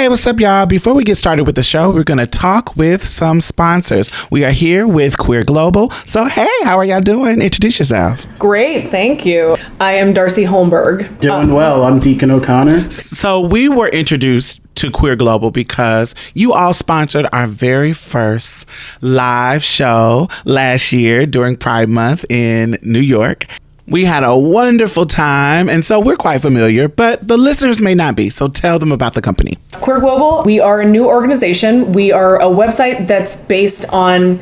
Hey, 0.00 0.08
what's 0.08 0.26
up, 0.26 0.40
y'all? 0.40 0.64
Before 0.64 0.94
we 0.94 1.04
get 1.04 1.16
started 1.16 1.44
with 1.44 1.56
the 1.56 1.62
show, 1.62 1.90
we're 1.90 2.04
going 2.04 2.16
to 2.16 2.26
talk 2.26 2.74
with 2.74 3.06
some 3.06 3.38
sponsors. 3.38 4.10
We 4.30 4.46
are 4.46 4.50
here 4.50 4.88
with 4.88 5.18
Queer 5.18 5.44
Global. 5.44 5.90
So, 6.06 6.24
hey, 6.24 6.48
how 6.62 6.78
are 6.78 6.86
y'all 6.86 7.02
doing? 7.02 7.42
Introduce 7.42 7.78
yourself. 7.78 8.26
Great, 8.38 8.88
thank 8.88 9.26
you. 9.26 9.54
I 9.78 9.92
am 9.92 10.14
Darcy 10.14 10.44
Holmberg. 10.44 11.20
Doing 11.20 11.52
well. 11.52 11.84
I'm 11.84 11.98
Deacon 11.98 12.30
O'Connor. 12.30 12.90
So, 12.90 13.42
we 13.42 13.68
were 13.68 13.88
introduced 13.88 14.62
to 14.76 14.90
Queer 14.90 15.16
Global 15.16 15.50
because 15.50 16.14
you 16.32 16.54
all 16.54 16.72
sponsored 16.72 17.26
our 17.30 17.46
very 17.46 17.92
first 17.92 18.66
live 19.02 19.62
show 19.62 20.30
last 20.46 20.92
year 20.92 21.26
during 21.26 21.58
Pride 21.58 21.90
Month 21.90 22.24
in 22.30 22.78
New 22.80 23.00
York. 23.00 23.44
We 23.90 24.04
had 24.04 24.22
a 24.22 24.36
wonderful 24.36 25.04
time, 25.04 25.68
and 25.68 25.84
so 25.84 25.98
we're 25.98 26.16
quite 26.16 26.40
familiar, 26.40 26.86
but 26.86 27.26
the 27.26 27.36
listeners 27.36 27.80
may 27.80 27.96
not 27.96 28.14
be. 28.14 28.30
So 28.30 28.46
tell 28.46 28.78
them 28.78 28.92
about 28.92 29.14
the 29.14 29.20
company. 29.20 29.58
Queer 29.72 29.98
Global, 29.98 30.44
we 30.44 30.60
are 30.60 30.80
a 30.80 30.88
new 30.88 31.06
organization. 31.06 31.92
We 31.92 32.12
are 32.12 32.40
a 32.40 32.44
website 32.44 33.08
that's 33.08 33.34
based 33.34 33.86
on 33.92 34.38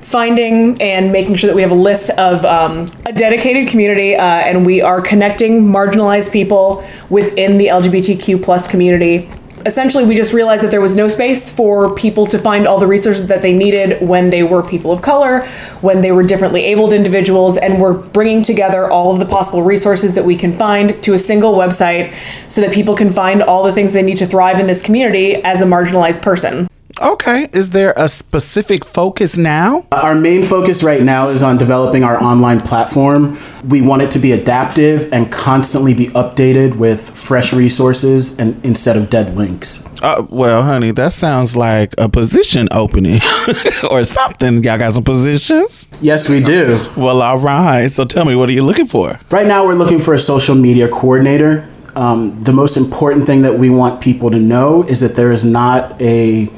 finding 0.00 0.80
and 0.82 1.12
making 1.12 1.36
sure 1.36 1.46
that 1.46 1.54
we 1.54 1.62
have 1.62 1.70
a 1.70 1.76
list 1.76 2.10
of 2.10 2.44
um, 2.44 2.90
a 3.06 3.12
dedicated 3.12 3.68
community 3.68 4.16
uh, 4.16 4.22
and 4.22 4.66
we 4.66 4.80
are 4.80 5.00
connecting 5.02 5.62
marginalized 5.62 6.32
people 6.32 6.82
within 7.10 7.58
the 7.58 7.66
lgbtq 7.66 8.42
plus 8.42 8.66
community 8.66 9.28
essentially 9.68 10.06
we 10.06 10.16
just 10.16 10.32
realized 10.32 10.64
that 10.64 10.70
there 10.70 10.80
was 10.80 10.96
no 10.96 11.06
space 11.08 11.52
for 11.52 11.94
people 11.94 12.26
to 12.26 12.38
find 12.38 12.66
all 12.66 12.80
the 12.80 12.86
resources 12.86 13.26
that 13.26 13.42
they 13.42 13.52
needed 13.52 14.00
when 14.00 14.30
they 14.30 14.42
were 14.42 14.62
people 14.62 14.90
of 14.90 15.02
color, 15.02 15.46
when 15.82 16.00
they 16.00 16.10
were 16.10 16.22
differently 16.22 16.64
abled 16.64 16.94
individuals, 16.94 17.58
and 17.58 17.80
we're 17.80 17.92
bringing 17.92 18.42
together 18.42 18.90
all 18.90 19.12
of 19.12 19.20
the 19.20 19.26
possible 19.26 19.62
resources 19.62 20.14
that 20.14 20.24
we 20.24 20.36
can 20.36 20.52
find 20.52 21.00
to 21.02 21.12
a 21.12 21.18
single 21.18 21.52
website 21.52 22.14
so 22.48 22.62
that 22.62 22.72
people 22.72 22.96
can 22.96 23.12
find 23.12 23.42
all 23.42 23.62
the 23.62 23.72
things 23.72 23.92
they 23.92 24.02
need 24.02 24.18
to 24.18 24.26
thrive 24.26 24.58
in 24.58 24.66
this 24.66 24.82
community 24.82 25.36
as 25.44 25.60
a 25.60 25.66
marginalized 25.66 26.22
person. 26.22 26.67
Okay. 27.00 27.48
Is 27.52 27.70
there 27.70 27.92
a 27.96 28.08
specific 28.08 28.84
focus 28.84 29.36
now? 29.36 29.86
Our 29.92 30.14
main 30.14 30.44
focus 30.44 30.82
right 30.82 31.02
now 31.02 31.28
is 31.28 31.42
on 31.42 31.58
developing 31.58 32.04
our 32.04 32.22
online 32.22 32.60
platform. 32.60 33.38
We 33.64 33.80
want 33.82 34.02
it 34.02 34.10
to 34.12 34.18
be 34.18 34.32
adaptive 34.32 35.12
and 35.12 35.30
constantly 35.32 35.94
be 35.94 36.06
updated 36.08 36.76
with 36.76 37.08
fresh 37.10 37.52
resources 37.52 38.38
and 38.38 38.64
instead 38.64 38.96
of 38.96 39.10
dead 39.10 39.36
links. 39.36 39.86
Uh, 40.02 40.24
well, 40.28 40.62
honey, 40.62 40.90
that 40.92 41.12
sounds 41.12 41.56
like 41.56 41.94
a 41.98 42.08
position 42.08 42.68
opening 42.70 43.20
or 43.90 44.04
something. 44.04 44.62
Y'all 44.62 44.78
got 44.78 44.94
some 44.94 45.04
positions? 45.04 45.88
Yes, 46.00 46.28
we 46.28 46.40
do. 46.40 46.80
Well, 46.96 47.22
all 47.22 47.38
right. 47.38 47.88
So 47.88 48.04
tell 48.04 48.24
me, 48.24 48.34
what 48.34 48.48
are 48.48 48.52
you 48.52 48.62
looking 48.62 48.86
for? 48.86 49.18
Right 49.30 49.46
now, 49.46 49.64
we're 49.66 49.74
looking 49.74 50.00
for 50.00 50.14
a 50.14 50.18
social 50.18 50.54
media 50.54 50.88
coordinator. 50.88 51.68
Um, 51.96 52.40
the 52.44 52.52
most 52.52 52.76
important 52.76 53.26
thing 53.26 53.42
that 53.42 53.58
we 53.58 53.70
want 53.70 54.00
people 54.00 54.30
to 54.30 54.38
know 54.38 54.84
is 54.84 55.00
that 55.00 55.16
there 55.16 55.32
is 55.32 55.44
not 55.44 56.00
a 56.00 56.48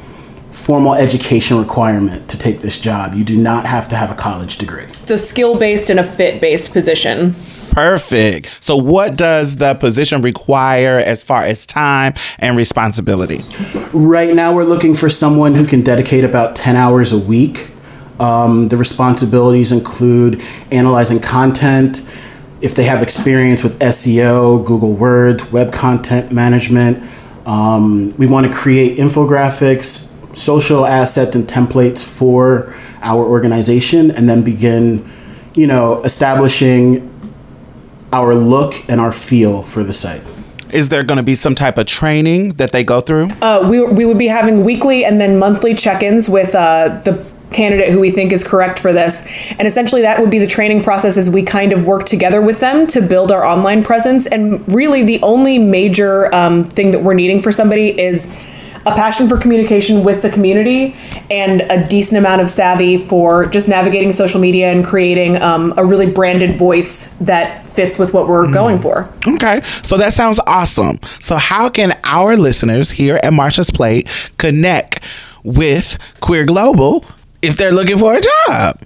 formal 0.50 0.94
education 0.94 1.58
requirement 1.58 2.28
to 2.30 2.38
take 2.38 2.60
this 2.60 2.78
job. 2.78 3.14
You 3.14 3.24
do 3.24 3.36
not 3.36 3.66
have 3.66 3.88
to 3.90 3.96
have 3.96 4.10
a 4.10 4.14
college 4.14 4.58
degree. 4.58 4.84
It's 4.84 5.10
a 5.10 5.18
skill 5.18 5.58
based 5.58 5.90
and 5.90 6.00
a 6.00 6.04
fit 6.04 6.40
based 6.40 6.72
position. 6.72 7.36
Perfect. 7.70 8.62
So, 8.62 8.76
what 8.76 9.16
does 9.16 9.56
the 9.56 9.74
position 9.74 10.22
require 10.22 10.98
as 10.98 11.22
far 11.22 11.44
as 11.44 11.64
time 11.66 12.14
and 12.38 12.56
responsibility? 12.56 13.44
Right 13.92 14.34
now, 14.34 14.54
we're 14.54 14.64
looking 14.64 14.94
for 14.94 15.08
someone 15.08 15.54
who 15.54 15.66
can 15.66 15.82
dedicate 15.82 16.24
about 16.24 16.56
10 16.56 16.76
hours 16.76 17.12
a 17.12 17.18
week. 17.18 17.70
Um, 18.18 18.68
the 18.68 18.76
responsibilities 18.76 19.72
include 19.72 20.42
analyzing 20.70 21.20
content, 21.20 22.06
if 22.60 22.74
they 22.74 22.84
have 22.84 23.02
experience 23.02 23.62
with 23.62 23.78
SEO, 23.78 24.64
Google 24.66 24.94
AdWords, 24.94 25.50
web 25.50 25.72
content 25.72 26.30
management. 26.30 27.02
Um, 27.46 28.14
we 28.18 28.26
want 28.26 28.46
to 28.46 28.52
create 28.52 28.98
infographics, 28.98 30.09
social 30.41 30.86
assets 30.86 31.36
and 31.36 31.46
templates 31.46 32.05
for 32.05 32.74
our 33.02 33.24
organization 33.24 34.10
and 34.10 34.28
then 34.28 34.42
begin, 34.42 35.08
you 35.55 35.66
know, 35.66 36.02
establishing 36.02 37.06
our 38.12 38.34
look 38.34 38.89
and 38.89 39.01
our 39.01 39.12
feel 39.12 39.62
for 39.62 39.84
the 39.84 39.92
site. 39.92 40.23
Is 40.73 40.89
there 40.89 41.02
going 41.02 41.17
to 41.17 41.23
be 41.23 41.34
some 41.34 41.55
type 41.55 41.78
of 41.78 41.86
training 41.86 42.55
that 42.55 42.73
they 42.73 42.84
go 42.84 43.01
through? 43.01 43.28
Uh, 43.42 43.67
we, 43.68 43.80
we 43.83 44.05
would 44.05 44.18
be 44.18 44.28
having 44.28 44.64
weekly 44.64 45.05
and 45.05 45.20
then 45.20 45.39
monthly 45.39 45.74
check 45.74 46.02
ins 46.02 46.28
with 46.28 46.55
uh, 46.55 47.01
the 47.05 47.24
candidate 47.51 47.90
who 47.90 47.98
we 47.98 48.11
think 48.12 48.33
is 48.33 48.45
correct 48.45 48.78
for 48.78 48.92
this. 48.92 49.27
And 49.58 49.67
essentially, 49.67 50.02
that 50.02 50.20
would 50.20 50.30
be 50.30 50.39
the 50.39 50.46
training 50.46 50.83
process 50.84 51.17
as 51.17 51.28
we 51.28 51.42
kind 51.42 51.72
of 51.72 51.84
work 51.84 52.07
together 52.07 52.40
with 52.40 52.61
them 52.61 52.86
to 52.89 53.01
build 53.01 53.33
our 53.33 53.45
online 53.45 53.83
presence. 53.83 54.27
And 54.27 54.67
really, 54.72 55.02
the 55.02 55.20
only 55.22 55.58
major 55.58 56.33
um, 56.34 56.64
thing 56.64 56.92
that 56.92 57.02
we're 57.02 57.14
needing 57.14 57.42
for 57.42 57.51
somebody 57.51 57.98
is 58.01 58.39
a 58.86 58.95
passion 58.95 59.29
for 59.29 59.39
communication 59.39 60.02
with 60.05 60.23
the 60.23 60.30
community 60.30 60.96
and 61.30 61.61
a 61.63 61.86
decent 61.86 62.18
amount 62.18 62.41
of 62.41 62.48
savvy 62.48 62.96
for 62.96 63.46
just 63.46 63.68
navigating 63.68 64.13
social 64.13 64.41
media 64.41 64.70
and 64.70 64.85
creating 64.85 65.41
um, 65.42 65.74
a 65.77 65.85
really 65.85 66.11
branded 66.11 66.57
voice 66.57 67.14
that 67.19 67.69
fits 67.70 67.98
with 67.98 68.13
what 68.14 68.29
we're 68.29 68.46
mm. 68.46 68.55
going 68.55 68.79
for. 68.79 69.13
Okay, 69.27 69.61
so 69.83 69.96
that 69.96 70.13
sounds 70.13 70.40
awesome. 70.46 70.98
So, 71.20 71.36
how 71.36 71.69
can 71.69 71.98
our 72.05 72.36
listeners 72.36 72.90
here 72.90 73.20
at 73.23 73.33
Marsha's 73.33 73.70
Plate 73.70 74.11
connect 74.39 75.05
with 75.42 75.98
Queer 76.20 76.45
Global 76.45 77.05
if 77.42 77.57
they're 77.57 77.73
looking 77.73 77.98
for 77.98 78.14
a 78.14 78.20
job? 78.20 78.83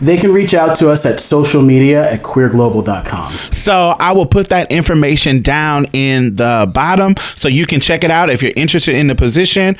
They 0.00 0.16
can 0.16 0.32
reach 0.32 0.54
out 0.54 0.76
to 0.78 0.90
us 0.90 1.06
at 1.06 1.20
social 1.20 1.62
media 1.62 2.10
at 2.10 2.22
queerglobal.com. 2.22 3.32
So 3.52 3.96
I 3.98 4.12
will 4.12 4.26
put 4.26 4.48
that 4.50 4.70
information 4.70 5.42
down 5.42 5.86
in 5.92 6.36
the 6.36 6.70
bottom 6.72 7.14
so 7.34 7.48
you 7.48 7.66
can 7.66 7.80
check 7.80 8.04
it 8.04 8.10
out 8.10 8.30
if 8.30 8.42
you're 8.42 8.52
interested 8.56 8.94
in 8.94 9.06
the 9.06 9.14
position 9.14 9.76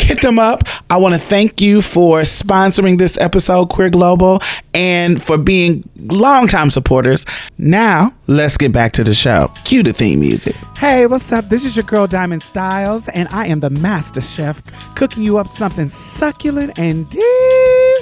hit 0.00 0.22
them 0.22 0.38
up. 0.38 0.64
I 0.90 0.96
want 0.96 1.14
to 1.14 1.20
thank 1.20 1.60
you 1.60 1.82
for 1.82 2.20
sponsoring 2.20 2.98
this 2.98 3.18
episode, 3.18 3.70
Queer 3.70 3.90
Global, 3.90 4.40
and 4.74 5.22
for 5.22 5.38
being 5.38 5.88
longtime 5.96 6.70
supporters. 6.70 7.24
Now, 7.58 8.12
let's 8.26 8.56
get 8.56 8.72
back 8.72 8.92
to 8.94 9.04
the 9.04 9.14
show. 9.14 9.50
Cue 9.64 9.82
the 9.82 9.92
theme 9.92 10.20
music. 10.20 10.54
Hey, 10.76 11.06
what's 11.06 11.32
up? 11.32 11.48
This 11.48 11.64
is 11.64 11.76
your 11.76 11.84
girl 11.84 12.06
Diamond 12.06 12.42
Styles, 12.42 13.08
and 13.08 13.28
I 13.28 13.46
am 13.46 13.60
the 13.60 13.70
master 13.70 14.20
chef 14.20 14.62
cooking 14.94 15.22
you 15.22 15.38
up 15.38 15.48
something 15.48 15.90
succulent 15.90 16.78
and 16.78 17.10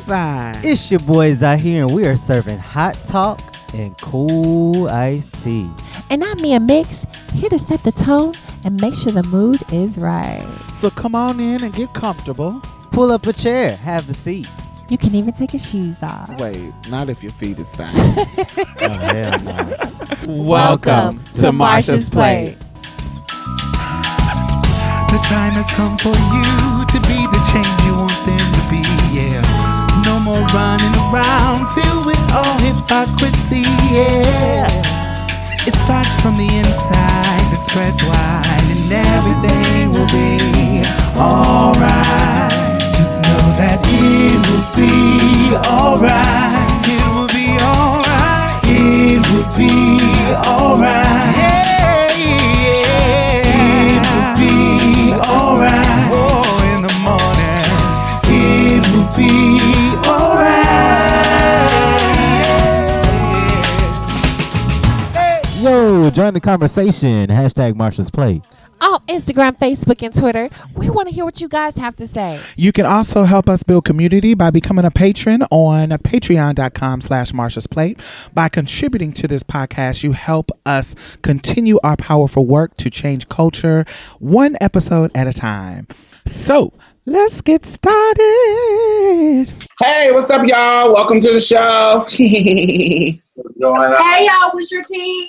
divine. 0.04 0.56
It's 0.62 0.90
your 0.90 1.00
boys 1.00 1.42
out 1.42 1.58
here, 1.58 1.84
and 1.86 1.94
we 1.94 2.06
are 2.06 2.16
serving 2.16 2.58
hot 2.58 2.96
talk 3.06 3.40
and 3.72 3.96
cool 3.98 4.88
iced 4.88 5.42
tea. 5.42 5.70
And 6.10 6.22
I'm 6.22 6.40
Mia 6.40 6.60
Mix, 6.60 7.04
here 7.32 7.48
to 7.48 7.58
set 7.58 7.82
the 7.82 7.92
tone 7.92 8.34
and 8.64 8.80
make 8.80 8.94
sure 8.94 9.12
the 9.12 9.22
mood 9.24 9.60
is 9.72 9.96
right. 9.96 10.46
So 10.74 10.90
come 10.90 11.14
on 11.14 11.40
in 11.40 11.64
and 11.64 11.72
get 11.74 11.92
comfortable. 11.94 12.60
Pull 12.92 13.10
up 13.10 13.26
a 13.26 13.32
chair, 13.32 13.76
have 13.76 14.08
a 14.10 14.14
seat. 14.14 14.46
You 14.90 14.98
can 14.98 15.14
even 15.14 15.32
take 15.32 15.54
your 15.54 15.60
shoes 15.60 16.02
off. 16.02 16.38
Wait, 16.38 16.72
not 16.90 17.08
if 17.08 17.22
your 17.22 17.32
feet 17.32 17.58
are 17.58 17.64
stank. 17.64 17.94
oh, 17.96 18.88
hell 18.88 19.40
no. 19.40 19.52
Welcome, 20.26 20.46
Welcome 20.46 21.24
to, 21.24 21.40
to 21.40 21.52
Marsha's 21.52 22.10
Plate. 22.10 22.56
The 25.08 25.20
time 25.30 25.52
has 25.54 25.70
come 25.72 25.96
for 25.98 26.12
you 26.12 26.84
to 26.84 27.00
be 27.08 27.18
the 27.32 27.40
change 27.50 27.86
you 27.86 27.94
want 27.94 28.18
them 28.26 28.46
to 28.52 28.62
be, 28.68 28.82
more 30.24 30.40
running 30.56 30.94
around 31.12 31.68
filled 31.72 32.06
with 32.06 32.32
all 32.32 32.58
hypocrisy, 32.58 33.60
yeah. 33.92 34.64
It 35.66 35.74
starts 35.84 36.08
from 36.22 36.38
the 36.38 36.48
inside, 36.48 37.52
it 37.52 37.60
spreads 37.68 38.02
wide, 38.04 38.68
and 38.72 38.90
everything 38.90 39.92
will 39.92 40.08
be 40.08 40.80
alright. 41.14 42.50
Just 42.96 43.22
know 43.24 43.44
that 43.60 43.80
it 43.84 44.40
will 44.48 44.64
be 44.72 45.54
alright. 45.68 46.72
It 46.88 47.06
will 47.12 47.28
be 47.28 47.58
alright. 47.60 48.60
It 48.64 49.20
will 49.30 49.50
be 49.58 49.76
alright. 50.48 51.03
Join 66.14 66.32
the 66.32 66.40
conversation. 66.40 67.28
Hashtag 67.28 67.74
Marsha's 67.74 68.10
Plate. 68.10 68.42
Oh, 68.80 68.98
Instagram, 69.06 69.56
Facebook, 69.58 70.02
and 70.02 70.14
Twitter. 70.14 70.48
We 70.74 70.90
want 70.90 71.08
to 71.08 71.14
hear 71.14 71.24
what 71.24 71.40
you 71.40 71.48
guys 71.48 71.76
have 71.76 71.96
to 71.96 72.06
say. 72.06 72.40
You 72.56 72.72
can 72.72 72.86
also 72.86 73.24
help 73.24 73.48
us 73.48 73.62
build 73.62 73.84
community 73.84 74.34
by 74.34 74.50
becoming 74.50 74.84
a 74.84 74.90
patron 74.90 75.42
on 75.50 75.90
patreon.com 75.90 77.00
slash 77.00 77.32
Marsha's 77.32 77.66
Plate. 77.66 78.00
By 78.32 78.48
contributing 78.48 79.12
to 79.14 79.28
this 79.28 79.42
podcast, 79.42 80.02
you 80.02 80.12
help 80.12 80.50
us 80.66 80.94
continue 81.22 81.78
our 81.82 81.96
powerful 81.96 82.46
work 82.46 82.76
to 82.78 82.90
change 82.90 83.28
culture 83.28 83.84
one 84.18 84.56
episode 84.60 85.10
at 85.14 85.26
a 85.26 85.32
time. 85.32 85.86
So 86.26 86.72
let's 87.06 87.42
get 87.42 87.64
started. 87.66 88.22
Hey, 89.80 90.12
what's 90.12 90.30
up, 90.30 90.46
y'all? 90.46 90.92
Welcome 90.92 91.20
to 91.20 91.32
the 91.32 91.40
show. 91.40 92.06
hey, 92.08 93.20
y'all, 94.26 94.50
what's 94.52 94.72
your 94.72 94.82
team? 94.82 95.28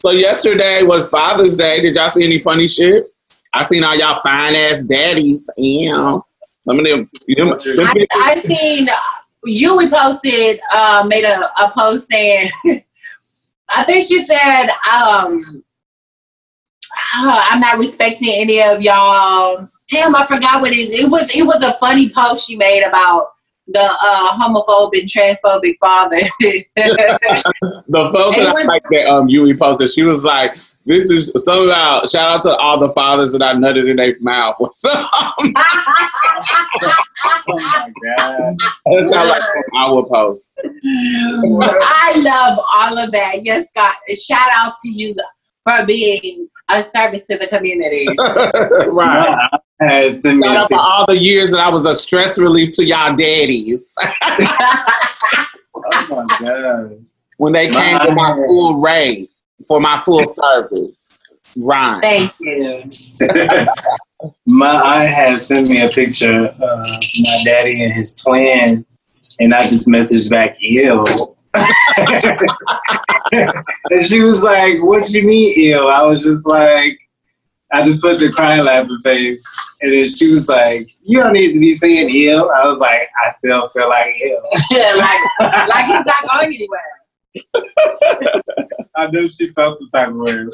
So 0.00 0.10
yesterday 0.10 0.82
was 0.82 1.10
Father's 1.10 1.56
Day. 1.56 1.80
Did 1.80 1.96
y'all 1.96 2.10
see 2.10 2.24
any 2.24 2.38
funny 2.38 2.68
shit? 2.68 3.12
I 3.52 3.64
seen 3.64 3.84
all 3.84 3.94
y'all 3.94 4.20
fine 4.22 4.56
ass 4.56 4.84
daddies. 4.84 5.50
Yeah. 5.56 6.18
Some 6.62 6.78
of 6.78 6.86
them, 6.86 7.10
them, 7.28 7.48
them 7.48 7.58
I, 7.58 8.06
I 8.12 8.42
seen 8.42 8.88
you. 9.44 9.76
We 9.76 9.90
posted, 9.90 10.60
uh, 10.72 11.04
made 11.06 11.24
a, 11.24 11.50
a 11.62 11.72
post 11.72 12.08
saying, 12.10 12.50
I 13.68 13.84
think 13.84 14.04
she 14.04 14.24
said, 14.24 14.68
um, 14.90 15.62
"Oh, 17.14 17.46
I'm 17.50 17.60
not 17.60 17.78
respecting 17.78 18.32
any 18.32 18.62
of 18.62 18.80
y'all. 18.80 19.68
Damn, 19.92 20.16
I 20.16 20.26
forgot 20.26 20.62
what 20.62 20.72
it 20.72 20.78
is. 20.78 20.88
It 20.88 21.10
was 21.10 21.34
it 21.36 21.42
was 21.42 21.62
a 21.62 21.76
funny 21.78 22.08
post 22.08 22.48
she 22.48 22.56
made 22.56 22.82
about 22.82 23.28
the 23.66 23.80
uh, 23.80 24.32
homophobic, 24.32 25.04
transphobic 25.04 25.76
father. 25.80 26.16
the 26.40 26.64
It 26.74 26.74
that 28.36 28.54
I 28.56 28.64
like 28.64 28.82
that 28.90 29.06
um 29.06 29.28
Yui 29.28 29.54
posted, 29.54 29.92
she 29.92 30.02
was 30.02 30.24
like, 30.24 30.56
"This 30.86 31.10
is 31.10 31.30
something 31.36 31.66
about 31.66 32.08
shout 32.08 32.36
out 32.36 32.42
to 32.42 32.56
all 32.56 32.78
the 32.78 32.90
fathers 32.92 33.32
that 33.32 33.42
I 33.42 33.52
nutted 33.52 33.90
in 33.90 33.96
their 33.96 34.16
mouth." 34.20 34.56
something. 34.74 35.52
Oh 37.48 37.56
my 37.56 37.92
god. 38.16 38.56
That's 38.86 39.14
how 39.14 39.28
like 39.28 39.42
our 39.76 40.04
post. 40.06 40.50
I 40.58 42.14
love 42.16 42.58
all 42.74 42.98
of 42.98 43.12
that. 43.12 43.44
Yes, 43.44 43.68
God. 43.76 43.94
Shout 44.26 44.48
out 44.52 44.74
to 44.82 44.90
you 44.90 45.14
for 45.64 45.86
being 45.86 46.48
a 46.68 46.82
service 46.82 47.26
to 47.28 47.38
the 47.38 47.46
community. 47.48 48.06
right. 48.90 49.48
Had 49.88 50.16
sent 50.18 50.38
me 50.38 50.46
Shout 50.46 50.56
a 50.56 50.60
out 50.60 50.68
for 50.68 50.78
all 50.78 51.04
the 51.06 51.18
years 51.18 51.50
that 51.50 51.60
I 51.60 51.70
was 51.70 51.86
a 51.86 51.94
stress 51.94 52.38
relief 52.38 52.72
to 52.74 52.84
y'all 52.84 53.14
daddies 53.16 53.90
Oh 55.74 56.06
my 56.10 56.26
god. 56.40 57.04
when 57.38 57.52
they 57.52 57.68
came 57.68 57.98
to 57.98 58.12
my 58.12 58.34
full 58.46 58.80
rate 58.80 59.30
for 59.66 59.80
my 59.80 59.98
full 59.98 60.22
service. 60.34 61.22
Right. 61.58 62.00
Thank 62.00 62.32
you. 62.40 62.84
my 64.48 65.00
aunt 65.00 65.08
had 65.08 65.40
sent 65.40 65.68
me 65.68 65.82
a 65.82 65.88
picture 65.88 66.46
of 66.46 66.58
my 66.60 67.42
daddy 67.44 67.82
and 67.82 67.92
his 67.92 68.14
twin, 68.14 68.86
and 69.40 69.54
I 69.54 69.62
just 69.62 69.88
messaged 69.88 70.30
back, 70.30 70.56
"Ew." 70.60 71.04
and 73.90 74.06
she 74.06 74.22
was 74.22 74.42
like, 74.42 74.82
"What 74.82 75.10
you 75.10 75.24
mean, 75.26 75.52
ew?" 75.56 75.88
I 75.88 76.02
was 76.02 76.22
just 76.22 76.46
like, 76.46 76.98
I 77.72 77.82
just 77.82 78.02
put 78.02 78.18
the 78.18 78.30
crying 78.30 78.64
laughing 78.64 78.98
face, 79.02 79.42
and 79.80 79.92
then 79.92 80.08
she 80.08 80.32
was 80.32 80.48
like, 80.48 80.90
"You 81.02 81.20
don't 81.20 81.32
need 81.32 81.52
to 81.54 81.58
be 81.58 81.74
saying 81.74 82.10
ew." 82.10 82.50
I 82.50 82.66
was 82.66 82.78
like, 82.78 83.08
"I 83.24 83.30
still 83.30 83.68
feel 83.70 83.88
like 83.88 84.14
ew." 84.20 84.40
like, 84.70 85.20
like 85.40 85.86
it's 85.88 86.06
not 86.06 86.28
going 86.32 86.54
anywhere. 86.54 86.92
I 88.96 89.06
knew 89.10 89.30
she 89.30 89.50
felt 89.52 89.78
some 89.78 89.88
type 89.88 90.08
of 90.08 90.16
way. 90.16 90.46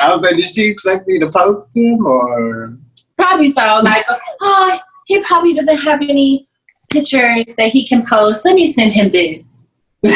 I 0.00 0.12
was 0.12 0.22
like, 0.22 0.36
"Did 0.36 0.48
she 0.48 0.64
expect 0.64 1.06
me 1.06 1.18
to 1.20 1.30
post 1.30 1.68
him 1.74 2.04
or?" 2.04 2.78
Probably 3.16 3.52
so. 3.52 3.80
Like, 3.82 4.04
oh, 4.40 4.80
he 5.06 5.22
probably 5.22 5.54
doesn't 5.54 5.78
have 5.78 6.00
any 6.02 6.48
pictures 6.90 7.44
that 7.56 7.68
he 7.68 7.86
can 7.86 8.04
post. 8.04 8.44
Let 8.44 8.54
me 8.54 8.72
send 8.72 8.92
him 8.92 9.10
this. 9.10 9.48
Uh, 10.04 10.10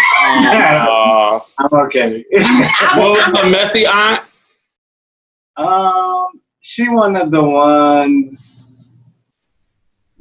I'm 1.59 1.73
okay. 1.73 2.25
what 2.31 3.17
was 3.17 3.33
the 3.33 3.49
messy 3.51 3.87
aunt? 3.87 4.21
Um, 5.57 6.18
she 6.69 6.87
one 6.87 7.17
of 7.17 7.31
the 7.31 7.43
ones 7.43 8.71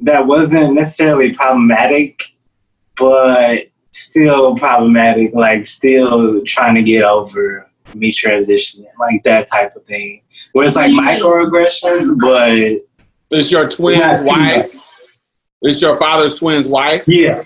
that 0.00 0.26
wasn't 0.26 0.72
necessarily 0.72 1.34
problematic, 1.34 2.22
but 2.96 3.66
still 3.92 4.56
problematic. 4.56 5.34
Like 5.34 5.66
still 5.66 6.42
trying 6.46 6.74
to 6.76 6.82
get 6.82 7.04
over 7.04 7.68
me 7.94 8.10
transitioning, 8.10 8.86
like 8.98 9.22
that 9.24 9.46
type 9.46 9.76
of 9.76 9.82
thing. 9.84 10.22
Where 10.52 10.64
it's 10.66 10.76
like 10.76 10.84
What 10.84 10.88
do 10.88 10.94
you 10.94 11.02
mean? 11.02 11.20
microaggressions, 11.22 12.18
but 12.18 13.36
It's 13.36 13.52
your 13.52 13.68
twin's 13.68 14.20
wife. 14.22 14.74
It's 15.60 15.82
your 15.82 15.96
father's 15.96 16.38
twin's 16.40 16.66
wife. 16.66 17.04
yeah, 17.06 17.42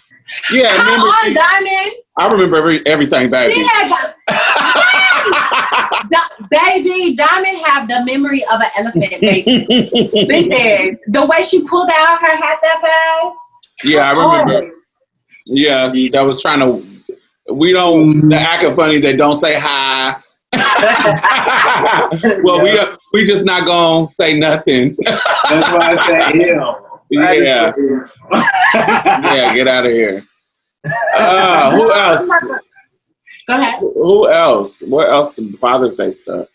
Yeah, 0.53 0.77
Come 0.77 0.85
remember 0.87 1.07
on, 1.09 1.25
she, 1.25 1.35
Diamond. 1.35 1.93
I 2.17 2.29
remember 2.31 2.57
every, 2.57 2.87
everything, 2.87 3.31
baby. 3.31 3.53
Yeah, 3.57 4.13
Di- 6.09 6.47
baby, 6.51 7.15
Diamond 7.17 7.59
have 7.67 7.89
the 7.89 8.05
memory 8.05 8.45
of 8.53 8.61
an 8.61 8.69
elephant, 8.79 9.21
baby. 9.21 9.67
Listen, 10.29 10.99
the 11.09 11.27
way 11.27 11.43
she 11.43 11.67
pulled 11.67 11.91
out 11.91 12.21
her 12.21 12.37
hat 12.37 12.59
that 12.63 12.81
fast. 12.81 13.39
yeah, 13.85 14.11
I 14.11 14.13
remember. 14.13 14.71
Yeah, 15.47 15.89
that 16.13 16.23
was 16.23 16.41
trying 16.43 16.61
to. 16.61 16.83
We 17.53 17.73
don't. 17.73 18.29
The 18.29 18.37
acting 18.37 18.73
funny. 18.75 18.99
They 19.01 19.17
don't 19.17 19.35
say 19.37 19.59
hi. 19.59 20.17
well, 22.43 22.63
we 22.63 22.79
we 23.13 23.25
just 23.25 23.45
not 23.45 23.67
gonna 23.67 24.09
say 24.09 24.39
nothing. 24.39 24.97
that's 25.05 25.69
why 25.73 25.97
I 25.99 26.07
said 26.07 26.35
ew. 26.41 26.75
Yeah. 27.11 27.73
yeah, 28.75 29.55
get 29.55 29.69
out 29.69 29.87
of 29.87 29.93
here. 29.93 30.25
Uh, 31.15 31.71
who 31.73 31.93
else? 31.95 32.31
Go 33.53 33.59
ahead. 33.61 33.81
Who 33.81 34.31
else? 34.31 34.81
What 34.83 35.11
else? 35.11 35.39
Father's 35.61 35.95
Day 35.95 36.11
stuff. 36.13 36.49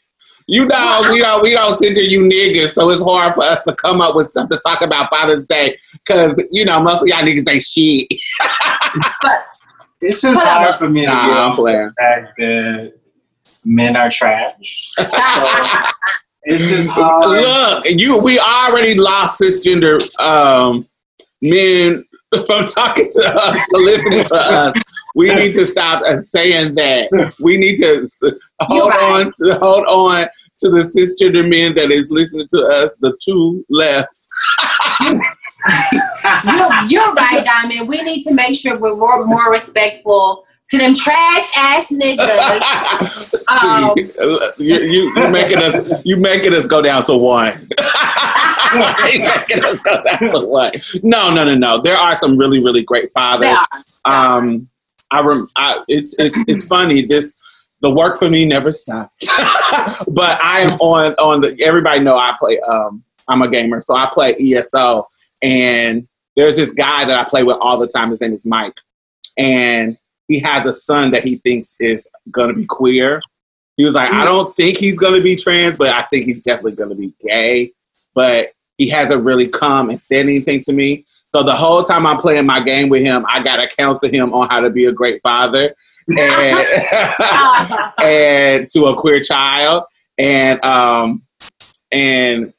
You 0.48 0.66
know, 0.66 1.04
we 1.12 1.20
don't 1.22 1.44
we 1.44 1.54
don't 1.54 1.78
sit 1.78 1.96
here, 1.96 2.06
you 2.06 2.22
niggas, 2.22 2.70
so 2.70 2.90
it's 2.90 3.02
hard 3.04 3.36
for 3.36 3.44
us 3.44 3.64
to 3.66 3.76
come 3.76 4.02
up 4.02 4.16
with 4.16 4.28
stuff 4.28 4.48
to 4.50 4.58
talk 4.66 4.82
about 4.82 5.10
Father's 5.10 5.46
Day 5.46 5.76
because 5.94 6.44
you 6.52 6.66
know 6.66 6.82
most 6.82 7.02
of 7.04 7.08
y'all 7.08 7.20
niggas 7.20 7.48
ain't 7.52 7.62
shit. 7.62 8.08
It's 10.02 10.22
just 10.22 10.40
hard 10.42 10.76
for 10.76 10.90
me 10.90 11.02
to 11.02 11.08
Nah, 11.08 11.28
get 11.28 11.38
I'm 11.38 11.54
playing. 11.56 11.86
the 11.88 11.94
fact 12.00 12.38
that 12.38 12.94
men 13.66 13.96
are 13.96 14.10
trash. 14.10 14.94
So, 16.48 16.54
it's 16.56 16.70
just 16.70 16.90
hard. 16.92 17.28
Look, 17.28 17.86
you 18.00 18.24
we 18.24 18.40
already 18.40 18.96
lost 18.96 19.42
cisgender 19.42 20.00
um, 20.20 20.88
men 21.42 22.06
from 22.46 22.66
talking 22.66 23.12
to 23.12 23.22
us 23.26 23.70
to 23.70 23.78
listening 23.78 24.24
to 24.24 24.36
us. 24.36 24.76
We 25.18 25.32
need 25.32 25.56
to 25.56 25.66
stop 25.66 26.06
saying 26.06 26.76
that. 26.76 27.34
We 27.40 27.58
need 27.58 27.78
to 27.78 28.06
hold 28.62 28.90
right. 28.90 29.26
on 29.26 29.32
to 29.42 29.58
hold 29.60 29.86
on 29.88 30.28
to 30.58 30.70
the 30.70 30.82
cisgender 30.82 31.48
men 31.48 31.74
that 31.74 31.90
is 31.90 32.12
listening 32.12 32.46
to 32.52 32.66
us. 32.68 32.96
The 33.02 33.18
two 33.20 33.66
left. 33.68 34.16
You're, 36.46 36.86
you're 36.88 37.14
right, 37.14 37.44
Diamond. 37.44 37.90
We 37.90 38.02
need 38.04 38.24
to 38.24 38.34
make 38.34 38.56
sure 38.56 38.78
we're 38.78 38.96
more, 38.96 39.26
more 39.26 39.52
respectful 39.52 40.46
to 40.70 40.78
them 40.78 40.94
trash 40.94 41.52
ass 41.58 41.92
niggas. 41.92 43.34
Um, 43.50 43.94
See, 43.96 44.12
you, 44.58 44.80
you 44.82 45.14
you 45.16 45.32
making 45.32 45.60
us 45.60 46.02
you 46.04 46.18
making 46.18 46.54
us 46.54 46.68
go 46.68 46.82
down 46.82 47.06
to 47.06 47.16
one. 47.16 47.70
you 49.14 49.20
making 49.22 49.64
us 49.64 49.80
go 49.80 50.02
down 50.04 50.30
to 50.30 50.46
one. 50.46 50.74
No, 51.02 51.34
no, 51.34 51.46
no, 51.46 51.56
no. 51.56 51.82
There 51.82 51.96
are 51.96 52.14
some 52.14 52.38
really, 52.38 52.62
really 52.64 52.84
great 52.84 53.10
fathers. 53.12 53.58
Um, 54.04 54.68
I, 55.12 55.22
rem- 55.22 55.50
I 55.56 55.84
it's 55.88 56.16
it's 56.20 56.38
it's 56.48 56.66
funny. 56.66 57.04
This 57.04 57.34
the 57.82 57.92
work 57.92 58.18
for 58.18 58.30
me 58.30 58.46
never 58.46 58.72
stops. 58.72 59.20
but 60.08 60.42
I 60.42 60.62
am 60.62 60.80
on 60.80 61.14
on 61.14 61.42
the. 61.42 61.58
Everybody 61.64 62.00
know 62.00 62.18
I 62.18 62.36
play. 62.40 62.60
Um, 62.60 63.04
I'm 63.28 63.42
a 63.42 63.50
gamer, 63.50 63.82
so 63.82 63.96
I 63.96 64.10
play 64.12 64.36
ESO, 64.40 65.08
and 65.42 66.08
there's 66.36 66.56
this 66.56 66.72
guy 66.72 67.06
that 67.06 67.18
I 67.18 67.30
play 67.30 67.44
with 67.44 67.58
all 67.62 67.78
the 67.78 67.88
time. 67.88 68.10
His 68.10 68.22
name 68.22 68.34
is 68.34 68.46
Mike, 68.46 68.76
and 69.38 69.98
he 70.28 70.40
has 70.40 70.66
a 70.66 70.74
son 70.74 71.12
that 71.12 71.24
he 71.24 71.38
thinks 71.38 71.76
is 71.80 72.08
gonna 72.32 72.54
be 72.54 72.66
queer. 72.66 73.22
He 73.76 73.84
was 73.84 73.94
like, 73.94 74.12
I 74.12 74.26
don't 74.26 74.56
think 74.56 74.78
he's 74.78 74.98
gonna 74.98 75.22
be 75.22 75.36
trans, 75.36 75.78
but 75.78 75.90
I 75.90 76.04
think 76.04 76.26
he's 76.26 76.40
definitely 76.40 76.74
gonna 76.74 76.96
be 76.96 77.14
gay. 77.20 77.74
But 78.16 78.50
he 78.78 78.90
hasn't 78.90 79.24
really 79.24 79.48
come 79.48 79.90
and 79.90 80.02
said 80.02 80.22
anything 80.22 80.62
to 80.62 80.74
me. 80.74 81.06
So 81.34 81.44
the 81.44 81.56
whole 81.56 81.84
time 81.84 82.06
I'm 82.06 82.18
playing 82.18 82.46
my 82.46 82.62
game 82.62 82.90
with 82.90 83.04
him, 83.04 83.26
I 83.28 83.44
gotta 83.44 83.68
counsel 83.68 84.10
him 84.10 84.34
on 84.34 84.50
how 84.50 84.62
to 84.62 84.70
be 84.70 84.86
a 84.86 84.92
great 84.92 85.22
father 85.22 85.76
and 86.08 86.68
and 88.02 88.70
to 88.70 88.86
a 88.86 88.96
queer 88.96 89.22
child. 89.22 89.84
And 90.18 90.64
um 90.64 91.24
and 91.92 92.54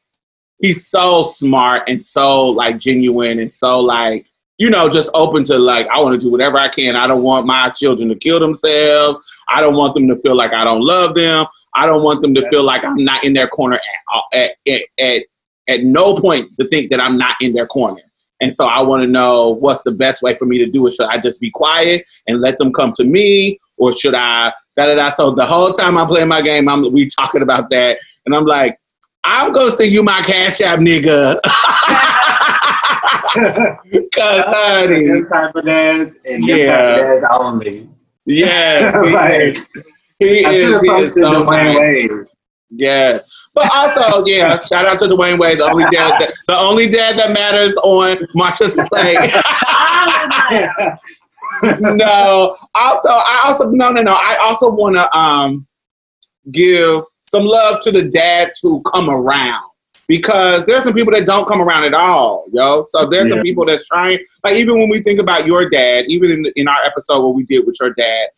he's 0.58 0.87
so 0.87 1.22
smart 1.22 1.84
and 1.88 2.04
so 2.04 2.46
like 2.46 2.78
genuine 2.78 3.38
and 3.38 3.50
so 3.50 3.80
like 3.80 4.26
you 4.58 4.70
know 4.70 4.88
just 4.88 5.10
open 5.14 5.44
to 5.44 5.58
like 5.58 5.87
I 5.88 6.00
want 6.00 6.14
to 6.14 6.20
do 6.20 6.30
whatever 6.30 6.58
I 6.58 6.68
can. 6.68 6.94
I 6.94 7.06
don't 7.06 7.22
want 7.22 7.46
my 7.46 7.70
children 7.70 8.08
to 8.10 8.16
kill 8.16 8.38
themselves. 8.38 9.20
I 9.48 9.62
don't 9.62 9.76
want 9.76 9.94
them 9.94 10.08
to 10.08 10.16
feel 10.16 10.37
like 10.37 10.52
I 10.52 10.64
don't 10.64 10.82
love 10.82 11.14
them. 11.14 11.46
I 11.75 11.87
don't 11.87 12.02
want 12.02 12.20
them 12.20 12.34
to 12.34 12.48
feel 12.50 12.64
like 12.64 12.84
I'm 12.84 13.02
not 13.02 13.25
in 13.25 13.32
their 13.32 13.48
corner 13.48 13.80
at 14.12 14.32
at 14.34 14.50
at, 14.66 14.82
at, 14.98 15.22
at 15.68 15.84
no 15.84 16.14
point 16.14 16.52
to 16.54 16.68
think 16.68 16.90
that 16.90 17.00
I'm 17.00 17.16
not 17.16 17.37
in 17.40 17.54
their 17.54 17.66
corner. 17.66 18.02
And 18.40 18.54
so 18.54 18.66
I 18.66 18.80
want 18.83 19.02
to 19.02 19.09
know 19.09 19.50
what's 19.50 19.83
the 19.83 19.90
best 19.92 20.23
way 20.23 20.35
for 20.37 20.45
me 20.47 20.59
to 20.59 20.66
do 20.66 20.87
it. 20.87 20.92
Should 20.95 21.09
I 21.09 21.18
just 21.18 21.40
be 21.40 21.50
quiet 21.50 22.04
and 22.26 22.40
let 22.40 22.59
them 22.59 22.73
come 22.73 22.92
to 22.97 23.04
me, 23.04 23.59
or 23.76 23.92
should 23.92 24.14
I 24.14 24.52
da 24.76 24.87
da 24.87 24.95
da? 24.95 25.09
So 25.09 25.33
the 25.33 25.45
whole 25.47 25.73
time 25.73 25.97
I'm 25.99 26.07
playing 26.07 26.28
my 26.28 26.40
game, 26.42 26.68
I'm 26.68 26.92
we 26.92 27.09
talking 27.09 27.42
about 27.42 27.71
that, 27.71 27.99
and 28.26 28.35
I'm 28.35 28.45
like, 28.47 28.78
I'm 29.25 29.52
gonna 29.52 29.73
send 29.73 29.92
you 29.92 30.02
my 30.02 30.21
cash 30.23 30.61
app, 30.61 30.78
nigga. 30.78 31.40
Cause 33.35 33.45
honey, 34.47 35.07
This 35.07 35.28
type 35.30 35.54
of 35.54 35.64
dance 35.64 36.14
and 36.25 36.45
Yeah. 36.45 36.97
type 36.97 37.04
of 37.04 37.21
dance 37.23 37.26
only. 37.33 37.88
yes, 38.26 38.95
is. 39.59 39.68
He 40.18 40.45
I 40.45 40.50
is, 40.50 40.80
he 40.80 40.88
is 40.88 41.14
so 41.14 41.45
nice. 41.45 42.09
Yes, 42.70 43.48
but 43.54 43.68
also, 43.75 44.25
yeah, 44.26 44.60
shout 44.60 44.84
out 44.84 44.98
to 44.98 45.06
Dwyane 45.06 45.38
Wade, 45.38 45.58
the 45.58 45.64
only 45.64 45.87
dad, 45.90 46.20
that, 46.20 46.32
the 46.46 46.56
only 46.56 46.88
dad 46.88 47.18
that 47.18 47.32
matters 47.32 47.75
on 47.76 48.18
Marsha's 48.37 48.78
Plate. 48.88 49.18
no, 51.80 52.56
also, 52.75 53.08
I 53.08 53.42
also 53.44 53.70
no, 53.70 53.90
no, 53.90 54.02
no. 54.02 54.12
I 54.12 54.37
also 54.40 54.70
want 54.70 54.96
to 54.96 55.16
um 55.16 55.66
give 56.52 57.04
some 57.22 57.46
love 57.46 57.80
to 57.80 57.92
the 57.92 58.02
dads 58.02 58.58
who 58.62 58.82
come 58.82 59.08
around 59.08 59.64
because 60.08 60.64
there's 60.64 60.84
some 60.84 60.94
people 60.94 61.12
that 61.12 61.26
don't 61.26 61.46
come 61.46 61.60
around 61.60 61.84
at 61.84 61.94
all, 61.94 62.44
yo. 62.52 62.82
So 62.88 63.06
there's 63.06 63.30
some 63.30 63.42
people 63.42 63.64
that's 63.64 63.88
trying. 63.88 64.18
Like 64.44 64.56
even 64.56 64.78
when 64.78 64.88
we 64.88 65.00
think 65.00 65.20
about 65.20 65.46
your 65.46 65.68
dad, 65.68 66.06
even 66.08 66.30
in 66.30 66.52
in 66.56 66.68
our 66.68 66.82
episode 66.84 67.22
what 67.22 67.34
we 67.34 67.44
did 67.44 67.66
with 67.66 67.76
your 67.80 67.94
dad, 67.94 68.28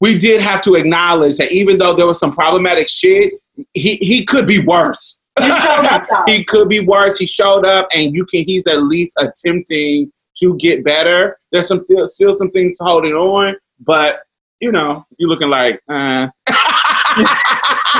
we 0.00 0.18
did 0.18 0.40
have 0.40 0.62
to 0.62 0.74
acknowledge 0.74 1.36
that 1.36 1.52
even 1.52 1.78
though 1.78 1.94
there 1.94 2.06
was 2.06 2.18
some 2.18 2.32
problematic 2.32 2.88
shit, 2.88 3.34
he 3.74 3.96
he 3.96 4.24
could 4.24 4.46
be 4.46 4.64
worse. 4.64 5.20
he 6.26 6.44
could 6.44 6.68
be 6.68 6.80
worse. 6.80 7.18
He 7.18 7.26
showed 7.26 7.64
up, 7.66 7.88
and 7.94 8.14
you 8.14 8.24
can. 8.26 8.44
He's 8.44 8.66
at 8.66 8.82
least 8.82 9.18
attempting 9.18 10.10
to 10.38 10.56
get 10.56 10.84
better. 10.84 11.36
There's 11.52 11.68
some 11.68 11.84
still 12.04 12.34
some 12.34 12.50
things 12.50 12.78
holding 12.80 13.12
on, 13.12 13.56
but 13.80 14.22
you 14.60 14.72
know, 14.72 15.04
you're 15.18 15.28
looking 15.28 15.50
like. 15.50 15.80
Uh. 15.88 16.28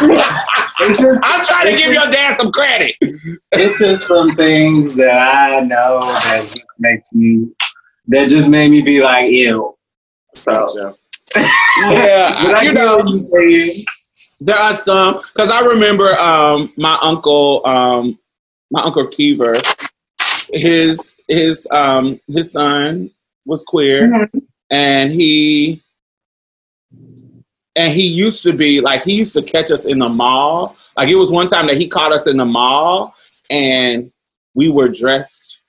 I'm 0.03 1.45
trying 1.45 1.71
to 1.71 1.77
give 1.77 1.93
your 1.93 2.07
dad 2.11 2.39
some 2.39 2.51
credit. 2.53 2.95
it's 3.01 3.79
just 3.79 4.09
some 4.09 4.35
things 4.35 4.95
that 4.95 5.19
I 5.19 5.61
know 5.61 6.01
that 6.01 6.41
just 6.41 6.63
makes 6.79 7.13
me 7.13 7.49
that 8.09 8.31
just 8.31 8.49
made 8.49 8.71
me 8.71 8.81
be 8.81 9.03
like 9.03 9.31
ew. 9.31 9.77
So 10.35 10.97
yeah, 11.37 12.61
you 12.63 12.73
know, 12.73 12.97
what 12.97 13.09
you're 13.33 13.73
saying. 13.73 13.85
there 14.41 14.57
are 14.57 14.75
some 14.75 15.15
because 15.15 15.51
I 15.51 15.61
remember 15.67 16.09
um, 16.19 16.73
my 16.77 16.99
uncle, 17.03 17.67
um, 17.67 18.19
my 18.71 18.83
uncle 18.83 19.07
Keever, 19.07 19.53
his 20.53 21.13
his 21.29 21.69
um, 21.71 22.21
his 22.27 22.53
son 22.53 23.11
was 23.45 23.63
queer, 23.63 24.29
and 24.71 25.13
he 25.13 25.83
and 27.77 27.93
he 27.93 28.07
used 28.07 28.43
to 28.43 28.53
be 28.53 28.81
like 28.81 29.05
he 29.05 29.15
used 29.15 29.35
to 29.35 29.43
catch 29.43 29.71
us 29.71 29.87
in 29.87 29.99
the 29.99 30.09
mall. 30.09 30.77
Like 30.97 31.09
it 31.09 31.17
was 31.17 31.31
one 31.31 31.47
time 31.47 31.67
that 31.69 31.77
he 31.77 31.89
caught 31.89 32.13
us 32.13 32.27
in 32.27 32.37
the 32.37 32.45
mall, 32.45 33.15
and 33.51 34.11
we 34.55 34.69
were 34.69 34.89
dressed. 34.89 35.61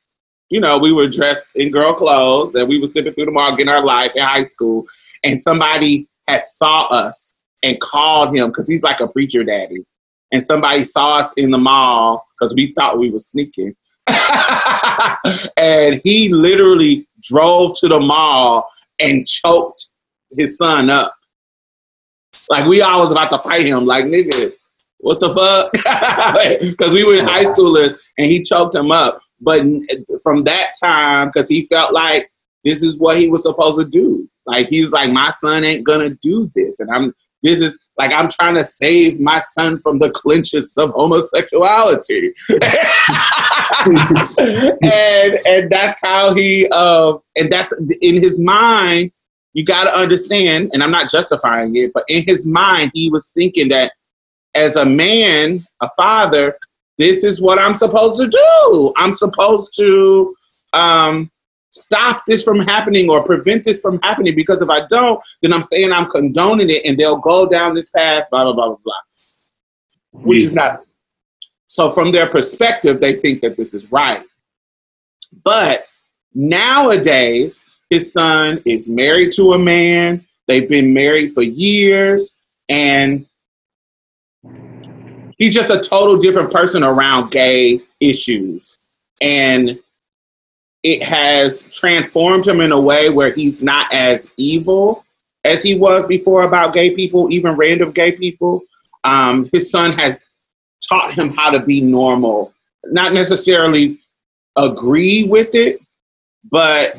You 0.49 0.59
know, 0.59 0.77
we 0.77 0.91
were 0.91 1.07
dressed 1.07 1.55
in 1.55 1.71
girl 1.71 1.93
clothes, 1.93 2.55
and 2.55 2.67
we 2.67 2.79
were 2.79 2.87
sipping 2.87 3.13
through 3.13 3.25
the 3.25 3.31
mall, 3.31 3.55
getting 3.55 3.71
our 3.71 3.83
life 3.83 4.11
in 4.15 4.23
high 4.23 4.43
school. 4.43 4.85
And 5.23 5.41
somebody 5.41 6.07
had 6.27 6.43
saw 6.43 6.85
us 6.87 7.35
and 7.63 7.79
called 7.79 8.35
him 8.35 8.47
because 8.47 8.67
he's 8.67 8.83
like 8.83 8.99
a 8.99 9.07
preacher 9.07 9.43
daddy. 9.43 9.85
And 10.31 10.41
somebody 10.41 10.85
saw 10.85 11.17
us 11.17 11.33
in 11.33 11.51
the 11.51 11.57
mall 11.57 12.25
because 12.39 12.53
we 12.55 12.73
thought 12.73 12.99
we 12.99 13.11
were 13.11 13.19
sneaking. 13.19 13.75
and 15.57 16.01
he 16.03 16.29
literally 16.29 17.07
drove 17.21 17.77
to 17.79 17.87
the 17.87 17.99
mall 17.99 18.67
and 18.99 19.27
choked 19.27 19.89
his 20.37 20.57
son 20.57 20.89
up. 20.89 21.13
Like 22.49 22.65
we 22.65 22.81
all 22.81 22.99
was 22.99 23.11
about 23.11 23.29
to 23.31 23.39
fight 23.39 23.65
him. 23.65 23.85
Like 23.85 24.05
nigga, 24.05 24.53
what 24.99 25.19
the 25.19 25.31
fuck? 25.31 25.71
Because 26.61 26.93
we 26.93 27.03
were 27.03 27.15
in 27.15 27.27
high 27.27 27.45
schoolers, 27.45 27.95
and 28.17 28.27
he 28.27 28.41
choked 28.41 28.75
him 28.75 28.91
up. 28.91 29.19
But 29.39 29.65
from 30.23 30.43
that 30.45 30.73
time, 30.81 31.27
because 31.27 31.49
he 31.49 31.65
felt 31.67 31.91
like 31.91 32.31
this 32.63 32.83
is 32.83 32.97
what 32.97 33.17
he 33.17 33.27
was 33.27 33.43
supposed 33.43 33.79
to 33.79 33.85
do. 33.85 34.29
Like 34.45 34.67
he's 34.67 34.91
like, 34.91 35.11
my 35.11 35.31
son 35.31 35.63
ain't 35.63 35.85
gonna 35.85 36.11
do 36.21 36.51
this, 36.55 36.79
and 36.79 36.89
I'm. 36.91 37.13
This 37.43 37.59
is 37.59 37.79
like 37.97 38.13
I'm 38.13 38.29
trying 38.29 38.53
to 38.55 38.63
save 38.63 39.19
my 39.19 39.41
son 39.53 39.79
from 39.79 39.97
the 39.97 40.11
clinches 40.11 40.77
of 40.77 40.91
homosexuality, 40.91 42.33
and 44.83 45.39
and 45.47 45.71
that's 45.71 45.99
how 46.01 46.35
he. 46.35 46.67
Uh, 46.71 47.13
and 47.35 47.51
that's 47.51 47.73
in 48.01 48.21
his 48.21 48.39
mind. 48.39 49.11
You 49.53 49.65
got 49.65 49.83
to 49.83 49.97
understand, 49.97 50.69
and 50.71 50.81
I'm 50.81 50.91
not 50.91 51.09
justifying 51.11 51.75
it, 51.75 51.91
but 51.93 52.05
in 52.07 52.23
his 52.25 52.45
mind, 52.45 52.91
he 52.93 53.09
was 53.09 53.31
thinking 53.35 53.67
that 53.69 53.91
as 54.55 54.75
a 54.75 54.85
man, 54.85 55.65
a 55.81 55.89
father, 55.97 56.55
this 56.97 57.23
is 57.23 57.41
what 57.41 57.59
I'm 57.59 57.73
supposed 57.73 58.21
to 58.21 58.27
do. 58.27 58.93
I'm 58.95 59.13
supposed 59.13 59.75
to 59.77 60.35
um, 60.73 61.31
stop 61.71 62.25
this 62.25 62.43
from 62.43 62.59
happening 62.59 63.09
or 63.09 63.23
prevent 63.23 63.63
this 63.63 63.81
from 63.81 63.99
happening 64.03 64.35
because 64.35 64.61
if 64.61 64.69
I 64.69 64.85
don't, 64.87 65.21
then 65.41 65.53
I'm 65.53 65.63
saying 65.63 65.91
I'm 65.91 66.09
condoning 66.09 66.69
it 66.69 66.85
and 66.85 66.97
they'll 66.97 67.17
go 67.17 67.47
down 67.47 67.73
this 67.73 67.89
path, 67.89 68.25
blah, 68.29 68.43
blah, 68.43 68.53
blah, 68.53 68.67
blah, 68.67 68.77
blah. 68.83 70.21
Which 70.23 70.43
is 70.43 70.53
not. 70.53 70.81
So, 71.67 71.89
from 71.89 72.11
their 72.11 72.27
perspective, 72.27 72.99
they 72.99 73.15
think 73.15 73.41
that 73.41 73.55
this 73.55 73.73
is 73.73 73.89
right. 73.91 74.23
But 75.43 75.85
nowadays, 76.33 77.63
his 77.89 78.11
son 78.11 78.61
is 78.65 78.89
married 78.89 79.31
to 79.33 79.53
a 79.53 79.59
man. 79.59 80.25
They've 80.47 80.67
been 80.67 80.93
married 80.93 81.31
for 81.31 81.43
years. 81.43 82.35
And 82.67 83.25
he's 85.37 85.53
just 85.53 85.69
a 85.69 85.79
total 85.79 86.17
different 86.17 86.51
person 86.51 86.83
around 86.83 87.31
gay 87.31 87.81
issues. 87.99 88.77
And 89.21 89.79
it 90.83 91.03
has 91.03 91.63
transformed 91.71 92.47
him 92.47 92.59
in 92.61 92.71
a 92.71 92.79
way 92.79 93.09
where 93.09 93.31
he's 93.31 93.61
not 93.61 93.91
as 93.93 94.31
evil 94.37 95.05
as 95.43 95.63
he 95.63 95.75
was 95.75 96.05
before 96.05 96.43
about 96.43 96.73
gay 96.73 96.91
people, 96.91 97.31
even 97.31 97.53
random 97.55 97.91
gay 97.91 98.11
people. 98.11 98.61
Um, 99.03 99.49
his 99.51 99.71
son 99.71 99.93
has 99.93 100.29
taught 100.87 101.13
him 101.13 101.29
how 101.29 101.51
to 101.51 101.59
be 101.59 101.81
normal, 101.81 102.53
not 102.85 103.13
necessarily 103.13 103.99
agree 104.55 105.23
with 105.23 105.55
it, 105.55 105.79
but 106.51 106.95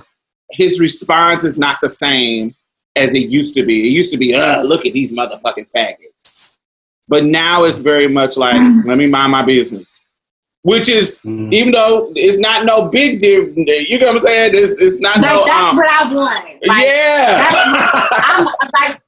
his 0.51 0.81
response 0.81 1.45
is 1.45 1.59
not 1.59 1.79
the 1.81 1.89
same 1.89 2.55
as 2.97 3.15
it 3.15 3.29
used 3.29 3.55
to 3.55 3.65
be. 3.65 3.87
It 3.87 3.91
used 3.91 4.13
to 4.13 4.19
be, 4.19 4.35
uh, 4.35 4.63
look 4.63 4.87
at 4.87 4.93
these 4.93 5.13
motherfucking 5.13 5.71
faggots. 5.75 6.51
But 7.09 7.25
now 7.25 7.65
it's 7.65 7.79
very 7.79 8.09
much 8.09 8.37
like, 8.37 8.61
let 8.85 8.97
me 8.97 9.07
mind 9.07 9.33
my 9.33 9.43
business. 9.43 9.99
Which 10.65 10.89
is, 10.89 11.21
even 11.25 11.73
though 11.73 12.13
it's 12.15 12.39
not 12.39 12.65
no 12.65 12.89
big 12.89 13.19
deal, 13.19 13.49
you 13.49 13.99
know 13.99 14.07
what 14.07 14.15
I'm 14.15 14.21
saying? 14.21 14.53
It's, 14.55 14.81
it's 14.81 15.01
not 15.01 15.17
Like, 15.17 15.25
no. 15.27 15.45
that's 15.45 15.61
um, 15.61 15.77
what 15.77 15.91
I 15.91 16.15
want. 16.15 16.67
Like, 16.67 16.87
Yeah. 16.87 17.49
I'm 18.13 18.45
like, 18.45 19.03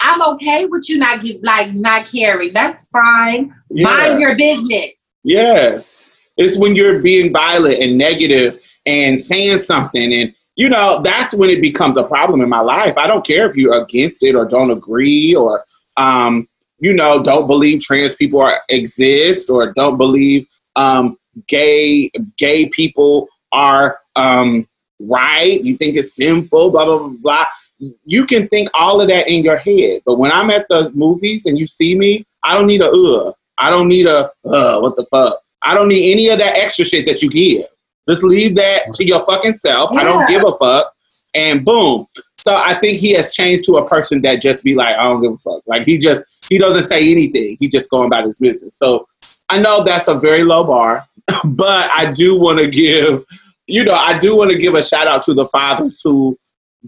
I'm 0.00 0.22
okay 0.34 0.66
with 0.66 0.88
you 0.88 0.98
not 0.98 1.22
give 1.22 1.42
like 1.42 1.74
not 1.74 2.10
caring. 2.10 2.52
That's 2.52 2.86
fine. 2.88 3.54
Yeah. 3.70 3.84
Mind 3.84 4.20
your 4.20 4.36
business. 4.36 5.10
Yes. 5.24 6.02
It's 6.36 6.58
when 6.58 6.74
you're 6.74 7.00
being 7.00 7.32
violent 7.32 7.80
and 7.80 7.96
negative 7.96 8.60
and 8.86 9.18
saying 9.18 9.62
something 9.62 10.12
and 10.12 10.34
you 10.56 10.68
know, 10.68 11.02
that's 11.02 11.34
when 11.34 11.50
it 11.50 11.60
becomes 11.60 11.98
a 11.98 12.04
problem 12.04 12.40
in 12.40 12.48
my 12.48 12.60
life. 12.60 12.96
I 12.96 13.08
don't 13.08 13.26
care 13.26 13.48
if 13.48 13.56
you're 13.56 13.82
against 13.82 14.22
it 14.22 14.36
or 14.36 14.44
don't 14.44 14.70
agree 14.70 15.34
or 15.34 15.64
um, 15.96 16.46
you 16.78 16.92
know, 16.92 17.22
don't 17.22 17.46
believe 17.46 17.80
trans 17.80 18.14
people 18.14 18.40
are, 18.40 18.60
exist 18.68 19.50
or 19.50 19.72
don't 19.72 19.96
believe 19.96 20.46
um, 20.76 21.18
gay 21.48 22.10
gay 22.36 22.68
people 22.68 23.28
are 23.52 23.98
um, 24.16 24.66
right. 25.00 25.62
You 25.62 25.76
think 25.76 25.96
it's 25.96 26.14
sinful, 26.14 26.70
blah 26.70 26.84
blah 26.84 26.98
blah 26.98 27.16
blah. 27.20 27.44
You 28.04 28.26
can 28.26 28.48
think 28.48 28.68
all 28.74 29.00
of 29.00 29.08
that 29.08 29.28
in 29.28 29.44
your 29.44 29.56
head, 29.56 30.02
but 30.06 30.18
when 30.18 30.32
I'm 30.32 30.50
at 30.50 30.66
the 30.68 30.90
movies 30.94 31.46
and 31.46 31.58
you 31.58 31.66
see 31.66 31.96
me, 31.96 32.24
I 32.44 32.54
don't 32.54 32.66
need 32.66 32.82
a 32.82 32.90
uh. 32.90 33.32
I 33.58 33.70
don't 33.70 33.88
need 33.88 34.06
a 34.06 34.30
uh. 34.44 34.80
What 34.80 34.96
the 34.96 35.06
fuck? 35.10 35.38
I 35.62 35.74
don't 35.74 35.88
need 35.88 36.12
any 36.12 36.28
of 36.28 36.38
that 36.38 36.56
extra 36.56 36.84
shit 36.84 37.06
that 37.06 37.22
you 37.22 37.30
give. 37.30 37.66
Just 38.08 38.22
leave 38.22 38.54
that 38.56 38.92
to 38.94 39.06
your 39.06 39.24
fucking 39.24 39.54
self. 39.54 39.90
I 39.92 40.04
don't 40.04 40.28
give 40.28 40.42
a 40.46 40.56
fuck. 40.58 40.92
And 41.34 41.64
boom. 41.64 42.06
So 42.38 42.54
I 42.54 42.74
think 42.74 42.98
he 42.98 43.12
has 43.14 43.32
changed 43.32 43.64
to 43.64 43.78
a 43.78 43.88
person 43.88 44.20
that 44.22 44.42
just 44.42 44.62
be 44.62 44.74
like, 44.74 44.94
I 44.94 45.04
don't 45.04 45.22
give 45.22 45.32
a 45.32 45.38
fuck. 45.38 45.62
Like 45.66 45.84
he 45.84 45.96
just 45.98 46.24
he 46.48 46.58
doesn't 46.58 46.84
say 46.84 47.10
anything. 47.10 47.56
He 47.58 47.66
just 47.66 47.90
going 47.90 48.06
about 48.06 48.26
his 48.26 48.38
business. 48.38 48.76
So 48.76 49.06
I 49.48 49.58
know 49.58 49.84
that's 49.84 50.08
a 50.08 50.14
very 50.18 50.42
low 50.42 50.64
bar, 50.64 51.06
but 51.44 51.90
I 51.92 52.12
do 52.12 52.38
want 52.38 52.58
to 52.58 52.68
give, 52.68 53.24
you 53.66 53.84
know, 53.84 53.94
I 53.94 54.18
do 54.18 54.36
want 54.36 54.50
to 54.50 54.58
give 54.58 54.74
a 54.74 54.82
shout 54.82 55.06
out 55.06 55.22
to 55.22 55.34
the 55.34 55.46
fathers 55.46 56.00
who 56.02 56.36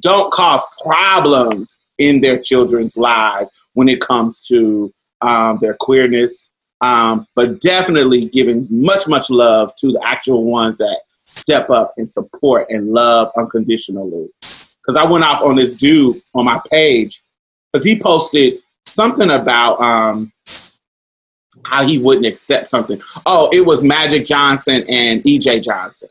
don't 0.00 0.32
cause 0.32 0.64
problems 0.82 1.78
in 1.98 2.20
their 2.20 2.38
children's 2.40 2.96
lives 2.96 3.50
when 3.74 3.88
it 3.88 4.00
comes 4.00 4.40
to 4.40 4.92
um, 5.22 5.58
their 5.60 5.74
queerness, 5.74 6.50
um, 6.80 7.26
but 7.34 7.60
definitely 7.60 8.26
giving 8.26 8.66
much, 8.70 9.08
much 9.08 9.30
love 9.30 9.74
to 9.76 9.92
the 9.92 10.02
actual 10.04 10.44
ones 10.44 10.78
that 10.78 11.00
step 11.24 11.70
up 11.70 11.94
and 11.96 12.08
support 12.08 12.66
and 12.70 12.88
love 12.88 13.30
unconditionally. 13.36 14.28
Because 14.40 14.96
I 14.96 15.04
went 15.04 15.24
off 15.24 15.42
on 15.42 15.56
this 15.56 15.74
dude 15.74 16.22
on 16.34 16.44
my 16.44 16.60
page 16.70 17.22
because 17.72 17.84
he 17.84 17.98
posted 17.98 18.60
something 18.86 19.30
about 19.30 19.80
um, 19.80 20.32
how 21.64 21.86
he 21.86 21.98
wouldn't 21.98 22.26
accept 22.26 22.68
something. 22.68 23.00
Oh, 23.24 23.50
it 23.52 23.64
was 23.64 23.84
Magic 23.84 24.26
Johnson 24.26 24.84
and 24.88 25.22
EJ 25.24 25.62
Johnson. 25.62 26.10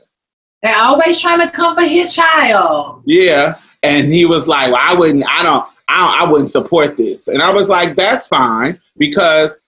They're 0.61 0.75
always 0.75 1.21
trying 1.21 1.39
to 1.39 1.51
comfort 1.51 1.87
his 1.87 2.13
child. 2.13 3.03
Yeah, 3.05 3.55
and 3.83 4.11
he 4.11 4.25
was 4.25 4.47
like, 4.47 4.71
"Well, 4.71 4.81
I 4.81 4.93
wouldn't. 4.93 5.25
I 5.29 5.43
don't. 5.43 5.65
I, 5.87 5.97
don't, 5.97 6.21
I 6.21 6.31
wouldn't 6.31 6.51
support 6.51 6.97
this." 6.97 7.27
And 7.27 7.41
I 7.41 7.53
was 7.53 7.69
like, 7.69 7.95
"That's 7.95 8.27
fine 8.27 8.79
because 8.97 9.61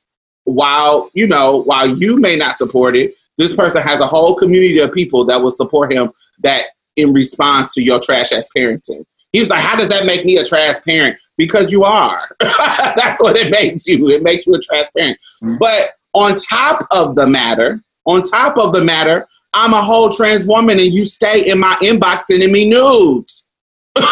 while 0.46 1.12
you 1.14 1.28
know, 1.28 1.58
while 1.64 1.88
you 1.88 2.18
may 2.18 2.36
not 2.36 2.58
support 2.58 2.96
it, 2.96 3.14
this 3.38 3.56
person 3.56 3.82
has 3.82 4.00
a 4.00 4.08
whole 4.08 4.36
community 4.36 4.80
of 4.80 4.92
people 4.92 5.26
that 5.26 5.42
will 5.42 5.52
support 5.52 5.94
him. 5.94 6.12
That 6.40 6.66
in 6.96 7.14
response 7.14 7.74
to 7.76 7.84
your 7.84 8.00
trash 8.00 8.32
ass 8.32 8.50
parenting. 8.56 9.06
He 9.38 9.42
was 9.42 9.52
like, 9.52 9.62
"How 9.62 9.76
does 9.76 9.90
that 9.90 10.08
make 10.08 10.26
me 10.26 10.38
a 10.38 10.44
trash 10.44 10.84
parent? 10.84 11.20
Because 11.38 11.72
you 11.72 11.84
are. 11.84 12.28
That's 12.40 13.22
what 13.22 13.36
it 13.38 13.52
makes 13.52 13.86
you. 13.86 14.10
It 14.10 14.24
makes 14.24 14.48
you 14.48 14.56
a 14.56 14.60
trash 14.60 14.88
parent. 14.98 15.16
But 15.60 15.92
on 16.14 16.34
top 16.34 16.88
of 16.90 17.16
the 17.16 17.28
matter, 17.28 17.84
on 18.06 18.24
top 18.24 18.58
of 18.58 18.74
the 18.74 18.84
matter, 18.84 19.28
I'm 19.54 19.76
a 19.76 19.82
whole 19.84 20.10
trans 20.10 20.44
woman, 20.44 20.80
and 20.80 20.92
you 20.92 21.06
stay 21.06 21.48
in 21.48 21.60
my 21.60 21.76
inbox 21.84 22.24
sending 22.24 22.52
me 22.52 22.68
nudes." 22.68 23.44
and 23.96 24.04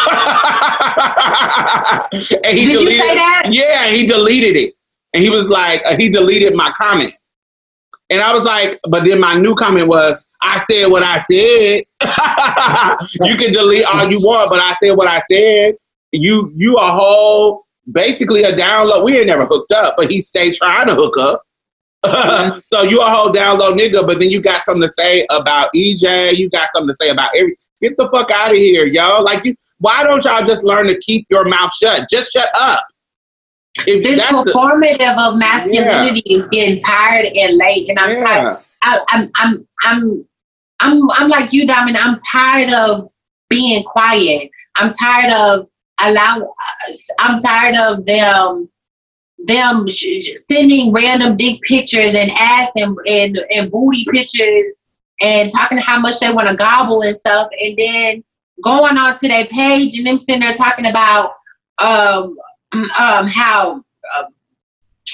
he 2.56 2.66
Did 2.66 2.72
you 2.72 2.78
deleted, 2.78 3.00
say 3.00 3.14
that? 3.16 3.48
Yeah, 3.50 3.88
he 3.88 4.06
deleted 4.06 4.54
it, 4.56 4.74
and 5.12 5.24
he 5.24 5.30
was 5.30 5.48
like, 5.48 5.84
uh, 5.86 5.96
he 5.96 6.08
deleted 6.08 6.54
my 6.54 6.70
comment, 6.76 7.12
and 8.10 8.20
I 8.20 8.32
was 8.32 8.44
like, 8.44 8.78
but 8.88 9.04
then 9.04 9.18
my 9.20 9.34
new 9.34 9.54
comment 9.56 9.88
was, 9.88 10.24
I 10.40 10.58
said 10.70 10.86
what 10.86 11.02
I 11.02 11.18
said. 11.18 11.82
you 13.28 13.36
can 13.36 13.52
delete 13.52 13.84
all 13.86 14.10
you 14.10 14.20
want, 14.20 14.50
but 14.50 14.60
I 14.60 14.74
said 14.82 14.92
what 14.96 15.08
I 15.08 15.20
said. 15.30 15.76
You 16.12 16.52
you 16.54 16.76
a 16.76 16.86
whole 16.90 17.64
basically 17.90 18.42
a 18.42 18.54
download. 18.54 19.04
We 19.04 19.18
ain't 19.18 19.26
never 19.26 19.46
hooked 19.46 19.72
up, 19.72 19.94
but 19.96 20.10
he 20.10 20.20
stayed 20.20 20.54
trying 20.54 20.86
to 20.88 20.94
hook 20.94 21.16
up. 21.18 21.42
Mm-hmm. 22.04 22.58
so 22.62 22.82
you 22.82 23.00
a 23.00 23.06
whole 23.06 23.32
download 23.32 23.78
nigga, 23.78 24.06
but 24.06 24.20
then 24.20 24.30
you 24.30 24.40
got 24.40 24.62
something 24.62 24.82
to 24.82 24.88
say 24.88 25.26
about 25.30 25.70
EJ. 25.74 26.36
You 26.36 26.48
got 26.50 26.68
something 26.72 26.88
to 26.88 26.94
say 26.94 27.08
about 27.10 27.30
every. 27.36 27.56
Get 27.82 27.96
the 27.98 28.08
fuck 28.08 28.30
out 28.30 28.52
of 28.52 28.56
here, 28.56 28.86
y'all! 28.86 29.22
Like, 29.22 29.44
you, 29.44 29.54
why 29.80 30.02
don't 30.02 30.24
y'all 30.24 30.42
just 30.44 30.64
learn 30.64 30.86
to 30.86 30.98
keep 30.98 31.26
your 31.28 31.44
mouth 31.46 31.74
shut? 31.74 32.08
Just 32.10 32.32
shut 32.32 32.48
up. 32.58 32.82
If 33.86 34.02
This 34.02 34.16
that's 34.16 34.44
the- 34.44 34.50
performative 34.52 35.16
of 35.18 35.36
masculinity 35.36 36.22
is 36.26 36.48
getting 36.48 36.78
tired 36.78 37.26
and 37.36 37.56
late, 37.58 37.88
and 37.90 37.98
I'm 37.98 38.16
Yeah. 38.16 38.24
tired. 38.24 38.56
I'm, 38.86 39.30
I'm, 39.36 39.68
I'm, 39.82 40.26
I'm, 40.80 41.10
I'm 41.12 41.28
like 41.28 41.52
you, 41.52 41.66
Diamond. 41.66 41.96
I'm 41.96 42.16
tired 42.30 42.72
of 42.72 43.08
being 43.48 43.82
quiet. 43.84 44.50
I'm 44.76 44.90
tired 44.90 45.32
of 45.32 45.68
allow. 46.00 46.54
I'm 47.18 47.38
tired 47.38 47.76
of 47.76 48.04
them, 48.04 48.68
them 49.38 49.86
sending 49.88 50.92
random 50.92 51.36
dick 51.36 51.60
pictures 51.62 52.14
and 52.14 52.30
ass 52.32 52.70
and 52.76 52.96
and, 53.08 53.38
and 53.50 53.70
booty 53.70 54.06
pictures 54.10 54.64
and 55.22 55.50
talking 55.50 55.78
how 55.78 55.98
much 55.98 56.18
they 56.20 56.32
want 56.32 56.48
to 56.48 56.56
gobble 56.56 57.02
and 57.02 57.16
stuff, 57.16 57.48
and 57.60 57.76
then 57.78 58.24
going 58.62 58.96
on 58.96 59.16
to 59.18 59.28
their 59.28 59.46
page 59.46 59.96
and 59.98 60.06
them 60.06 60.18
sitting 60.18 60.42
there 60.42 60.54
talking 60.54 60.86
about 60.86 61.32
um 61.78 62.36
um 63.00 63.26
how 63.26 63.82
uh, 64.16 64.24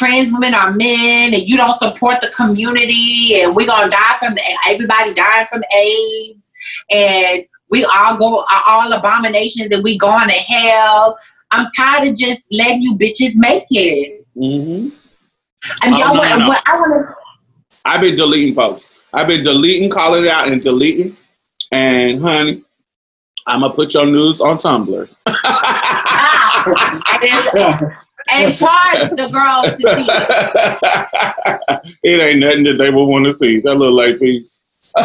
trans 0.02 0.32
women 0.32 0.52
are 0.54 0.72
men 0.72 1.32
and 1.32 1.42
you 1.42 1.56
don't 1.56 1.78
support 1.78 2.20
the 2.20 2.28
community 2.30 3.40
and 3.40 3.54
we're 3.54 3.66
gonna 3.66 3.88
die 3.90 4.16
from 4.18 4.36
everybody 4.68 5.14
dying 5.14 5.46
from 5.50 5.62
AIDS 5.76 6.52
and 6.90 7.44
we 7.70 7.84
all 7.84 8.16
go 8.16 8.40
are 8.50 8.62
all 8.66 8.92
abominations 8.92 9.70
and 9.70 9.82
we 9.84 9.96
going 9.96 10.28
to 10.28 10.34
hell. 10.34 11.16
I'm 11.52 11.66
tired 11.76 12.08
of 12.08 12.14
just 12.16 12.42
letting 12.52 12.82
you 12.82 12.98
bitches 12.98 13.32
make 13.34 13.64
it. 13.70 14.26
Mhm. 14.36 14.92
And 15.84 15.94
Oh, 15.94 15.98
y'all 15.98 16.14
no, 16.14 16.20
want, 16.20 16.30
no, 16.30 16.36
no. 16.38 16.48
what 16.48 16.62
I 16.66 16.76
want 16.80 17.06
to 17.08 17.14
I've 17.84 18.00
been 18.00 18.14
deleting 18.16 18.54
folks. 18.54 18.86
I've 19.14 19.26
been 19.26 19.42
deleting, 19.42 19.88
calling 19.90 20.24
it 20.24 20.30
out, 20.30 20.48
and 20.48 20.60
deleting. 20.60 21.16
And 21.70 22.20
honey, 22.22 22.62
I'm 23.46 23.60
gonna 23.60 23.72
put 23.74 23.94
your 23.94 24.06
news 24.06 24.40
on 24.40 24.58
Tumblr. 24.58 25.08
and, 27.56 27.92
and 28.30 28.54
charge 28.58 29.10
the 29.10 29.28
girls 29.28 29.62
to 29.62 29.78
see. 29.78 30.06
it 32.02 32.02
it 32.02 32.20
ain't 32.20 32.40
nothing 32.40 32.64
that 32.64 32.78
they 32.78 32.90
will 32.90 33.06
want 33.06 33.24
to 33.26 33.32
see. 33.32 33.60
That 33.60 33.74
little 33.74 33.94
light 33.94 34.18
piece. 34.18 34.60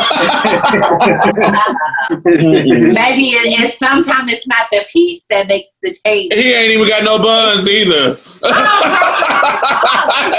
Maybe 2.26 3.32
it, 3.32 3.60
it 3.62 3.78
sometimes 3.78 4.34
it's 4.34 4.46
not 4.46 4.68
the 4.70 4.84
piece 4.92 5.24
that 5.30 5.48
makes 5.48 5.74
the 5.82 5.96
taste. 6.04 6.34
He 6.34 6.54
ain't 6.54 6.74
even 6.74 6.86
got 6.90 7.06
no 7.06 7.20
buns 7.20 7.70
either. 7.70 8.20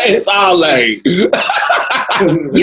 it's 0.05 0.29
all 0.29 0.59
late. 0.59 1.01
You 1.05 1.31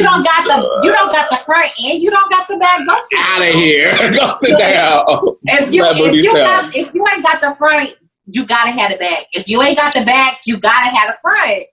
don't 0.04 0.24
got 0.24 0.44
the 0.46 0.82
you 0.84 0.92
don't 0.92 1.12
got 1.12 1.30
the 1.32 1.38
front 1.38 1.72
and 1.84 2.00
you 2.00 2.12
don't 2.12 2.30
got 2.30 2.48
the 2.48 2.58
back. 2.58 2.86
Go 2.86 2.96
sit 3.10 3.20
Out 3.20 3.42
of 3.42 3.54
here. 3.56 4.12
Go 4.12 4.32
sit 4.38 4.58
down. 4.60 5.04
If 5.46 5.74
you 5.74 5.84
if 5.84 6.14
you, 6.14 6.34
got, 6.34 6.76
if 6.76 6.94
you 6.94 7.08
ain't 7.08 7.24
got 7.24 7.42
the 7.42 7.56
front, 7.56 7.96
you 8.28 8.46
gotta 8.46 8.72
have 8.72 8.92
the 8.92 8.98
back. 8.98 9.26
If 9.34 9.48
you 9.48 9.62
ain't 9.62 9.78
got 9.78 9.94
the 9.94 10.06
back, 10.06 10.40
you 10.46 10.58
gotta 10.58 10.90
have 10.96 11.10
the 11.10 11.18
front. 11.22 11.64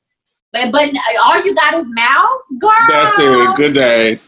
But, 0.52 0.70
but 0.70 0.90
all 1.24 1.42
you 1.44 1.54
got 1.54 1.74
is 1.74 1.86
mouth, 1.88 2.40
girl. 2.58 2.70
That's 2.88 3.12
it. 3.18 3.56
Good 3.56 3.74
day. 3.74 4.20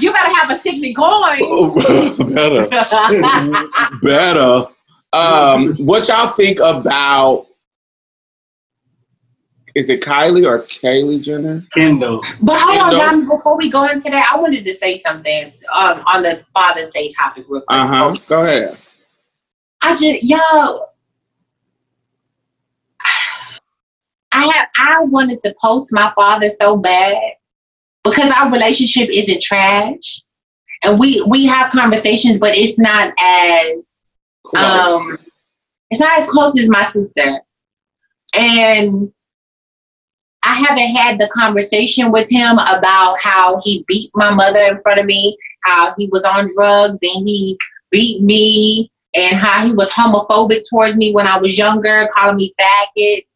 You 0.00 0.12
better 0.12 0.34
have 0.36 0.50
a 0.50 0.58
sickening 0.58 0.94
coin. 0.94 1.38
Better. 2.34 2.66
Better. 4.02 4.66
Um, 5.12 5.76
what 5.76 6.08
y'all 6.08 6.28
think 6.28 6.60
about? 6.60 7.46
Is 9.74 9.90
it 9.90 10.00
Kylie 10.00 10.46
or 10.46 10.62
Kaylee 10.62 11.22
Jenner? 11.22 11.64
Kendall. 11.74 12.24
But 12.40 12.58
hold 12.58 12.78
on, 12.78 12.90
Kendall? 12.90 13.00
John. 13.00 13.28
Before 13.28 13.56
we 13.56 13.70
go 13.70 13.86
into 13.86 14.10
that, 14.10 14.32
I 14.32 14.40
wanted 14.40 14.64
to 14.64 14.74
say 14.74 14.98
something 15.00 15.52
um, 15.74 16.02
on 16.06 16.22
the 16.22 16.44
Father's 16.54 16.90
Day 16.90 17.08
topic, 17.08 17.44
real 17.48 17.60
quick. 17.60 17.64
Uh 17.68 17.86
huh. 17.86 18.16
Go 18.26 18.42
ahead. 18.42 18.78
I 19.82 19.94
just 19.94 20.28
y'all. 20.28 20.89
I 24.80 25.00
wanted 25.04 25.40
to 25.40 25.54
post 25.62 25.90
my 25.92 26.12
father 26.14 26.48
so 26.48 26.76
bad 26.76 27.18
because 28.02 28.30
our 28.32 28.50
relationship 28.50 29.10
isn't 29.10 29.42
trash, 29.42 30.22
and 30.82 30.98
we 30.98 31.22
we 31.28 31.46
have 31.46 31.70
conversations, 31.70 32.38
but 32.38 32.56
it's 32.56 32.78
not 32.78 33.12
as 33.20 34.00
um, 34.56 35.18
it's 35.90 36.00
not 36.00 36.18
as 36.18 36.28
close 36.28 36.58
as 36.58 36.70
my 36.70 36.82
sister, 36.82 37.40
and 38.34 39.12
I 40.42 40.54
haven't 40.54 40.96
had 40.96 41.18
the 41.18 41.28
conversation 41.28 42.10
with 42.10 42.30
him 42.30 42.54
about 42.54 43.16
how 43.22 43.60
he 43.62 43.84
beat 43.86 44.10
my 44.14 44.32
mother 44.32 44.60
in 44.60 44.80
front 44.82 45.00
of 45.00 45.06
me, 45.06 45.36
how 45.64 45.92
he 45.98 46.08
was 46.10 46.24
on 46.24 46.48
drugs 46.56 47.00
and 47.02 47.28
he 47.28 47.58
beat 47.90 48.22
me, 48.22 48.90
and 49.14 49.36
how 49.36 49.66
he 49.66 49.72
was 49.72 49.90
homophobic 49.92 50.62
towards 50.68 50.96
me 50.96 51.12
when 51.12 51.26
I 51.26 51.38
was 51.38 51.58
younger, 51.58 52.04
calling 52.14 52.36
me 52.36 52.54
faggot. 52.58 53.26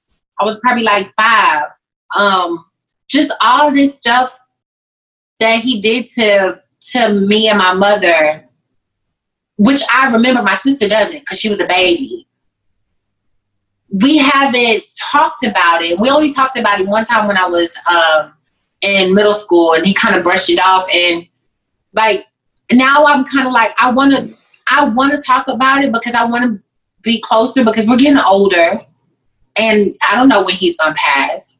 I 0.40 0.44
was 0.44 0.60
probably 0.60 0.84
like 0.84 1.12
five. 1.16 1.66
Um, 2.14 2.64
just 3.08 3.34
all 3.42 3.70
this 3.72 3.98
stuff 3.98 4.38
that 5.40 5.60
he 5.60 5.80
did 5.80 6.06
to 6.06 6.62
to 6.92 7.08
me 7.08 7.48
and 7.48 7.58
my 7.58 7.72
mother, 7.72 8.48
which 9.56 9.80
I 9.92 10.10
remember 10.10 10.42
my 10.42 10.54
sister 10.54 10.88
doesn't 10.88 11.20
because 11.20 11.40
she 11.40 11.48
was 11.48 11.60
a 11.60 11.66
baby. 11.66 12.26
We 13.90 14.18
haven't 14.18 14.84
talked 15.10 15.44
about 15.44 15.82
it. 15.82 15.98
We 15.98 16.10
only 16.10 16.32
talked 16.32 16.58
about 16.58 16.80
it 16.80 16.86
one 16.86 17.04
time 17.04 17.28
when 17.28 17.38
I 17.38 17.46
was 17.46 17.76
um, 17.88 18.34
in 18.80 19.14
middle 19.14 19.34
school, 19.34 19.74
and 19.74 19.86
he 19.86 19.94
kind 19.94 20.16
of 20.16 20.24
brushed 20.24 20.50
it 20.50 20.58
off. 20.58 20.86
And 20.92 21.26
like 21.92 22.26
now, 22.72 23.04
I'm 23.04 23.24
kind 23.24 23.46
of 23.46 23.52
like 23.52 23.74
I 23.78 23.90
want 23.90 24.14
to 24.14 24.36
I 24.68 24.84
want 24.88 25.14
to 25.14 25.20
talk 25.20 25.46
about 25.48 25.84
it 25.84 25.92
because 25.92 26.14
I 26.14 26.24
want 26.24 26.44
to 26.44 26.62
be 27.02 27.20
closer 27.20 27.64
because 27.64 27.86
we're 27.86 27.96
getting 27.96 28.18
older, 28.18 28.80
and 29.56 29.96
I 30.08 30.16
don't 30.16 30.28
know 30.28 30.42
when 30.42 30.54
he's 30.54 30.76
gonna 30.76 30.94
pass. 30.94 31.58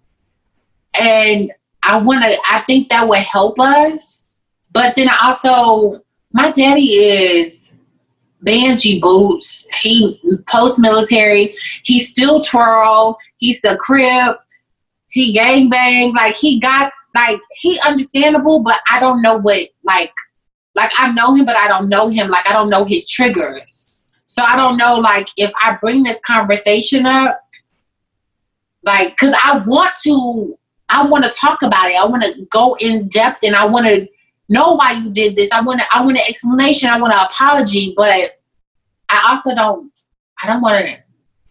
And 1.00 1.52
I 1.82 1.98
want 1.98 2.24
to. 2.24 2.36
I 2.50 2.62
think 2.66 2.88
that 2.88 3.08
would 3.08 3.18
help 3.18 3.58
us. 3.60 4.24
But 4.72 4.94
then 4.96 5.08
also, 5.22 6.00
my 6.32 6.50
daddy 6.50 6.94
is 6.94 7.72
Banji 8.44 9.00
boots. 9.00 9.66
He 9.82 10.20
post 10.46 10.78
military. 10.78 11.56
He 11.84 12.00
still 12.00 12.42
twirl. 12.42 13.18
He's 13.36 13.62
a 13.64 13.76
crib. 13.76 14.36
He 15.08 15.32
gang 15.32 15.70
bang. 15.70 16.12
Like 16.14 16.34
he 16.34 16.60
got 16.60 16.92
like 17.14 17.40
he 17.52 17.78
understandable, 17.86 18.62
but 18.62 18.80
I 18.90 18.98
don't 19.00 19.22
know 19.22 19.36
what 19.36 19.64
like 19.84 20.12
like 20.74 20.92
I 20.98 21.12
know 21.12 21.34
him, 21.34 21.46
but 21.46 21.56
I 21.56 21.68
don't 21.68 21.88
know 21.88 22.08
him. 22.08 22.28
Like 22.28 22.48
I 22.48 22.52
don't 22.52 22.70
know 22.70 22.84
his 22.84 23.08
triggers. 23.08 23.88
So 24.26 24.42
I 24.42 24.56
don't 24.56 24.76
know 24.76 24.94
like 24.94 25.28
if 25.36 25.52
I 25.62 25.78
bring 25.80 26.02
this 26.02 26.20
conversation 26.26 27.06
up, 27.06 27.40
like 28.84 29.10
because 29.10 29.34
I 29.42 29.62
want 29.66 29.92
to 30.04 30.54
I 30.88 31.06
want 31.06 31.24
to 31.24 31.30
talk 31.30 31.62
about 31.62 31.90
it. 31.90 31.94
I 31.94 32.04
want 32.04 32.22
to 32.24 32.44
go 32.50 32.76
in 32.80 33.08
depth 33.08 33.42
and 33.42 33.56
I 33.56 33.66
want 33.66 33.86
to 33.86 34.08
know 34.48 34.74
why 34.74 34.92
you 34.92 35.10
did 35.10 35.36
this. 35.36 35.50
I 35.50 35.60
want 35.60 35.80
to 35.80 35.86
I 35.92 36.02
want 36.02 36.18
an 36.18 36.24
explanation. 36.28 36.88
I 36.88 37.00
want 37.00 37.14
an 37.14 37.20
apology, 37.20 37.94
but 37.96 38.40
I 39.08 39.26
also 39.30 39.54
don't 39.54 39.92
I 40.42 40.46
don't 40.46 40.60
want 40.60 40.86
to 40.86 40.96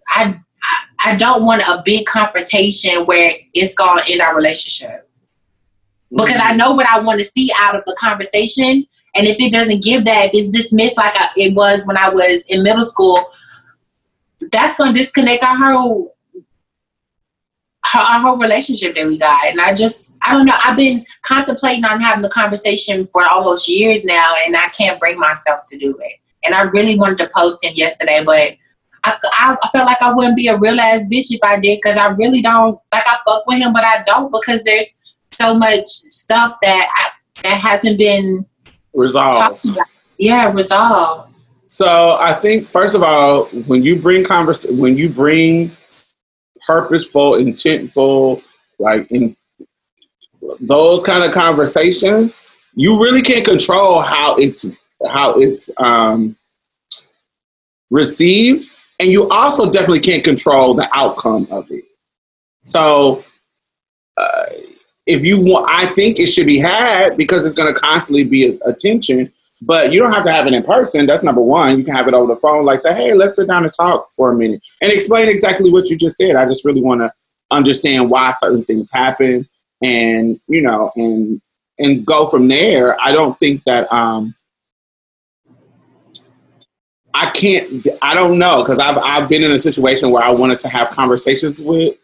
I 0.09 0.23
I- 0.63 0.85
I 1.05 1.15
don't 1.15 1.43
want 1.43 1.61
a 1.63 1.81
big 1.83 2.05
confrontation 2.05 3.05
where 3.05 3.31
it's 3.53 3.75
going 3.75 3.99
to 3.99 4.11
end 4.11 4.21
our 4.21 4.35
relationship. 4.35 5.09
Because 6.09 6.37
I 6.37 6.49
mm-hmm. 6.49 6.57
know 6.57 6.71
what 6.73 6.85
I 6.87 6.99
want 7.01 7.19
to 7.19 7.25
see 7.25 7.51
out 7.59 7.75
of 7.75 7.83
the 7.85 7.95
conversation. 7.99 8.87
And 9.15 9.27
if 9.27 9.37
it 9.39 9.51
doesn't 9.51 9.83
give 9.83 10.05
that, 10.05 10.27
if 10.27 10.31
it's 10.33 10.47
dismissed 10.47 10.95
like 10.95 11.13
I, 11.15 11.29
it 11.35 11.55
was 11.55 11.85
when 11.85 11.97
I 11.97 12.09
was 12.09 12.43
in 12.47 12.63
middle 12.63 12.85
school, 12.85 13.19
that's 14.51 14.77
going 14.77 14.93
to 14.93 14.99
disconnect 14.99 15.43
our 15.43 15.57
whole 15.57 16.12
her, 17.85 17.99
our 17.99 18.19
whole 18.19 18.37
relationship 18.37 18.95
that 18.95 19.07
we 19.07 19.17
got. 19.17 19.45
And 19.45 19.59
I 19.59 19.73
just, 19.73 20.13
I 20.21 20.33
don't 20.33 20.45
know. 20.45 20.55
I've 20.63 20.77
been 20.77 21.05
contemplating 21.21 21.85
on 21.85 22.01
having 22.01 22.21
the 22.21 22.29
conversation 22.29 23.07
for 23.11 23.25
almost 23.25 23.67
years 23.67 24.03
now, 24.03 24.35
and 24.45 24.55
I 24.55 24.67
can't 24.69 24.99
bring 24.99 25.19
myself 25.19 25.61
to 25.69 25.77
do 25.77 25.97
it. 26.01 26.19
And 26.43 26.55
I 26.55 26.63
really 26.63 26.97
wanted 26.97 27.17
to 27.19 27.29
post 27.35 27.63
him 27.63 27.73
yesterday, 27.75 28.23
but 28.25 28.53
I, 29.05 29.17
I, 29.23 29.57
I 29.61 29.67
felt 29.69 29.85
like 29.85 30.01
I 30.01 30.13
wouldn't 30.13 30.37
be 30.37 30.47
a 30.47 30.57
real 30.57 30.79
ass 30.79 31.07
bitch 31.11 31.27
if 31.31 31.43
I 31.43 31.59
did 31.59 31.79
because 31.81 31.97
I 31.97 32.07
really 32.07 32.41
don't 32.41 32.79
like 32.93 33.03
I 33.05 33.17
fuck 33.25 33.45
with 33.47 33.59
him, 33.59 33.73
but 33.73 33.83
I 33.83 34.01
don't 34.03 34.31
because 34.31 34.63
there's 34.63 34.97
so 35.31 35.53
much 35.53 35.85
stuff 35.85 36.57
that 36.61 36.89
I, 36.95 37.41
that 37.43 37.57
hasn't 37.57 37.97
been 37.97 38.45
Resolved. 38.93 39.67
Yeah, 40.19 40.51
resolved. 40.51 41.33
So 41.67 42.17
I 42.19 42.33
think 42.33 42.67
first 42.67 42.93
of 42.93 43.01
all, 43.01 43.45
when 43.65 43.83
you 43.83 43.99
bring 43.99 44.23
convers 44.23 44.65
when 44.69 44.97
you 44.97 45.09
bring 45.09 45.75
purposeful, 46.65 47.33
intentful, 47.33 48.41
like 48.79 49.09
in 49.11 49.35
those 50.59 51.03
kind 51.03 51.23
of 51.23 51.31
conversation, 51.31 52.31
you 52.75 53.01
really 53.01 53.21
can't 53.21 53.45
control 53.45 54.01
how 54.01 54.35
it's 54.35 54.65
how 55.07 55.33
it's 55.33 55.69
um, 55.77 56.35
received, 57.89 58.69
and 58.99 59.09
you 59.09 59.29
also 59.29 59.69
definitely 59.69 59.99
can't 59.99 60.23
control 60.23 60.73
the 60.73 60.89
outcome 60.93 61.47
of 61.51 61.69
it. 61.71 61.83
So, 62.65 63.23
uh, 64.17 64.45
if 65.05 65.25
you 65.25 65.39
want, 65.39 65.67
I 65.69 65.85
think 65.87 66.19
it 66.19 66.27
should 66.27 66.47
be 66.47 66.59
had 66.59 67.17
because 67.17 67.45
it's 67.45 67.55
going 67.55 67.73
to 67.73 67.79
constantly 67.79 68.23
be 68.23 68.59
attention. 68.65 69.31
But 69.65 69.93
you 69.93 69.99
don't 69.99 70.11
have 70.11 70.25
to 70.25 70.31
have 70.31 70.47
it 70.47 70.53
in 70.53 70.63
person. 70.63 71.05
That's 71.05 71.23
number 71.23 71.41
one. 71.41 71.77
You 71.77 71.83
can 71.83 71.95
have 71.95 72.07
it 72.07 72.13
over 72.13 72.33
the 72.33 72.39
phone, 72.39 72.65
like 72.65 72.81
say, 72.81 72.93
"Hey, 72.93 73.13
let's 73.13 73.35
sit 73.35 73.47
down 73.47 73.63
and 73.63 73.73
talk 73.73 74.09
for 74.13 74.31
a 74.31 74.35
minute," 74.35 74.61
and 74.81 74.91
explain 74.91 75.29
exactly 75.29 75.71
what 75.71 75.89
you 75.89 75.97
just 75.97 76.17
said. 76.17 76.35
I 76.35 76.45
just 76.45 76.65
really 76.65 76.81
want 76.81 77.01
to 77.01 77.11
understand 77.51 78.09
why 78.09 78.31
certain 78.31 78.65
things 78.65 78.91
happen, 78.91 79.47
and 79.81 80.39
you 80.47 80.61
know, 80.61 80.91
and 80.95 81.41
and 81.79 82.05
go 82.05 82.27
from 82.27 82.47
there. 82.47 82.99
I 83.01 83.11
don't 83.11 83.37
think 83.39 83.63
that 83.65 83.91
um, 83.91 84.35
I 87.13 87.29
can't. 87.29 87.87
I 88.01 88.15
don't 88.15 88.37
know 88.37 88.63
because 88.63 88.79
I've 88.79 88.97
I've 88.97 89.29
been 89.29 89.43
in 89.43 89.51
a 89.51 89.59
situation 89.59 90.11
where 90.11 90.23
I 90.23 90.31
wanted 90.31 90.59
to 90.59 90.69
have 90.69 90.89
conversations 90.89 91.61
with 91.61 91.95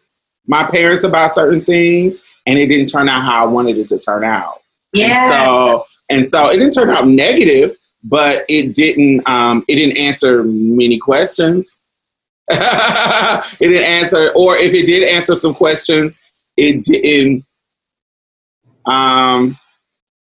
my 0.46 0.64
parents 0.64 1.04
about 1.04 1.34
certain 1.34 1.64
things, 1.64 2.22
and 2.46 2.58
it 2.58 2.68
didn't 2.68 2.88
turn 2.88 3.08
out 3.08 3.22
how 3.22 3.44
I 3.44 3.46
wanted 3.46 3.76
it 3.76 3.88
to 3.88 3.98
turn 3.98 4.24
out. 4.24 4.60
Yeah. 4.92 5.24
And 5.24 5.32
so 5.32 5.84
and 6.10 6.28
so 6.28 6.48
it 6.48 6.56
didn't 6.56 6.72
turn 6.72 6.90
out 6.90 7.06
negative, 7.06 7.74
but 8.04 8.44
it 8.48 8.74
didn't 8.74 9.26
um, 9.26 9.64
it 9.68 9.76
didn't 9.76 9.96
answer 9.96 10.42
many 10.44 10.98
questions. 10.98 11.78
it 12.48 13.58
didn't 13.60 13.84
answer, 13.84 14.32
or 14.34 14.56
if 14.56 14.74
it 14.74 14.86
did 14.86 15.08
answer 15.08 15.34
some 15.34 15.54
questions, 15.54 16.18
it 16.56 16.84
didn't. 16.84 17.44
Um, 18.86 19.56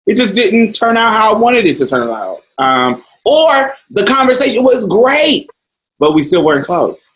it 0.05 0.15
just 0.15 0.35
didn't 0.35 0.73
turn 0.73 0.97
out 0.97 1.13
how 1.13 1.33
I 1.33 1.37
wanted 1.37 1.65
it 1.65 1.77
to 1.77 1.85
turn 1.85 2.09
out. 2.09 2.41
Um, 2.57 3.03
or 3.25 3.73
the 3.89 4.05
conversation 4.05 4.63
was 4.63 4.85
great, 4.85 5.49
but 5.99 6.13
we 6.13 6.23
still 6.23 6.43
weren't 6.43 6.65
close. 6.65 7.09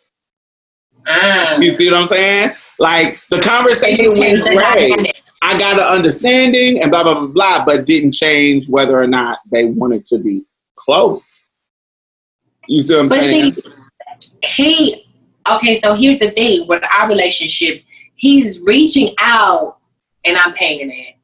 Mm. 1.06 1.64
You 1.64 1.76
see 1.76 1.90
what 1.90 2.00
I'm 2.00 2.06
saying? 2.06 2.56
Like 2.80 3.22
the 3.30 3.40
conversation 3.40 4.12
went 4.18 4.44
great. 4.44 5.15
I 5.46 5.58
got 5.60 5.74
an 5.80 5.86
understanding 5.98 6.82
and 6.82 6.90
blah 6.90 7.04
blah 7.04 7.14
blah 7.14 7.28
blah, 7.28 7.66
but 7.66 7.86
didn't 7.86 8.14
change 8.14 8.68
whether 8.68 9.00
or 9.00 9.06
not 9.08 9.40
they 9.52 9.66
wanted 9.66 10.06
to 10.08 10.18
be 10.18 10.44
close. 10.76 11.38
You 12.68 12.82
see 12.82 12.96
what 12.96 13.02
I'm 13.02 13.08
But 13.10 13.20
saying? 13.20 13.56
see, 14.44 14.74
he 14.74 15.06
okay. 15.50 15.80
So 15.80 15.94
here's 15.94 16.18
the 16.20 16.32
thing 16.32 16.68
with 16.68 16.84
our 16.98 17.08
relationship. 17.08 17.84
He's 18.16 18.62
reaching 18.64 19.14
out, 19.22 19.78
and 20.26 20.36
I'm 20.38 20.54
paying 20.54 20.90
it. 20.92 21.16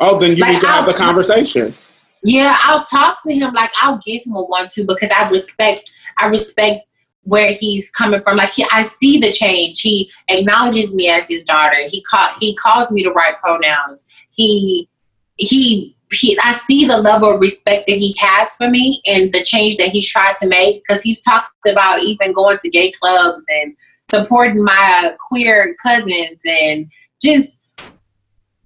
oh, 0.00 0.18
then 0.20 0.36
you 0.36 0.42
like, 0.42 0.52
need 0.52 0.60
to 0.60 0.66
have 0.68 0.84
I'll- 0.84 0.92
the 0.92 0.96
conversation. 0.98 1.74
Yeah, 2.22 2.54
I'll 2.60 2.82
talk 2.82 3.18
to 3.26 3.32
him. 3.34 3.52
Like 3.54 3.70
I'll 3.82 3.98
give 4.04 4.22
him 4.24 4.34
a 4.34 4.42
one-two 4.42 4.86
because 4.86 5.10
I 5.10 5.28
respect. 5.30 5.90
I 6.18 6.26
respect 6.28 6.84
where 7.24 7.52
he's 7.52 7.90
coming 7.90 8.20
from. 8.20 8.36
Like 8.36 8.52
he, 8.52 8.64
I 8.72 8.82
see 8.84 9.18
the 9.18 9.32
change. 9.32 9.80
He 9.80 10.10
acknowledges 10.28 10.94
me 10.94 11.08
as 11.08 11.28
his 11.28 11.42
daughter. 11.44 11.76
He 11.88 12.02
call, 12.02 12.28
he 12.38 12.54
calls 12.56 12.90
me 12.90 13.02
the 13.02 13.12
right 13.12 13.34
pronouns. 13.40 14.06
He 14.34 14.88
he 15.36 15.96
he. 16.12 16.38
I 16.42 16.52
see 16.54 16.86
the 16.86 16.98
level 16.98 17.34
of 17.34 17.40
respect 17.40 17.86
that 17.86 17.96
he 17.96 18.14
has 18.18 18.56
for 18.56 18.68
me 18.68 19.00
and 19.06 19.32
the 19.32 19.42
change 19.42 19.76
that 19.76 19.88
he's 19.88 20.08
tried 20.08 20.36
to 20.36 20.48
make. 20.48 20.82
Because 20.82 21.02
he's 21.02 21.20
talked 21.20 21.46
about 21.68 22.00
even 22.00 22.32
going 22.32 22.58
to 22.58 22.70
gay 22.70 22.90
clubs 22.92 23.42
and 23.48 23.76
supporting 24.10 24.64
my 24.64 25.14
queer 25.28 25.76
cousins 25.82 26.40
and 26.48 26.90
just. 27.22 27.58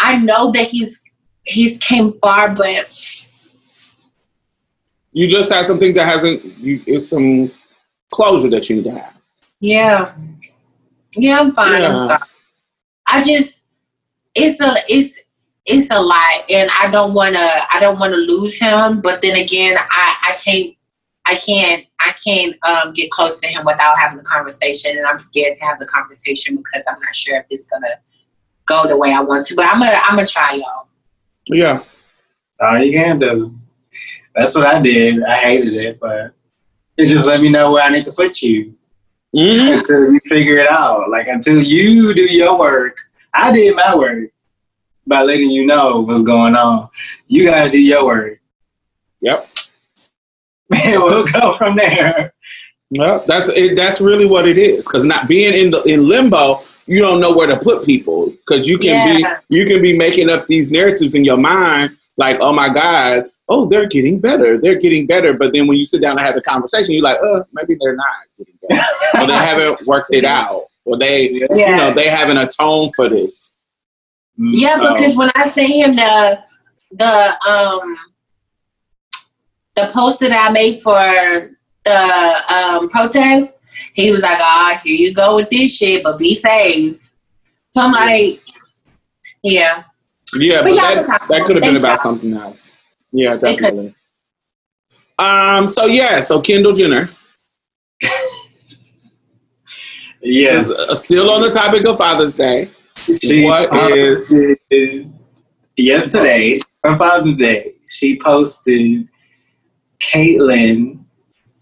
I 0.01 0.19
know 0.19 0.51
that 0.53 0.67
he's 0.67 1.03
he's 1.45 1.79
came 1.79 2.19
far, 2.21 2.55
but 2.55 2.93
You 5.12 5.29
just 5.29 5.53
had 5.53 5.67
something 5.67 5.95
that 5.95 6.07
hasn't. 6.07 6.45
You, 6.59 6.83
it's 6.87 7.09
some 7.09 7.51
closure 8.14 8.48
that 8.48 8.70
you 8.70 8.77
need 8.77 8.85
to 8.85 8.92
have. 8.92 9.14
Yeah. 9.59 10.05
Yeah, 11.16 11.40
I'm 11.40 11.53
fine. 11.53 11.83
I'm 11.83 11.98
sorry. 11.98 12.22
I 13.07 13.22
just 13.22 13.64
it's 14.35 14.61
a 14.61 14.74
it's 14.88 15.20
it's 15.66 15.90
a 15.90 16.00
lot 16.00 16.50
and 16.50 16.70
I 16.79 16.90
don't 16.90 17.12
wanna 17.12 17.48
I 17.72 17.79
don't 17.81 17.98
wanna 17.98 18.16
lose 18.16 18.59
him, 18.59 19.00
but 19.00 19.20
then 19.20 19.37
again 19.37 19.77
I, 19.79 20.16
I 20.29 20.37
can't 20.37 20.74
I 21.27 21.35
can't 21.37 21.87
I 22.00 22.14
can't 22.24 22.57
um, 22.66 22.92
get 22.92 23.11
close 23.11 23.40
to 23.40 23.48
him 23.48 23.64
without 23.64 23.98
having 23.98 24.18
the 24.18 24.24
conversation 24.24 24.96
and 24.96 25.07
I'm 25.07 25.20
scared 25.20 25.55
to 25.55 25.64
have 25.64 25.79
the 25.79 25.87
conversation 25.87 26.57
because 26.57 26.87
I'm 26.88 27.00
not 27.00 27.14
sure 27.14 27.38
if 27.38 27.46
it's 27.50 27.66
gonna 27.66 27.87
go 28.66 28.87
the 28.87 28.96
way 28.96 29.12
I 29.12 29.20
want 29.20 29.46
to. 29.46 29.57
But 29.57 29.66
I'm 29.66 29.81
gonna 29.81 29.98
I'm 30.09 30.16
gonna 30.16 30.27
try 30.27 30.55
y'all. 30.55 30.88
Yeah. 31.46 31.83
All 32.61 32.79
you 32.79 32.92
can 32.92 33.18
do. 33.18 33.59
That's 34.35 34.55
what 34.55 34.66
I 34.66 34.81
did. 34.81 35.22
I 35.22 35.37
hated 35.37 35.74
it, 35.74 36.00
but 36.00 36.35
it 36.96 37.07
just 37.07 37.24
let 37.26 37.40
me 37.40 37.48
know 37.50 37.72
where 37.72 37.83
I 37.83 37.90
need 37.90 38.04
to 38.07 38.12
put 38.12 38.40
you 38.42 38.74
Mhm. 39.35 39.78
until 39.78 40.12
you 40.12 40.20
figure 40.26 40.57
it 40.59 40.70
out. 40.70 41.11
Like 41.11 41.26
until 41.28 41.61
you 41.61 42.14
do 42.14 42.22
your 42.22 42.59
work. 42.59 42.96
I 43.33 43.50
did 43.52 43.74
my 43.74 43.94
work 43.96 44.30
by 45.07 45.22
letting 45.22 45.50
you 45.50 45.66
know 45.66 46.00
what's 46.02 46.22
going 46.22 46.54
on. 46.54 46.88
You 47.26 47.44
got 47.46 47.64
to 47.64 47.70
do 47.70 47.80
your 47.83 48.04
work. 48.07 48.38
Yep. 49.20 49.48
And 50.85 51.02
we'll 51.02 51.26
go 51.26 51.57
from 51.59 51.76
there. 51.76 52.33
Well, 52.90 53.24
that's 53.26 53.48
it, 53.50 53.76
that's 53.76 54.00
really 54.00 54.24
what 54.26 54.46
it 54.46 54.57
is. 54.57 54.87
Because 54.87 55.04
not 55.04 55.26
being 55.28 55.54
in 55.54 55.70
the 55.70 55.83
in 55.83 56.09
limbo, 56.09 56.62
you 56.87 57.00
don't 57.00 57.20
know 57.20 57.35
where 57.35 57.46
to 57.48 57.57
put 57.59 57.85
people. 57.85 58.30
Because 58.30 58.68
you 58.68 58.78
can 58.78 58.94
Yeah. 58.94 59.38
be 59.48 59.57
you 59.57 59.66
can 59.66 59.83
be 59.83 59.96
making 59.96 60.30
up 60.30 60.46
these 60.46 60.70
narratives 60.70 61.14
in 61.14 61.24
your 61.24 61.37
mind, 61.37 61.96
like, 62.16 62.38
oh 62.40 62.52
my 62.52 62.68
god, 62.68 63.30
oh 63.48 63.66
they're 63.66 63.87
getting 63.87 64.20
better, 64.20 64.59
they're 64.61 64.78
getting 64.78 65.07
better. 65.07 65.33
But 65.35 65.52
then 65.52 65.66
when 65.66 65.78
you 65.78 65.85
sit 65.85 66.00
down 66.00 66.12
and 66.18 66.20
have 66.20 66.37
a 66.37 66.40
conversation, 66.40 66.92
you're 66.94 67.02
like, 67.02 67.20
uh, 67.22 67.42
maybe 67.52 67.76
they're 67.80 67.96
not 67.96 68.07
getting 68.38 68.54
better, 68.68 68.83
or 69.22 69.26
they 69.26 69.33
haven't 69.35 69.87
worked 69.87 70.14
it 70.14 70.24
out, 70.24 70.64
or 70.85 70.98
they 70.98 71.30
you 71.30 71.48
know 71.76 71.92
they 71.94 72.09
haven't 72.09 72.38
atoned 72.38 72.94
for 72.94 73.09
this. 73.09 73.52
Yeah, 74.37 74.76
So- 74.76 74.94
because 74.94 75.16
when 75.16 75.30
I 75.35 75.48
sent 75.48 75.70
him 75.70 75.96
the 75.96 76.42
the 76.92 77.48
um 77.48 77.96
the 79.76 79.90
poster 79.92 80.28
that 80.28 80.48
I 80.50 80.52
made 80.52 80.80
for 80.80 81.50
the 81.85 82.54
um 82.54 82.88
protest, 82.88 83.52
he 83.92 84.11
was 84.11 84.22
like, 84.22 84.38
"Ah, 84.40 84.80
here 84.85 84.96
you 84.96 85.12
go 85.14 85.35
with 85.37 85.50
this 85.50 85.76
shit, 85.76 86.02
but 86.04 86.18
be 86.18 86.35
safe." 86.35 87.11
So 87.72 87.83
I'm 87.83 87.92
like, 87.92 88.40
"Yeah, 89.42 89.83
Yeah, 90.37 90.62
But 90.62 90.70
but 90.70 91.07
that, 91.07 91.26
that 91.28 91.44
could 91.44 91.57
have 91.57 91.64
been 91.64 91.76
about 91.76 91.96
God. 91.96 92.02
something 92.02 92.35
else. 92.35 92.70
Yeah, 93.14 93.37
They 93.37 93.55
could- 93.55 93.62
definitely. 93.62 93.94
Um. 95.18 95.68
So 95.68 95.87
yeah. 95.87 96.20
So 96.20 96.40
Kendall 96.40 96.72
Jenner. 96.74 97.09
Yes. 100.27 100.70
Uh, 100.70 100.94
Still 100.94 101.31
on 101.31 101.42
the 101.42 101.50
topic 101.50 101.85
of 101.87 101.98
Father's 101.98 102.35
Day. 102.35 102.70
She 102.96 103.44
What 103.44 103.70
posted 103.70 105.12
yesterday 105.77 106.57
for 106.81 106.96
Father's 106.96 107.37
Day? 107.37 107.74
She 107.87 108.18
posted 108.18 109.07
Caitlyn 110.03 111.00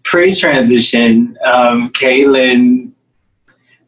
pre-transition 0.03 1.37
of 1.45 1.91
Caitlyn 1.91 2.91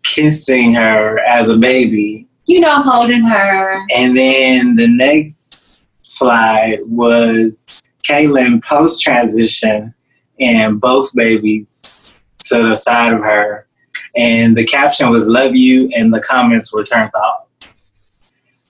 kissing 0.04 0.74
her 0.74 1.20
as 1.20 1.48
a 1.50 1.56
baby, 1.58 2.28
you 2.46 2.60
know, 2.60 2.76
holding 2.82 3.24
her." 3.24 3.80
and 3.96 4.16
then 4.18 4.76
the 4.76 4.88
next 4.88 5.65
slide 6.06 6.80
was 6.86 7.90
Caitlyn 8.08 8.64
post-transition 8.64 9.94
and 10.40 10.80
both 10.80 11.14
babies 11.16 12.12
to 12.46 12.70
the 12.70 12.76
side 12.76 13.14
of 13.14 13.20
her, 13.20 13.68
and 14.16 14.56
the 14.56 14.66
caption 14.66 15.10
was 15.10 15.28
"Love 15.28 15.56
you," 15.56 15.90
and 15.96 16.14
the 16.14 16.22
comments 16.22 16.74
were 16.74 16.84
turned 16.84 17.12
off. 17.16 17.48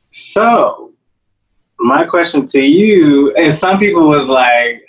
So, 0.10 0.94
my 1.80 2.06
question 2.06 2.46
to 2.48 2.62
you, 2.62 3.34
and 3.36 3.54
some 3.54 3.78
people 3.78 4.08
was 4.08 4.28
like, 4.28 4.86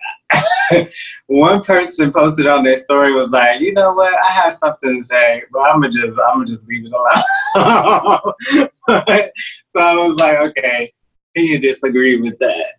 one 1.27 1.63
person 1.63 2.13
posted 2.13 2.47
on 2.47 2.65
their 2.65 2.77
story 2.77 3.13
was 3.13 3.31
like, 3.31 3.61
you 3.61 3.73
know 3.73 3.93
what, 3.93 4.15
I 4.15 4.31
have 4.31 4.55
something 4.55 4.97
to 4.97 5.05
say, 5.05 5.43
but 5.53 5.61
I'm 5.61 5.81
gonna 5.81 5.93
just 5.93 6.19
I'm 6.19 6.39
gonna 6.39 6.47
just 6.47 6.67
leave 6.69 6.87
it 6.87 6.93
alone. 6.93 8.35
so 9.69 9.81
I 9.81 9.95
was 9.95 10.19
like, 10.19 10.39
okay, 10.39 10.93
can 11.37 11.61
disagree 11.61 12.21
with 12.21 12.39
that, 12.39 12.75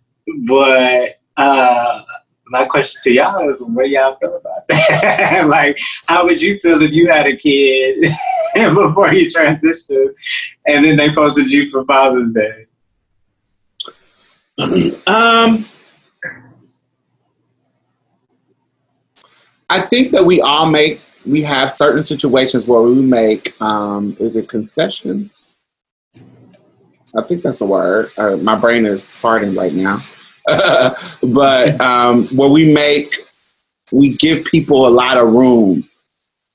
but 0.46 1.10
uh, 1.36 2.02
my 2.50 2.64
question 2.64 3.00
to 3.04 3.12
y'all 3.12 3.48
is, 3.48 3.64
what 3.64 3.88
y'all 3.88 4.16
feel 4.16 4.36
about 4.36 4.68
that? 4.68 5.44
like, 5.48 5.78
how 6.06 6.24
would 6.24 6.40
you 6.40 6.58
feel 6.60 6.80
if 6.82 6.92
you 6.92 7.08
had 7.08 7.26
a 7.26 7.36
kid 7.36 8.00
before 8.54 9.12
you 9.12 9.26
transitioned, 9.26 10.14
and 10.66 10.84
then 10.84 10.96
they 10.96 11.12
posted 11.12 11.52
you 11.52 11.68
for 11.68 11.84
Father's 11.84 12.32
Day? 12.32 12.66
Um, 15.06 15.64
I 19.70 19.80
think 19.80 20.12
that 20.12 20.24
we 20.24 20.40
all 20.40 20.66
make 20.66 21.00
we 21.26 21.42
have 21.42 21.70
certain 21.70 22.02
situations 22.02 22.66
where 22.66 22.82
we 22.82 22.94
make 22.94 23.60
um, 23.60 24.16
is 24.18 24.36
it 24.36 24.48
concessions? 24.48 25.44
I 27.16 27.22
think 27.22 27.42
that's 27.42 27.58
the 27.58 27.66
word. 27.66 28.10
Uh, 28.16 28.36
my 28.36 28.54
brain 28.56 28.84
is 28.84 29.02
farting 29.02 29.56
right 29.56 29.72
now, 29.72 30.02
but 31.22 31.80
um, 31.80 32.26
where 32.28 32.50
we 32.50 32.72
make 32.72 33.14
we 33.92 34.14
give 34.16 34.44
people 34.44 34.86
a 34.86 34.90
lot 34.90 35.16
of 35.16 35.32
room. 35.32 35.88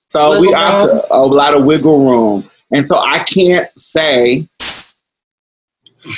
So 0.10 0.40
we 0.40 0.48
Wiggle 0.48 0.60
have 0.60 0.88
room. 0.90 1.02
a 1.10 1.22
lot 1.26 1.56
of 1.56 1.66
wiggle 1.66 2.06
room, 2.06 2.50
and 2.72 2.88
so 2.88 3.00
I 3.00 3.20
can't 3.20 3.68
say 3.78 4.48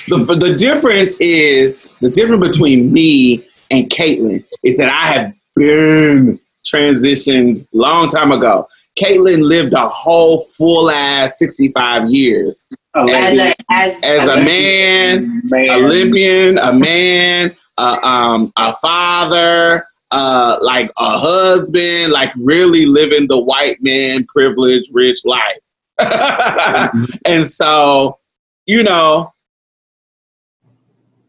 the 0.07 0.17
the 0.37 0.53
difference 0.55 1.15
is 1.19 1.89
the 2.01 2.09
difference 2.09 2.45
between 2.57 2.91
me 2.91 3.47
and 3.71 3.89
Caitlyn 3.89 4.43
is 4.63 4.77
that 4.77 4.89
I 4.89 5.07
have 5.13 5.33
been 5.55 6.39
transitioned 6.65 7.65
long 7.73 8.09
time 8.09 8.31
ago. 8.31 8.67
Caitlyn 8.99 9.43
lived 9.43 9.73
a 9.73 9.87
whole 9.89 10.43
full 10.57 10.89
ass 10.89 11.37
sixty 11.37 11.71
five 11.71 12.09
years 12.09 12.65
As 12.95 13.37
a 13.37 13.53
as, 13.69 13.97
as 14.03 14.27
a 14.29 14.37
man, 14.37 15.41
Olympian, 15.53 16.57
a 16.57 16.71
man, 16.71 17.55
uh, 17.77 17.99
um, 18.03 18.53
a 18.55 18.73
father, 18.73 19.85
uh, 20.11 20.57
like 20.61 20.89
a 20.97 21.17
husband, 21.17 22.13
like 22.13 22.31
really 22.37 22.85
living 22.85 23.27
the 23.27 23.37
white 23.37 23.81
man 23.81 24.25
privileged 24.27 24.89
rich 24.93 25.19
life. 25.25 25.59
and 27.25 27.45
so, 27.45 28.17
you 28.65 28.83
know, 28.83 29.31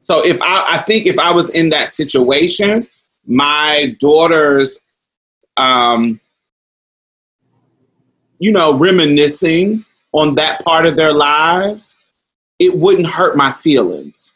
so 0.00 0.24
if 0.24 0.40
I, 0.40 0.76
I 0.76 0.78
think 0.78 1.06
if 1.06 1.18
I 1.18 1.32
was 1.32 1.50
in 1.50 1.70
that 1.70 1.92
situation, 1.92 2.86
my 3.26 3.96
daughters, 3.98 4.80
um, 5.56 6.20
you 8.38 8.52
know, 8.52 8.78
reminiscing 8.78 9.84
on 10.16 10.34
that 10.34 10.64
part 10.64 10.86
of 10.86 10.96
their 10.96 11.12
lives, 11.12 11.94
it 12.58 12.74
wouldn't 12.74 13.06
hurt 13.06 13.36
my 13.36 13.52
feelings. 13.52 14.32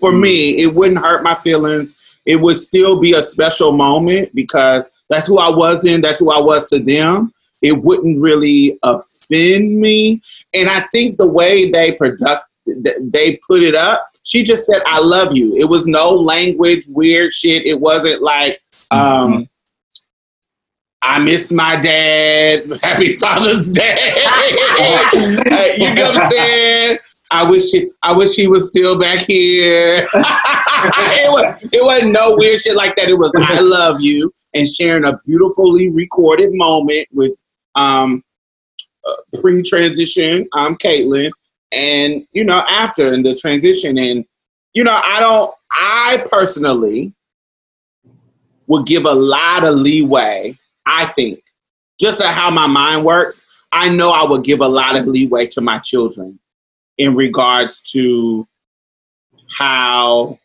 For 0.00 0.12
me, 0.12 0.58
it 0.58 0.74
wouldn't 0.74 1.00
hurt 1.00 1.22
my 1.22 1.34
feelings. 1.34 2.18
It 2.24 2.36
would 2.36 2.56
still 2.56 3.00
be 3.00 3.14
a 3.14 3.22
special 3.22 3.72
moment 3.72 4.34
because 4.34 4.90
that's 5.10 5.26
who 5.26 5.38
I 5.38 5.48
was 5.50 5.84
in, 5.84 6.00
that's 6.00 6.18
who 6.20 6.30
I 6.30 6.40
was 6.40 6.68
to 6.70 6.78
them. 6.78 7.32
It 7.62 7.72
wouldn't 7.72 8.20
really 8.20 8.78
offend 8.84 9.80
me. 9.80 10.22
And 10.54 10.68
I 10.68 10.86
think 10.92 11.18
the 11.18 11.26
way 11.26 11.70
they 11.70 11.92
product 11.92 12.44
they 13.00 13.40
put 13.46 13.62
it 13.62 13.74
up, 13.74 14.06
she 14.24 14.42
just 14.44 14.66
said, 14.66 14.82
I 14.86 15.00
love 15.00 15.34
you. 15.34 15.56
It 15.56 15.64
was 15.64 15.86
no 15.86 16.10
language, 16.10 16.84
weird 16.88 17.32
shit. 17.32 17.66
It 17.66 17.80
wasn't 17.80 18.22
like, 18.22 18.60
um, 18.90 19.48
I 21.02 21.18
miss 21.20 21.52
my 21.52 21.76
dad. 21.76 22.78
Happy 22.82 23.16
Father's 23.16 23.68
Day. 23.68 24.14
You 25.78 25.94
know 25.94 26.02
what 26.04 26.16
I'm 26.16 26.30
saying? 26.30 26.98
I 27.30 27.48
wish 27.48 27.70
he, 27.70 27.90
I 28.02 28.16
wish 28.16 28.34
he 28.34 28.48
was 28.48 28.68
still 28.68 28.98
back 28.98 29.26
here. 29.26 30.08
it, 30.14 31.30
was, 31.30 31.68
it 31.72 31.84
wasn't 31.84 32.12
no 32.12 32.34
weird 32.36 32.60
shit 32.62 32.76
like 32.76 32.96
that. 32.96 33.08
It 33.08 33.18
was 33.18 33.34
I 33.38 33.60
love 33.60 34.00
you 34.00 34.32
and 34.54 34.66
sharing 34.66 35.06
a 35.06 35.18
beautifully 35.26 35.90
recorded 35.90 36.50
moment 36.52 37.06
with 37.12 37.32
um 37.74 38.24
uh, 39.06 39.40
pre-transition. 39.40 40.48
I'm 40.54 40.76
Caitlyn, 40.76 41.30
and 41.70 42.26
you 42.32 42.44
know 42.44 42.64
after 42.68 43.12
in 43.12 43.22
the 43.22 43.34
transition, 43.34 43.98
and 43.98 44.24
you 44.72 44.84
know 44.84 44.98
I 45.02 45.20
don't. 45.20 45.52
I 45.70 46.24
personally 46.30 47.14
would 48.68 48.86
give 48.86 49.04
a 49.04 49.14
lot 49.14 49.64
of 49.64 49.76
leeway. 49.76 50.58
I 50.88 51.04
think 51.06 51.42
just 52.00 52.20
at 52.20 52.34
how 52.34 52.50
my 52.50 52.66
mind 52.66 53.04
works, 53.04 53.44
I 53.70 53.88
know 53.88 54.10
I 54.10 54.24
would 54.24 54.44
give 54.44 54.60
a 54.60 54.68
lot 54.68 54.96
of 54.96 55.06
leeway 55.06 55.46
to 55.48 55.60
my 55.60 55.78
children 55.78 56.38
in 56.96 57.14
regards 57.14 57.82
to 57.92 58.48
how 59.56 60.38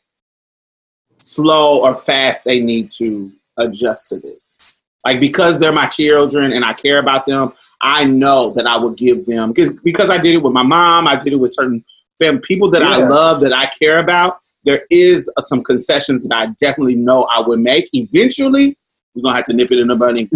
slow 1.19 1.83
or 1.83 1.97
fast 1.97 2.43
they 2.43 2.59
need 2.59 2.91
to 2.91 3.31
adjust 3.57 4.07
to 4.09 4.19
this. 4.19 4.57
Like 5.05 5.19
because 5.19 5.59
they're 5.59 5.73
my 5.73 5.87
children 5.87 6.53
and 6.53 6.63
I 6.63 6.73
care 6.73 6.99
about 6.99 7.25
them, 7.25 7.53
I 7.81 8.05
know 8.05 8.53
that 8.53 8.65
I 8.65 8.77
would 8.77 8.97
give 8.97 9.25
them 9.25 9.51
because 9.51 9.73
because 9.83 10.09
I 10.09 10.17
did 10.17 10.35
it 10.35 10.43
with 10.43 10.53
my 10.53 10.63
mom, 10.63 11.07
I 11.07 11.15
did 11.15 11.33
it 11.33 11.37
with 11.37 11.53
certain 11.53 11.83
fam 12.19 12.39
people 12.39 12.69
that 12.71 12.83
I 12.83 12.97
love 12.97 13.41
that 13.41 13.53
I 13.53 13.67
care 13.67 13.97
about. 13.97 14.39
There 14.63 14.83
is 14.89 15.29
uh, 15.35 15.41
some 15.41 15.61
concessions 15.61 16.23
that 16.23 16.33
I 16.33 16.47
definitely 16.59 16.95
know 16.95 17.23
I 17.23 17.41
would 17.41 17.59
make. 17.59 17.89
Eventually, 17.91 18.77
we're 19.15 19.23
gonna 19.23 19.35
have 19.35 19.45
to 19.45 19.53
nip 19.53 19.71
it 19.71 19.79
in 19.79 19.87
the 19.87 19.95
bunny 19.95 20.29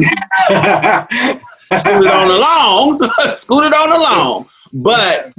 scoot 1.68 2.06
it 2.06 2.12
on 2.12 2.32
along, 2.32 3.00
scoot 3.36 3.64
it 3.64 3.74
on 3.74 3.92
along. 3.92 4.48
But 4.74 5.34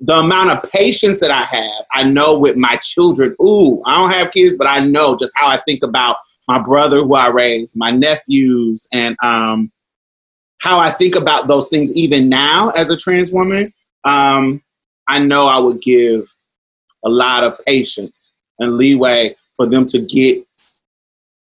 the 0.00 0.14
amount 0.14 0.50
of 0.50 0.70
patience 0.70 1.20
that 1.20 1.30
I 1.30 1.44
have, 1.44 1.84
I 1.92 2.02
know 2.04 2.38
with 2.38 2.56
my 2.56 2.76
children. 2.82 3.34
Ooh, 3.42 3.82
I 3.84 3.96
don't 3.96 4.10
have 4.10 4.32
kids, 4.32 4.56
but 4.56 4.66
I 4.66 4.80
know 4.80 5.16
just 5.16 5.32
how 5.34 5.48
I 5.48 5.60
think 5.64 5.82
about 5.82 6.16
my 6.48 6.60
brother 6.60 6.98
who 6.98 7.14
I 7.14 7.28
raised, 7.28 7.76
my 7.76 7.90
nephews, 7.90 8.88
and 8.92 9.16
um, 9.22 9.70
how 10.58 10.78
I 10.78 10.90
think 10.90 11.14
about 11.14 11.48
those 11.48 11.68
things 11.68 11.94
even 11.96 12.28
now 12.28 12.70
as 12.70 12.90
a 12.90 12.96
trans 12.96 13.30
woman. 13.30 13.72
Um, 14.04 14.62
I 15.08 15.18
know 15.18 15.46
I 15.46 15.58
would 15.58 15.82
give 15.82 16.32
a 17.04 17.08
lot 17.08 17.44
of 17.44 17.58
patience 17.66 18.32
and 18.58 18.76
leeway 18.76 19.36
for 19.56 19.66
them 19.66 19.86
to 19.86 19.98
get 19.98 20.46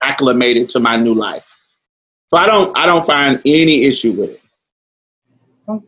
acclimated 0.02 0.68
to 0.70 0.80
my 0.80 0.96
new 0.96 1.14
life. 1.14 1.56
So 2.26 2.38
I 2.38 2.46
don't 2.46 2.76
I 2.76 2.86
don't 2.86 3.04
find 3.04 3.40
any 3.44 3.84
issue 3.84 4.12
with 4.12 4.30
it. 4.30 4.40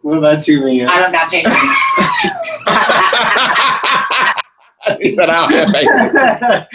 What 0.03 0.19
about 0.19 0.47
you, 0.47 0.63
Mia? 0.65 0.87
I 0.89 1.01
don't 1.01 1.13
got 1.13 1.31
patience. 1.31 1.55
she 5.01 5.17
said 5.17 5.31
I 5.31 5.41
don't 5.41 5.53
have 5.53 5.69
patience. 5.75 6.69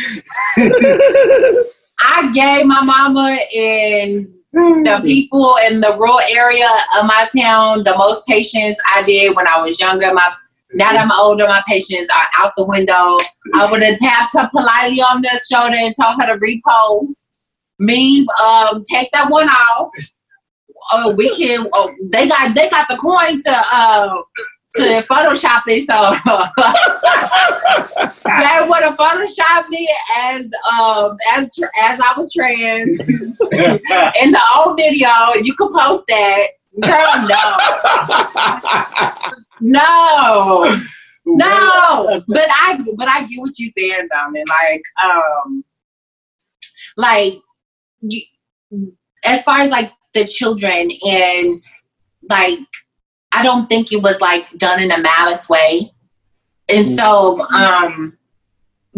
I 2.02 2.32
gave 2.34 2.66
my 2.66 2.82
mama 2.84 3.38
and 3.56 4.28
the 4.54 5.00
people 5.04 5.58
in 5.68 5.82
the 5.82 5.96
rural 5.98 6.22
area 6.32 6.70
of 6.98 7.06
my 7.06 7.28
town 7.38 7.84
the 7.84 7.96
most 7.98 8.26
patience 8.26 8.78
I 8.94 9.04
did 9.04 9.36
when 9.36 9.46
I 9.48 9.62
was 9.62 9.80
younger. 9.80 10.12
My 10.14 10.34
now 10.74 10.94
that 10.94 11.02
I'm 11.02 11.12
older, 11.20 11.48
my 11.48 11.64
patience 11.68 12.12
are 12.16 12.28
out 12.38 12.54
the 12.56 12.66
window. 12.66 13.18
I 13.56 13.72
would 13.72 13.82
have 13.82 13.98
tapped 13.98 14.34
her 14.38 14.48
politely 14.50 15.02
on 15.02 15.22
the 15.22 15.42
shoulder 15.52 15.76
and 15.78 15.96
told 16.00 16.22
her 16.22 16.28
to 16.28 16.38
repost. 16.40 17.26
Me, 17.80 18.28
um, 18.44 18.84
take 18.84 19.10
that 19.14 19.30
one 19.30 19.48
off. 19.48 19.90
Oh, 20.92 21.16
we 21.16 21.34
can. 21.36 21.68
Oh, 21.74 21.92
they 22.12 22.28
got 22.28 22.56
they 22.56 22.70
got 22.70 22.88
the 22.90 22.98
coin 22.98 23.42
to 23.42 23.64
uh, 23.74 24.22
to 24.76 25.02
Photoshop 25.10 25.64
it, 25.68 25.88
so 25.88 26.14
they 28.26 28.68
would 28.68 28.84
have 28.84 28.98
photoshopped 28.98 29.70
me 29.70 29.88
as 30.18 30.42
um 30.72 31.16
as 31.36 31.58
as 31.82 32.00
I 32.00 32.14
was 32.18 32.32
trans 32.34 33.00
in 34.22 34.32
the 34.32 34.42
old 34.58 34.78
video. 34.78 35.10
You 35.42 35.54
could 35.56 35.72
post 35.74 36.04
that, 36.10 36.48
girl. 36.82 37.28
No, 39.62 40.64
no, 41.26 42.06
no. 42.06 42.24
But 42.28 42.48
I 42.50 42.80
but 42.96 43.08
I 43.08 43.26
get 43.26 43.40
what 43.40 43.58
you're 43.58 43.72
saying, 43.78 44.08
Diamond. 44.10 44.48
Like 44.48 44.84
um, 45.04 45.64
like 46.98 47.34
as 49.26 49.44
far 49.44 49.60
as 49.60 49.70
like 49.70 49.92
the 50.14 50.26
children 50.26 50.90
and 51.06 51.62
like 52.30 52.60
I 53.32 53.44
don't 53.44 53.68
think 53.68 53.92
it 53.92 54.02
was 54.02 54.22
like 54.22 54.50
done 54.58 54.82
in 54.82 54.92
a 54.92 55.00
malice 55.00 55.50
way. 55.50 55.92
And 56.72 56.88
so 56.88 57.42
um 57.54 58.18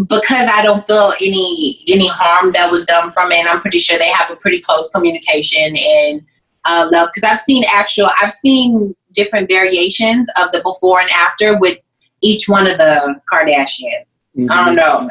because 0.07 0.47
I 0.47 0.61
don't 0.61 0.85
feel 0.85 1.13
any 1.21 1.77
any 1.89 2.07
harm 2.07 2.51
that 2.53 2.71
was 2.71 2.85
done 2.85 3.11
from 3.11 3.31
it, 3.31 3.45
I'm 3.45 3.61
pretty 3.61 3.77
sure 3.77 3.97
they 3.97 4.09
have 4.09 4.31
a 4.31 4.35
pretty 4.35 4.59
close 4.61 4.89
communication 4.89 5.75
and 5.77 6.21
uh, 6.65 6.89
love. 6.91 7.09
Because 7.13 7.29
I've 7.29 7.39
seen 7.39 7.63
actual, 7.73 8.09
I've 8.21 8.31
seen 8.31 8.95
different 9.13 9.49
variations 9.49 10.29
of 10.41 10.51
the 10.51 10.61
before 10.61 11.01
and 11.01 11.09
after 11.11 11.57
with 11.59 11.77
each 12.21 12.47
one 12.47 12.67
of 12.67 12.77
the 12.77 13.19
Kardashians. 13.31 14.05
I 14.49 14.65
don't 14.65 14.75
know. 14.75 15.09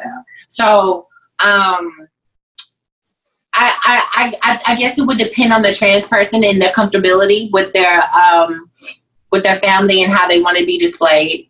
So, 0.48 1.06
um, 1.44 1.92
I, 3.52 4.02
I, 4.14 4.32
I, 4.42 4.60
I 4.68 4.76
guess 4.76 4.98
it 4.98 5.06
would 5.06 5.18
depend 5.18 5.52
on 5.52 5.62
the 5.62 5.74
trans 5.74 6.06
person 6.06 6.44
and 6.44 6.62
their 6.62 6.72
comfortability 6.72 7.50
with 7.52 7.72
their 7.72 8.00
um 8.16 8.70
with 9.32 9.42
their 9.42 9.58
family 9.60 10.02
and 10.02 10.12
how 10.12 10.28
they 10.28 10.40
want 10.40 10.58
to 10.58 10.64
be 10.64 10.78
displayed. 10.78 11.48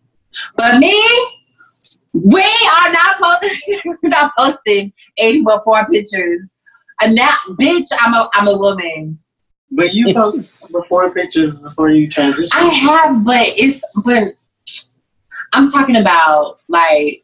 But 0.56 0.78
me, 0.78 0.94
we 2.12 2.42
are 2.42 2.92
not 2.92 3.20
posting 3.20 3.96
not 4.02 4.32
posting 4.36 4.92
80 5.18 5.44
before 5.44 5.86
pictures. 5.88 6.42
And 7.02 7.14
now 7.14 7.34
bitch, 7.50 7.88
I'm 8.00 8.14
a 8.14 8.28
I'm 8.34 8.48
a 8.48 8.56
woman. 8.56 9.18
But 9.70 9.94
you 9.94 10.14
post 10.14 10.70
before 10.72 11.10
pictures 11.12 11.60
before 11.60 11.90
you 11.90 12.08
transition. 12.08 12.50
I 12.52 12.64
have, 12.64 13.24
but 13.24 13.46
it's 13.56 13.82
but 14.04 14.28
I'm 15.52 15.68
talking 15.68 15.96
about 15.96 16.58
like 16.68 17.22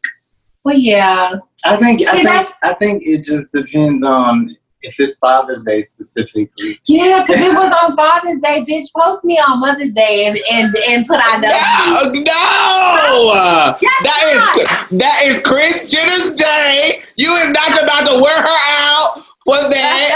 well 0.63 0.77
yeah. 0.77 1.35
I 1.65 1.75
think 1.77 2.05
I 2.07 2.23
think 2.23 2.55
I 2.63 2.73
think 2.73 3.03
it 3.05 3.23
just 3.23 3.51
depends 3.51 4.03
on 4.03 4.55
if 4.81 4.99
it's 4.99 5.17
Father's 5.17 5.63
Day 5.63 5.81
specifically. 5.81 6.79
Yeah, 6.85 7.23
because 7.25 7.41
it 7.41 7.49
was 7.49 7.73
on 7.83 7.95
Father's 7.95 8.39
Day, 8.39 8.65
bitch. 8.69 8.85
Post 8.95 9.25
me 9.25 9.37
on 9.37 9.59
Mother's 9.59 9.93
Day 9.93 10.27
and 10.27 10.37
and, 10.51 10.75
and 10.89 11.07
put 11.07 11.17
I 11.19 11.37
love 11.39 12.15
you. 12.15 12.23
No, 12.23 12.23
no. 12.23 13.77
That 14.03 14.23
is 14.33 14.99
that 14.99 15.23
is 15.25 15.39
Kris 15.39 15.85
Jenner's 15.87 16.31
day. 16.31 17.01
You 17.15 17.35
is 17.35 17.49
not 17.51 17.83
about 17.83 18.07
to 18.07 18.21
wear 18.21 18.41
her 18.41 18.57
out 18.79 19.23
for 19.47 19.55
that. 19.55 20.11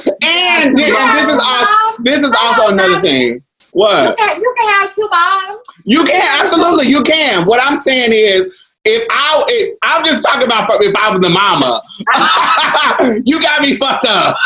and, 0.24 0.74
thi- 0.74 0.88
and 0.88 1.14
this 1.14 1.28
is 1.28 1.38
also 1.44 2.02
this 2.02 2.22
is 2.22 2.32
also 2.40 2.72
another 2.72 3.02
thing. 3.02 3.28
You 3.28 3.42
What 3.72 4.16
can, 4.16 4.40
you 4.40 4.54
can 4.58 4.68
have 4.80 4.94
two 4.94 5.06
bottoms. 5.10 5.60
you 5.84 6.02
can 6.04 6.40
absolutely 6.46 6.86
you 6.86 7.02
can. 7.02 7.44
What 7.46 7.60
I'm 7.62 7.76
saying 7.78 8.10
is. 8.12 8.48
If 8.86 9.06
I, 9.10 9.42
if, 9.48 9.78
I'm 9.82 10.04
just 10.04 10.22
talking 10.22 10.44
about 10.46 10.68
if 10.82 10.94
I 10.94 11.10
was 11.10 11.22
the 11.22 11.30
mama, 11.30 11.80
you 13.24 13.40
got 13.40 13.62
me 13.62 13.74
fucked 13.76 14.04
up. 14.06 14.36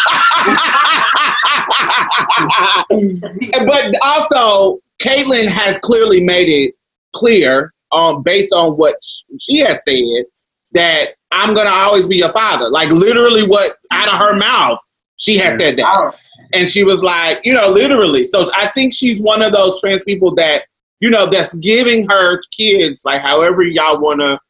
but 3.67 3.93
also, 4.05 4.79
Caitlyn 5.03 5.49
has 5.49 5.79
clearly 5.79 6.23
made 6.23 6.49
it 6.49 6.77
clear, 7.13 7.75
um, 7.91 8.23
based 8.23 8.53
on 8.53 8.75
what 8.75 8.95
she 9.41 9.59
has 9.59 9.83
said, 9.85 10.27
that 10.71 11.15
I'm 11.31 11.55
gonna 11.55 11.71
always 11.71 12.09
be 12.09 12.17
your 12.17 12.33
father. 12.33 12.71
Like 12.71 12.91
literally, 12.91 13.47
what 13.47 13.77
out 13.91 14.09
of 14.09 14.19
her 14.19 14.35
mouth, 14.37 14.79
she 15.17 15.37
has 15.39 15.59
said 15.59 15.77
that, 15.79 15.87
oh. 15.87 16.17
and 16.53 16.69
she 16.69 16.85
was 16.85 17.03
like, 17.03 17.45
you 17.45 17.53
know, 17.53 17.69
literally. 17.69 18.25
So 18.25 18.51
I 18.55 18.69
think 18.69 18.95
she's 18.95 19.21
one 19.21 19.43
of 19.43 19.53
those 19.53 19.81
trans 19.81 20.05
people 20.05 20.35
that 20.37 20.65
you 21.01 21.11
know 21.11 21.27
that's 21.27 21.55
giving 21.55 22.09
her 22.09 22.41
kids 22.57 23.03
like 23.05 23.21
however 23.21 23.63
y'all 23.63 24.01
wanna, 24.01 24.41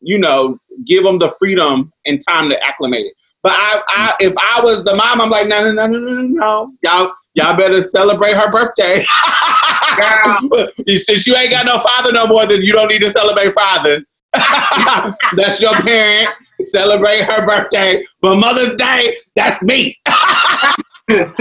you 0.00 0.18
know, 0.18 0.58
give 0.86 1.04
them 1.04 1.18
the 1.18 1.32
freedom 1.38 1.92
and 2.06 2.20
time 2.26 2.48
to 2.50 2.62
acclimate 2.62 3.06
it. 3.06 3.14
But 3.42 3.52
I, 3.56 3.82
I, 3.88 4.14
if 4.20 4.32
I 4.38 4.60
was 4.62 4.84
the 4.84 4.94
mom, 4.94 5.20
I'm 5.20 5.28
like, 5.28 5.48
no, 5.48 5.64
no, 5.64 5.72
no, 5.72 5.86
no, 5.86 5.98
no, 5.98 6.14
no, 6.14 6.22
no. 6.22 6.72
Y'all, 6.82 7.12
y'all 7.34 7.56
better 7.56 7.82
celebrate 7.82 8.34
her 8.34 8.52
birthday. 8.52 9.04
Since 10.96 11.26
you 11.26 11.34
ain't 11.34 11.50
got 11.50 11.66
no 11.66 11.78
father 11.78 12.12
no 12.12 12.26
more, 12.28 12.46
then 12.46 12.62
you 12.62 12.72
don't 12.72 12.88
need 12.88 13.00
to 13.00 13.10
celebrate 13.10 13.52
father. 13.52 14.04
that's 15.36 15.60
your 15.60 15.74
parent. 15.82 16.30
Celebrate 16.60 17.22
her 17.24 17.46
birthday. 17.46 18.04
But 18.20 18.36
Mother's 18.36 18.76
Day, 18.76 19.16
that's 19.36 19.62
me. 19.62 19.98
that's 20.06 21.38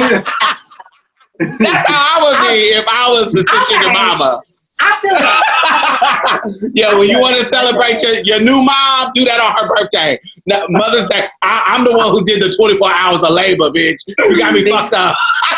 how 1.88 2.20
I 2.20 2.20
would 2.24 2.48
be 2.50 2.58
if 2.74 2.88
I 2.88 3.10
was 3.10 3.28
the 3.32 3.44
sister 3.52 3.80
to 3.80 3.86
Okay. 3.86 3.94
mama. 3.94 4.42
I 4.82 4.98
feel 5.02 5.14
like 5.14 6.72
yeah, 6.74 6.98
when 6.98 7.10
you 7.10 7.20
want 7.20 7.36
to 7.38 7.46
celebrate 7.46 8.02
your, 8.02 8.22
your 8.22 8.40
new 8.42 8.64
mom, 8.64 9.12
do 9.14 9.24
that 9.26 9.40
on 9.40 9.54
her 9.58 9.76
birthday. 9.76 10.20
No, 10.46 10.66
Mother's 10.70 11.08
Day, 11.08 11.28
I, 11.42 11.64
I'm 11.68 11.84
the 11.84 11.96
one 11.96 12.10
who 12.10 12.24
did 12.26 12.42
the 12.42 12.54
24 12.56 12.92
hours 12.92 13.24
of 13.24 13.30
labor, 13.32 13.70
bitch. 13.70 13.98
You 14.08 14.38
got 14.38 14.54
me 14.54 14.64
fucked 14.72 14.94
up. 14.94 15.16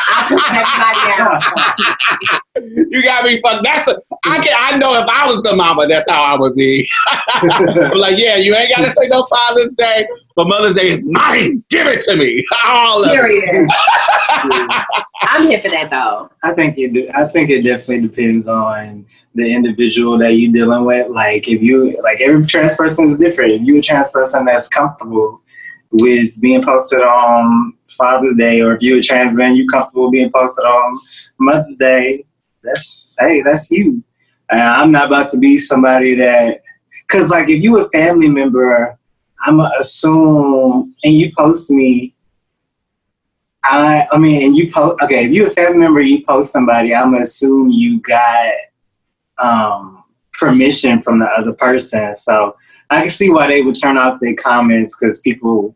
I 0.10 0.28
put 0.28 0.44
everybody 0.52 1.02
out. 1.16 2.90
You 2.92 3.04
got 3.04 3.24
me 3.24 3.40
fucked. 3.42 3.64
That's 3.64 3.88
a, 3.88 3.96
I 4.26 4.40
can. 4.40 4.54
I 4.58 4.78
know 4.78 5.00
if 5.00 5.08
I 5.10 5.28
was 5.28 5.42
the 5.42 5.56
mama, 5.56 5.88
that's 5.88 6.10
how 6.10 6.22
I 6.22 6.40
would 6.40 6.56
be. 6.56 6.88
I'm 7.34 7.98
like, 7.98 8.18
yeah, 8.18 8.36
you 8.38 8.56
ain't 8.56 8.76
gotta 8.76 8.92
say 8.92 9.08
no 9.08 9.24
Father's 9.24 9.74
Day, 9.76 10.08
but 10.36 10.48
Mother's 10.48 10.76
Day 10.76 10.90
is 10.90 11.06
mine. 11.08 11.64
Give 11.70 11.88
it 11.88 12.02
to 12.02 12.16
me. 12.16 12.46
All 12.66 13.04
of 13.04 13.10
it. 13.10 13.14
Period. 13.14 13.68
I'm 15.22 15.50
hip 15.50 15.64
for 15.64 15.72
that 15.72 15.90
though. 15.90 16.30
I 16.44 16.54
think 16.54 16.78
it. 16.78 17.10
I 17.16 17.28
think 17.28 17.50
it 17.50 17.64
definitely 17.64 18.08
depends 18.08 18.48
on 18.48 19.06
the 19.36 19.54
individual 19.54 20.18
that 20.20 20.34
you're 20.34 20.52
dealing 20.52 20.86
with. 20.86 21.10
Like 21.10 21.48
if 21.48 21.62
you 21.62 22.00
like 22.02 22.22
every 22.22 22.46
trans 22.46 22.76
person 22.76 23.06
is 23.06 23.18
different. 23.18 23.52
If 23.52 23.62
you're 23.62 23.80
a 23.80 23.82
trans 23.82 24.12
person 24.12 24.46
that's 24.46 24.68
comfortable 24.68 25.42
with 25.92 26.40
being 26.42 26.64
posted 26.64 27.02
on 27.02 27.74
Father's 27.90 28.36
Day, 28.36 28.62
or 28.62 28.76
if 28.76 28.82
you're 28.82 29.00
a 29.00 29.02
trans 29.02 29.36
man, 29.36 29.56
you're 29.56 29.68
comfortable 29.68 30.12
being 30.12 30.32
posted 30.32 30.66
on 30.66 31.00
Mother's 31.40 31.76
Day. 31.78 32.26
That's 32.64 33.16
hey, 33.20 33.42
that's 33.42 33.70
you. 33.72 34.04
And 34.50 34.62
I'm 34.62 34.92
not 34.92 35.08
about 35.08 35.30
to 35.30 35.40
be 35.40 35.58
somebody 35.58 36.16
that, 36.16 36.62
cause 37.08 37.30
like 37.30 37.50
if 37.50 37.64
you 37.64 37.80
a 37.80 37.90
family 37.90 38.30
member, 38.30 38.98
I'm 39.46 39.58
gonna 39.58 39.72
assume 39.80 40.96
and 41.04 41.14
you 41.14 41.32
post 41.38 41.70
me 41.72 42.14
I 43.64 44.08
I 44.12 44.18
mean, 44.18 44.44
and 44.44 44.56
you 44.56 44.72
post 44.72 45.02
okay. 45.04 45.26
If 45.26 45.32
you 45.32 45.48
a 45.48 45.50
family 45.50 45.80
member, 45.80 46.02
you 46.02 46.24
post 46.26 46.52
somebody. 46.52 46.94
I'm 46.94 47.12
gonna 47.12 47.24
assume 47.24 47.70
you 47.70 48.02
got 48.02 48.52
um, 49.44 50.04
permission 50.34 51.02
from 51.02 51.20
the 51.20 51.26
other 51.26 51.54
person. 51.54 52.14
So 52.16 52.56
I 52.90 53.02
can 53.02 53.10
see 53.10 53.30
why 53.30 53.48
they 53.48 53.62
would 53.62 53.76
turn 53.80 53.98
off 53.98 54.20
their 54.20 54.36
comments 54.36 54.96
because 54.96 55.22
people, 55.22 55.76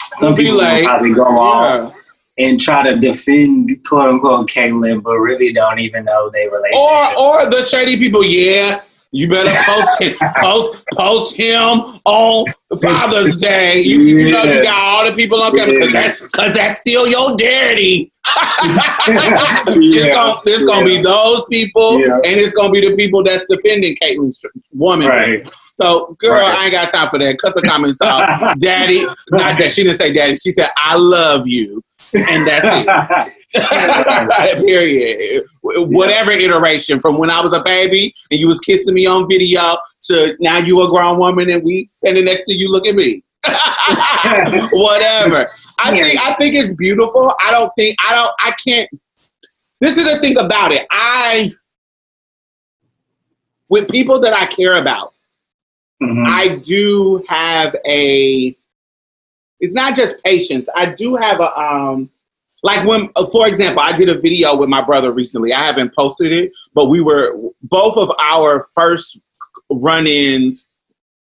some 0.00 0.34
people 0.34 0.58
like, 0.58 0.84
probably 0.84 1.12
go 1.12 1.24
off 1.24 1.94
and 2.38 2.58
try 2.60 2.82
to 2.82 2.96
defend 2.98 3.84
quote 3.84 4.08
unquote 4.08 4.48
Caitlyn, 4.48 5.02
but 5.02 5.16
really 5.16 5.52
don't 5.52 5.78
even 5.80 6.04
know 6.04 6.30
their 6.30 6.50
relationship. 6.50 7.18
Or 7.18 7.44
or 7.44 7.50
the 7.50 7.62
shady 7.62 7.96
people, 7.96 8.24
yeah. 8.24 8.82
You 9.16 9.28
better 9.28 9.52
post 9.64 10.02
him, 10.02 10.16
post 10.42 10.70
post 10.92 11.36
him 11.36 12.00
on 12.04 12.46
Father's 12.82 13.36
Day. 13.50 13.80
You, 13.80 14.00
you 14.00 14.30
know 14.32 14.42
you 14.42 14.60
got 14.60 14.76
all 14.76 15.08
the 15.08 15.14
people 15.16 15.40
on 15.40 15.56
camera 15.56 15.72
because 15.74 15.92
that, 15.92 16.18
'cause 16.34 16.52
that's 16.52 16.80
still 16.80 17.06
your 17.06 17.36
daddy. 17.36 18.10
it's 19.06 20.14
gonna, 20.14 20.40
it's 20.46 20.64
gonna 20.64 20.84
be 20.84 21.00
those 21.00 21.44
people, 21.50 22.00
Yeah. 22.00 22.16
and 22.16 22.40
it's 22.40 22.52
gonna 22.54 22.70
be 22.72 22.80
the 22.88 22.96
people 22.96 23.22
that's 23.22 23.46
defending 23.48 23.96
Caitlyn's 24.02 24.44
woman. 24.72 25.08
Right. 25.08 25.48
So, 25.76 26.16
girl, 26.18 26.32
Right. 26.32 26.56
I 26.58 26.64
ain't 26.64 26.72
got 26.72 26.90
time 26.90 27.08
for 27.08 27.18
that. 27.20 27.38
Cut 27.38 27.54
the 27.54 27.62
comments 27.62 28.00
off, 28.00 28.58
daddy. 28.58 29.04
Not 29.30 29.58
that 29.58 29.72
she 29.72 29.82
didn't 29.84 29.98
say 29.98 30.12
daddy. 30.12 30.36
She 30.36 30.50
said 30.52 30.68
I 30.76 30.96
love 30.96 31.46
you, 31.46 31.82
and 32.12 32.46
that's 32.46 32.66
it. 33.54 34.64
Period. 34.66 35.44
Whatever 35.62 36.32
iteration 36.32 37.00
from 37.00 37.18
when 37.18 37.30
I 37.30 37.40
was 37.40 37.52
a 37.52 37.62
baby 37.62 38.14
and 38.30 38.40
you 38.40 38.48
was 38.48 38.60
kissing 38.60 38.94
me 38.94 39.06
on 39.06 39.28
video 39.28 39.76
to 40.02 40.36
now 40.40 40.58
you 40.58 40.82
a 40.82 40.88
grown 40.88 41.18
woman 41.18 41.50
and 41.50 41.62
we 41.62 41.86
standing 41.88 42.24
next 42.24 42.48
to 42.48 42.54
you. 42.54 42.68
Look 42.68 42.86
at 42.86 42.94
me. 42.94 43.22
Whatever. 44.72 45.46
I 45.78 45.90
think 45.90 46.18
I 46.20 46.34
think 46.34 46.54
it's 46.54 46.74
beautiful. 46.74 47.32
I 47.44 47.50
don't 47.50 47.70
think 47.76 47.96
I 48.00 48.14
don't 48.14 48.34
I 48.40 48.54
can't. 48.66 48.88
This 49.80 49.98
is 49.98 50.04
the 50.10 50.18
thing 50.18 50.38
about 50.38 50.72
it. 50.72 50.86
I 50.90 51.50
with 53.68 53.90
people 53.90 54.20
that 54.20 54.32
I 54.34 54.46
care 54.46 54.76
about. 54.80 55.12
Mhm. 56.02 56.24
I 56.26 56.56
do 56.56 57.22
have 57.28 57.76
a. 57.86 58.56
It's 59.64 59.74
not 59.74 59.96
just 59.96 60.22
patience. 60.22 60.68
I 60.76 60.94
do 60.94 61.16
have 61.16 61.40
a 61.40 61.58
um, 61.58 62.10
like 62.62 62.86
when, 62.86 63.08
for 63.32 63.48
example, 63.48 63.82
I 63.82 63.96
did 63.96 64.10
a 64.10 64.20
video 64.20 64.56
with 64.56 64.68
my 64.68 64.82
brother 64.82 65.10
recently. 65.10 65.54
I 65.54 65.64
haven't 65.64 65.94
posted 65.94 66.32
it, 66.32 66.52
but 66.74 66.90
we 66.90 67.00
were 67.00 67.34
both 67.62 67.96
of 67.96 68.10
our 68.18 68.66
first 68.74 69.18
run-ins, 69.70 70.68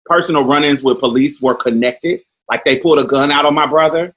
personal 0.07 0.42
run-ins 0.42 0.83
with 0.83 0.98
police 0.98 1.40
were 1.40 1.55
connected. 1.55 2.20
Like 2.50 2.64
they 2.64 2.81
pulled 2.81 2.98
a 2.98 3.05
gun 3.05 3.31
out 3.31 3.44
on 3.44 3.55
my 3.55 3.66
brother, 3.66 4.12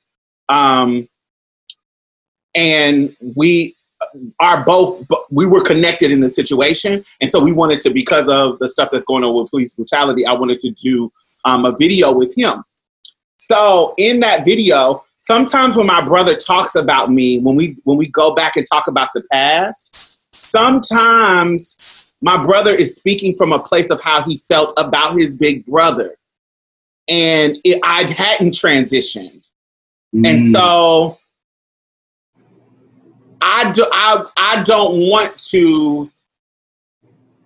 um, 0.50 1.08
and 2.56 3.16
we 3.36 3.76
are 4.40 4.66
both 4.66 5.06
we 5.30 5.46
were 5.46 5.62
connected 5.62 6.12
in 6.12 6.20
the 6.20 6.30
situation 6.30 7.04
and 7.22 7.32
so 7.32 7.42
we 7.44 7.52
wanted 7.52 7.82
to 7.82 7.90
because 7.90 8.28
of 8.28 8.60
the 8.60 8.68
stuff 8.68 8.90
that's 8.92 9.06
going 9.06 9.24
on 9.24 9.34
with 9.34 9.50
police 9.50 9.74
brutality 9.74 10.26
i 10.26 10.34
wanted 10.34 10.60
to 10.60 10.70
do 10.72 11.12
um, 11.46 11.66
a 11.66 11.76
video 11.76 12.12
with 12.12 12.38
him 12.38 12.64
so 13.38 13.94
in 13.98 14.20
that 14.20 14.46
video 14.46 15.04
sometimes 15.18 15.76
when 15.76 15.88
my 15.88 16.02
brother 16.02 16.36
talks 16.36 16.76
about 16.76 17.12
me 17.12 17.40
when 17.40 17.56
we 17.56 17.78
when 17.84 17.98
we 17.98 18.08
go 18.08 18.34
back 18.34 18.56
and 18.56 18.66
talk 18.72 18.88
about 18.88 19.10
the 19.14 19.24
past 19.32 20.36
sometimes 20.36 22.04
my 22.22 22.42
brother 22.42 22.74
is 22.74 22.96
speaking 22.96 23.34
from 23.34 23.52
a 23.52 23.60
place 23.60 23.90
of 23.90 24.02
how 24.02 24.24
he 24.24 24.38
felt 24.38 24.74
about 24.78 25.14
his 25.14 25.36
big 25.36 25.66
brother 25.66 26.16
and 27.08 27.60
it, 27.64 27.80
i 27.84 28.04
hadn't 28.04 28.54
transitioned 28.54 29.42
and 30.14 30.40
Mm. 30.40 30.52
so 30.52 31.18
I, 33.42 33.72
do, 33.72 33.86
I, 33.92 34.26
I 34.38 34.64
don't 34.64 35.10
want 35.10 35.38
to 35.50 36.10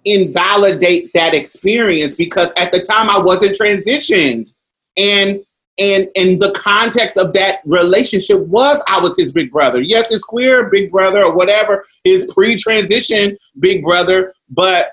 invalidate 0.06 1.12
that 1.14 1.34
experience 1.34 2.16
because 2.16 2.54
at 2.56 2.72
the 2.72 2.80
time 2.80 3.10
I 3.10 3.20
wasn't 3.20 3.58
transitioned. 3.58 4.54
And 4.96 5.42
and 5.80 6.08
and 6.16 6.40
the 6.40 6.52
context 6.52 7.18
of 7.18 7.34
that 7.34 7.60
relationship 7.66 8.40
was 8.48 8.84
I 8.88 9.00
was 9.02 9.18
his 9.18 9.32
big 9.32 9.52
brother. 9.52 9.82
Yes, 9.82 10.10
his 10.10 10.24
queer 10.24 10.70
big 10.70 10.92
brother 10.92 11.24
or 11.24 11.36
whatever, 11.36 11.84
his 12.04 12.26
pre-transition 12.34 13.38
big 13.60 13.84
brother, 13.84 14.34
but 14.50 14.92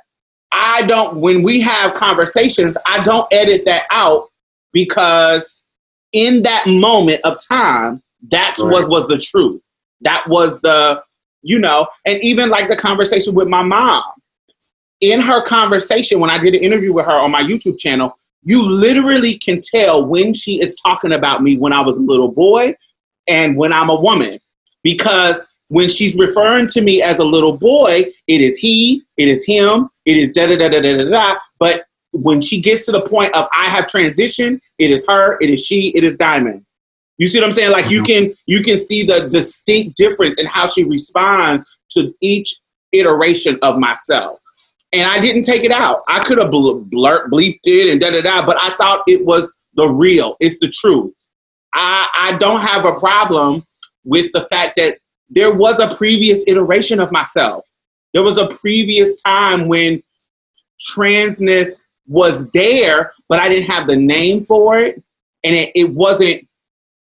I 0.53 0.83
don't 0.87 1.17
when 1.21 1.43
we 1.43 1.61
have 1.61 1.95
conversations, 1.95 2.77
I 2.87 3.03
don't 3.03 3.27
edit 3.33 3.65
that 3.65 3.87
out 3.91 4.29
because 4.73 5.63
in 6.13 6.43
that 6.43 6.65
moment 6.67 7.21
of 7.25 7.37
time, 7.47 8.03
that's 8.31 8.61
Right. 8.63 8.73
what 8.73 8.89
was 8.89 9.07
the 9.07 9.19
truth. 9.19 9.61
That 10.03 10.25
was 10.29 10.59
the, 10.61 11.03
you 11.43 11.59
know, 11.59 11.87
and 12.07 12.23
even 12.23 12.49
like 12.49 12.69
the 12.69 12.77
conversation 12.77 13.35
with 13.35 13.49
my 13.49 13.63
mom. 13.63 14.03
In 15.01 15.21
her 15.21 15.43
conversation, 15.43 16.21
when 16.21 16.31
I 16.31 16.39
did 16.39 16.55
an 16.55 16.63
interview 16.63 16.93
with 16.93 17.05
her 17.07 17.13
on 17.13 17.31
my 17.31 17.43
YouTube 17.43 17.79
channel, 17.79 18.17
you 18.47 18.63
literally 18.63 19.39
can 19.39 19.61
tell 19.61 20.07
when 20.07 20.33
she 20.33 20.61
is 20.61 20.77
talking 20.77 21.13
about 21.13 21.43
me 21.43 21.59
when 21.59 21.73
I 21.73 21.81
was 21.81 21.99
a 21.99 22.01
little 22.01 22.31
boy 22.31 22.77
and 23.27 23.57
when 23.57 23.73
I'm 23.73 23.91
a 23.91 24.01
woman. 24.01 24.39
Because 24.85 25.43
when 25.67 25.89
she's 25.89 26.15
referring 26.17 26.69
to 26.69 26.81
me 26.81 27.03
as 27.03 27.19
a 27.19 27.25
little 27.25 27.57
boy, 27.57 28.05
it 28.29 28.41
is 28.41 28.57
he, 28.57 29.03
it 29.17 29.27
is 29.27 29.45
him, 29.45 29.89
it 30.05 30.17
is 30.17 30.33
da 30.33 30.47
da 30.47 30.57
da 30.57 30.69
da 30.69 30.81
da 30.81 30.97
da 30.97 31.11
da. 31.11 31.39
But 31.59 31.87
when 32.13 32.41
she 32.41 32.61
gets 32.61 32.87
to 32.87 32.93
the 32.93 33.03
point 33.03 33.35
of 33.35 33.49
I 33.53 33.69
have 33.69 33.87
transitioned, 33.87 34.61
it 34.79 34.93
is 34.93 35.05
her, 35.09 35.39
it 35.41 35.51
is 35.51 35.67
she, 35.67 35.89
it 35.97 36.05
is 36.05 36.17
Diamond. 36.17 36.65
You 37.19 37.27
see 37.27 37.41
what 37.41 37.47
I'm 37.47 37.53
saying? 37.53 37.73
Like 37.73 37.91
you 37.91 38.03
mm-hmm. 38.03 38.27
can 38.27 38.35
you 38.47 38.63
can 38.63 38.79
see 38.79 39.03
the 39.03 39.29
distinct 39.29 39.97
difference 39.97 40.39
in 40.39 40.47
how 40.47 40.69
she 40.69 40.85
responds 40.85 41.65
to 41.93 42.15
each 42.21 42.55
iteration 42.93 43.59
of 43.63 43.79
myself. 43.79 44.39
And 44.97 45.11
I 45.11 45.21
didn't 45.21 45.43
take 45.43 45.65
it 45.65 45.71
out. 45.71 46.03
I 46.09 46.25
could 46.25 46.39
have 46.39 46.51
bl- 46.51 46.81
blurt, 46.81 47.31
bleeped 47.31 47.61
it 47.65 47.91
and 47.91 48.01
da 48.01 48.11
da 48.11 48.23
da, 48.23 48.47
but 48.47 48.57
I 48.61 48.71
thought 48.77 49.03
it 49.07 49.25
was 49.25 49.53
the 49.75 49.87
real. 49.87 50.37
It's 50.41 50.59
the 50.59 50.69
truth. 50.69 51.13
I, 51.75 52.09
I 52.15 52.39
don't 52.39 52.63
have 52.63 52.85
a 52.87 52.99
problem 52.99 53.65
with 54.05 54.33
the 54.33 54.43
fact 54.43 54.77
that 54.77 54.99
there 55.29 55.55
was 55.55 55.81
a 55.81 55.95
previous 55.95 56.45
iteration 56.47 57.01
of 57.01 57.13
myself. 57.13 57.65
There 58.15 58.23
was 58.23 58.39
a 58.39 58.49
previous 58.49 59.21
time 59.21 59.69
when 59.69 60.03
transness 60.81 61.85
was 62.07 62.49
there, 62.53 63.13
but 63.29 63.39
I 63.39 63.49
didn't 63.49 63.69
have 63.69 63.87
the 63.87 63.97
name 63.97 64.45
for 64.45 64.79
it, 64.79 65.03
and 65.45 65.55
it, 65.55 65.73
it 65.75 65.91
wasn't 65.91 66.47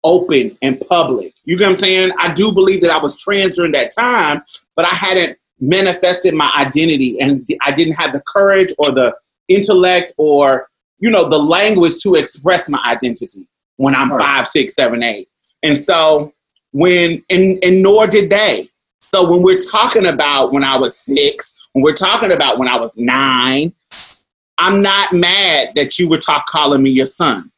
open 0.03 0.57
and 0.61 0.79
public. 0.87 1.33
You 1.45 1.57
get 1.57 1.65
what 1.65 1.69
I'm 1.71 1.75
saying? 1.77 2.11
I 2.17 2.33
do 2.33 2.51
believe 2.51 2.81
that 2.81 2.91
I 2.91 2.97
was 2.97 3.21
trans 3.21 3.55
during 3.55 3.71
that 3.73 3.93
time, 3.93 4.43
but 4.75 4.85
I 4.85 4.93
hadn't 4.93 5.37
manifested 5.63 6.33
my 6.33 6.51
identity, 6.57 7.19
and 7.19 7.47
I 7.61 7.71
didn't 7.71 7.93
have 7.93 8.13
the 8.13 8.21
courage 8.27 8.73
or 8.77 8.91
the 8.91 9.15
intellect 9.47 10.13
or 10.17 10.69
you 10.99 11.09
know 11.09 11.29
the 11.29 11.37
language 11.37 12.01
to 12.03 12.15
express 12.15 12.69
my 12.69 12.79
identity 12.85 13.47
when 13.77 13.95
I'm 13.95 14.09
five, 14.09 14.47
six, 14.47 14.75
seven, 14.75 15.03
eight. 15.03 15.29
And 15.63 15.79
so 15.79 16.33
when 16.71 17.23
and 17.29 17.63
and 17.63 17.81
nor 17.81 18.07
did 18.07 18.29
they. 18.29 18.69
So 19.01 19.29
when 19.29 19.43
we're 19.43 19.59
talking 19.59 20.07
about 20.07 20.51
when 20.51 20.63
I 20.63 20.75
was 20.75 20.97
six, 20.97 21.55
when 21.73 21.83
we're 21.83 21.95
talking 21.95 22.31
about 22.31 22.57
when 22.57 22.67
I 22.67 22.77
was 22.77 22.97
nine, 22.97 23.73
I'm 24.57 24.81
not 24.81 25.13
mad 25.13 25.73
that 25.75 25.99
you 25.99 26.09
were 26.09 26.17
talk 26.17 26.47
calling 26.47 26.81
me 26.81 26.89
your 26.89 27.05
son. 27.05 27.51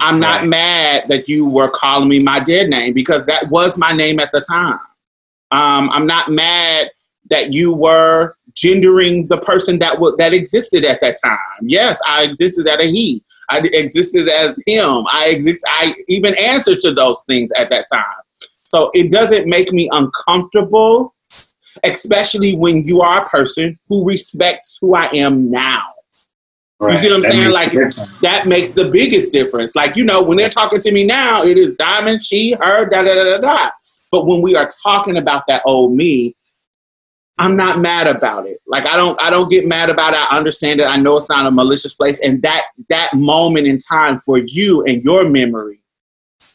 I'm 0.00 0.18
not 0.18 0.46
mad 0.46 1.08
that 1.08 1.28
you 1.28 1.46
were 1.46 1.70
calling 1.70 2.08
me 2.08 2.20
my 2.20 2.40
dead 2.40 2.68
name 2.68 2.92
because 2.92 3.26
that 3.26 3.48
was 3.48 3.78
my 3.78 3.92
name 3.92 4.20
at 4.20 4.30
the 4.32 4.40
time. 4.40 4.78
Um, 5.50 5.90
I'm 5.90 6.06
not 6.06 6.30
mad 6.30 6.90
that 7.30 7.52
you 7.52 7.72
were 7.72 8.34
gendering 8.54 9.26
the 9.28 9.38
person 9.38 9.78
that 9.78 9.94
w- 9.94 10.16
that 10.18 10.32
existed 10.32 10.84
at 10.84 11.00
that 11.00 11.16
time. 11.22 11.38
Yes, 11.62 12.00
I 12.06 12.24
existed 12.24 12.66
as 12.66 12.80
a 12.80 12.90
he. 12.90 13.22
I 13.48 13.58
existed 13.58 14.28
as 14.28 14.60
him. 14.66 15.06
I 15.12 15.26
exist. 15.26 15.64
I 15.68 15.94
even 16.08 16.34
answered 16.36 16.80
to 16.80 16.92
those 16.92 17.22
things 17.26 17.50
at 17.56 17.70
that 17.70 17.86
time. 17.92 18.02
So 18.64 18.90
it 18.94 19.10
doesn't 19.10 19.46
make 19.46 19.72
me 19.72 19.88
uncomfortable, 19.92 21.14
especially 21.84 22.56
when 22.56 22.82
you 22.84 23.00
are 23.02 23.24
a 23.24 23.28
person 23.28 23.78
who 23.88 24.04
respects 24.04 24.78
who 24.80 24.94
I 24.94 25.06
am 25.12 25.50
now. 25.50 25.82
You 26.80 26.96
see 26.98 27.08
what 27.08 27.16
I'm 27.16 27.22
That 27.22 27.32
saying? 27.32 27.50
Like 27.52 27.72
that 28.20 28.46
makes 28.46 28.72
the 28.72 28.90
biggest 28.90 29.32
difference. 29.32 29.74
Like 29.74 29.96
you 29.96 30.04
know, 30.04 30.22
when 30.22 30.36
they're 30.36 30.50
talking 30.50 30.80
to 30.80 30.92
me 30.92 31.04
now, 31.04 31.42
it 31.42 31.56
is 31.56 31.76
Diamond, 31.76 32.24
she, 32.24 32.52
her, 32.60 32.86
da 32.86 33.02
da 33.02 33.14
da 33.14 33.24
da 33.24 33.38
da. 33.38 33.70
But 34.10 34.26
when 34.26 34.40
we 34.40 34.56
are 34.56 34.68
talking 34.82 35.16
about 35.16 35.44
that 35.48 35.62
old 35.64 35.94
me, 35.94 36.36
I'm 37.38 37.56
not 37.56 37.80
mad 37.80 38.06
about 38.06 38.46
it. 38.46 38.60
Like 38.66 38.86
I 38.86 38.96
don't 38.96 39.20
I 39.20 39.30
don't 39.30 39.50
get 39.50 39.66
mad 39.66 39.90
about 39.90 40.14
it. 40.14 40.20
I 40.20 40.36
understand 40.36 40.80
it. 40.80 40.84
I 40.84 40.96
know 40.96 41.16
it's 41.16 41.28
not 41.28 41.46
a 41.46 41.50
malicious 41.50 41.94
place. 41.94 42.18
And 42.20 42.40
that 42.42 42.66
that 42.88 43.14
moment 43.14 43.66
in 43.66 43.78
time 43.78 44.16
for 44.18 44.38
you 44.38 44.84
and 44.84 45.02
your 45.02 45.28
memory, 45.28 45.80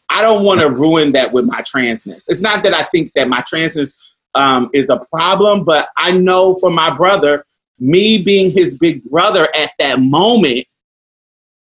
I 0.10 0.22
don't 0.22 0.43
want 0.43 0.62
to 0.62 0.70
ruin 0.70 1.12
that 1.12 1.32
with 1.32 1.45
my 1.45 1.62
transness. 1.62 2.26
It's 2.28 2.41
not 2.41 2.64
that 2.64 2.74
I 2.74 2.84
think 2.84 3.14
that 3.14 3.28
my 3.28 3.41
transness 3.41 3.95
um, 4.34 4.70
is 4.74 4.89
a 4.89 4.99
problem, 5.12 5.66
but 5.66 5.89
I 5.97 6.18
know 6.18 6.56
for 6.56 6.72
my 6.72 6.95
brother, 6.95 7.45
me 7.80 8.22
being 8.22 8.49
his 8.49 8.78
big 8.78 9.04
brother 9.04 9.49
at 9.56 9.72
that 9.78 9.99
moment 9.99 10.68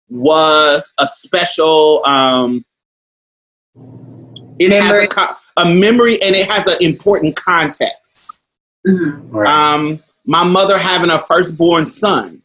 was 0.10 0.94
a 0.98 1.08
special 1.08 2.06
um 2.06 2.66
it 4.60 4.72
has 4.72 4.92
a, 5.18 5.38
a 5.58 5.66
memory 5.66 6.22
and 6.22 6.36
it 6.36 6.50
has 6.50 6.68
an 6.68 6.78
important 6.82 7.36
context. 7.36 8.30
Mhm. 8.88 9.46
um 9.46 10.02
my 10.26 10.44
mother 10.44 10.78
having 10.78 11.12
a 11.12 11.20
firstborn 11.20 11.86
son 11.86 12.42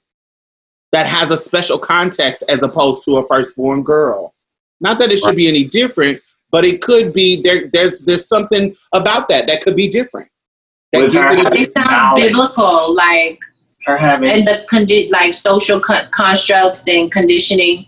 that 0.93 1.07
has 1.07 1.31
a 1.31 1.37
special 1.37 1.79
context 1.79 2.43
as 2.49 2.63
opposed 2.63 3.05
to 3.05 3.17
a 3.19 3.27
firstborn 3.27 3.83
girl. 3.83 4.35
Not 4.81 4.99
that 4.99 5.11
it 5.13 5.19
should 5.19 5.37
be 5.37 5.49
any 5.49 5.65
different 5.65 6.21
but 6.53 6.65
it 6.65 6.81
could 6.83 7.13
be 7.13 7.41
there 7.43 7.69
there's 7.73 8.03
there's 8.03 8.29
something 8.29 8.75
about 8.93 9.29
that 9.29 9.47
that 9.47 9.63
could 9.63 9.77
be 9.77 9.89
different. 9.89 10.29
That 10.93 11.03
Was 11.03 11.15
it 11.15 11.19
a- 11.19 11.23
having 11.23 11.63
It 11.63 11.73
sounds 11.77 12.21
biblical, 12.21 12.95
like 12.95 13.41
her 13.87 13.97
having 13.97 14.29
and 14.31 14.47
the 14.47 14.65
condi- 14.71 15.11
like 15.11 15.33
social 15.35 15.81
con- 15.81 16.09
constructs 16.13 16.87
and 16.89 17.11
conditioning. 17.11 17.87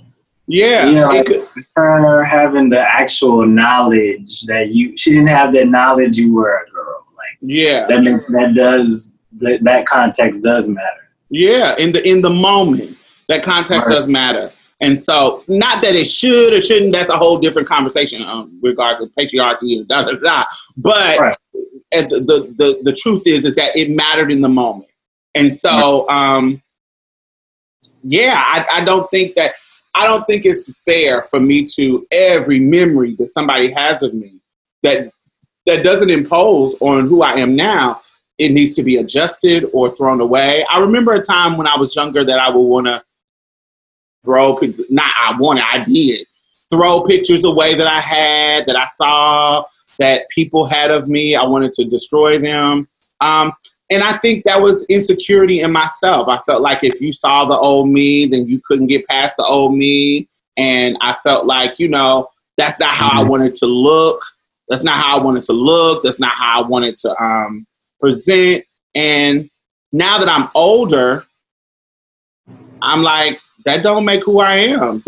Yeah, 0.49 1.05
like- 1.07 1.27
could- 1.27 1.47
her 1.77 2.25
having 2.25 2.69
the 2.69 2.81
actual 2.81 3.47
knowledge 3.47 4.43
that 4.47 4.71
you 4.75 4.97
she 4.97 5.11
didn't 5.11 5.29
have 5.29 5.53
that 5.55 5.69
knowledge 5.69 6.17
you 6.19 6.35
were 6.35 6.65
a 6.67 6.71
girl. 6.71 7.05
Like 7.17 7.37
yeah 7.41 7.87
that 7.87 8.03
makes 8.05 8.27
that 8.27 8.55
does 8.57 9.15
that, 9.39 9.63
that 9.63 9.87
context 9.87 10.43
does 10.43 10.69
matter. 10.69 11.09
Yeah, 11.31 11.77
in 11.79 11.93
the 11.93 12.07
in 12.09 12.23
the 12.23 12.31
moment, 12.31 12.97
that 13.29 13.43
context 13.43 13.87
Right. 13.87 13.95
does 13.95 14.09
matter. 14.09 14.51
And 14.81 14.99
so, 14.99 15.43
not 15.49 15.83
that 15.83 15.95
it 15.97 16.07
should 16.07 16.53
or 16.53 16.61
shouldn't. 16.61 16.93
That's 16.93 17.11
a 17.11 17.17
whole 17.17 17.39
different 17.39 17.67
conversation 17.69 18.23
um, 18.23 18.59
regards 18.63 19.01
to 19.01 19.07
patriarchy 19.19 19.79
and 19.79 19.89
da 19.89 20.03
da 20.05 20.13
da. 20.13 20.45
But 20.77 21.19
Right. 21.19 21.37
at 21.93 22.09
the, 22.09 22.21
the 22.21 22.55
the 22.57 22.81
the 22.85 22.93
truth 22.93 23.25
is 23.27 23.45
is 23.45 23.55
that 23.57 23.77
it 23.77 23.91
mattered 23.91 24.31
in 24.33 24.41
the 24.41 24.49
moment. 24.49 24.89
And 25.35 25.55
so, 25.55 26.09
um, 26.09 26.63
yeah, 28.03 28.35
I, 28.47 28.65
I 28.81 28.85
don't 28.85 29.11
think 29.11 29.35
that 29.35 29.55
I 29.99 30.07
don't 30.07 30.25
think 30.27 30.45
it's 30.45 30.83
fair 30.83 31.23
for 31.23 31.41
me 31.41 31.65
to 31.77 32.07
every 32.13 32.61
memory 32.61 33.17
that 33.17 33.27
somebody 33.27 33.73
has 33.73 34.03
of 34.03 34.15
me 34.15 34.41
that 34.85 35.11
that 35.67 35.83
doesn't 35.83 36.11
impose 36.11 36.77
on 36.81 37.07
who 37.07 37.23
I 37.23 37.33
am 37.33 37.57
now. 37.57 38.01
It 38.39 38.53
needs 38.53 38.75
to 38.75 38.85
be 38.85 38.97
adjusted 38.97 39.69
or 39.73 39.91
thrown 39.91 40.21
away. 40.21 40.65
I 40.71 40.79
remember 40.79 41.13
a 41.13 41.23
time 41.23 41.57
when 41.57 41.67
I 41.67 41.77
was 41.77 41.97
younger 41.97 42.25
that 42.25 42.39
I 42.39 42.49
would 42.49 42.61
want 42.61 42.87
to 42.87 43.03
throw 44.25 44.59
not 44.89 45.13
I 45.21 45.35
wanted 45.37 45.65
I 45.69 45.83
did 45.83 46.27
throw 46.71 47.03
pictures 47.03 47.45
away 47.45 47.75
that 47.75 47.87
I 47.87 48.01
had 48.01 48.67
that 48.67 48.77
I 48.77 48.87
saw 48.97 49.65
that 49.99 50.29
people 50.31 50.67
had 50.67 50.91
of 50.91 51.09
me. 51.09 51.35
I 51.35 51.45
wanted 51.45 51.73
to 51.75 51.85
destroy 51.85 52.39
them. 52.39 52.89
Um, 53.21 53.53
and 53.91 54.03
I 54.03 54.17
think 54.19 54.45
that 54.45 54.61
was 54.61 54.85
insecurity 54.87 55.61
in 55.61 55.73
myself. 55.73 56.29
I 56.29 56.39
felt 56.41 56.61
like 56.63 56.85
if 56.85 57.01
you 57.01 57.13
saw 57.13 57.47
the 57.47 57.57
old 57.57 57.89
me, 57.89 58.27
then 58.27 58.47
you 58.47 58.61
couldn't 58.67 58.89
get 58.89 59.07
past 59.07 59.37
the 59.39 59.45
old 59.45 59.75
me. 59.75 60.29
And 60.57 60.99
I 61.01 61.15
felt 61.23 61.47
like, 61.47 61.79
you 61.79 61.89
know, 61.89 62.29
that's 62.57 62.79
not 62.79 62.95
how 62.95 63.11
I 63.13 63.25
wanted 63.25 63.55
to 63.55 63.67
look. 63.67 64.23
That's 64.69 64.83
not 64.83 64.97
how 64.99 65.19
I 65.19 65.23
wanted 65.23 65.45
to 65.45 65.53
look. 65.53 66.03
That's 66.05 66.21
not 66.21 66.35
how 66.35 66.63
I 66.63 66.67
wanted 66.67 66.99
to 66.99 67.23
um, 67.23 67.67
present. 68.01 68.65
And 68.95 69.49
now 69.93 70.19
that 70.19 70.29
I'm 70.29 70.51
older, 70.55 71.25
I'm 72.83 73.03
like, 73.03 73.41
that 73.65 73.83
don't 73.83 74.05
make 74.05 74.25
who 74.25 74.41
I 74.41 74.55
am. 74.57 75.03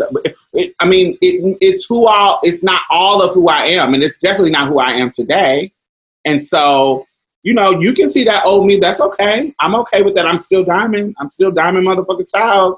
It- 0.53 0.75
I 0.79 0.85
mean, 0.85 1.17
it, 1.21 1.57
it's 1.61 1.85
who 1.85 2.07
all. 2.07 2.39
It's 2.43 2.61
not 2.63 2.81
all 2.89 3.21
of 3.21 3.33
who 3.33 3.47
I 3.47 3.67
am, 3.67 3.93
and 3.93 4.03
it's 4.03 4.17
definitely 4.17 4.51
not 4.51 4.67
who 4.67 4.79
I 4.79 4.91
am 4.91 5.09
today. 5.09 5.71
And 6.25 6.43
so, 6.43 7.05
you 7.43 7.53
know, 7.53 7.79
you 7.79 7.93
can 7.93 8.09
see 8.09 8.23
that 8.25 8.45
old 8.45 8.67
me. 8.67 8.77
That's 8.77 9.01
okay. 9.01 9.53
I'm 9.59 9.75
okay 9.75 10.03
with 10.03 10.15
that. 10.15 10.25
I'm 10.25 10.39
still 10.39 10.63
diamond. 10.63 11.15
I'm 11.19 11.29
still 11.29 11.51
diamond, 11.51 11.87
motherfucking 11.87 12.29
Stylz. 12.33 12.77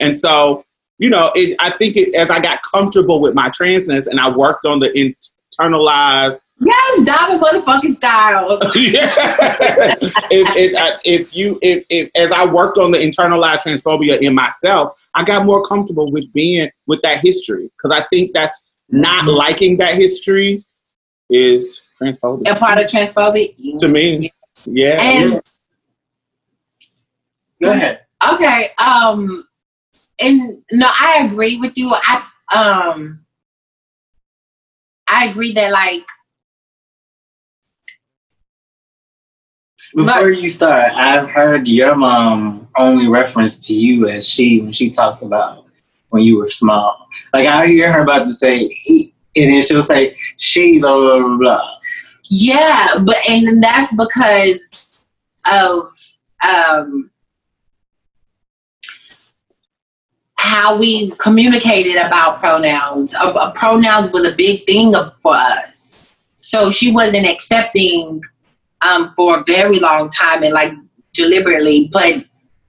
And 0.00 0.16
so, 0.16 0.64
you 0.98 1.10
know, 1.10 1.32
it, 1.34 1.56
I 1.58 1.70
think 1.70 1.96
it, 1.96 2.14
as 2.14 2.30
I 2.30 2.40
got 2.40 2.60
comfortable 2.62 3.20
with 3.20 3.34
my 3.34 3.50
transness 3.50 4.06
and 4.06 4.20
I 4.20 4.28
worked 4.28 4.64
on 4.64 4.78
the 4.78 4.88
internalized. 5.58 6.42
Yes, 6.60 7.02
Diamond 7.02 7.42
motherfucking 7.42 7.98
Stylz. 7.98 8.74
yes. 8.76 9.98
if, 10.30 10.56
if, 10.56 10.76
I- 10.76 11.00
if 11.04 11.34
you 11.34 11.58
if, 11.62 11.84
if 11.90 12.10
as 12.14 12.30
I 12.30 12.46
worked 12.46 12.78
on 12.78 12.92
the 12.92 12.98
internalized 12.98 13.62
transphobia 13.62 14.20
in 14.20 14.34
myself, 14.34 15.08
I 15.14 15.24
got 15.24 15.44
more 15.44 15.66
comfortable 15.66 16.12
with 16.12 16.32
being 16.32 16.70
with 16.86 17.02
that 17.02 17.20
history 17.20 17.70
because 17.76 17.90
I 17.90 18.06
think 18.08 18.32
that's 18.32 18.64
not 18.88 19.24
mm-hmm. 19.24 19.34
liking 19.34 19.76
that 19.78 19.94
history 19.94 20.64
is 21.28 21.82
transphobic 22.00 22.48
A 22.48 22.56
part 22.58 22.78
of 22.78 22.86
transphobic. 22.86 23.54
to 23.78 23.88
me. 23.88 24.30
Yeah. 24.64 24.96
And 25.00 25.32
yeah. 25.32 25.40
Go 27.62 27.70
ahead. 27.70 28.00
okay, 28.34 28.66
um, 28.84 29.46
and 30.20 30.62
no, 30.72 30.86
I 30.88 31.26
agree 31.26 31.56
with 31.58 31.76
you. 31.78 31.94
I 31.94 32.26
um, 32.54 33.20
I 35.08 35.26
agree 35.26 35.52
that 35.54 35.72
like 35.72 36.04
Before 39.94 40.30
you 40.30 40.48
start, 40.48 40.92
I've 40.94 41.30
heard 41.30 41.66
your 41.66 41.94
mom 41.94 42.68
only 42.76 43.08
reference 43.08 43.66
to 43.68 43.74
you 43.74 44.08
as 44.08 44.28
she 44.28 44.60
when 44.60 44.72
she 44.72 44.90
talks 44.90 45.22
about 45.22 45.64
when 46.10 46.22
you 46.22 46.38
were 46.38 46.48
small. 46.48 47.06
Like 47.32 47.46
I 47.46 47.66
hear 47.66 47.90
her 47.90 48.02
about 48.02 48.26
to 48.26 48.34
say 48.34 48.68
he, 48.68 49.14
and 49.36 49.50
then 49.50 49.62
she'll 49.62 49.82
say 49.82 50.16
she 50.36 50.80
blah 50.80 50.94
blah 50.96 51.18
blah. 51.18 51.36
blah. 51.38 51.75
Yeah, 52.28 52.88
but 53.04 53.16
and 53.28 53.62
that's 53.62 53.92
because 53.94 54.98
of 55.50 55.88
um 56.46 57.10
how 60.38 60.78
we 60.78 61.10
communicated 61.12 61.96
about 61.96 62.40
pronouns. 62.40 63.14
Uh, 63.14 63.50
pronouns 63.52 64.12
was 64.12 64.24
a 64.24 64.34
big 64.34 64.66
thing 64.66 64.92
for 65.22 65.34
us. 65.34 66.08
So 66.36 66.70
she 66.70 66.92
wasn't 66.92 67.26
accepting 67.26 68.22
um 68.82 69.12
for 69.16 69.40
a 69.40 69.44
very 69.44 69.78
long 69.78 70.08
time 70.08 70.42
and 70.42 70.52
like 70.52 70.72
deliberately, 71.12 71.88
but 71.92 72.24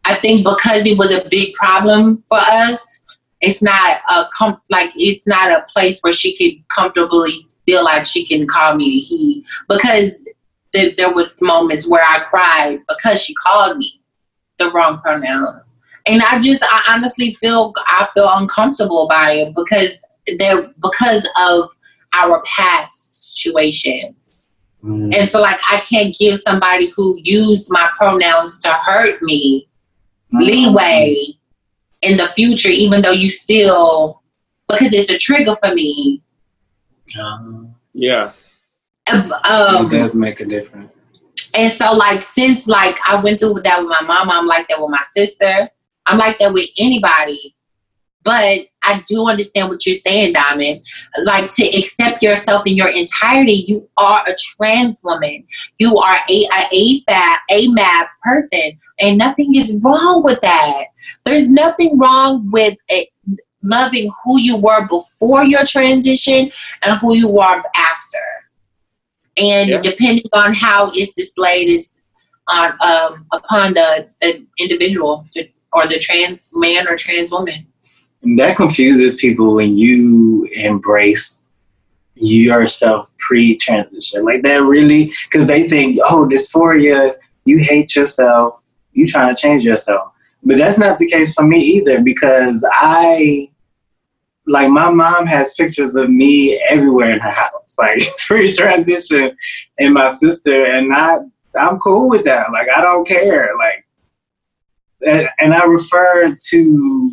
I 0.05 0.15
think 0.15 0.39
because 0.39 0.85
it 0.85 0.97
was 0.97 1.11
a 1.11 1.27
big 1.29 1.53
problem 1.55 2.23
for 2.29 2.37
us, 2.37 3.01
it's 3.41 3.61
not 3.61 3.97
a 4.09 4.25
com- 4.33 4.61
like 4.69 4.91
it's 4.95 5.27
not 5.27 5.51
a 5.51 5.65
place 5.71 5.99
where 6.01 6.13
she 6.13 6.37
could 6.37 6.67
comfortably 6.69 7.46
feel 7.67 7.83
like 7.83 8.07
she 8.07 8.25
can 8.25 8.47
call 8.47 8.75
me 8.75 9.01
he 9.01 9.45
because 9.69 10.27
th- 10.73 10.95
there 10.95 11.13
was 11.13 11.39
moments 11.41 11.87
where 11.87 12.03
I 12.03 12.19
cried 12.21 12.79
because 12.87 13.21
she 13.21 13.35
called 13.35 13.77
me 13.77 14.01
the 14.57 14.71
wrong 14.71 14.99
pronouns, 15.01 15.79
and 16.07 16.23
I 16.23 16.39
just 16.39 16.63
I 16.63 16.93
honestly 16.95 17.33
feel 17.33 17.73
I 17.85 18.07
feel 18.15 18.29
uncomfortable 18.31 19.05
about 19.05 19.35
it 19.35 19.53
because 19.53 20.03
there 20.39 20.73
because 20.81 21.29
of 21.39 21.69
our 22.13 22.41
past 22.45 23.35
situations. 23.35 24.45
Mm-hmm. 24.83 25.09
And 25.19 25.27
so, 25.27 25.41
like, 25.41 25.59
I 25.71 25.79
can't 25.79 26.15
give 26.15 26.39
somebody 26.39 26.91
who 26.95 27.19
used 27.23 27.67
my 27.71 27.89
pronouns 27.97 28.59
to 28.59 28.69
hurt 28.69 29.21
me 29.21 29.67
mm-hmm. 30.33 30.39
leeway 30.39 31.15
in 32.01 32.17
the 32.17 32.27
future, 32.35 32.69
even 32.69 33.01
though 33.01 33.11
you 33.11 33.31
still, 33.31 34.21
because 34.67 34.93
it's 34.93 35.09
a 35.09 35.17
trigger 35.17 35.55
for 35.55 35.73
me. 35.73 36.21
Um, 37.19 37.75
yeah. 37.93 38.33
Um, 39.11 39.85
it 39.85 39.91
does 39.91 40.15
make 40.15 40.41
a 40.41 40.45
difference. 40.45 40.91
and 41.53 41.71
so, 41.71 41.93
like, 41.93 42.21
since 42.21 42.67
like 42.67 42.97
I 43.07 43.21
went 43.21 43.39
through 43.39 43.53
with 43.53 43.63
that 43.63 43.79
with 43.79 43.89
my 43.89 44.01
mama, 44.01 44.33
I'm 44.33 44.47
like 44.47 44.67
that 44.67 44.81
with 44.81 44.89
my 44.89 45.03
sister. 45.13 45.69
I'm 46.05 46.17
like 46.17 46.39
that 46.39 46.53
with 46.53 46.69
anybody. 46.77 47.55
But 48.23 48.67
I 48.83 49.01
do 49.05 49.25
understand 49.27 49.69
what 49.69 49.85
you're 49.85 49.95
saying, 49.95 50.33
Diamond. 50.33 50.85
Like 51.23 51.53
to 51.55 51.65
accept 51.77 52.21
yourself 52.21 52.67
in 52.67 52.75
your 52.75 52.89
entirety, 52.89 53.63
you 53.67 53.87
are 53.95 54.21
a 54.27 54.35
trans 54.35 54.99
woman. 55.01 55.45
You 55.77 55.95
are 55.95 56.17
a 56.29 56.47
a 56.51 57.03
AFAB, 57.07 57.35
AMAB 57.51 58.07
person, 58.23 58.77
and 58.99 59.17
nothing 59.17 59.55
is 59.55 59.79
wrong 59.81 60.23
with 60.23 60.41
that. 60.41 60.85
There's 61.23 61.49
nothing 61.49 61.97
wrong 61.97 62.49
with 62.51 62.77
it, 62.89 63.07
loving 63.63 64.11
who 64.23 64.39
you 64.39 64.55
were 64.57 64.87
before 64.87 65.43
your 65.43 65.63
transition 65.65 66.51
and 66.83 66.99
who 66.99 67.15
you 67.15 67.39
are 67.39 67.63
after. 67.75 68.25
And 69.37 69.69
Yeah. 69.69 69.81
depending 69.81 70.29
on 70.33 70.53
how 70.53 70.89
it's 70.93 71.15
displayed 71.15 71.69
is 71.69 71.99
on 72.49 72.71
um, 72.81 73.25
upon 73.33 73.73
the, 73.73 74.09
the 74.21 74.45
individual 74.59 75.25
or 75.73 75.87
the 75.87 75.99
trans 75.99 76.51
man 76.55 76.87
or 76.87 76.95
trans 76.95 77.31
woman. 77.31 77.67
And 78.23 78.39
that 78.39 78.55
confuses 78.55 79.15
people 79.15 79.55
when 79.55 79.77
you 79.77 80.47
embrace 80.53 81.41
yourself 82.15 83.11
pre-transition. 83.19 84.25
Like 84.25 84.41
that 84.43 84.63
really, 84.63 85.11
because 85.29 85.45
they 85.45 85.67
think, 85.67 85.99
oh, 86.03 86.27
dysphoria, 86.29 87.15
you 87.45 87.59
hate 87.59 87.95
yourself, 87.95 88.63
you 88.93 89.05
trying 89.05 89.33
to 89.35 89.39
change 89.39 89.63
yourself. 89.63 90.11
But 90.47 90.57
that's 90.57 90.79
not 90.79 90.97
the 90.97 91.07
case 91.07 91.33
for 91.33 91.43
me 91.43 91.59
either, 91.59 92.01
because 92.01 92.65
I, 92.71 93.51
like, 94.45 94.69
my 94.69 94.89
mom 94.89 95.27
has 95.27 95.53
pictures 95.55 95.95
of 95.97 96.09
me 96.09 96.57
everywhere 96.69 97.11
in 97.11 97.19
her 97.19 97.31
house, 97.31 97.75
like 97.79 97.99
pre-transition, 98.25 99.35
and 99.77 99.93
my 99.93 100.07
sister, 100.07 100.65
and 100.65 100.93
I, 100.93 101.17
I'm 101.59 101.77
cool 101.79 102.09
with 102.09 102.23
that. 102.23 102.51
Like, 102.53 102.67
I 102.73 102.79
don't 102.79 103.05
care. 103.05 103.49
Like, 103.57 103.85
and- 105.41 105.53
I 105.53 105.65
refer 105.65 106.33
to 106.49 107.11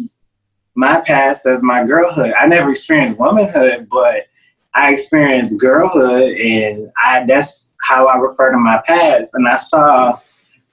my 0.76 1.02
past 1.04 1.44
as 1.46 1.62
my 1.62 1.84
girlhood. 1.84 2.32
I 2.38 2.46
never 2.46 2.70
experienced 2.70 3.18
womanhood, 3.18 3.88
but 3.90 4.26
I 4.74 4.92
experienced 4.92 5.60
girlhood, 5.60 6.36
and 6.36 6.88
I 7.02 7.24
that's 7.26 7.74
how 7.82 8.06
I 8.06 8.16
refer 8.16 8.50
to 8.52 8.58
my 8.58 8.80
past. 8.86 9.34
And 9.34 9.46
I 9.48 9.56
saw 9.56 10.18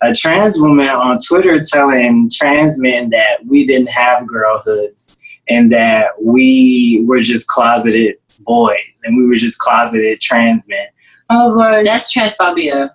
a 0.02 0.14
trans 0.14 0.60
woman 0.60 0.88
on 0.88 1.18
Twitter 1.20 1.60
telling 1.60 2.30
trans 2.34 2.80
men 2.80 3.10
that 3.12 3.46
we 3.46 3.66
didn't 3.66 3.90
have 3.90 4.24
girlhoods 4.24 5.20
and 5.50 5.72
that 5.72 6.10
we 6.22 7.04
were 7.08 7.22
just 7.22 7.48
closeted 7.48 8.16
boys 8.40 9.02
and 9.04 9.18
we 9.18 9.28
were 9.28 9.36
just 9.36 9.60
closeted 9.60 10.20
trans 10.20 10.68
men. 10.68 10.88
I 11.30 11.38
was 11.44 11.56
like, 11.56 11.86
That's 11.86 12.16
transphobia. 12.16 12.90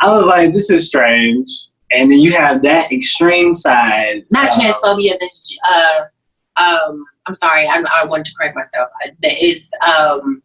I 0.00 0.12
was 0.12 0.26
like, 0.26 0.52
this 0.52 0.70
is 0.70 0.86
strange. 0.86 1.50
And 1.90 2.10
then 2.10 2.18
you 2.18 2.32
have 2.32 2.62
that 2.62 2.92
extreme 2.92 3.52
side. 3.52 4.24
Not 4.30 4.50
uh, 4.50 4.60
transphobia. 4.60 5.18
This 5.18 5.58
uh, 5.68 6.00
um, 6.62 7.04
I'm 7.26 7.34
sorry. 7.34 7.66
I, 7.66 7.82
I 8.00 8.04
wanted 8.04 8.26
to 8.26 8.34
correct 8.36 8.54
myself. 8.56 8.88
Uh, 9.04 9.10
It's 9.22 9.70
um, 9.86 10.42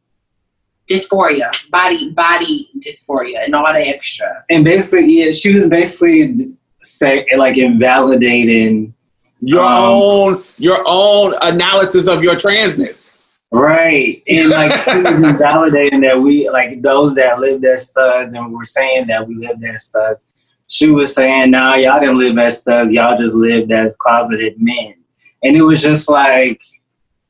dysphoria, 0.94 1.50
body 1.72 2.12
body 2.12 2.70
dysphoria, 2.80 3.44
and 3.46 3.56
all 3.56 3.72
the 3.74 3.80
extra. 3.88 4.44
and 4.50 4.64
basically, 4.64 5.06
yeah, 5.12 5.32
she 5.32 5.54
was 5.54 5.68
basically 5.68 6.36
say 6.82 7.26
like 7.38 7.58
invalidating, 7.58 8.94
Your 9.42 9.64
Um, 9.64 9.84
own 9.84 10.44
your 10.58 10.84
own 10.86 11.34
analysis 11.42 12.08
of 12.08 12.24
your 12.24 12.36
transness. 12.36 13.12
right? 13.52 14.22
And 14.28 14.50
like 14.50 14.72
she 14.88 15.02
was 15.02 15.14
invalidating 15.14 16.02
that 16.02 16.20
we 16.20 16.50
like 16.50 16.82
those 16.82 17.16
that 17.16 17.40
lived 17.40 17.66
as 17.66 17.90
studs 17.90 18.34
and 18.34 18.52
were 18.54 18.64
saying 18.64 19.08
that 19.08 19.28
we 19.28 19.36
lived 19.36 19.64
as 19.64 19.84
studs. 19.86 20.28
She 20.68 20.90
was 20.90 21.14
saying, 21.14 21.52
"Nah, 21.52 21.76
y'all 21.76 22.00
didn't 22.00 22.18
live 22.18 22.38
as 22.38 22.60
studs. 22.60 22.94
Y'all 22.94 23.18
just 23.18 23.36
lived 23.36 23.72
as 23.72 23.96
closeted 23.98 24.56
men." 24.58 24.96
And 25.44 25.56
it 25.58 25.62
was 25.62 25.82
just 25.82 26.10
like, 26.10 26.62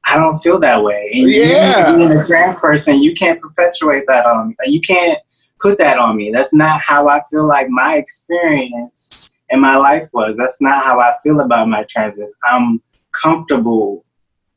I 0.05 0.17
don't 0.17 0.35
feel 0.37 0.59
that 0.59 0.83
way. 0.83 1.09
And 1.13 1.23
you, 1.23 1.41
Yeah. 1.43 1.95
being 1.95 2.11
a 2.11 2.25
trans 2.25 2.57
person, 2.59 3.01
you 3.01 3.13
can't 3.13 3.39
perpetuate 3.41 4.03
that 4.07 4.25
on 4.25 4.49
me. 4.49 4.55
You 4.65 4.81
can't 4.81 5.17
put 5.61 5.77
that 5.77 5.97
on 5.97 6.17
me. 6.17 6.31
That's 6.33 6.53
not 6.53 6.81
how 6.81 7.07
I 7.07 7.21
feel 7.29 7.45
like 7.47 7.69
my 7.69 7.95
experience 7.97 9.33
in 9.49 9.59
my 9.61 9.75
life 9.77 10.05
was. 10.13 10.35
That's 10.37 10.61
not 10.61 10.83
how 10.83 10.99
I 10.99 11.13
feel 11.23 11.39
about 11.39 11.69
my 11.69 11.83
transness. 11.83 12.29
I'm 12.43 12.81
comfortable 13.11 14.03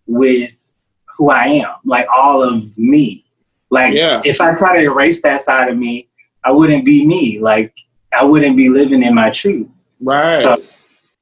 with 0.06 0.72
who 1.16 1.30
I 1.30 1.44
am, 1.46 1.70
like 1.84 2.06
all 2.14 2.42
of 2.42 2.64
me. 2.76 3.24
Like 3.70 3.94
Yeah. 3.94 4.20
if 4.24 4.40
I 4.40 4.54
try 4.54 4.76
to 4.76 4.82
erase 4.82 5.22
that 5.22 5.40
side 5.40 5.68
of 5.68 5.76
me, 5.78 6.08
I 6.44 6.50
wouldn't 6.52 6.84
be 6.84 7.06
me. 7.06 7.38
Like 7.40 7.72
I 8.12 8.24
wouldn't 8.24 8.56
be 8.56 8.68
living 8.68 9.02
in 9.02 9.14
my 9.14 9.30
truth. 9.30 9.68
Right. 10.00 10.34
So 10.34 10.56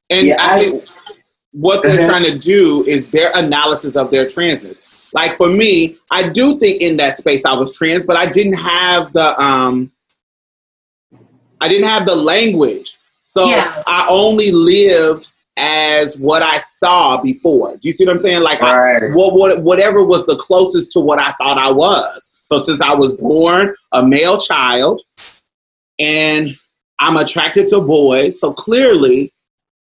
and 0.09 0.27
yeah, 0.27 0.35
I 0.39 0.55
I- 0.55 0.59
think 0.59 0.85
what 1.55 1.81
they're 1.83 1.99
Uh-huh. 1.99 2.07
trying 2.09 2.23
to 2.25 2.37
do 2.37 2.83
is 2.85 3.07
their 3.07 3.31
analysis 3.35 3.95
of 3.95 4.11
their 4.11 4.25
transness. 4.25 4.79
Like 5.13 5.35
for 5.37 5.49
me, 5.49 5.95
I 6.11 6.27
do 6.27 6.59
think 6.59 6.81
in 6.81 6.97
that 6.97 7.15
space 7.15 7.45
I 7.45 7.53
was 7.53 7.77
trans, 7.77 8.05
but 8.05 8.17
I 8.17 8.25
didn't 8.25 8.59
have 8.59 9.13
the 9.13 9.39
um 9.41 9.91
I 11.61 11.69
didn't 11.69 11.87
have 11.87 12.05
the 12.05 12.15
language. 12.15 12.97
So 13.23 13.45
Yeah. 13.47 13.81
I 13.87 14.05
only 14.09 14.51
lived 14.51 15.31
as 15.57 16.17
what 16.17 16.43
I 16.43 16.57
saw 16.57 17.21
before. 17.21 17.77
Do 17.77 17.87
you 17.87 17.93
see 17.93 18.05
what 18.05 18.13
I'm 18.15 18.21
saying? 18.21 18.41
Like 18.41 18.61
I, 18.61 18.81
what, 19.15 19.33
what 19.35 19.63
whatever 19.63 20.03
was 20.03 20.25
the 20.25 20.35
closest 20.35 20.91
to 20.93 20.99
what 20.99 21.19
I 21.21 21.31
thought 21.33 21.57
I 21.57 21.71
was. 21.71 22.29
So 22.51 22.57
since 22.57 22.81
I 22.81 22.93
was 22.93 23.13
born 23.13 23.73
a 23.93 24.05
male 24.05 24.37
child 24.37 25.01
and 25.97 26.57
I'm 26.99 27.15
attracted 27.15 27.67
to 27.67 27.79
boys, 27.79 28.39
so 28.41 28.51
clearly 28.51 29.31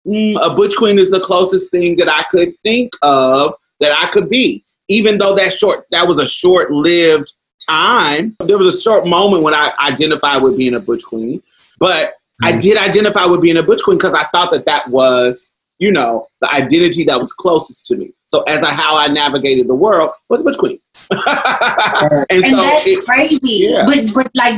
mm, 0.09 0.37
a 0.45 0.55
butch 0.55 0.75
queen 0.77 0.99
is 0.99 1.11
the 1.11 1.21
closest 1.21 1.71
thing 1.71 1.97
that 1.97 2.09
I 2.09 2.23
could 2.31 2.55
think 2.63 2.93
of 3.03 3.55
that 3.81 3.93
I 3.93 4.09
could 4.09 4.29
be. 4.31 4.65
Even 4.89 5.19
though 5.19 5.35
that 5.37 5.53
short 5.53 5.87
that 5.91 6.09
was 6.09 6.19
a 6.19 6.27
short 6.27 6.71
lived 6.71 7.35
time, 7.69 8.35
there 8.41 8.57
was 8.59 8.75
a 8.75 8.81
short 8.81 9.07
moment 9.07 9.43
when 9.43 9.55
I 9.55 9.73
identified 9.79 10.43
with 10.43 10.57
being 10.57 10.75
a 10.75 10.81
butch 10.81 11.05
queen, 11.05 11.43
but 11.79 12.15
I 12.43 12.53
Mm-hmm. 12.53 12.59
did 12.61 12.79
identify 12.79 13.25
with 13.27 13.43
being 13.43 13.57
a 13.59 13.63
butch 13.65 13.83
queen 13.83 13.99
because 13.99 14.15
I 14.15 14.23
thought 14.27 14.53
that 14.53 14.65
that 14.67 14.89
was, 14.91 15.51
you 15.81 15.91
know, 15.91 16.29
the 16.41 16.49
identity 16.53 17.03
that 17.05 17.19
was 17.21 17.33
closest 17.33 17.85
to 17.87 17.97
me. 17.97 18.13
So 18.29 18.43
as 18.43 18.63
I 18.63 18.71
how 18.73 18.97
I 18.97 19.09
navigated 19.09 19.67
the 19.69 19.75
world 19.75 20.11
was 20.29 20.43
a 20.43 20.45
butch 20.45 20.57
queen, 20.57 20.79
and, 21.11 22.27
and 22.31 22.47
so 22.47 22.57
that's 22.57 22.87
it, 22.87 23.05
crazy. 23.05 23.41
yeah. 23.71 23.85
But 23.87 24.15
but 24.15 24.31
like 24.35 24.55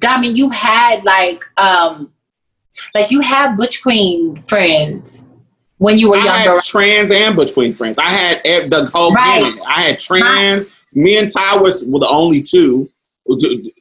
Dami, 0.00 0.34
you 0.34 0.50
had 0.50 1.04
like 1.04 1.44
um 1.56 2.12
like 2.94 3.10
you 3.10 3.20
have 3.20 3.56
Butch 3.56 3.82
Queen 3.82 4.36
friends 4.36 5.26
when 5.80 5.98
you 5.98 6.10
were 6.10 6.16
I 6.16 6.24
younger. 6.24 6.50
had 6.56 6.62
trans 6.62 7.10
and 7.10 7.34
butch 7.34 7.54
queen 7.54 7.72
friends. 7.72 7.98
I 7.98 8.10
had 8.10 8.70
the 8.70 8.90
whole 8.92 9.12
Right. 9.12 9.58
I 9.66 9.82
had 9.82 9.98
trans. 9.98 10.68
Me 10.92 11.16
and 11.18 11.32
Ty 11.32 11.56
was 11.56 11.84
were 11.84 12.00
the 12.00 12.08
only 12.08 12.42
two. 12.42 12.88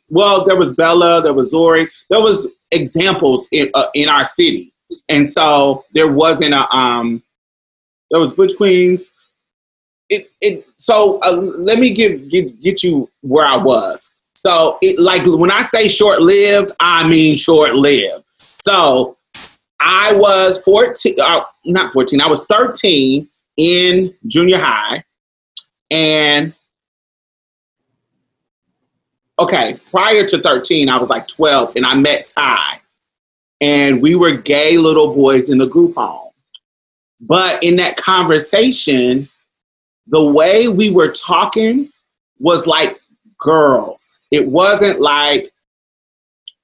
Well, 0.10 0.46
there 0.46 0.56
was 0.56 0.74
Bella, 0.76 1.22
there 1.22 1.34
was 1.34 1.50
Zori, 1.52 1.90
there 2.10 2.22
was 2.22 2.48
examples 2.72 3.48
in 3.52 3.70
uh, 3.74 3.88
in 3.96 4.08
our 4.08 4.24
city, 4.24 4.74
and 5.10 5.28
so 5.28 5.86
there 5.94 6.12
wasn't 6.12 6.54
a 6.54 6.74
um, 6.76 7.22
there 8.12 8.22
was 8.22 8.34
butch 8.34 8.56
queens. 8.56 9.12
It 10.10 10.32
it 10.40 10.66
so 10.78 11.20
uh, 11.22 11.34
let 11.34 11.80
me 11.80 11.92
give 11.92 12.30
get 12.30 12.62
get 12.62 12.82
you 12.82 13.10
where 13.22 13.46
I 13.46 13.58
was. 13.58 14.10
So 14.36 14.78
it 14.82 15.00
like 15.00 15.24
when 15.26 15.52
I 15.52 15.64
say 15.64 15.90
short 15.90 16.22
lived, 16.22 16.72
I 16.80 17.08
mean 17.10 17.36
short 17.36 17.76
lived. 17.76 18.24
So 18.66 19.18
I 19.80 20.14
was 20.14 20.62
14, 20.64 21.16
uh, 21.22 21.44
not 21.66 21.94
14, 21.94 22.22
I 22.22 22.28
was 22.28 22.46
13 22.46 23.28
in 23.58 24.14
junior 24.28 24.58
high. 24.58 25.04
And 25.92 26.54
okay, 29.40 29.80
prior 29.90 30.26
to 30.28 30.40
13, 30.40 30.90
I 30.90 30.98
was 30.98 31.10
like 31.10 31.28
12 31.28 31.76
and 31.76 31.86
I 31.86 31.96
met 31.96 32.28
Ty. 32.28 32.82
And 33.62 34.02
we 34.02 34.16
were 34.16 34.34
gay 34.34 34.78
little 34.78 35.14
boys 35.14 35.50
in 35.50 35.58
the 35.58 35.68
group 35.68 35.96
home. 35.96 36.32
But 37.22 37.62
in 37.64 37.76
that 37.78 37.98
conversation, 37.98 39.28
the 40.08 40.24
way 40.24 40.68
we 40.68 40.90
were 40.90 41.12
talking 41.12 41.90
was 42.40 42.68
like 42.68 42.98
girls. 43.38 44.20
It 44.32 44.48
wasn't 44.48 45.02
like 45.02 45.52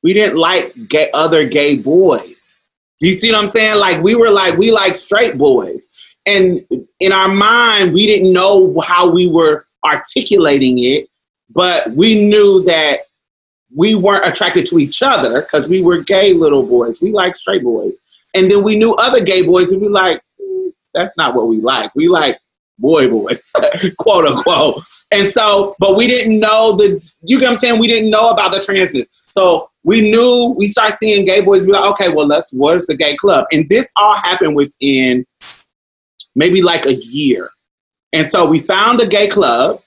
we 0.05 0.13
didn't 0.13 0.37
like 0.37 0.71
gay, 0.87 1.09
other 1.15 1.47
gay 1.47 1.77
boys. 1.77 2.53
Do 2.99 3.07
you 3.07 3.15
see 3.15 3.31
what 3.31 3.43
I'm 3.43 3.49
saying? 3.49 3.79
Like 3.79 4.03
we 4.03 4.13
were 4.13 4.29
like 4.29 4.55
we 4.55 4.71
like 4.71 4.97
straight 4.97 5.35
boys, 5.35 5.89
and 6.27 6.63
in 6.99 7.11
our 7.11 7.27
mind 7.27 7.91
we 7.91 8.05
didn't 8.05 8.31
know 8.31 8.79
how 8.81 9.11
we 9.11 9.27
were 9.27 9.65
articulating 9.83 10.77
it, 10.83 11.07
but 11.49 11.89
we 11.89 12.29
knew 12.29 12.63
that 12.65 12.99
we 13.75 13.95
weren't 13.95 14.27
attracted 14.27 14.67
to 14.67 14.77
each 14.77 15.01
other 15.01 15.41
because 15.41 15.67
we 15.67 15.81
were 15.81 16.03
gay 16.03 16.33
little 16.33 16.63
boys. 16.63 17.01
We 17.01 17.11
like 17.11 17.35
straight 17.35 17.63
boys, 17.63 17.99
and 18.35 18.49
then 18.49 18.63
we 18.63 18.75
knew 18.75 18.93
other 18.99 19.21
gay 19.21 19.41
boys, 19.41 19.71
and 19.71 19.81
we 19.81 19.87
like 19.87 20.21
"Mm, 20.39 20.71
that's 20.93 21.17
not 21.17 21.33
what 21.33 21.47
we 21.47 21.61
like. 21.61 21.89
We 21.95 22.09
like 22.09 22.39
boy 22.77 23.07
boys, 23.09 23.53
quote 23.99 24.25
unquote. 24.25 24.83
And 25.11 25.27
so, 25.27 25.75
but 25.79 25.95
we 25.95 26.07
didn't 26.07 26.39
know 26.39 26.75
the, 26.75 27.01
you 27.21 27.39
get 27.39 27.45
what 27.45 27.53
I'm 27.53 27.57
saying? 27.57 27.79
We 27.79 27.87
didn't 27.87 28.09
know 28.09 28.29
about 28.29 28.51
the 28.51 28.59
transness. 28.59 29.05
So 29.11 29.69
we 29.83 30.01
knew, 30.01 30.55
we 30.57 30.67
started 30.67 30.95
seeing 30.95 31.25
gay 31.25 31.41
boys, 31.41 31.65
be 31.65 31.71
like, 31.71 31.91
okay, 31.91 32.09
well, 32.09 32.27
let's, 32.27 32.51
what's 32.51 32.85
the 32.87 32.95
gay 32.95 33.15
club? 33.15 33.45
And 33.51 33.67
this 33.69 33.91
all 33.95 34.15
happened 34.17 34.55
within 34.55 35.25
maybe 36.35 36.61
like 36.61 36.85
a 36.85 36.95
year. 36.95 37.49
And 38.13 38.27
so 38.27 38.45
we 38.45 38.59
found 38.59 39.01
a 39.01 39.07
gay 39.07 39.27
club 39.27 39.81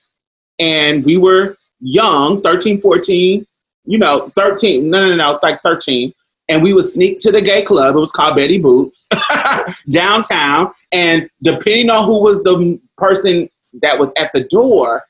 and 0.58 1.04
we 1.04 1.16
were 1.16 1.56
young, 1.80 2.42
13, 2.42 2.80
14, 2.80 3.46
you 3.84 3.98
know, 3.98 4.30
13, 4.36 4.88
no, 4.88 5.08
no, 5.08 5.16
no, 5.16 5.38
like 5.42 5.62
13. 5.62 6.12
And 6.48 6.62
we 6.62 6.72
would 6.72 6.84
sneak 6.84 7.18
to 7.20 7.32
the 7.32 7.42
gay 7.42 7.62
club. 7.62 7.94
It 7.94 7.98
was 7.98 8.12
called 8.12 8.36
Betty 8.36 8.58
Boots 8.58 9.06
downtown. 9.90 10.72
And 10.92 11.28
depending 11.42 11.90
on 11.90 12.04
who 12.04 12.22
was 12.22 12.42
the 12.42 12.80
person 12.96 13.50
that 13.82 13.98
was 13.98 14.12
at 14.16 14.32
the 14.32 14.44
door, 14.44 15.04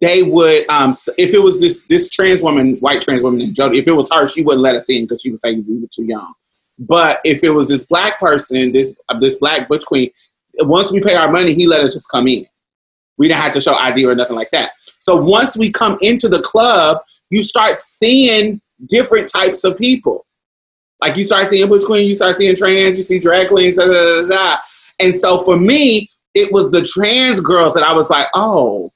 they 0.00 0.24
would, 0.24 0.68
um, 0.68 0.94
if 1.16 1.32
it 1.32 1.38
was 1.38 1.60
this 1.60 1.84
this 1.88 2.10
trans 2.10 2.42
woman, 2.42 2.76
white 2.80 3.00
trans 3.00 3.22
woman 3.22 3.54
Jody, 3.54 3.78
if 3.78 3.86
it 3.86 3.92
was 3.92 4.10
her, 4.10 4.26
she 4.26 4.42
wouldn't 4.42 4.62
let 4.62 4.74
us 4.74 4.84
in 4.88 5.04
because 5.04 5.22
she 5.22 5.30
was 5.30 5.40
saying 5.40 5.64
we 5.68 5.78
were 5.78 5.86
too 5.94 6.04
young. 6.04 6.34
But 6.78 7.20
if 7.24 7.44
it 7.44 7.50
was 7.50 7.68
this 7.68 7.84
black 7.84 8.18
person, 8.18 8.72
this 8.72 8.92
uh, 9.08 9.20
this 9.20 9.36
black 9.36 9.68
butch 9.68 9.84
queen, 9.84 10.10
once 10.58 10.90
we 10.90 11.00
pay 11.00 11.14
our 11.14 11.30
money, 11.30 11.54
he 11.54 11.68
let 11.68 11.84
us 11.84 11.94
just 11.94 12.10
come 12.10 12.26
in. 12.26 12.44
We 13.16 13.28
didn't 13.28 13.42
have 13.42 13.52
to 13.52 13.60
show 13.60 13.74
ID 13.74 14.04
or 14.04 14.16
nothing 14.16 14.34
like 14.34 14.50
that. 14.50 14.72
So 14.98 15.16
once 15.16 15.56
we 15.56 15.70
come 15.70 15.98
into 16.00 16.28
the 16.28 16.40
club, 16.40 16.98
you 17.30 17.42
start 17.44 17.76
seeing 17.76 18.60
different 18.88 19.28
types 19.28 19.62
of 19.64 19.78
people. 19.78 20.26
Like 21.02 21.16
you 21.16 21.24
start 21.24 21.48
seeing 21.48 21.68
butch 21.68 21.84
queen, 21.84 22.06
you 22.06 22.14
start 22.14 22.38
seeing 22.38 22.54
trans, 22.54 22.96
you 22.96 23.02
see 23.02 23.18
drag 23.18 23.48
queens, 23.48 23.76
da, 23.76 23.86
da, 23.86 24.22
da, 24.22 24.28
da. 24.28 24.56
And 25.00 25.12
so 25.12 25.38
for 25.38 25.58
me, 25.58 26.08
it 26.32 26.52
was 26.52 26.70
the 26.70 26.80
trans 26.80 27.40
girls 27.40 27.74
that 27.74 27.82
I 27.82 27.92
was 27.92 28.08
like, 28.08 28.28
oh, 28.34 28.92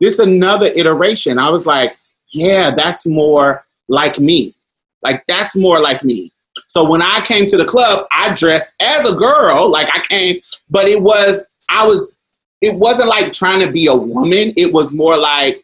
this 0.00 0.18
another 0.18 0.66
iteration. 0.66 1.38
I 1.38 1.50
was 1.50 1.66
like, 1.66 1.94
yeah, 2.32 2.72
that's 2.72 3.06
more 3.06 3.64
like 3.86 4.18
me. 4.18 4.56
Like 5.02 5.22
that's 5.28 5.54
more 5.54 5.78
like 5.78 6.02
me. 6.02 6.32
So 6.66 6.82
when 6.82 7.00
I 7.00 7.20
came 7.20 7.46
to 7.46 7.56
the 7.56 7.64
club, 7.64 8.08
I 8.10 8.34
dressed 8.34 8.74
as 8.80 9.08
a 9.08 9.14
girl, 9.14 9.70
like 9.70 9.88
I 9.94 10.00
came, 10.00 10.40
but 10.68 10.88
it 10.88 11.00
was 11.00 11.48
I 11.68 11.86
was 11.86 12.16
it 12.60 12.74
wasn't 12.74 13.08
like 13.08 13.32
trying 13.32 13.60
to 13.60 13.70
be 13.70 13.86
a 13.86 13.94
woman. 13.94 14.52
It 14.56 14.72
was 14.72 14.92
more 14.92 15.16
like 15.16 15.62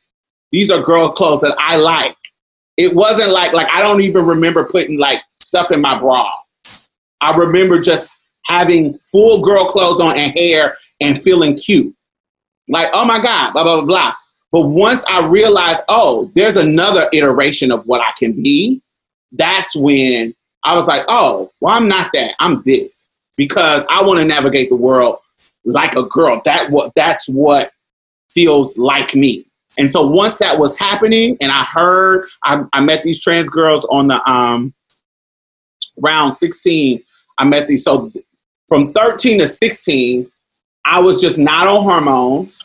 these 0.52 0.70
are 0.70 0.80
girl 0.80 1.10
clothes 1.10 1.40
that 1.40 1.56
I 1.58 1.76
like. 1.76 2.16
It 2.76 2.94
wasn't 2.94 3.30
like 3.30 3.52
like 3.52 3.68
I 3.72 3.82
don't 3.82 4.02
even 4.02 4.24
remember 4.26 4.64
putting 4.64 4.98
like 4.98 5.22
stuff 5.40 5.70
in 5.70 5.80
my 5.80 5.98
bra. 5.98 6.30
I 7.20 7.34
remember 7.36 7.80
just 7.80 8.08
having 8.44 8.98
full 8.98 9.42
girl 9.42 9.64
clothes 9.64 10.00
on 10.00 10.16
and 10.16 10.36
hair 10.36 10.76
and 11.00 11.20
feeling 11.20 11.56
cute. 11.56 11.94
Like, 12.70 12.90
oh 12.92 13.04
my 13.04 13.20
God, 13.20 13.52
blah, 13.52 13.62
blah, 13.62 13.76
blah, 13.76 13.84
blah. 13.86 14.14
But 14.52 14.68
once 14.68 15.04
I 15.08 15.24
realized, 15.26 15.82
oh, 15.88 16.30
there's 16.34 16.56
another 16.56 17.08
iteration 17.12 17.72
of 17.72 17.86
what 17.86 18.00
I 18.00 18.12
can 18.18 18.32
be, 18.32 18.82
that's 19.32 19.74
when 19.74 20.34
I 20.62 20.76
was 20.76 20.86
like, 20.86 21.04
oh, 21.08 21.50
well, 21.60 21.74
I'm 21.74 21.88
not 21.88 22.10
that. 22.14 22.34
I'm 22.40 22.62
this. 22.64 23.08
Because 23.36 23.84
I 23.90 24.02
want 24.02 24.20
to 24.20 24.24
navigate 24.24 24.68
the 24.68 24.76
world 24.76 25.18
like 25.64 25.96
a 25.96 26.04
girl. 26.04 26.40
That 26.44 26.70
what 26.70 26.92
that's 26.94 27.28
what 27.28 27.72
feels 28.30 28.78
like 28.78 29.14
me. 29.14 29.44
And 29.78 29.90
so 29.90 30.06
once 30.06 30.38
that 30.38 30.58
was 30.58 30.76
happening, 30.76 31.36
and 31.40 31.50
I 31.50 31.64
heard 31.64 32.26
I, 32.44 32.64
I 32.72 32.80
met 32.80 33.02
these 33.02 33.20
trans 33.20 33.48
girls 33.48 33.84
on 33.90 34.08
the 34.08 34.28
um 34.28 34.74
round 35.96 36.36
16. 36.36 37.02
I 37.38 37.44
met 37.44 37.66
these 37.66 37.84
so 37.84 38.10
from 38.68 38.92
13 38.92 39.40
to 39.40 39.46
16, 39.46 40.30
I 40.84 41.00
was 41.00 41.20
just 41.20 41.38
not 41.38 41.66
on 41.66 41.82
hormones. 41.82 42.64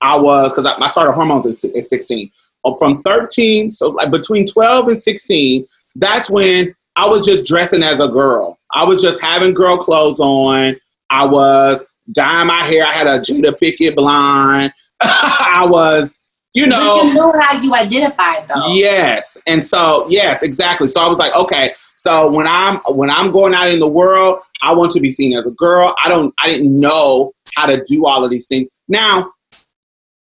I 0.00 0.16
was 0.16 0.52
because 0.52 0.66
I, 0.66 0.78
I 0.78 0.88
started 0.88 1.12
hormones 1.12 1.46
at, 1.46 1.76
at 1.76 1.88
16. 1.88 2.30
Uh, 2.64 2.74
From 2.74 3.02
13, 3.02 3.72
so 3.72 3.90
like 3.90 4.10
between 4.10 4.46
12 4.46 4.88
and 4.88 5.02
16, 5.02 5.66
that's 5.96 6.30
when 6.30 6.74
I 6.96 7.08
was 7.08 7.26
just 7.26 7.44
dressing 7.44 7.82
as 7.82 8.00
a 8.00 8.08
girl. 8.08 8.58
I 8.72 8.84
was 8.84 9.02
just 9.02 9.20
having 9.20 9.54
girl 9.54 9.76
clothes 9.76 10.20
on. 10.20 10.76
I 11.10 11.24
was 11.26 11.84
dyeing 12.12 12.46
my 12.46 12.62
hair. 12.62 12.84
I 12.84 12.92
had 12.92 13.06
a 13.06 13.18
Jada 13.18 13.52
Pinkett 13.58 13.94
blonde. 13.94 14.72
I 15.00 15.66
was, 15.68 16.18
you 16.54 16.68
know. 16.68 17.00
but 17.02 17.08
you 17.08 17.14
knew 17.14 17.40
how 17.40 17.60
you 17.60 17.74
identified 17.74 18.48
though. 18.48 18.72
Yes. 18.72 19.36
And 19.46 19.64
so 19.64 20.06
yes, 20.08 20.42
exactly. 20.42 20.88
So 20.88 21.00
I 21.00 21.08
was 21.08 21.18
like, 21.18 21.34
okay, 21.34 21.74
so 21.96 22.30
when 22.30 22.46
I'm 22.46 22.78
when 22.88 23.10
I'm 23.10 23.32
going 23.32 23.54
out 23.54 23.68
in 23.68 23.80
the 23.80 23.88
world, 23.88 24.40
I 24.62 24.72
want 24.72 24.92
to 24.92 25.00
be 25.00 25.10
seen 25.10 25.36
as 25.36 25.46
a 25.46 25.50
girl. 25.52 25.94
I 26.02 26.08
don't 26.08 26.32
I 26.38 26.48
didn't 26.48 26.78
know 26.78 27.32
how 27.56 27.66
to 27.66 27.82
do 27.84 28.06
all 28.06 28.24
of 28.24 28.30
these 28.30 28.46
things. 28.46 28.68
Now, 28.88 29.32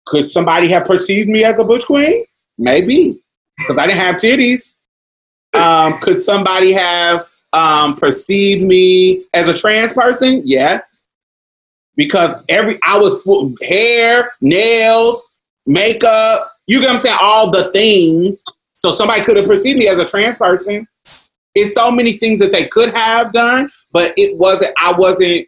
could 0.06 0.30
somebody 0.30 0.68
have 0.70 0.86
perceived 0.86 1.28
me 1.28 1.44
as 1.44 1.60
a 1.60 1.66
butch 1.66 1.86
queen? 1.86 2.26
Maybe. 2.58 3.22
Because 3.58 3.78
I 3.78 3.88
didn't 3.88 4.00
have 4.00 4.16
titties. 4.16 4.74
Um, 5.54 6.00
could 6.00 6.22
somebody 6.22 6.72
have 6.74 7.28
um, 7.54 7.96
perceived 7.96 8.64
me 8.64 9.26
as 9.34 9.48
a 9.48 9.54
trans 9.54 9.94
person? 9.94 10.42
Yes. 10.46 11.02
Because 11.96 12.36
every 12.48 12.80
I 12.86 12.98
was 12.98 13.22
full 13.22 13.54
hair, 13.62 14.32
nails, 14.42 15.22
makeup, 15.72 16.52
you 16.68 16.80
get 16.80 16.88
what 16.88 16.96
I'm 16.96 17.02
saying? 17.02 17.18
All 17.22 17.52
the 17.52 17.72
things. 17.72 18.44
So 18.76 18.92
somebody 18.92 19.24
could 19.24 19.38
have 19.38 19.46
perceived 19.46 19.80
me 19.80 19.88
as 19.88 20.00
a 20.00 20.06
trans 20.06 20.38
person. 20.38 20.88
It's 21.54 21.76
so 21.76 21.92
many 21.92 22.14
things 22.14 22.40
that 22.40 22.52
they 22.52 22.68
could 22.68 22.94
have 22.94 23.34
done, 23.34 23.70
but 23.92 24.14
it 24.18 24.38
wasn't, 24.38 24.74
I 24.80 24.94
wasn't, 24.94 25.48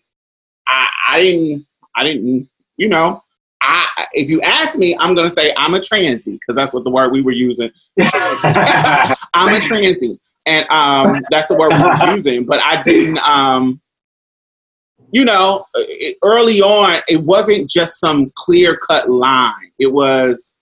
I, 0.67 0.87
I 1.09 1.19
didn't, 1.21 1.65
I 1.95 2.03
didn't, 2.03 2.49
you 2.77 2.89
know, 2.89 3.23
I, 3.61 4.07
if 4.11 4.29
you 4.29 4.41
ask 4.41 4.77
me, 4.77 4.97
I'm 4.97 5.15
going 5.15 5.27
to 5.27 5.33
say 5.33 5.53
I'm 5.55 5.73
a 5.73 5.79
transy 5.79 6.33
because 6.33 6.55
that's 6.55 6.73
what 6.73 6.83
the 6.83 6.89
word 6.89 7.11
we 7.13 7.21
were 7.21 7.31
using. 7.31 7.71
I'm 7.99 9.53
a 9.53 9.59
transy. 9.59 10.19
And 10.45 10.69
um, 10.69 11.15
that's 11.29 11.47
the 11.47 11.55
word 11.55 11.71
we 11.71 11.79
were 11.79 12.15
using, 12.15 12.43
but 12.43 12.59
I 12.61 12.81
didn't, 12.81 13.19
um, 13.19 13.79
you 15.13 15.23
know, 15.23 15.63
it, 15.75 16.17
early 16.23 16.59
on, 16.59 16.99
it 17.07 17.21
wasn't 17.21 17.69
just 17.69 17.99
some 17.99 18.31
clear 18.35 18.75
cut 18.75 19.07
line. 19.07 19.71
It 19.77 19.93
was, 19.93 20.55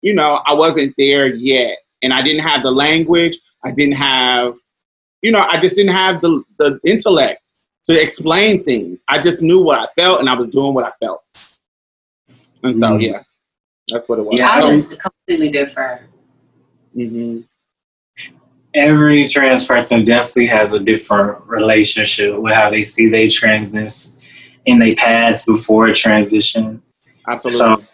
you 0.00 0.14
know, 0.14 0.40
I 0.46 0.54
wasn't 0.54 0.94
there 0.96 1.26
yet, 1.26 1.76
and 2.00 2.12
I 2.12 2.22
didn't 2.22 2.46
have 2.46 2.62
the 2.62 2.70
language. 2.70 3.36
I 3.64 3.72
didn't 3.72 3.96
have, 3.96 4.54
you 5.22 5.32
know, 5.32 5.40
I 5.40 5.58
just 5.58 5.74
didn't 5.74 5.92
have 5.92 6.20
the 6.20 6.42
the 6.58 6.78
intellect 6.84 7.42
to 7.86 8.00
explain 8.00 8.62
things. 8.62 9.02
I 9.08 9.18
just 9.20 9.42
knew 9.42 9.60
what 9.60 9.80
I 9.80 9.86
felt, 10.00 10.20
and 10.20 10.30
I 10.30 10.34
was 10.34 10.46
doing 10.46 10.72
what 10.72 10.84
I 10.84 10.92
felt. 11.00 11.22
And 12.62 12.76
so, 12.76 12.90
Mhm. 12.90 13.02
yeah, 13.02 13.22
that's 13.88 14.08
what 14.08 14.20
it 14.20 14.22
was. 14.22 14.38
Yeah, 14.38 14.50
I 14.50 14.62
was 14.62 14.94
completely 14.94 15.50
different. 15.50 16.02
hmm 16.94 17.40
every 18.74 19.26
trans 19.26 19.66
person 19.66 20.04
definitely 20.04 20.46
has 20.46 20.72
a 20.72 20.80
different 20.80 21.42
relationship 21.46 22.38
with 22.38 22.54
how 22.54 22.70
they 22.70 22.82
see 22.82 23.08
their 23.08 23.26
transness 23.26 24.16
in 24.66 24.78
their 24.78 24.94
past 24.94 25.46
before 25.46 25.86
a 25.86 25.94
transition. 25.94 26.82
Absolutely. 27.28 27.84
So 27.84 27.88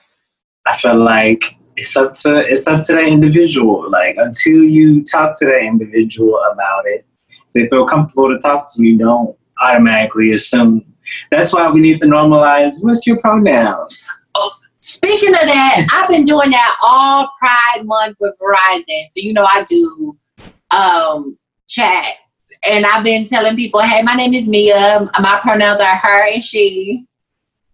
I 0.66 0.76
feel 0.76 1.02
like 1.02 1.42
it's 1.76 1.96
up 1.96 2.12
to 2.12 2.38
it's 2.46 2.66
up 2.66 2.82
to 2.82 2.94
that 2.94 3.08
individual. 3.08 3.90
Like 3.90 4.16
until 4.18 4.64
you 4.64 5.04
talk 5.04 5.38
to 5.38 5.46
that 5.46 5.62
individual 5.62 6.40
about 6.52 6.86
it, 6.86 7.06
if 7.28 7.52
they 7.54 7.68
feel 7.68 7.86
comfortable 7.86 8.28
to 8.28 8.38
talk 8.38 8.66
to 8.74 8.84
you, 8.84 8.98
don't 8.98 9.36
automatically 9.62 10.32
assume. 10.32 10.84
That's 11.30 11.52
why 11.52 11.70
we 11.70 11.80
need 11.80 12.00
to 12.00 12.06
normalize 12.06 12.82
what's 12.82 13.06
your 13.06 13.18
pronouns. 13.20 14.10
Oh, 14.34 14.52
speaking 14.80 15.34
of 15.34 15.42
that, 15.42 15.86
I've 15.92 16.08
been 16.08 16.24
doing 16.24 16.50
that 16.50 16.76
all 16.84 17.30
Pride 17.38 17.86
Month 17.86 18.16
with 18.18 18.34
Verizon. 18.40 19.04
So 19.12 19.22
you 19.22 19.32
know 19.32 19.44
I 19.44 19.64
do 19.64 20.16
um 20.70 21.38
chat. 21.68 22.06
And 22.68 22.86
I've 22.86 23.04
been 23.04 23.26
telling 23.26 23.56
people, 23.56 23.80
hey, 23.80 24.02
my 24.02 24.14
name 24.14 24.34
is 24.34 24.48
Mia. 24.48 25.10
My 25.20 25.38
pronouns 25.42 25.80
are 25.80 25.96
her 25.96 26.26
and 26.28 26.42
she. 26.42 27.06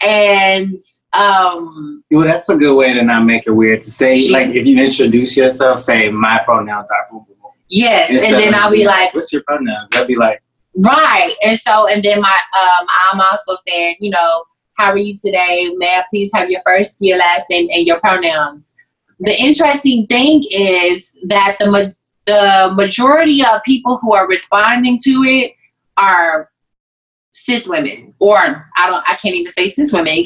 And 0.06 0.80
um 1.16 2.02
Well, 2.10 2.24
that's 2.24 2.48
a 2.48 2.56
good 2.56 2.74
way 2.76 2.92
to 2.92 3.02
not 3.02 3.24
make 3.24 3.46
it 3.46 3.50
weird 3.52 3.80
to 3.82 3.90
say. 3.90 4.14
She- 4.14 4.32
like 4.32 4.48
if 4.48 4.66
you 4.66 4.82
introduce 4.82 5.36
yourself, 5.36 5.80
say 5.80 6.08
my 6.10 6.40
pronouns 6.44 6.90
are 6.90 7.06
boo 7.10 7.24
boo. 7.26 7.34
boo." 7.40 7.48
yes, 7.68 8.10
Instead 8.10 8.34
and 8.34 8.42
then 8.42 8.54
I'll 8.54 8.70
be 8.70 8.78
being 8.78 8.88
like, 8.88 9.14
"What's 9.14 9.32
your 9.32 9.42
pronouns?" 9.46 9.88
I'd 9.94 10.06
be 10.06 10.16
like, 10.16 10.42
Right. 10.74 11.32
And 11.44 11.58
so, 11.58 11.86
and 11.86 12.02
then 12.02 12.20
my, 12.20 12.38
um, 12.60 12.86
I'm 13.10 13.20
also 13.20 13.56
saying, 13.66 13.96
you 14.00 14.10
know, 14.10 14.44
how 14.74 14.90
are 14.90 14.96
you 14.96 15.14
today? 15.14 15.70
May 15.76 15.96
I 15.96 16.04
please 16.10 16.30
have 16.34 16.50
your 16.50 16.62
first, 16.64 16.96
your 17.00 17.18
last 17.18 17.50
name, 17.50 17.68
and 17.72 17.86
your 17.86 18.00
pronouns? 18.00 18.74
The 19.20 19.38
interesting 19.38 20.06
thing 20.06 20.42
is 20.50 21.14
that 21.26 21.56
the 21.60 21.94
the 22.26 22.72
majority 22.74 23.44
of 23.44 23.62
people 23.64 23.98
who 23.98 24.14
are 24.14 24.28
responding 24.28 24.98
to 25.04 25.24
it 25.24 25.52
are 25.96 26.50
cis 27.32 27.66
women, 27.66 28.14
or 28.18 28.36
I 28.36 28.90
don't, 28.90 29.04
I 29.08 29.14
can't 29.14 29.34
even 29.34 29.52
say 29.52 29.68
cis 29.68 29.92
women, 29.92 30.24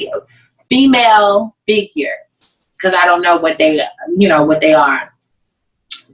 female 0.69 1.55
figures, 1.67 2.67
because 2.73 2.93
I 2.97 3.05
don't 3.05 3.21
know 3.21 3.37
what 3.37 3.57
they, 3.57 3.81
you 4.17 4.27
know, 4.27 4.43
what 4.43 4.61
they 4.61 4.73
are. 4.73 5.13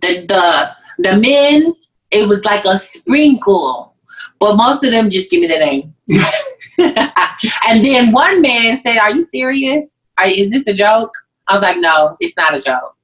The 0.01 0.25
the 0.27 0.69
the 0.99 1.17
men, 1.17 1.75
it 2.11 2.27
was 2.27 2.45
like 2.45 2.65
a 2.65 2.77
sprinkle, 2.77 3.95
but 4.39 4.55
most 4.55 4.83
of 4.83 4.91
them 4.91 5.09
just 5.09 5.29
give 5.29 5.41
me 5.41 5.47
the 5.47 5.59
name. 5.59 5.93
and 7.67 7.85
then 7.85 8.11
one 8.11 8.41
man 8.41 8.77
said, 8.77 8.97
"Are 8.97 9.11
you 9.11 9.21
serious? 9.21 9.89
Are, 10.17 10.27
is 10.27 10.49
this 10.49 10.67
a 10.67 10.73
joke?" 10.73 11.11
I 11.47 11.53
was 11.53 11.61
like, 11.61 11.77
"No, 11.77 12.15
it's 12.19 12.37
not 12.37 12.57
a 12.57 12.61
joke." 12.61 12.95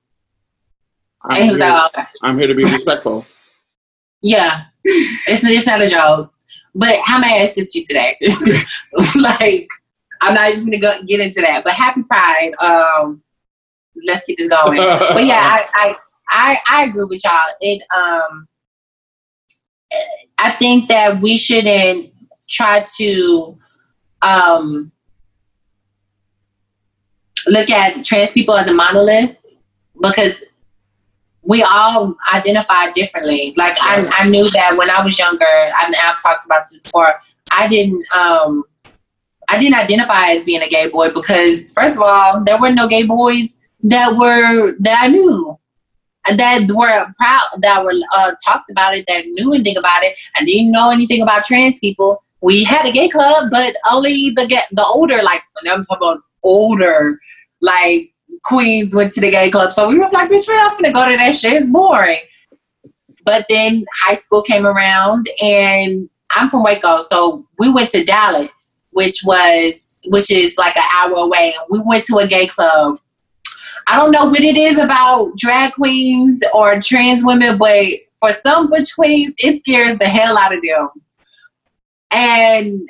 And 1.23 1.33
I'm 1.33 1.49
was 1.49 1.59
here, 1.59 1.81
"Okay." 1.87 2.07
I'm 2.23 2.37
here 2.37 2.47
to 2.47 2.55
be 2.55 2.63
respectful. 2.63 3.25
Yeah, 4.21 4.65
it's 4.83 5.41
it's 5.45 5.65
not 5.65 5.81
a 5.81 5.87
joke. 5.87 6.33
But 6.75 6.97
how 7.05 7.19
may 7.19 7.39
I 7.39 7.43
assist 7.43 7.73
you 7.73 7.85
today? 7.85 8.17
like, 9.15 9.69
I'm 10.19 10.33
not 10.33 10.51
even 10.51 10.65
gonna 10.65 10.77
go, 10.77 11.01
get 11.03 11.21
into 11.21 11.39
that. 11.39 11.63
But 11.63 11.71
happy 11.71 12.03
Pride. 12.03 12.51
Um, 12.59 13.23
let's 14.05 14.25
get 14.25 14.37
this 14.37 14.49
going. 14.49 14.75
but 14.75 15.23
yeah, 15.23 15.41
I, 15.41 15.69
I 15.73 15.95
I 16.29 16.57
I 16.69 16.83
agree 16.83 17.05
with 17.05 17.23
y'all. 17.23 17.47
It 17.61 17.81
um, 17.95 18.45
I 20.37 20.51
think 20.51 20.89
that 20.89 21.21
we 21.21 21.37
shouldn't 21.37 22.11
try 22.49 22.83
to 22.97 23.57
um 24.21 24.91
look 27.47 27.69
at 27.69 28.03
trans 28.03 28.31
people 28.31 28.55
as 28.55 28.67
a 28.67 28.73
monolith 28.73 29.37
because 30.01 30.43
we 31.49 31.63
all 31.63 32.15
identify 32.31 32.91
differently. 32.91 33.55
Like 33.57 33.75
I, 33.81 34.07
I 34.19 34.29
knew 34.29 34.47
that 34.51 34.77
when 34.77 34.91
I 34.91 35.03
was 35.03 35.17
younger, 35.17 35.43
I, 35.45 35.91
I've 36.03 36.21
talked 36.21 36.45
about 36.45 36.67
this 36.67 36.77
before. 36.77 37.15
I 37.51 37.67
didn't, 37.67 38.05
um, 38.15 38.63
I 39.49 39.57
didn't 39.57 39.79
identify 39.79 40.27
as 40.29 40.43
being 40.43 40.61
a 40.61 40.69
gay 40.69 40.87
boy 40.89 41.09
because, 41.09 41.73
first 41.73 41.95
of 41.95 42.03
all, 42.03 42.43
there 42.43 42.61
were 42.61 42.71
no 42.71 42.87
gay 42.87 43.01
boys 43.01 43.59
that 43.81 44.15
were 44.15 44.75
that 44.79 44.99
I 45.01 45.07
knew 45.07 45.57
that 46.35 46.71
were 46.71 47.05
proud 47.17 47.41
that 47.61 47.83
were 47.83 47.95
uh, 48.15 48.31
talked 48.45 48.69
about 48.69 48.95
it 48.95 49.05
that 49.07 49.25
knew 49.25 49.51
anything 49.51 49.77
about 49.77 50.03
it. 50.03 50.19
I 50.35 50.43
didn't 50.45 50.71
know 50.71 50.91
anything 50.91 51.23
about 51.23 51.45
trans 51.45 51.79
people. 51.79 52.23
We 52.41 52.63
had 52.63 52.85
a 52.85 52.91
gay 52.91 53.09
club, 53.09 53.49
but 53.49 53.75
only 53.89 54.29
the 54.35 54.45
get 54.45 54.67
the 54.71 54.85
older, 54.85 55.23
like 55.23 55.41
when 55.59 55.73
I'm 55.73 55.83
talking 55.83 56.07
about 56.07 56.21
older, 56.43 57.17
like 57.59 58.13
queens 58.43 58.95
went 58.95 59.13
to 59.13 59.21
the 59.21 59.31
gay 59.31 59.49
club. 59.49 59.71
So 59.71 59.87
we 59.87 59.97
was 59.97 60.11
like, 60.11 60.29
bitch, 60.29 60.47
we're 60.47 60.55
not 60.55 60.73
gonna 60.79 60.93
go 60.93 61.09
to 61.09 61.17
that 61.17 61.35
shit. 61.35 61.53
It's 61.53 61.69
boring. 61.69 62.19
But 63.25 63.45
then 63.49 63.85
high 64.01 64.15
school 64.15 64.41
came 64.43 64.65
around 64.65 65.27
and 65.41 66.09
I'm 66.31 66.49
from 66.49 66.63
Waco, 66.63 66.99
so 67.09 67.45
we 67.57 67.71
went 67.71 67.89
to 67.91 68.03
Dallas, 68.03 68.83
which 68.91 69.21
was 69.23 69.99
which 70.07 70.31
is 70.31 70.57
like 70.57 70.75
an 70.77 70.83
hour 70.93 71.15
away. 71.15 71.53
And 71.57 71.65
we 71.69 71.81
went 71.85 72.05
to 72.05 72.17
a 72.17 72.27
gay 72.27 72.47
club. 72.47 72.97
I 73.87 73.95
don't 73.95 74.11
know 74.11 74.25
what 74.25 74.43
it 74.43 74.55
is 74.55 74.77
about 74.77 75.35
drag 75.35 75.73
queens 75.73 76.41
or 76.53 76.79
trans 76.79 77.25
women, 77.25 77.57
but 77.57 77.87
for 78.19 78.31
some 78.31 78.69
butch 78.69 78.93
queens, 78.95 79.33
it 79.39 79.61
scares 79.61 79.97
the 79.97 80.05
hell 80.05 80.37
out 80.37 80.53
of 80.53 80.61
them. 80.61 80.89
And 82.11 82.87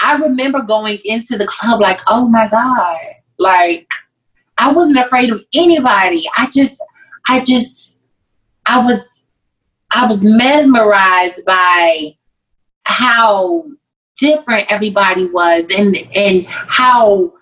I 0.00 0.16
remember 0.16 0.62
going 0.62 0.98
into 1.04 1.36
the 1.36 1.46
club 1.46 1.80
like, 1.80 2.00
oh 2.06 2.28
my 2.28 2.48
God. 2.48 2.98
Like 3.38 3.88
I 4.60 4.72
wasn't 4.72 4.98
afraid 4.98 5.30
of 5.30 5.42
anybody. 5.54 6.24
I 6.36 6.48
just 6.54 6.82
I 7.28 7.42
just 7.42 8.00
I 8.66 8.84
was 8.84 9.24
I 9.90 10.06
was 10.06 10.24
mesmerized 10.24 11.44
by 11.46 12.14
how 12.84 13.64
different 14.18 14.70
everybody 14.70 15.26
was 15.26 15.66
and 15.76 15.96
and 16.14 16.46
how 16.48 17.32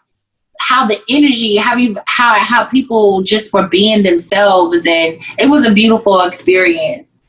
how 0.60 0.86
the 0.86 0.96
energy 1.10 1.56
how 1.56 1.76
you 1.76 1.96
how 2.06 2.38
how 2.38 2.64
people 2.64 3.22
just 3.22 3.52
were 3.52 3.66
being 3.68 4.02
themselves 4.04 4.78
and 4.78 5.20
it 5.38 5.50
was 5.50 5.66
a 5.66 5.72
beautiful 5.72 6.20
experience 6.22 7.20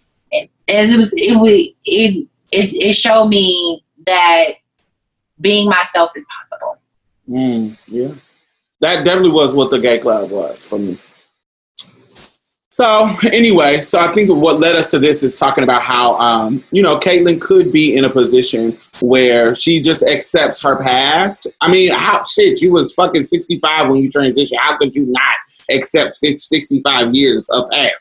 as 0.67 0.91
it 0.91 0.97
was 0.97 1.13
it 1.13 1.39
was 1.39 1.51
it 1.85 2.27
it, 2.51 2.73
it 2.73 2.93
showed 2.93 3.27
me 3.27 3.83
that 4.05 4.53
being 5.41 5.67
myself 5.67 6.11
is 6.15 6.25
possible 6.25 6.79
Mm, 7.29 7.77
yeah. 7.87 8.13
That 8.81 9.03
definitely 9.03 9.31
was 9.31 9.53
what 9.53 9.71
the 9.71 9.79
gay 9.79 9.99
club 9.99 10.31
was 10.31 10.61
for 10.61 10.79
me. 10.79 10.99
So 12.71 13.13
anyway, 13.31 13.81
so 13.81 13.99
I 13.99 14.13
think 14.13 14.29
what 14.29 14.59
led 14.59 14.75
us 14.75 14.91
to 14.91 14.99
this 14.99 15.23
is 15.23 15.35
talking 15.35 15.63
about 15.63 15.81
how 15.81 16.17
um, 16.17 16.63
you 16.71 16.81
know 16.81 16.99
Caitlyn 16.99 17.41
could 17.41 17.71
be 17.73 17.97
in 17.97 18.05
a 18.05 18.09
position 18.09 18.77
where 19.01 19.55
she 19.55 19.81
just 19.81 20.03
accepts 20.03 20.61
her 20.61 20.81
past. 20.81 21.47
I 21.61 21.71
mean, 21.71 21.91
how 21.93 22.23
shit 22.23 22.61
you 22.61 22.71
was 22.71 22.93
fucking 22.93 23.25
sixty 23.25 23.59
five 23.59 23.89
when 23.89 23.99
you 23.99 24.09
transitioned. 24.09 24.57
How 24.59 24.77
could 24.77 24.95
you 24.95 25.05
not 25.07 25.35
accept 25.71 26.17
50, 26.19 26.39
65 26.39 27.13
years 27.13 27.47
of 27.49 27.69
past? 27.71 27.93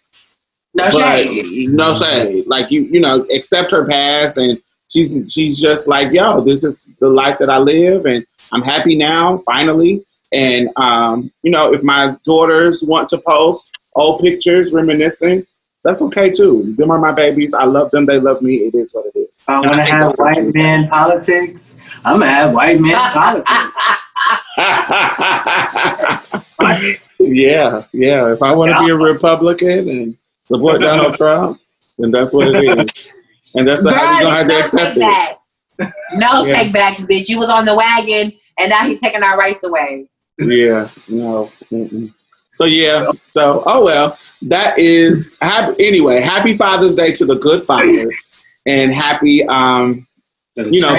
no 0.74 0.84
but 0.84 0.92
shade 0.92 1.68
no 1.70 1.94
shade. 1.94 2.46
Like 2.46 2.70
you, 2.70 2.82
you 2.82 3.00
know, 3.00 3.26
accept 3.34 3.70
her 3.72 3.86
past, 3.86 4.38
and 4.38 4.60
she's 4.88 5.14
she's 5.28 5.60
just 5.60 5.88
like, 5.88 6.12
yo, 6.12 6.40
this 6.40 6.64
is 6.64 6.88
the 7.00 7.08
life 7.08 7.38
that 7.38 7.50
I 7.50 7.58
live, 7.58 8.06
and 8.06 8.24
I'm 8.52 8.62
happy 8.62 8.96
now, 8.96 9.38
finally. 9.38 10.04
And 10.32 10.68
um, 10.76 11.30
you 11.42 11.50
know, 11.50 11.72
if 11.72 11.82
my 11.82 12.16
daughters 12.24 12.82
want 12.82 13.08
to 13.10 13.18
post 13.18 13.76
old 13.94 14.20
pictures, 14.20 14.72
reminiscing, 14.72 15.46
that's 15.84 16.02
okay 16.02 16.30
too. 16.30 16.74
Them 16.76 16.90
are 16.90 16.98
my 16.98 17.12
babies. 17.12 17.54
I 17.54 17.64
love 17.64 17.90
them. 17.92 18.04
They 18.06 18.18
love 18.20 18.42
me. 18.42 18.56
It 18.56 18.74
is 18.74 18.92
what 18.92 19.06
it 19.06 19.16
is. 19.18 19.38
I 19.48 19.56
And 19.56 19.66
want 19.66 19.80
to 19.80 19.86
have 19.90 20.00
that's 20.02 20.18
what 20.18 20.34
she 20.34 20.40
white 20.40 20.46
was 20.46 20.56
man 20.56 20.88
politics, 20.88 21.76
I'm 22.04 22.18
gonna 22.20 22.30
have 22.30 22.52
white 22.52 22.80
man 22.80 23.12
politics. 23.12 23.52
yeah, 27.18 27.84
yeah. 27.92 28.32
If 28.32 28.42
I 28.42 28.52
want 28.52 28.76
to 28.76 28.84
be 28.84 28.90
a 28.90 28.96
Republican 28.96 29.88
and 29.88 30.16
support 30.44 30.80
Donald 30.80 31.14
Trump, 31.16 31.60
then 31.98 32.10
that's 32.10 32.32
what 32.34 32.48
it 32.48 32.78
is. 32.78 33.18
And 33.54 33.66
that's 33.66 33.84
how 33.84 34.20
you're 34.20 34.22
gonna 34.22 34.36
have 34.36 34.46
to 34.46 34.52
no 34.52 34.60
accept 34.60 34.94
take 34.96 34.96
it. 34.96 35.00
back. 35.00 35.38
No 36.16 36.44
Yeah. 36.44 36.54
take 36.62 36.72
backs, 36.72 37.00
bitch. 37.02 37.28
You 37.28 37.38
was 37.38 37.48
on 37.48 37.64
the 37.64 37.74
wagon, 37.74 38.32
and 38.58 38.70
now 38.70 38.84
he's 38.86 39.00
taking 39.00 39.22
our 39.22 39.36
rights 39.38 39.64
away. 39.64 40.08
Yeah, 40.38 40.88
no. 41.08 41.50
Mm-mm. 41.72 42.14
So 42.54 42.64
yeah, 42.64 43.10
so 43.26 43.62
oh 43.66 43.84
well, 43.84 44.18
that 44.42 44.78
is 44.78 45.36
happy. 45.40 45.86
Anyway, 45.86 46.20
happy 46.20 46.56
Father's 46.56 46.94
Day 46.94 47.12
to 47.12 47.24
the 47.24 47.36
good 47.36 47.62
fathers, 47.62 48.30
and 48.66 48.92
happy 48.92 49.46
um, 49.46 50.06
you 50.56 50.80
know, 50.80 50.94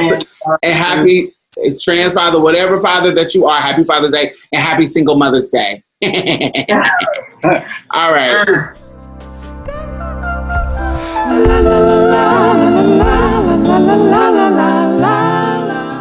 and 0.64 0.74
happy 0.74 1.34
it's 1.58 1.84
trans 1.84 2.14
father, 2.14 2.40
whatever 2.40 2.82
father 2.82 3.12
that 3.14 3.36
you 3.36 3.46
are. 3.46 3.60
Happy 3.60 3.84
Father's 3.84 4.12
Day 4.12 4.34
and 4.52 4.62
happy 4.62 4.86
Single 4.86 5.18
Mother's 5.18 5.50
Day. 5.50 5.84
All 7.92 8.14
right. 8.14 8.76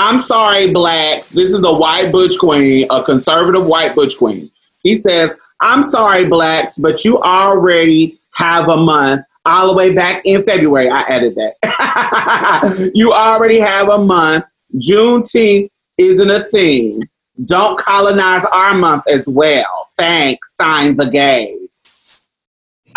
I'm 0.00 0.18
sorry, 0.18 0.72
blacks. 0.72 1.28
This 1.28 1.52
is 1.52 1.62
a 1.62 1.70
white 1.70 2.10
butch 2.10 2.38
queen, 2.38 2.86
a 2.88 3.04
conservative 3.04 3.66
white 3.66 3.94
butch 3.94 4.16
queen. 4.16 4.50
He 4.82 4.94
says, 4.94 5.36
I'm 5.60 5.82
sorry, 5.82 6.26
blacks, 6.26 6.78
but 6.78 7.04
you 7.04 7.20
already 7.20 8.18
have 8.32 8.70
a 8.70 8.78
month 8.78 9.22
all 9.44 9.68
the 9.68 9.76
way 9.76 9.92
back 9.92 10.22
in 10.24 10.42
February. 10.42 10.88
I 10.88 11.02
added 11.02 11.34
that. 11.34 12.90
you 12.94 13.12
already 13.12 13.60
have 13.60 13.90
a 13.90 13.98
month. 13.98 14.46
Juneteenth 14.76 15.68
isn't 15.98 16.30
a 16.30 16.40
thing. 16.44 17.02
Don't 17.44 17.78
colonize 17.78 18.46
our 18.46 18.74
month 18.74 19.06
as 19.06 19.28
well. 19.28 19.86
Thanks. 19.98 20.56
Sign 20.56 20.96
the 20.96 21.10
gays. 21.10 22.18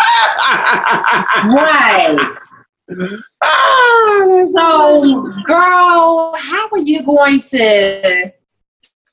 Right. 1.46 2.38
Ah, 3.42 4.44
So, 4.54 5.02
girl, 5.44 6.34
how 6.36 6.68
are 6.70 6.78
you 6.78 7.02
going 7.02 7.40
to 7.40 8.32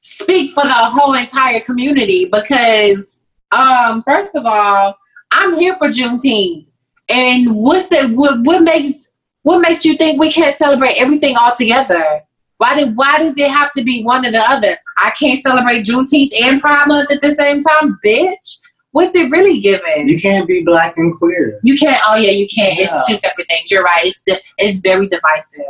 speak 0.02 0.52
for 0.52 0.64
the 0.64 0.74
whole 0.74 1.14
entire 1.14 1.60
community? 1.62 2.26
Because, 2.26 3.20
um, 3.52 4.04
first 4.04 4.36
of 4.36 4.46
all, 4.46 4.96
I'm 5.32 5.58
here 5.58 5.76
for 5.78 5.88
Juneteenth, 5.88 6.68
and 7.10 7.56
what's 7.56 7.88
the 7.88 8.08
what, 8.10 8.42
what 8.42 8.64
makes 8.64 9.10
what 9.44 9.60
makes 9.60 9.86
you 9.86 9.96
think 9.96 10.20
we 10.20 10.32
can't 10.32 10.56
celebrate 10.56 11.00
everything 11.00 11.36
all 11.38 11.56
together? 11.56 12.22
Why 12.58 12.76
did 12.76 12.96
why 12.96 13.20
does 13.20 13.38
it 13.38 13.50
have 13.50 13.72
to 13.74 13.84
be 13.84 14.04
one 14.04 14.26
or 14.26 14.32
the 14.32 14.42
other? 14.42 14.78
I 14.98 15.12
can't 15.12 15.40
celebrate 15.40 15.84
Juneteenth 15.84 16.34
and 16.44 16.62
Pride 16.62 16.88
Month 16.88 17.12
at 17.12 17.22
the 17.22 17.36
same 17.36 17.62
time, 17.62 17.98
bitch. 18.06 18.60
What's 18.92 19.16
it 19.16 19.32
really 19.32 19.60
giving? 19.60 20.08
You 20.10 20.20
can't 20.20 20.48
be 20.48 20.64
black 20.64 20.98
and 20.98 21.18
queer. 21.18 21.60
You 21.64 21.78
can't. 21.78 22.00
Oh 22.08 22.16
yeah, 22.16 22.32
you 22.32 22.48
can't. 22.54 22.74
Yeah. 22.78 22.88
It's 23.00 23.08
two 23.08 23.18
separate 23.18 23.48
things. 23.50 23.72
You're 23.72 23.84
right. 23.84 24.00
It's 24.04 24.22
di- 24.26 24.42
it's 24.58 24.80
very 24.80 25.08
divisive. 25.08 25.62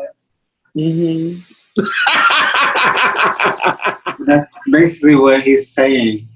Mhm. 0.76 1.44
That's 4.26 4.70
basically 4.72 5.16
what 5.16 5.42
he's 5.42 5.70
saying. 5.70 6.28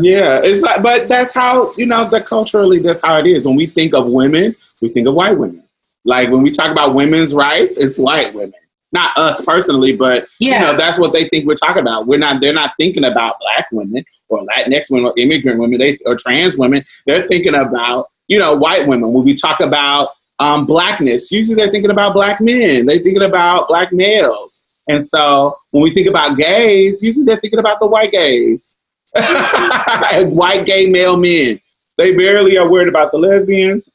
yeah, 0.00 0.40
it's 0.44 0.62
like, 0.62 0.80
but 0.82 1.08
that's 1.08 1.34
how 1.34 1.74
you 1.76 1.86
know 1.86 2.08
that 2.08 2.24
culturally 2.26 2.78
that's 2.78 3.00
how 3.02 3.18
it 3.18 3.26
is. 3.26 3.46
When 3.46 3.56
we 3.56 3.66
think 3.66 3.94
of 3.94 4.08
women, 4.08 4.54
we 4.80 4.88
think 4.90 5.08
of 5.08 5.14
white 5.14 5.36
women. 5.36 5.64
Like 6.04 6.30
when 6.30 6.42
we 6.42 6.52
talk 6.52 6.70
about 6.70 6.94
women's 6.94 7.34
rights, 7.34 7.76
it's 7.76 7.98
white 7.98 8.32
women, 8.32 8.54
not 8.92 9.16
us 9.18 9.40
personally, 9.42 9.94
but 9.94 10.26
Yeah. 10.40 10.54
you 10.54 10.66
know 10.66 10.76
that's 10.76 10.98
what 10.98 11.12
they 11.12 11.24
think 11.28 11.46
we're 11.46 11.54
talking 11.56 11.82
about. 11.82 12.06
We're 12.06 12.18
not. 12.18 12.40
They're 12.40 12.52
not 12.52 12.72
thinking 12.78 13.04
about 13.04 13.36
black 13.40 13.66
women 13.72 14.04
or 14.28 14.44
Latinx 14.46 14.90
women 14.90 15.06
or 15.06 15.14
immigrant 15.18 15.58
women. 15.60 15.78
They 15.78 15.98
or 16.06 16.16
trans 16.16 16.56
women. 16.56 16.84
They're 17.06 17.22
thinking 17.22 17.54
about 17.54 18.08
you 18.28 18.38
know 18.38 18.54
white 18.54 18.86
women. 18.86 19.12
When 19.12 19.24
we 19.24 19.34
talk 19.34 19.60
about 19.60 20.10
um, 20.38 20.66
blackness, 20.66 21.32
usually 21.32 21.56
they're 21.56 21.70
thinking 21.70 21.90
about 21.90 22.12
black 22.14 22.40
men. 22.40 22.86
They're 22.86 22.98
thinking 22.98 23.22
about 23.24 23.68
black 23.68 23.92
males. 23.92 24.62
And 24.88 25.04
so 25.04 25.56
when 25.72 25.82
we 25.82 25.90
think 25.92 26.06
about 26.06 26.36
gays, 26.36 27.02
usually 27.02 27.24
they're 27.24 27.38
thinking 27.38 27.58
about 27.58 27.80
the 27.80 27.86
white 27.86 28.12
gays. 28.12 28.76
white 29.16 30.64
gay 30.64 30.86
male 30.88 31.16
men. 31.16 31.58
They 31.98 32.14
barely 32.14 32.56
are 32.58 32.68
worried 32.70 32.88
about 32.88 33.10
the 33.12 33.18
lesbians. 33.18 33.88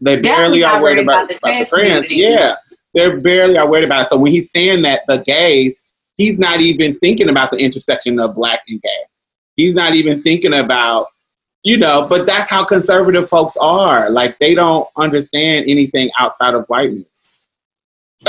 They 0.00 0.18
barely 0.20 0.64
are 0.64 0.82
worried 0.82 0.96
worried 0.96 1.04
about, 1.04 1.24
about 1.30 1.40
the 1.40 1.48
about 1.48 1.58
the 1.60 1.64
trans 1.66 1.68
trans. 1.68 2.08
community. 2.08 2.34
Yeah. 2.34 2.54
They 2.94 3.14
barely 3.16 3.56
are 3.56 3.68
worried 3.68 3.84
about 3.84 4.02
it. 4.02 4.08
So 4.08 4.16
when 4.18 4.32
he's 4.32 4.50
saying 4.50 4.82
that 4.82 5.02
the 5.06 5.18
gays, 5.18 5.82
he's 6.16 6.38
not 6.38 6.60
even 6.60 6.98
thinking 6.98 7.28
about 7.28 7.50
the 7.50 7.58
intersection 7.58 8.20
of 8.20 8.34
black 8.34 8.60
and 8.68 8.80
gay. 8.80 8.88
He's 9.56 9.74
not 9.74 9.94
even 9.94 10.22
thinking 10.22 10.54
about, 10.54 11.06
you 11.62 11.76
know, 11.76 12.06
but 12.06 12.26
that's 12.26 12.50
how 12.50 12.64
conservative 12.64 13.28
folks 13.28 13.56
are. 13.58 14.10
Like 14.10 14.38
they 14.38 14.54
don't 14.54 14.88
understand 14.96 15.66
anything 15.68 16.10
outside 16.18 16.54
of 16.54 16.66
whiteness. 16.66 17.06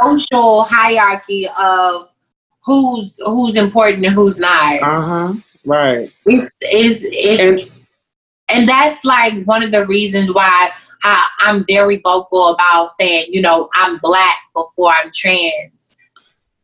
Social 0.00 0.64
hierarchy 0.64 1.48
of 1.56 2.12
who's 2.64 3.18
who's 3.24 3.56
important 3.56 4.04
and 4.06 4.14
who's 4.14 4.38
not. 4.38 4.74
Uh 4.82 5.02
huh. 5.02 5.34
Right. 5.64 6.10
It's 6.26 6.50
it's 6.62 7.06
it's 7.10 7.40
And 7.40 7.70
and 8.52 8.68
that's 8.68 9.04
like 9.04 9.44
one 9.44 9.62
of 9.62 9.70
the 9.72 9.86
reasons 9.86 10.32
why 10.32 10.72
I, 11.02 11.26
I'm 11.40 11.64
very 11.68 12.00
vocal 12.02 12.48
about 12.48 12.90
saying, 12.90 13.32
you 13.32 13.40
know, 13.40 13.68
I'm 13.74 13.98
black 13.98 14.36
before 14.54 14.92
I'm 14.92 15.10
trans. 15.14 15.98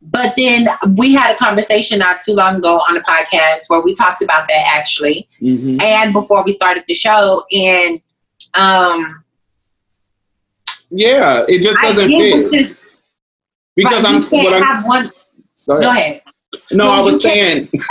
But 0.01 0.33
then 0.37 0.67
we 0.95 1.13
had 1.13 1.35
a 1.35 1.37
conversation 1.37 1.99
not 1.99 2.21
too 2.21 2.33
long 2.33 2.57
ago 2.57 2.79
on 2.87 2.97
a 2.97 3.01
podcast 3.01 3.61
where 3.67 3.81
we 3.81 3.93
talked 3.95 4.21
about 4.21 4.47
that 4.47 4.63
actually, 4.67 5.27
mhm. 5.41 5.81
and 5.81 6.13
before 6.13 6.43
we 6.43 6.51
started 6.51 6.83
the 6.87 6.93
show, 6.93 7.43
and 7.51 7.99
um, 8.53 9.23
yeah, 10.89 11.43
it 11.49 11.61
just 11.61 11.77
doesn't 11.81 12.09
fit 12.09 12.77
because 13.75 14.03
right, 14.03 14.13
I'm. 14.15 14.21
can't 14.21 14.45
What 14.45 14.53
I'm 14.53 14.63
have 14.63 14.85
one. 14.85 15.11
go 15.67 15.81
Go 15.81 15.89
ahead. 15.91 15.97
ahead. 15.97 16.21
No, 16.71 16.85
No, 16.85 16.91
I 16.91 17.01
was 17.01 17.21
saying. 17.21 17.67
Look, 17.71 17.81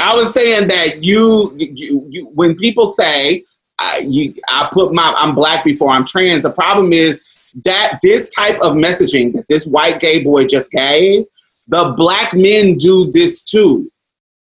I 0.00 0.12
was 0.14 0.32
saying 0.32 0.68
that 0.68 1.02
you, 1.02 1.54
you, 1.58 2.06
you 2.10 2.30
when 2.34 2.54
people 2.56 2.86
say 2.86 3.44
I, 3.78 4.06
you, 4.08 4.34
I 4.48 4.68
put 4.72 4.92
my, 4.92 5.14
I'm 5.16 5.34
black 5.34 5.64
before 5.64 5.90
I'm 5.90 6.04
trans. 6.04 6.42
The 6.42 6.50
problem 6.50 6.92
is 6.92 7.22
that 7.64 7.98
this 8.02 8.28
type 8.34 8.60
of 8.60 8.72
messaging 8.72 9.32
that 9.34 9.46
this 9.48 9.66
white 9.66 10.00
gay 10.00 10.22
boy 10.22 10.46
just 10.46 10.70
gave, 10.70 11.24
the 11.68 11.94
black 11.96 12.34
men 12.34 12.76
do 12.76 13.10
this 13.12 13.42
too. 13.42 13.90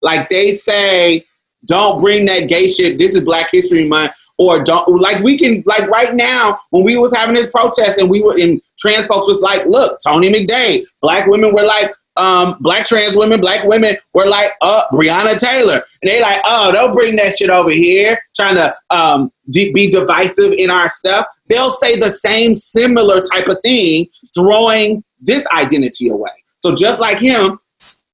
Like 0.02 0.30
they 0.30 0.52
say, 0.52 1.26
don't 1.66 2.00
bring 2.00 2.26
that 2.26 2.48
gay 2.48 2.68
shit. 2.68 3.00
This 3.00 3.16
is 3.16 3.24
Black 3.24 3.50
History 3.52 3.86
Month, 3.86 4.14
or 4.38 4.64
don't 4.64 4.88
like 5.02 5.24
we 5.24 5.38
can 5.38 5.64
like 5.66 5.90
right 5.90 6.14
now 6.14 6.60
when 6.70 6.84
we 6.84 6.98
was 6.98 7.16
having 7.16 7.36
this 7.36 7.50
protest 7.50 8.00
and 8.00 8.10
we 8.10 8.22
were 8.22 8.38
in 8.38 8.62
trans 8.78 9.08
folks 9.08 9.28
was 9.28 9.42
like, 9.42 9.66
look, 9.66 10.00
Tony 10.06 10.32
McDade. 10.32 10.86
Black 11.02 11.28
women 11.28 11.54
were 11.54 11.66
like, 11.66 11.94
um, 12.18 12.58
black 12.60 12.86
trans 12.86 13.16
women, 13.16 13.40
black 13.40 13.64
women 13.66 13.98
were 14.14 14.28
like, 14.28 14.54
uh, 14.62 14.84
Breonna 14.92 15.38
Taylor, 15.38 15.82
and 16.02 16.12
they 16.12 16.22
like, 16.22 16.42
oh, 16.46 16.72
don't 16.72 16.94
bring 16.94 17.16
that 17.18 17.38
shit 17.38 17.50
over 17.50 17.72
here, 17.72 18.20
trying 18.36 18.56
to 18.56 18.76
um 18.90 19.32
de- 19.50 19.72
be 19.74 19.90
divisive 19.90 20.54
in 20.54 20.70
our 20.70 20.90
stuff. 20.90 21.26
They'll 21.48 21.70
say 21.70 21.98
the 21.98 22.10
same 22.10 22.56
similar 22.56 23.22
type 23.22 23.48
of 23.48 23.58
thing, 23.64 24.08
throwing 24.34 25.04
this 25.20 25.48
identity 25.48 26.10
away. 26.10 26.32
So 26.60 26.76
just 26.76 27.00
like 27.00 27.20
him, 27.20 27.60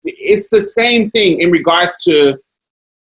it's 0.04 0.50
the 0.50 0.62
same 0.62 1.10
thing 1.12 1.40
in 1.40 1.52
regards 1.52 1.98
to 2.04 2.38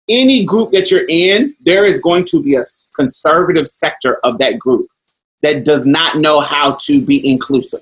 any 0.10 0.43
group 0.43 0.72
that 0.72 0.91
you're 0.91 1.06
in, 1.10 1.56
there 1.66 1.86
is 1.86 1.99
going 1.99 2.26
to 2.26 2.41
be 2.41 2.56
a 2.56 2.64
conservative 2.95 3.68
sector 3.68 4.18
of 4.24 4.38
that 4.39 4.60
group 4.60 4.88
that 5.41 5.64
does 5.64 5.86
not 5.86 6.18
know 6.18 6.39
how 6.39 6.78
to 6.82 7.02
be 7.02 7.28
inclusive. 7.28 7.82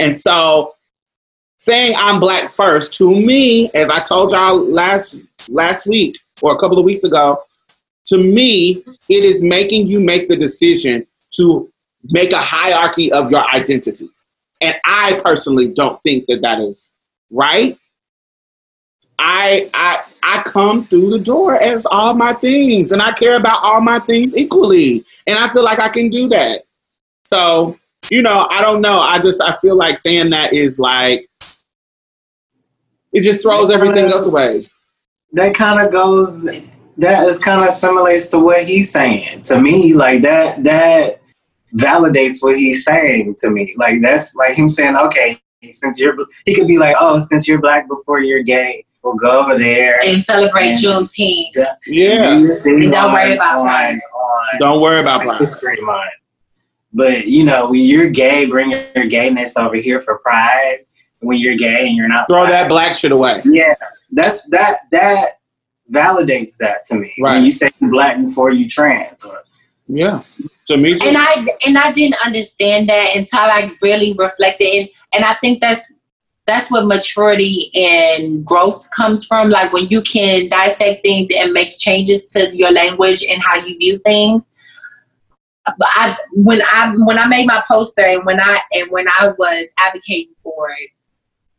And 0.00 0.18
so 0.18 0.72
saying 1.66 1.94
I'm 1.98 2.20
black 2.20 2.48
first 2.48 2.94
to 2.94 3.10
me, 3.10 3.70
as 3.74 3.90
I 3.90 4.00
told 4.00 4.30
y'all 4.30 4.56
last 4.56 5.16
last 5.50 5.86
week, 5.86 6.16
or 6.40 6.54
a 6.54 6.58
couple 6.58 6.78
of 6.78 6.84
weeks 6.84 7.04
ago. 7.04 7.42
To 8.06 8.18
me, 8.18 8.84
it 9.08 9.24
is 9.24 9.42
making 9.42 9.88
you 9.88 9.98
make 9.98 10.28
the 10.28 10.36
decision 10.36 11.04
to 11.34 11.68
make 12.04 12.30
a 12.30 12.38
hierarchy 12.38 13.10
of 13.10 13.32
your 13.32 13.44
identity. 13.52 14.08
And 14.62 14.76
I 14.84 15.20
personally 15.24 15.66
don't 15.66 16.00
think 16.04 16.26
that 16.28 16.40
that 16.42 16.60
is 16.60 16.88
right. 17.32 17.76
I 19.18 19.68
I 19.74 19.98
I 20.22 20.42
come 20.42 20.86
through 20.86 21.10
the 21.10 21.18
door 21.18 21.60
as 21.60 21.84
all 21.86 22.14
my 22.14 22.32
things, 22.34 22.92
and 22.92 23.02
I 23.02 23.10
care 23.12 23.34
about 23.34 23.62
all 23.62 23.80
my 23.80 23.98
things 23.98 24.36
equally, 24.36 25.04
and 25.26 25.36
I 25.36 25.48
feel 25.48 25.64
like 25.64 25.80
I 25.80 25.88
can 25.88 26.10
do 26.10 26.28
that. 26.28 26.62
So 27.24 27.76
you 28.08 28.22
know, 28.22 28.46
I 28.50 28.60
don't 28.60 28.82
know. 28.82 28.98
I 28.98 29.18
just 29.18 29.42
I 29.42 29.56
feel 29.56 29.74
like 29.74 29.98
saying 29.98 30.30
that 30.30 30.52
is 30.52 30.78
like 30.78 31.28
it 33.16 33.22
just 33.22 33.42
throws 33.42 33.70
everything 33.70 34.06
else 34.06 34.26
away. 34.26 34.66
That 35.32 35.54
kind 35.54 35.84
of 35.84 35.92
goes. 35.92 36.44
That 36.98 37.28
is 37.28 37.38
kind 37.38 37.66
of 37.66 37.72
simulates 37.74 38.28
to 38.28 38.38
what 38.38 38.64
he's 38.64 38.90
saying 38.90 39.42
to 39.42 39.60
me. 39.60 39.94
Like 39.94 40.22
that. 40.22 40.62
That 40.64 41.20
validates 41.74 42.42
what 42.42 42.56
he's 42.56 42.84
saying 42.84 43.36
to 43.38 43.50
me. 43.50 43.74
Like 43.76 44.00
that's 44.02 44.34
like 44.34 44.54
him 44.54 44.68
saying, 44.68 44.96
okay, 44.96 45.40
since 45.70 46.00
you're, 46.00 46.16
he 46.44 46.54
could 46.54 46.66
be 46.66 46.78
like, 46.78 46.96
oh, 47.00 47.18
since 47.18 47.46
you're 47.46 47.60
black 47.60 47.88
before 47.88 48.20
you're 48.20 48.42
gay, 48.42 48.84
we'll 49.02 49.14
go 49.14 49.40
over 49.40 49.58
there 49.58 49.98
and 50.04 50.22
celebrate 50.22 50.72
Juneteenth. 50.72 51.66
Yeah. 51.86 52.32
And 52.32 52.92
don't 52.92 53.12
worry 53.12 53.34
about 53.34 53.60
on, 53.60 53.66
Pride. 53.66 53.98
on 54.14 54.58
Don't 54.60 54.80
worry 54.80 55.00
about 55.00 55.22
pride. 55.22 56.10
But 56.92 57.26
you 57.26 57.44
know, 57.44 57.68
when 57.68 57.80
you're 57.80 58.10
gay, 58.10 58.46
bring 58.46 58.70
your 58.70 59.06
gayness 59.06 59.56
over 59.56 59.76
here 59.76 60.00
for 60.00 60.18
pride. 60.18 60.85
When 61.20 61.38
you're 61.38 61.56
gay 61.56 61.86
and 61.88 61.96
you're 61.96 62.08
not, 62.08 62.26
Throw 62.28 62.40
black. 62.46 62.50
that 62.50 62.68
black 62.68 62.94
shit 62.96 63.12
away. 63.12 63.42
Yeah, 63.44 63.74
that's 64.12 64.48
that 64.50 64.80
that 64.92 65.38
validates 65.92 66.56
that 66.58 66.84
to 66.86 66.94
me. 66.96 67.12
Right. 67.20 67.34
When 67.36 67.44
you 67.44 67.50
say 67.50 67.70
you're 67.80 67.90
black 67.90 68.20
before 68.20 68.50
you 68.52 68.68
trans, 68.68 69.24
or 69.24 69.42
Yeah. 69.88 70.22
To 70.68 70.76
me 70.76 70.96
too. 70.98 71.06
and 71.06 71.16
I 71.18 71.46
and 71.64 71.78
I 71.78 71.92
didn't 71.92 72.16
understand 72.26 72.88
that 72.88 73.14
until 73.16 73.38
I 73.38 73.70
really 73.82 74.14
reflected 74.14 74.66
and 74.66 74.88
and 75.14 75.24
I 75.24 75.34
think 75.34 75.60
that's 75.60 75.90
that's 76.44 76.70
what 76.70 76.86
maturity 76.86 77.70
and 77.74 78.44
growth 78.44 78.88
comes 78.90 79.26
from 79.26 79.48
like 79.50 79.72
when 79.72 79.86
you 79.88 80.02
can 80.02 80.48
dissect 80.48 81.02
things 81.02 81.30
and 81.36 81.52
make 81.52 81.72
changes 81.78 82.26
to 82.32 82.54
your 82.54 82.72
language 82.72 83.24
and 83.28 83.40
how 83.42 83.56
you 83.56 83.78
view 83.78 83.98
things 84.04 84.44
but 85.66 85.88
I 85.94 86.16
when 86.34 86.60
I 86.62 86.92
when 87.04 87.18
I 87.18 87.26
made 87.26 87.46
my 87.46 87.62
poster 87.68 88.02
and 88.02 88.24
when 88.26 88.40
I 88.40 88.60
and 88.72 88.90
when 88.90 89.06
I 89.20 89.32
was 89.38 89.72
advocating 89.80 90.34
for 90.42 90.70
it 90.70 90.90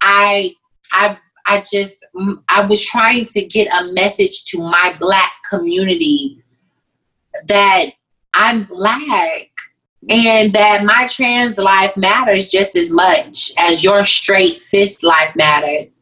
I 0.02 0.54
I 0.92 1.18
I 1.48 1.64
just 1.72 2.06
I 2.50 2.66
was 2.66 2.84
trying 2.86 3.26
to 3.28 3.46
get 3.46 3.74
a 3.74 3.92
message 3.94 4.46
to 4.46 4.60
my 4.60 4.96
black 5.00 5.32
community 5.50 6.42
that 7.48 7.88
I'm 8.34 8.64
black 8.66 9.50
and 10.10 10.54
that 10.54 10.84
my 10.84 11.08
trans 11.08 11.58
life 11.58 11.96
matters 11.98 12.50
just 12.50 12.76
as 12.76 12.92
much 12.92 13.52
as 13.58 13.84
your 13.84 14.04
straight 14.04 14.60
cis 14.60 15.04
life 15.04 15.36
matters. 15.36 16.00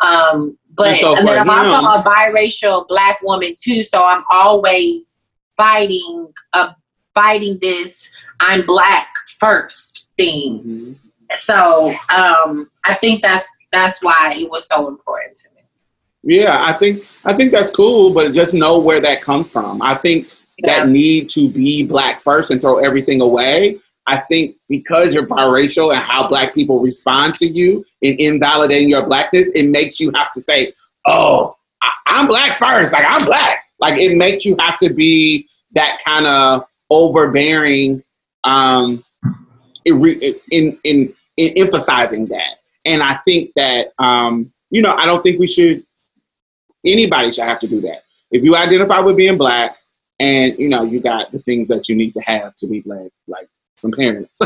Um, 0.00 0.58
but 0.74 0.88
And 0.88 1.00
so 1.00 1.16
and 1.16 1.28
then 1.28 1.38
I'm 1.38 1.50
also 1.50 2.00
a 2.00 2.02
biracial 2.02 2.86
black 2.88 3.20
woman 3.22 3.54
too, 3.60 3.82
so 3.82 4.04
I'm 4.04 4.24
always 4.30 5.18
fighting 5.56 6.32
uh, 6.52 6.72
fighting 7.14 7.58
this 7.60 8.08
I'm 8.40 8.66
black 8.66 9.08
first 9.38 10.10
thing. 10.16 10.60
Mhm. 10.60 10.96
So 11.36 11.92
um, 12.14 12.70
I 12.84 12.94
think 12.94 13.22
that's 13.22 13.44
that's 13.72 14.02
why 14.02 14.34
it 14.36 14.50
was 14.50 14.66
so 14.68 14.88
important 14.88 15.36
to 15.36 15.48
me. 15.54 15.62
Yeah, 16.36 16.62
I 16.64 16.72
think 16.74 17.04
I 17.24 17.32
think 17.32 17.52
that's 17.52 17.70
cool, 17.70 18.12
but 18.12 18.32
just 18.32 18.54
know 18.54 18.78
where 18.78 19.00
that 19.00 19.22
comes 19.22 19.50
from. 19.50 19.82
I 19.82 19.94
think 19.94 20.28
Yeah. 20.58 20.80
that 20.80 20.88
need 20.88 21.28
to 21.30 21.48
be 21.50 21.82
black 21.82 22.20
first 22.20 22.50
and 22.50 22.60
throw 22.60 22.78
everything 22.78 23.20
away. 23.22 23.78
I 24.06 24.16
think 24.18 24.56
because 24.68 25.14
you're 25.14 25.26
biracial 25.26 25.92
and 25.94 26.02
how 26.02 26.28
black 26.28 26.54
people 26.54 26.80
respond 26.80 27.34
to 27.36 27.46
you 27.46 27.84
in 28.02 28.16
invalidating 28.18 28.90
your 28.90 29.06
blackness, 29.06 29.50
it 29.54 29.68
makes 29.70 30.00
you 30.00 30.10
have 30.14 30.32
to 30.34 30.40
say, 30.40 30.72
"Oh, 31.06 31.56
I, 31.80 31.90
I'm 32.06 32.26
black 32.26 32.56
first. 32.58 32.92
Like 32.92 33.04
I'm 33.06 33.24
black." 33.24 33.64
Like 33.80 33.98
it 33.98 34.16
makes 34.16 34.44
you 34.44 34.54
have 34.58 34.76
to 34.78 34.92
be 34.92 35.48
that 35.72 35.98
kind 36.04 36.26
of 36.26 36.64
overbearing, 36.90 38.02
um, 38.44 39.04
in, 39.84 40.78
in 40.84 41.14
in 41.46 41.52
in 41.52 41.64
emphasizing 41.66 42.26
that. 42.26 42.58
And 42.84 43.02
I 43.02 43.14
think 43.24 43.52
that 43.56 43.92
um, 43.98 44.52
you 44.70 44.82
know, 44.82 44.94
I 44.94 45.06
don't 45.06 45.22
think 45.22 45.38
we 45.38 45.46
should 45.46 45.84
anybody 46.84 47.32
should 47.32 47.44
have 47.44 47.60
to 47.60 47.68
do 47.68 47.80
that. 47.82 48.02
If 48.30 48.44
you 48.44 48.56
identify 48.56 49.00
with 49.00 49.16
being 49.16 49.38
black 49.38 49.76
and 50.18 50.58
you 50.58 50.68
know 50.68 50.84
you 50.84 51.00
got 51.00 51.32
the 51.32 51.38
things 51.38 51.68
that 51.68 51.88
you 51.88 51.94
need 51.94 52.12
to 52.14 52.20
have 52.20 52.56
to 52.56 52.66
be 52.66 52.80
black, 52.80 53.10
like 53.26 53.48
some 53.76 53.92
parents. 53.92 54.32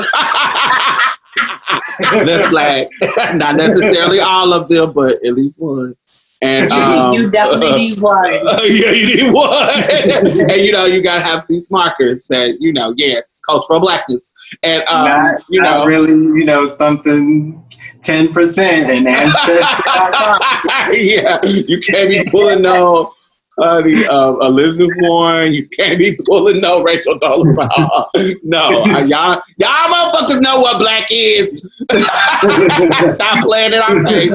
That's 1.99 2.49
black. 2.49 2.89
Not 3.35 3.57
necessarily 3.57 4.21
all 4.21 4.53
of 4.53 4.69
them, 4.69 4.93
but 4.93 5.25
at 5.25 5.35
least 5.35 5.59
one. 5.61 5.97
And 6.43 6.71
um, 6.73 7.15
you 7.15 7.31
definitely 7.31 7.73
need 7.73 8.01
one. 8.01 8.25
yeah, 8.65 8.91
you 8.91 9.17
need 9.17 9.33
one. 9.33 10.51
and 10.51 10.61
you 10.61 10.73
know, 10.73 10.85
you 10.85 11.03
gotta 11.03 11.25
have 11.25 11.45
these 11.49 11.71
markers 11.71 12.27
that, 12.27 12.61
you 12.61 12.73
know, 12.73 12.95
yes, 12.97 13.41
cultural 13.49 13.81
blackness. 13.81 14.33
And 14.63 14.87
um, 14.89 15.05
not, 15.05 15.45
you 15.49 15.63
know 15.63 15.85
really, 15.85 16.13
you 16.13 16.45
know, 16.45 16.69
something 16.69 17.65
ten 18.03 18.33
percent 18.33 18.91
and 18.91 19.09
ancestry.com. 19.09 20.41
yeah, 20.93 21.45
you 21.45 21.81
can't 21.81 22.11
be 22.11 22.31
pulling 22.31 22.63
no 22.63 23.16
the 23.57 24.09
uh, 24.11 24.47
Elizabeth 24.47 24.91
Warren. 24.99 25.55
You 25.55 25.69
can't 25.69 25.99
be 25.99 26.17
pulling 26.29 26.61
no 26.61 26.83
Rachel 26.83 27.19
Dolezal. 27.19 28.39
no, 28.43 28.85
uh, 28.85 29.05
y'all, 29.05 29.41
y'all 29.59 29.71
motherfuckers 29.89 30.41
know 30.41 30.61
what 30.61 30.79
black 30.79 31.07
is. 31.11 31.65
Stop 33.15 33.45
playing 33.45 33.73
it 33.73 33.83
on 33.83 34.05
tape. 34.05 34.33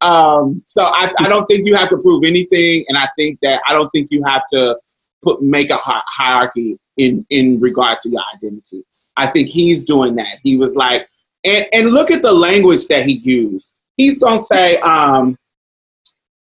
Um, 0.00 0.62
so 0.66 0.84
I, 0.84 1.10
I 1.18 1.28
don't 1.28 1.46
think 1.46 1.66
you 1.66 1.74
have 1.76 1.88
to 1.90 1.98
prove 1.98 2.24
anything, 2.24 2.84
and 2.88 2.98
I 2.98 3.08
think 3.18 3.38
that 3.42 3.62
I 3.66 3.72
don't 3.72 3.90
think 3.90 4.08
you 4.10 4.22
have 4.24 4.42
to 4.50 4.78
put 5.22 5.42
make 5.42 5.70
a 5.70 5.76
hi- 5.76 6.02
hierarchy 6.06 6.78
in 6.96 7.26
in 7.30 7.60
regard 7.60 8.00
to 8.00 8.10
your 8.10 8.22
identity. 8.34 8.84
I 9.16 9.26
think 9.26 9.48
he's 9.48 9.84
doing 9.84 10.16
that. 10.16 10.38
He 10.42 10.56
was 10.56 10.76
like, 10.76 11.08
and 11.44 11.66
and 11.72 11.90
look 11.90 12.10
at 12.10 12.22
the 12.22 12.32
language 12.32 12.86
that 12.88 13.06
he 13.06 13.18
used. 13.18 13.70
He's 13.96 14.18
gonna 14.18 14.38
say, 14.38 14.76
um, 14.78 15.38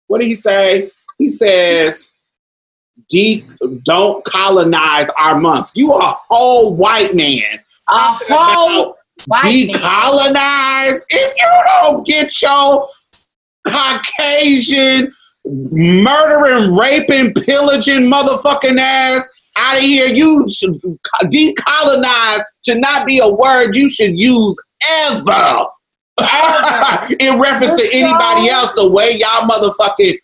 what 0.07 0.21
did 0.21 0.27
he 0.27 0.35
say? 0.35 0.91
He 1.25 1.31
says, 1.31 2.11
De- 3.09 3.47
"Don't 3.83 4.23
colonize 4.27 5.09
our 5.19 5.41
month." 5.41 5.71
You 5.73 5.95
are 5.95 6.13
a 6.13 6.17
whole 6.29 6.77
white 6.77 7.15
man. 7.15 7.61
A 7.89 8.13
whole 8.13 8.99
white 9.27 9.43
man. 9.43 9.69
decolonize. 9.69 11.01
If 11.09 11.35
you 11.39 11.49
don't 11.81 12.07
get 12.07 12.43
your 12.43 12.87
Caucasian 13.67 15.15
murdering, 15.47 16.77
raping, 16.77 17.33
pillaging 17.33 18.03
motherfucking 18.03 18.79
ass 18.79 19.27
out 19.57 19.79
of 19.79 19.83
here, 19.83 20.09
you 20.15 20.47
should 20.51 20.79
decolonize 21.25 22.43
should 22.67 22.83
not 22.83 23.07
be 23.07 23.19
a 23.19 23.33
word 23.33 23.75
you 23.75 23.89
should 23.89 24.21
use 24.21 24.63
ever. 25.09 25.65
In 27.19 27.41
reference 27.41 27.77
to 27.81 27.89
anybody 27.93 28.51
else, 28.51 28.73
the 28.77 28.87
way 28.87 29.19
y'all 29.19 29.49
motherfucking 29.49 30.19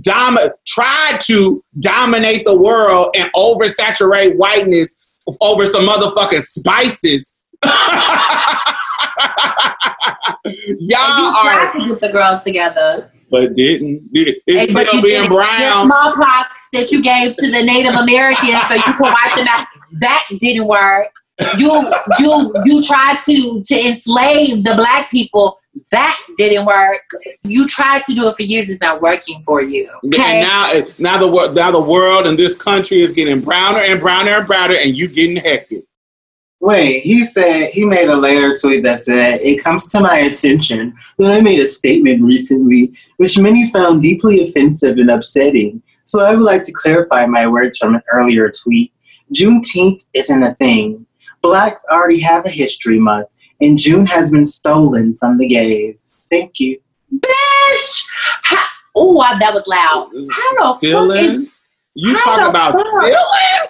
dom- 0.00 0.38
tried 0.66 1.20
to 1.22 1.62
dominate 1.80 2.44
the 2.44 2.56
world 2.60 3.14
and 3.16 3.30
oversaturate 3.34 4.36
whiteness 4.36 4.94
over 5.40 5.66
some 5.66 5.86
motherfucking 5.86 6.42
spices. 6.42 7.32
Y'all 10.44 11.18
you 11.18 11.32
are, 11.36 11.72
to 11.72 11.88
get 11.88 12.00
the 12.00 12.10
girls 12.12 12.42
together. 12.42 13.10
but 13.30 13.54
didn't. 13.54 14.08
It's 14.12 14.40
And- 14.74 14.86
still 14.88 15.00
you 15.00 15.02
being 15.06 15.28
brown. 15.28 15.86
Smallpox 15.86 16.68
that 16.72 16.92
you 16.92 17.02
gave 17.02 17.34
to 17.36 17.50
the 17.50 17.62
Native 17.62 17.94
Americans 17.94 18.60
so 18.68 18.74
you 18.74 18.82
could 18.82 19.00
wipe 19.00 19.34
them 19.36 19.46
out. 19.48 19.66
That 20.00 20.22
didn't 20.38 20.66
work. 20.66 21.08
You 21.58 21.90
you 22.18 22.52
you 22.64 22.82
tried 22.82 23.18
to 23.26 23.62
to 23.62 23.86
enslave 23.86 24.64
the 24.64 24.74
black 24.74 25.10
people. 25.10 25.58
That 25.90 26.18
didn't 26.36 26.66
work. 26.66 27.02
You 27.44 27.66
tried 27.66 28.04
to 28.04 28.14
do 28.14 28.28
it 28.28 28.36
for 28.36 28.42
years. 28.42 28.70
It's 28.70 28.80
not 28.80 29.02
working 29.02 29.42
for 29.44 29.62
you. 29.62 29.90
Okay. 30.06 30.40
And 30.40 30.48
now, 30.48 30.82
now 30.98 31.18
the 31.18 31.28
world, 31.28 31.54
now 31.54 31.70
the 31.70 31.80
world 31.80 32.26
and 32.26 32.38
this 32.38 32.56
country 32.56 33.02
is 33.02 33.12
getting 33.12 33.40
browner 33.40 33.80
and 33.80 34.00
browner 34.00 34.38
and 34.38 34.46
browner, 34.46 34.74
and 34.74 34.96
you 34.96 35.08
getting 35.08 35.36
hectic. 35.36 35.84
Wait, 36.60 37.00
he 37.00 37.22
said 37.22 37.68
he 37.70 37.84
made 37.84 38.08
a 38.08 38.16
later 38.16 38.56
tweet 38.56 38.82
that 38.82 38.98
said, 38.98 39.40
It 39.42 39.62
comes 39.62 39.90
to 39.92 40.00
my 40.00 40.18
attention 40.20 40.94
that 41.18 41.38
I 41.38 41.40
made 41.40 41.60
a 41.60 41.66
statement 41.66 42.22
recently 42.22 42.94
which 43.18 43.38
many 43.38 43.70
found 43.70 44.02
deeply 44.02 44.42
offensive 44.42 44.96
and 44.98 45.10
upsetting. 45.10 45.82
So 46.04 46.22
I 46.22 46.34
would 46.34 46.42
like 46.42 46.62
to 46.62 46.72
clarify 46.72 47.26
my 47.26 47.46
words 47.46 47.76
from 47.78 47.94
an 47.94 48.02
earlier 48.12 48.50
tweet. 48.50 48.92
Juneteenth 49.34 50.04
isn't 50.14 50.42
a 50.42 50.54
thing. 50.54 51.04
Blacks 51.42 51.84
already 51.90 52.20
have 52.20 52.46
a 52.46 52.50
history 52.50 52.98
month, 52.98 53.28
and 53.60 53.78
June 53.78 54.06
has 54.06 54.30
been 54.30 54.44
stolen 54.44 55.14
from 55.16 55.38
the 55.38 55.46
gays. 55.46 56.22
Thank 56.28 56.60
you. 56.60 56.78
Bitch! 57.14 58.06
Oh, 58.96 59.22
that 59.38 59.52
was 59.54 59.66
loud. 59.66 60.10
How 60.32 60.74
the 60.74 60.88
fuck 60.88 61.18
is 61.18 61.48
You 61.94 62.16
How 62.16 62.36
talk 62.38 62.48
about 62.50 62.72
fuck? 62.72 62.86
stealing? 62.86 63.68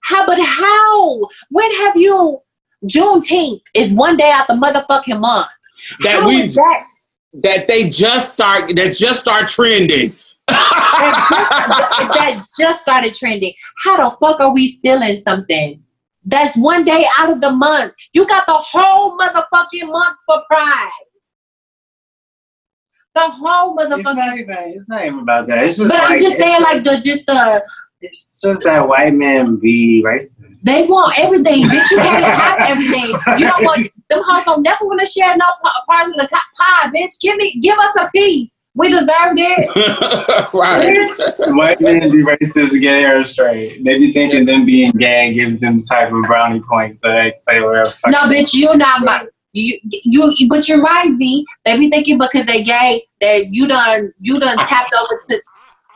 How? 0.00 0.26
But 0.26 0.38
how? 0.40 1.28
When 1.50 1.70
have 1.76 1.96
you? 1.96 2.40
Juneteenth 2.84 3.60
is 3.74 3.92
one 3.92 4.16
day 4.16 4.30
out 4.30 4.48
the 4.48 4.54
motherfucking 4.54 5.20
month. 5.20 5.46
That 6.02 6.22
How 6.22 6.28
we 6.28 6.42
is 6.42 6.54
that? 6.56 6.86
that 7.34 7.66
they 7.68 7.88
just 7.88 8.32
start 8.32 8.74
that 8.74 8.92
just 8.92 9.20
start 9.20 9.48
trending. 9.48 10.16
that, 10.48 12.10
that 12.14 12.46
just 12.58 12.80
started 12.80 13.14
trending. 13.14 13.54
How 13.82 13.96
the 14.10 14.16
fuck 14.16 14.40
are 14.40 14.52
we 14.52 14.66
stealing 14.66 15.16
something? 15.18 15.81
That's 16.24 16.56
one 16.56 16.84
day 16.84 17.04
out 17.18 17.30
of 17.30 17.40
the 17.40 17.50
month. 17.50 17.94
You 18.12 18.26
got 18.26 18.46
the 18.46 18.54
whole 18.54 19.18
motherfucking 19.18 19.90
month 19.90 20.16
for 20.26 20.42
pride. 20.50 20.90
The 23.14 23.22
whole 23.22 23.78
It's 23.78 23.90
motherfucking. 24.04 24.16
not 24.16 24.38
even. 24.38 24.56
It's 24.58 24.88
not 24.88 25.04
even 25.04 25.18
about 25.20 25.46
that. 25.48 25.58
It's 25.66 25.76
just. 25.78 25.90
But 25.90 25.98
like, 25.98 26.10
I'm 26.12 26.18
just 26.20 26.38
it's 26.38 26.42
saying, 26.42 26.62
like 26.62 26.82
the 26.84 27.00
just 27.00 27.26
the 27.26 27.62
It's 28.00 28.40
just 28.40 28.64
that 28.64 28.88
white 28.88 29.14
man 29.14 29.56
be 29.56 30.02
racist. 30.06 30.62
they 30.64 30.86
want 30.86 31.18
everything, 31.18 31.64
bitch. 31.64 31.90
You 31.90 31.98
can't 31.98 32.24
have 32.24 32.58
everything. 32.68 33.10
You 33.38 33.46
don't 33.46 33.64
want 33.64 33.86
them 34.08 34.20
hoes 34.24 34.44
don't 34.44 34.62
never 34.62 34.84
want 34.86 35.00
to 35.00 35.06
share 35.06 35.36
no 35.36 35.46
pa- 35.62 35.84
parts 35.88 36.06
of 36.08 36.14
the 36.14 36.28
pie, 36.58 36.90
bitch. 36.90 37.20
Give 37.20 37.36
me, 37.36 37.58
give 37.60 37.76
us 37.78 38.00
a 38.00 38.10
piece. 38.12 38.48
We 38.74 38.88
deserved 38.90 39.38
it. 39.38 39.68
right. 40.54 41.54
white 41.54 41.80
men 41.80 42.10
be 42.10 42.22
racist, 42.22 42.80
gay 42.80 43.04
or 43.04 43.22
straight. 43.24 43.84
They 43.84 43.98
be 43.98 44.12
thinking 44.12 44.46
them 44.46 44.64
being 44.64 44.90
gay 44.92 45.32
gives 45.34 45.60
them 45.60 45.78
the 45.78 45.86
type 45.88 46.10
of 46.10 46.22
brownie 46.22 46.60
points 46.60 47.00
so 47.00 47.10
they 47.10 47.34
say 47.36 47.60
whatever. 47.60 47.90
No, 48.06 48.28
they 48.28 48.42
bitch, 48.42 48.54
you're 48.54 48.76
not 48.76 49.02
my. 49.02 49.26
You, 49.54 49.78
you, 49.84 50.48
but 50.48 50.66
you're 50.66 50.80
right, 50.80 51.12
Z. 51.12 51.44
They 51.66 51.78
be 51.78 51.90
thinking 51.90 52.18
because 52.18 52.46
they 52.46 52.64
gay 52.64 53.02
that 53.20 53.52
you 53.52 53.68
done, 53.68 54.10
you 54.18 54.38
done 54.38 54.56
tapped 54.56 54.94
over 54.94 55.20
to 55.28 55.42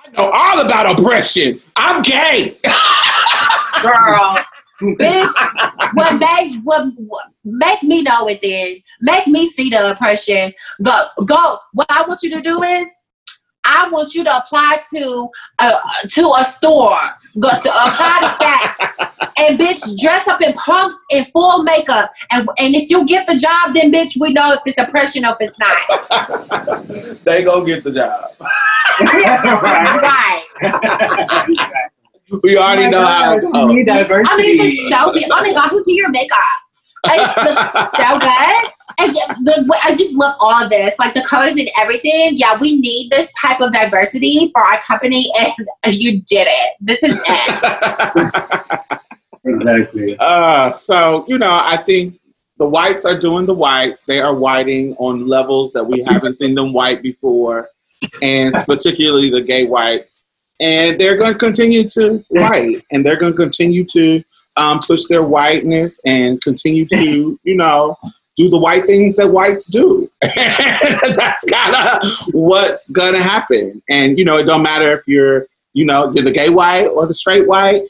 I 0.04 0.10
know 0.10 0.30
all 0.30 0.60
about 0.60 0.98
oppression. 0.98 1.62
I'm 1.74 2.02
gay. 2.02 2.58
girl, 3.82 4.38
bitch. 4.80 5.92
What 5.94 6.18
make 6.20 6.54
what, 6.62 6.92
what 6.96 7.26
make 7.44 7.82
me 7.82 8.02
know 8.02 8.28
it? 8.28 8.40
Then 8.42 8.82
make 9.00 9.26
me 9.26 9.48
see 9.48 9.70
the 9.70 9.92
oppression. 9.92 10.52
Go, 10.82 11.06
go. 11.24 11.58
What 11.72 11.86
I 11.88 12.06
want 12.06 12.22
you 12.22 12.30
to 12.30 12.40
do 12.40 12.62
is, 12.62 12.88
I 13.64 13.88
want 13.90 14.14
you 14.14 14.22
to 14.24 14.36
apply 14.36 14.80
to 14.94 15.28
a 15.60 15.72
to 16.08 16.32
a 16.38 16.44
store. 16.44 16.98
Go 17.38 17.50
to 17.50 17.68
apply 17.68 18.18
to 18.20 18.36
that. 18.40 19.02
And 19.38 19.58
bitch, 19.58 19.98
dress 19.98 20.26
up 20.28 20.40
in 20.40 20.54
pumps 20.54 20.96
and 21.12 21.26
full 21.30 21.62
makeup. 21.62 22.10
And 22.32 22.48
and 22.58 22.74
if 22.74 22.88
you 22.88 23.04
get 23.04 23.26
the 23.26 23.34
job, 23.34 23.74
then 23.74 23.92
bitch, 23.92 24.18
we 24.18 24.32
know 24.32 24.54
if 24.54 24.60
it's 24.64 24.78
oppression 24.78 25.26
or 25.26 25.36
if 25.38 25.50
it's 25.50 25.58
not. 25.58 27.24
they 27.24 27.44
gonna 27.44 27.66
get 27.66 27.84
the 27.84 27.92
job. 27.92 28.34
right. 30.00 30.46
We 32.42 32.56
already 32.56 32.90
know 32.90 33.04
how 33.04 33.36
it 33.36 33.40
goes. 33.42 33.52
I 33.54 33.66
mean, 33.66 33.84
it's 33.86 34.76
just 34.76 34.88
so 34.90 35.12
be- 35.12 35.24
Oh 35.30 35.40
my 35.42 35.52
god, 35.52 35.68
who 35.70 35.82
do 35.84 35.92
your 35.92 36.08
makeup? 36.10 36.38
It 37.04 37.18
looks 37.44 37.96
so 37.96 38.18
good. 38.18 38.72
And 38.98 39.14
the, 39.44 39.80
I 39.84 39.94
just 39.94 40.12
love 40.14 40.36
all 40.40 40.68
this, 40.68 40.98
like 40.98 41.14
the 41.14 41.22
colors 41.22 41.52
and 41.52 41.68
everything. 41.78 42.30
Yeah, 42.36 42.58
we 42.58 42.80
need 42.80 43.10
this 43.10 43.30
type 43.40 43.60
of 43.60 43.72
diversity 43.72 44.50
for 44.52 44.62
our 44.62 44.80
company, 44.80 45.26
and 45.38 45.52
you 45.94 46.22
did 46.22 46.48
it. 46.50 46.76
This 46.80 47.02
is 47.02 47.14
it. 47.14 49.00
exactly. 49.44 50.16
Uh, 50.18 50.74
so 50.76 51.26
you 51.28 51.38
know, 51.38 51.60
I 51.62 51.76
think 51.76 52.18
the 52.58 52.66
whites 52.68 53.04
are 53.04 53.18
doing 53.18 53.44
the 53.44 53.54
whites. 53.54 54.02
They 54.02 54.18
are 54.18 54.34
whiting 54.34 54.96
on 54.98 55.26
levels 55.26 55.72
that 55.74 55.84
we 55.84 56.02
haven't 56.02 56.38
seen 56.38 56.54
them 56.54 56.72
white 56.72 57.02
before, 57.02 57.68
and 58.22 58.54
particularly 58.66 59.30
the 59.30 59.42
gay 59.42 59.66
whites. 59.66 60.24
And 60.60 60.98
they're 61.00 61.16
going 61.16 61.32
to 61.32 61.38
continue 61.38 61.86
to 61.90 62.24
white, 62.28 62.82
and 62.90 63.04
they're 63.04 63.16
going 63.18 63.32
to 63.32 63.36
continue 63.36 63.84
to 63.92 64.22
um, 64.56 64.78
push 64.86 65.04
their 65.08 65.22
whiteness 65.22 66.00
and 66.06 66.40
continue 66.42 66.86
to, 66.86 67.38
you 67.44 67.56
know, 67.56 67.96
do 68.36 68.48
the 68.50 68.58
white 68.58 68.84
things 68.84 69.16
that 69.16 69.28
whites 69.30 69.66
do. 69.66 70.10
That's 70.22 71.44
kind 71.50 71.74
of 72.02 72.10
what's 72.32 72.90
going 72.90 73.14
to 73.14 73.22
happen. 73.22 73.82
And 73.88 74.18
you 74.18 74.24
know, 74.24 74.36
it 74.38 74.44
don't 74.44 74.62
matter 74.62 74.96
if 74.96 75.06
you're, 75.06 75.46
you 75.74 75.84
know, 75.84 76.12
you're 76.12 76.24
the 76.24 76.30
gay 76.32 76.48
white 76.50 76.86
or 76.86 77.06
the 77.06 77.14
straight 77.14 77.46
white. 77.46 77.82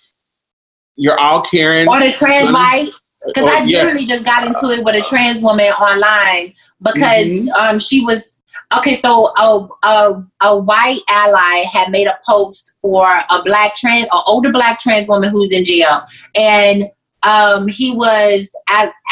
You're 0.97 1.19
all 1.19 1.43
caring. 1.43 1.89
or 1.89 2.01
the 2.01 2.13
trans 2.13 2.53
white. 2.53 2.89
Because 3.27 3.45
I 3.45 3.65
yeah. 3.65 3.83
literally 3.83 4.07
just 4.07 4.25
got 4.25 4.47
into 4.47 4.67
it 4.71 4.85
with 4.85 4.95
a 4.95 5.01
trans 5.01 5.41
woman 5.41 5.67
online 5.67 6.55
because 6.81 7.27
Mhm. 7.27 7.49
um 7.59 7.79
she 7.81 8.05
was 8.05 8.36
okay. 8.77 8.97
So 8.97 9.27
a, 9.39 9.69
a 9.85 10.25
a 10.43 10.59
white 10.59 11.01
ally 11.09 11.65
had 11.73 11.91
made 11.91 12.07
a 12.07 12.19
post 12.27 12.75
for 12.83 13.07
a 13.07 13.43
black 13.45 13.75
trans, 13.75 14.05
an 14.05 14.21
older 14.27 14.51
black 14.51 14.79
trans 14.79 15.09
woman 15.09 15.31
who's 15.31 15.53
in 15.53 15.65
jail, 15.65 16.01
and 16.35 16.91
um 17.23 17.67
he 17.69 17.95
was 17.95 18.49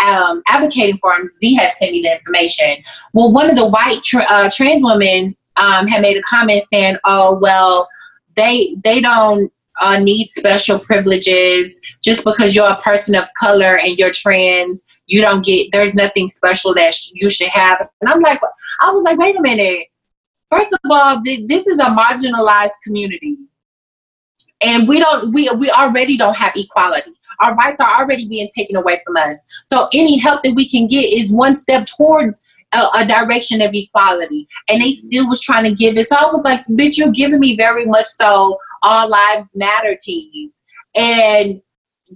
um, 0.05 0.43
advocating 0.49 0.97
for 0.97 1.13
him. 1.15 1.27
Z 1.27 1.55
had 1.55 1.73
sent 1.79 1.93
me 1.93 2.03
the 2.03 2.15
information. 2.15 2.77
Well, 3.13 3.33
one 3.33 3.51
of 3.51 3.57
the 3.57 3.69
white 3.69 4.03
tra- 4.03 4.27
uh, 4.29 4.51
trans 4.55 4.83
women 4.83 5.35
um 5.57 5.87
had 5.87 6.03
made 6.03 6.17
a 6.17 6.23
comment 6.23 6.63
saying, 6.63 6.97
"Oh 7.05 7.39
well." 7.41 7.89
They 8.37 8.75
they 8.83 9.01
don't 9.01 9.53
uh, 9.81 9.99
need 9.99 10.29
special 10.31 10.79
privileges 10.79 11.79
just 12.03 12.25
because 12.25 12.55
you're 12.55 12.69
a 12.69 12.77
person 12.81 13.15
of 13.15 13.29
color 13.39 13.79
and 13.79 13.99
you're 13.99 14.13
trans 14.13 14.85
you 15.07 15.21
don't 15.21 15.45
get 15.45 15.69
there's 15.73 15.95
nothing 15.95 16.29
special 16.29 16.75
that 16.75 16.95
sh- 16.95 17.11
you 17.15 17.29
should 17.29 17.49
have 17.49 17.89
and 18.01 18.11
i'm 18.11 18.21
like 18.21 18.41
i 18.81 18.91
was 18.91 19.05
like 19.05 19.19
wait 19.19 19.37
a 19.37 19.41
minute. 19.41 19.83
First 20.51 20.73
of 20.73 20.79
all 20.91 21.23
th- 21.23 21.47
this 21.47 21.67
is 21.67 21.79
a 21.79 21.87
marginalized 21.87 22.71
community. 22.85 23.37
And 24.65 24.89
we 24.89 24.99
don't 24.99 25.33
we 25.33 25.49
we 25.51 25.71
already 25.71 26.17
don't 26.17 26.37
have 26.37 26.53
equality. 26.57 27.13
Our 27.41 27.55
rights 27.57 27.81
are 27.81 28.01
already 28.01 28.29
being 28.29 28.49
taken 28.57 28.77
away 28.77 29.01
from 29.05 29.17
us. 29.17 29.45
So 29.65 29.89
any 29.93 30.19
help 30.19 30.43
that 30.45 30.55
we 30.55 30.69
can 30.69 30.87
get 30.87 31.13
is 31.13 31.33
one 31.33 31.57
step 31.57 31.87
towards 31.87 32.41
a, 32.73 32.87
a 32.99 33.07
direction 33.07 33.61
of 33.61 33.75
equality. 33.75 34.47
And 34.69 34.81
they 34.81 34.93
still 34.93 35.29
was 35.29 35.41
trying 35.41 35.65
to 35.65 35.75
give 35.75 35.97
it. 35.97 36.09
So 36.09 36.17
i 36.17 36.31
was 36.31 36.45
like 36.45 36.65
bitch 36.67 36.97
you're 36.97 37.11
giving 37.11 37.41
me 37.41 37.57
very 37.57 37.87
much 37.87 38.07
so 38.07 38.59
all 38.83 39.09
lives 39.09 39.51
matter 39.55 39.97
teas 40.03 40.57
and 40.95 41.61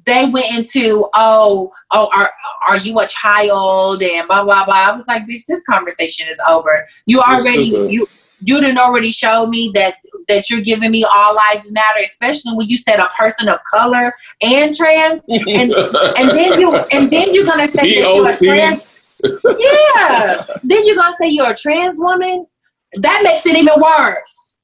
they 0.05 0.27
went 0.27 0.51
into 0.55 1.09
oh 1.15 1.73
oh 1.91 2.09
are 2.15 2.31
are 2.69 2.77
you 2.79 2.99
a 3.01 3.07
child 3.07 4.03
and 4.03 4.27
blah 4.29 4.45
blah 4.45 4.65
blah. 4.65 4.75
I 4.75 4.97
was 4.97 5.07
like 5.07 5.23
bitch 5.27 5.47
this 5.47 5.63
conversation 5.69 6.29
is 6.29 6.39
over. 6.49 6.87
You 7.07 7.21
already 7.21 7.67
you 7.67 8.07
you 8.41 8.61
didn't 8.61 8.79
already 8.79 9.11
show 9.11 9.47
me 9.47 9.73
that 9.75 9.97
that 10.29 10.49
you're 10.51 10.61
giving 10.61 10.91
me 10.91 11.05
all 11.05 11.35
lives 11.35 11.73
matter 11.73 12.01
especially 12.01 12.55
when 12.55 12.69
you 12.69 12.77
said 12.77 13.01
a 13.01 13.09
person 13.19 13.49
of 13.49 13.59
color 13.71 14.15
and 14.43 14.75
trans. 14.75 15.23
And 15.29 15.75
and 15.75 16.31
then 16.31 16.61
you 16.61 16.75
and 16.93 17.11
then 17.11 17.35
you're 17.35 17.47
gonna 17.47 17.69
say 17.69 18.01
that 18.01 18.15
you're 18.15 18.31
a 18.31 18.37
trans 18.59 18.83
yeah. 19.23 20.47
Then 20.63 20.87
you're 20.87 20.97
gonna 20.97 21.17
say 21.19 21.29
you're 21.29 21.51
a 21.51 21.57
trans 21.57 21.99
woman? 21.99 22.47
That 22.95 23.21
makes 23.25 23.47
it 23.47 23.57
even 23.57 23.75
worse. 23.81 24.55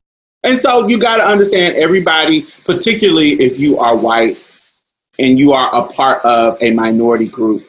And 0.44 0.60
so 0.60 0.86
you 0.86 0.98
got 0.98 1.16
to 1.16 1.26
understand 1.26 1.76
everybody, 1.76 2.46
particularly 2.66 3.32
if 3.40 3.58
you 3.58 3.78
are 3.78 3.96
white 3.96 4.38
and 5.18 5.38
you 5.38 5.52
are 5.52 5.74
a 5.74 5.86
part 5.86 6.24
of 6.24 6.58
a 6.60 6.70
minority 6.70 7.28
group, 7.28 7.64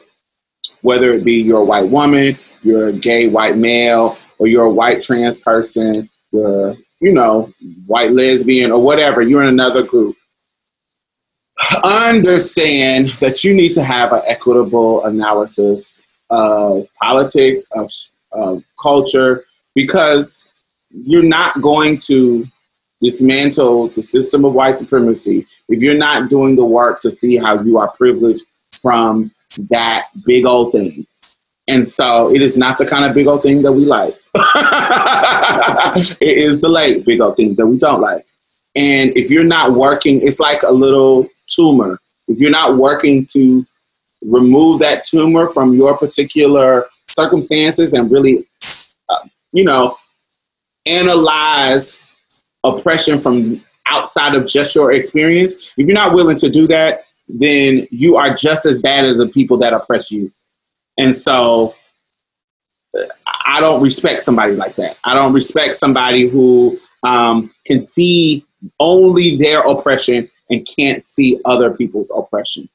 whether 0.82 1.12
it 1.12 1.24
be 1.24 1.42
you're 1.42 1.60
a 1.60 1.64
white 1.64 1.88
woman, 1.88 2.36
you're 2.62 2.88
a 2.88 2.92
gay 2.92 3.28
white 3.28 3.56
male, 3.56 4.18
or 4.38 4.46
you're 4.46 4.64
a 4.64 4.70
white 4.70 5.00
trans 5.00 5.40
person, 5.40 6.08
you're, 6.32 6.76
you 7.00 7.12
know, 7.12 7.52
white 7.86 8.12
lesbian 8.12 8.72
or 8.72 8.82
whatever, 8.82 9.22
you're 9.22 9.42
in 9.42 9.48
another 9.48 9.82
group. 9.82 10.16
Understand 11.84 13.08
that 13.20 13.44
you 13.44 13.54
need 13.54 13.72
to 13.74 13.82
have 13.82 14.12
an 14.12 14.22
equitable 14.26 15.04
analysis 15.04 16.02
of 16.28 16.86
politics, 17.00 17.66
of, 17.72 17.90
of 18.32 18.62
culture, 18.80 19.44
because 19.74 20.50
you're 20.90 21.22
not 21.22 21.60
going 21.62 21.98
to 21.98 22.44
dismantle 23.00 23.88
the 23.88 24.02
system 24.02 24.44
of 24.44 24.54
white 24.54 24.76
supremacy 24.76 25.46
if 25.68 25.82
you're 25.82 25.96
not 25.96 26.30
doing 26.30 26.56
the 26.56 26.64
work 26.64 27.00
to 27.02 27.10
see 27.10 27.36
how 27.36 27.60
you 27.60 27.78
are 27.78 27.88
privileged 27.88 28.44
from 28.72 29.32
that 29.70 30.06
big 30.24 30.46
old 30.46 30.72
thing. 30.72 31.06
And 31.68 31.88
so 31.88 32.32
it 32.32 32.42
is 32.42 32.56
not 32.56 32.78
the 32.78 32.86
kind 32.86 33.04
of 33.04 33.14
big 33.14 33.26
old 33.26 33.42
thing 33.42 33.62
that 33.62 33.72
we 33.72 33.84
like. 33.84 34.14
it 36.20 36.38
is 36.38 36.60
the 36.60 36.68
late 36.68 37.04
big 37.04 37.20
old 37.20 37.36
thing 37.36 37.54
that 37.56 37.66
we 37.66 37.78
don't 37.78 38.00
like. 38.00 38.24
And 38.76 39.16
if 39.16 39.30
you're 39.30 39.44
not 39.44 39.72
working, 39.72 40.20
it's 40.22 40.38
like 40.38 40.62
a 40.62 40.70
little 40.70 41.28
tumor. 41.48 41.98
If 42.28 42.38
you're 42.38 42.50
not 42.50 42.76
working 42.76 43.26
to 43.32 43.64
remove 44.22 44.80
that 44.80 45.04
tumor 45.04 45.48
from 45.48 45.74
your 45.74 45.96
particular 45.96 46.86
circumstances 47.08 47.94
and 47.94 48.10
really, 48.10 48.46
uh, 49.08 49.26
you 49.52 49.64
know, 49.64 49.96
analyze 50.84 51.96
oppression 52.64 53.18
from 53.18 53.62
outside 53.88 54.34
of 54.34 54.46
just 54.46 54.74
your 54.74 54.92
experience, 54.92 55.54
if 55.76 55.86
you're 55.86 55.94
not 55.94 56.14
willing 56.14 56.36
to 56.36 56.48
do 56.48 56.66
that, 56.68 57.04
then 57.28 57.86
you 57.90 58.16
are 58.16 58.34
just 58.34 58.66
as 58.66 58.80
bad 58.80 59.04
as 59.04 59.16
the 59.16 59.28
people 59.28 59.56
that 59.58 59.72
oppress 59.72 60.10
you. 60.10 60.30
And 60.98 61.14
so 61.14 61.74
I 63.46 63.60
don't 63.60 63.82
respect 63.82 64.22
somebody 64.22 64.52
like 64.52 64.76
that. 64.76 64.96
I 65.04 65.14
don't 65.14 65.32
respect 65.32 65.76
somebody 65.76 66.28
who 66.28 66.78
um, 67.02 67.52
can 67.66 67.82
see 67.82 68.44
only 68.80 69.36
their 69.36 69.60
oppression 69.60 70.30
and 70.50 70.66
can't 70.76 71.02
see 71.02 71.40
other 71.44 71.74
people's 71.74 72.10
oppression. 72.14 72.68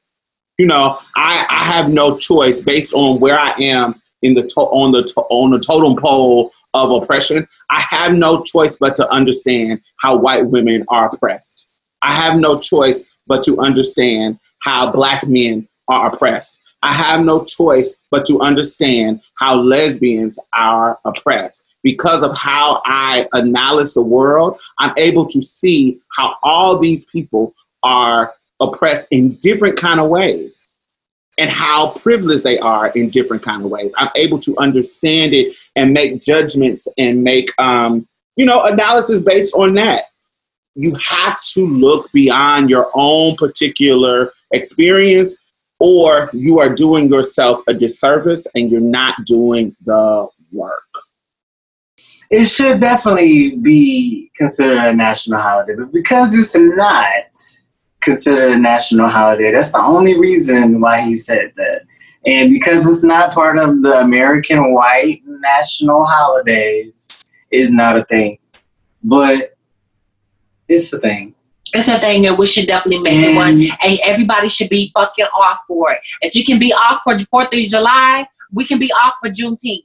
You 0.58 0.68
know, 0.68 1.00
I, 1.16 1.46
I 1.50 1.64
have 1.64 1.90
no 1.90 2.18
choice 2.18 2.60
based 2.60 2.94
on 2.94 3.20
where 3.20 3.40
I 3.40 3.52
am 3.60 4.02
in 4.22 4.34
the 4.36 4.44
to- 4.44 4.60
on 4.60 4.92
the 4.92 5.04
to- 5.04 5.22
on 5.30 5.52
the 5.52 5.60
totem 5.60 5.96
pole 6.02 6.52
of 6.74 6.92
oppression. 6.92 7.48
I 7.70 7.84
have 7.90 8.14
no 8.14 8.44
choice 8.44 8.78
but 8.78 8.96
to 8.98 9.10
understand 9.10 9.82
how 10.00 10.18
white 10.18 10.46
women 10.46 10.86
are 10.90 11.14
oppressed. 11.14 11.68
I 12.02 12.14
have 12.14 12.40
no 12.40 12.60
choice 12.60 13.04
but 13.28 13.44
to 13.44 13.60
understand 13.60 14.40
how 14.60 14.92
black 14.92 15.28
men 15.28 15.68
are 15.88 16.14
oppressed. 16.14 16.58
I 16.84 16.94
have 16.94 17.24
no 17.24 17.44
choice 17.44 17.96
but 18.10 18.26
to 18.26 18.42
understand 18.42 19.22
how 19.38 19.56
lesbians 19.56 20.40
are 20.54 20.98
oppressed. 21.06 21.64
Because 21.84 22.24
of 22.24 22.36
how 22.38 22.82
I 22.86 23.28
analyze 23.34 23.94
the 23.94 24.02
world, 24.02 24.60
I'm 24.80 24.94
able 24.98 25.26
to 25.28 25.42
see 25.42 26.00
how 26.16 26.36
all 26.44 26.78
these 26.80 27.06
people 27.06 27.54
are 27.84 28.34
oppressed 28.60 29.08
in 29.12 29.36
different 29.42 29.78
kind 29.78 30.00
of 30.00 30.10
ways 30.10 30.68
and 31.42 31.50
how 31.50 31.90
privileged 31.94 32.44
they 32.44 32.60
are 32.60 32.90
in 32.90 33.10
different 33.10 33.42
kind 33.42 33.66
of 33.66 33.72
ways. 33.72 33.96
I'm 33.98 34.12
able 34.16 34.40
to 34.42 34.56
understand 34.60 35.34
it 35.34 35.56
and 35.76 35.92
make 35.92 36.22
judgments 36.22 36.88
and 37.00 37.24
make 37.24 37.50
um, 37.60 38.08
you 38.36 38.46
know 38.46 38.62
analysis 38.62 39.22
based 39.22 39.56
on 39.56 39.74
that. 39.74 40.04
You 40.76 40.94
have 40.96 41.42
to 41.54 41.68
look 41.68 42.12
beyond 42.12 42.70
your 42.70 42.92
own 42.94 43.36
particular 43.38 44.32
experience, 44.52 45.36
or 45.80 46.30
you 46.32 46.60
are 46.60 46.74
doing 46.74 47.10
yourself 47.10 47.62
a 47.68 47.74
disservice 47.74 48.46
and 48.54 48.70
you're 48.70 48.80
not 48.80 49.26
doing 49.26 49.76
the 49.84 50.28
work. 50.52 50.84
It 52.30 52.46
should 52.46 52.80
definitely 52.80 53.56
be 53.58 54.32
considered 54.36 54.78
a 54.78 54.94
national 54.94 55.42
holiday, 55.42 55.74
but 55.76 55.92
because 55.92 56.34
it's 56.36 56.56
not 56.56 57.61
considered 58.02 58.52
a 58.52 58.60
national 58.60 59.08
holiday, 59.08 59.52
that's 59.52 59.72
the 59.72 59.80
only 59.80 60.20
reason 60.20 60.82
why 60.82 61.02
he 61.02 61.16
said 61.16 61.52
that. 61.56 61.82
And 62.26 62.52
because 62.52 62.88
it's 62.88 63.04
not 63.04 63.34
part 63.34 63.58
of 63.58 63.82
the 63.82 64.00
American 64.02 64.74
white 64.74 65.22
national 65.26 66.06
holidays, 66.06 67.30
is 67.52 67.72
not 67.72 67.98
a 67.98 68.06
thing. 68.06 68.38
But 69.04 69.56
it's 70.68 70.94
a 70.94 71.00
thing. 71.00 71.36
It's 71.74 71.88
a 71.88 72.00
thing 72.00 72.24
that 72.24 72.38
we 72.38 72.46
should 72.46 72.68
definitely 72.68 73.02
make 73.02 73.18
it 73.18 73.36
one, 73.36 73.62
and 73.82 74.00
everybody 74.06 74.50
should 74.50 74.70
be 74.70 74.92
fucking 74.94 75.26
off 75.38 75.60
for 75.68 75.92
it. 75.92 76.00
If 76.22 76.36
you 76.36 76.44
can 76.44 76.60
be 76.60 76.74
off 76.74 77.00
for 77.04 77.18
the 77.18 77.26
Fourth 77.26 77.54
of 77.54 77.60
July, 77.60 78.28
we 78.52 78.66
can 78.66 78.78
be 78.78 78.92
off 79.04 79.14
for 79.24 79.30
Juneteenth. 79.30 79.84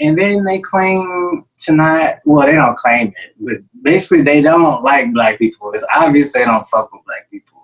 And 0.00 0.18
then 0.18 0.44
they 0.44 0.58
claim 0.60 1.44
to 1.58 1.72
not, 1.72 2.16
well, 2.24 2.46
they 2.46 2.54
don't 2.54 2.76
claim 2.76 3.08
it, 3.08 3.34
but 3.38 3.56
basically 3.82 4.22
they 4.22 4.42
don't 4.42 4.82
like 4.82 5.12
black 5.12 5.38
people. 5.38 5.72
It's 5.72 5.86
obvious 5.94 6.32
they 6.32 6.44
don't 6.44 6.66
fuck 6.66 6.92
with 6.92 7.04
black 7.04 7.30
people. 7.30 7.55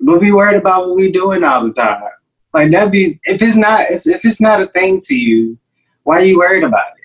But 0.00 0.20
be 0.20 0.32
worried 0.32 0.56
about 0.56 0.86
what 0.86 0.96
we 0.96 1.12
doing 1.12 1.44
all 1.44 1.64
the 1.64 1.72
time. 1.72 2.00
Like 2.52 2.70
that 2.72 2.90
be 2.90 3.20
if 3.24 3.42
it's 3.42 3.56
not 3.56 3.80
if 3.90 4.06
if 4.06 4.24
it's 4.24 4.40
not 4.40 4.62
a 4.62 4.66
thing 4.66 5.00
to 5.04 5.14
you, 5.14 5.58
why 6.02 6.16
are 6.16 6.24
you 6.24 6.38
worried 6.38 6.64
about 6.64 6.84
it? 6.96 7.00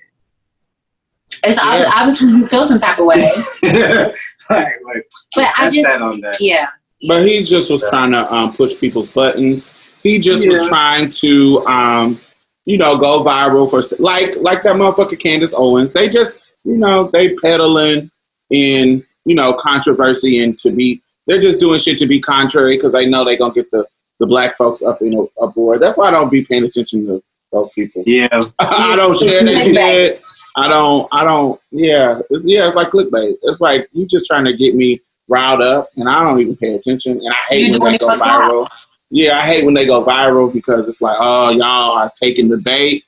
It's 1.44 1.60
obvi- 1.60 1.90
obviously 1.94 2.30
you 2.30 2.46
feel 2.46 2.66
some 2.66 2.78
type 2.78 2.98
of 2.98 3.06
way, 3.06 3.16
it? 3.62 4.14
like, 4.50 4.74
like, 4.84 5.08
but 5.34 5.48
I 5.58 5.70
just 5.70 5.82
that 5.82 6.02
on 6.02 6.20
that. 6.20 6.40
yeah. 6.40 6.68
But 7.06 7.26
he 7.26 7.42
just 7.42 7.70
was 7.70 7.88
trying 7.88 8.12
to 8.12 8.32
um, 8.32 8.52
push 8.52 8.78
people's 8.78 9.10
buttons. 9.10 9.72
He 10.02 10.18
just 10.18 10.48
was 10.48 10.66
trying 10.68 11.10
to, 11.10 11.64
um, 11.66 12.20
you 12.64 12.78
know, 12.78 12.96
go 12.96 13.22
viral 13.22 13.68
for 13.70 13.82
like 14.02 14.36
like 14.36 14.62
that 14.62 14.76
motherfucker 14.76 15.18
Candace 15.18 15.54
Owens. 15.54 15.92
They 15.92 16.08
just, 16.08 16.38
you 16.64 16.78
know, 16.78 17.10
they 17.12 17.34
peddling 17.34 18.10
in 18.50 19.04
you 19.24 19.34
know 19.34 19.54
controversy 19.54 20.42
and 20.42 20.58
to 20.58 20.70
be. 20.70 21.02
They're 21.26 21.40
just 21.40 21.58
doing 21.60 21.78
shit 21.78 21.98
to 21.98 22.06
be 22.06 22.20
contrary 22.20 22.76
because 22.76 22.92
they 22.92 23.06
know 23.06 23.24
they're 23.24 23.38
gonna 23.38 23.54
get 23.54 23.70
the 23.70 23.86
the 24.18 24.26
black 24.26 24.56
folks 24.56 24.82
up 24.82 25.02
in 25.02 25.14
a, 25.14 25.42
aboard. 25.42 25.80
That's 25.80 25.98
why 25.98 26.08
I 26.08 26.10
don't 26.10 26.30
be 26.30 26.44
paying 26.44 26.64
attention 26.64 27.06
to 27.06 27.22
those 27.52 27.70
people. 27.70 28.02
Yeah. 28.06 28.28
I 28.58 28.96
don't 28.96 29.16
share 29.16 29.44
that 29.44 29.66
shit. 29.66 30.22
I 30.56 30.68
don't. 30.68 31.08
I 31.12 31.24
don't. 31.24 31.60
Yeah. 31.70 32.20
It's 32.30 32.46
yeah. 32.46 32.66
It's 32.66 32.76
like 32.76 32.88
clickbait. 32.88 33.34
It's 33.42 33.60
like 33.60 33.88
you 33.92 34.06
just 34.06 34.26
trying 34.26 34.44
to 34.46 34.56
get 34.56 34.74
me 34.74 35.00
riled 35.28 35.62
up, 35.62 35.90
and 35.96 36.08
I 36.08 36.22
don't 36.22 36.40
even 36.40 36.56
pay 36.56 36.74
attention. 36.74 37.12
And 37.12 37.28
I 37.28 37.36
hate 37.48 37.74
You 37.74 37.80
when 37.80 37.92
they 37.92 37.98
go 37.98 38.10
for 38.10 38.16
clout. 38.16 38.50
viral. 38.50 38.68
Yeah, 39.10 39.38
I 39.38 39.42
hate 39.42 39.64
when 39.64 39.74
they 39.74 39.86
go 39.86 40.04
viral 40.04 40.52
because 40.52 40.88
it's 40.88 41.00
like, 41.00 41.16
oh, 41.20 41.50
y'all 41.50 41.96
are 41.96 42.12
taking 42.20 42.48
the 42.48 42.58
bait. 42.58 43.04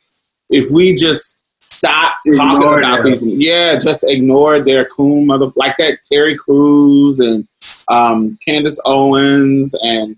If 0.48 0.70
we 0.70 0.94
just 0.94 1.38
stop 1.60 2.14
talking 2.36 2.78
about 2.78 3.02
them. 3.02 3.12
these, 3.12 3.22
yeah, 3.24 3.76
just 3.76 4.04
ignore 4.04 4.60
their 4.60 4.84
coon 4.86 5.26
mother 5.26 5.50
like 5.56 5.76
that 5.78 5.98
Terry 6.02 6.36
Crews 6.36 7.20
and 7.20 7.46
um, 7.88 8.38
Candace 8.46 8.80
Owens 8.84 9.74
and 9.82 10.16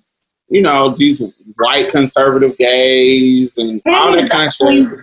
you 0.49 0.61
know 0.63 0.95
these 0.95 1.23
white 1.57 1.89
conservative 1.91 2.57
gays 2.59 3.59
and 3.59 3.81
all 3.87 4.13
that 4.13 4.31
kind 4.31 4.47
of 4.47 4.53
shit. 4.53 4.99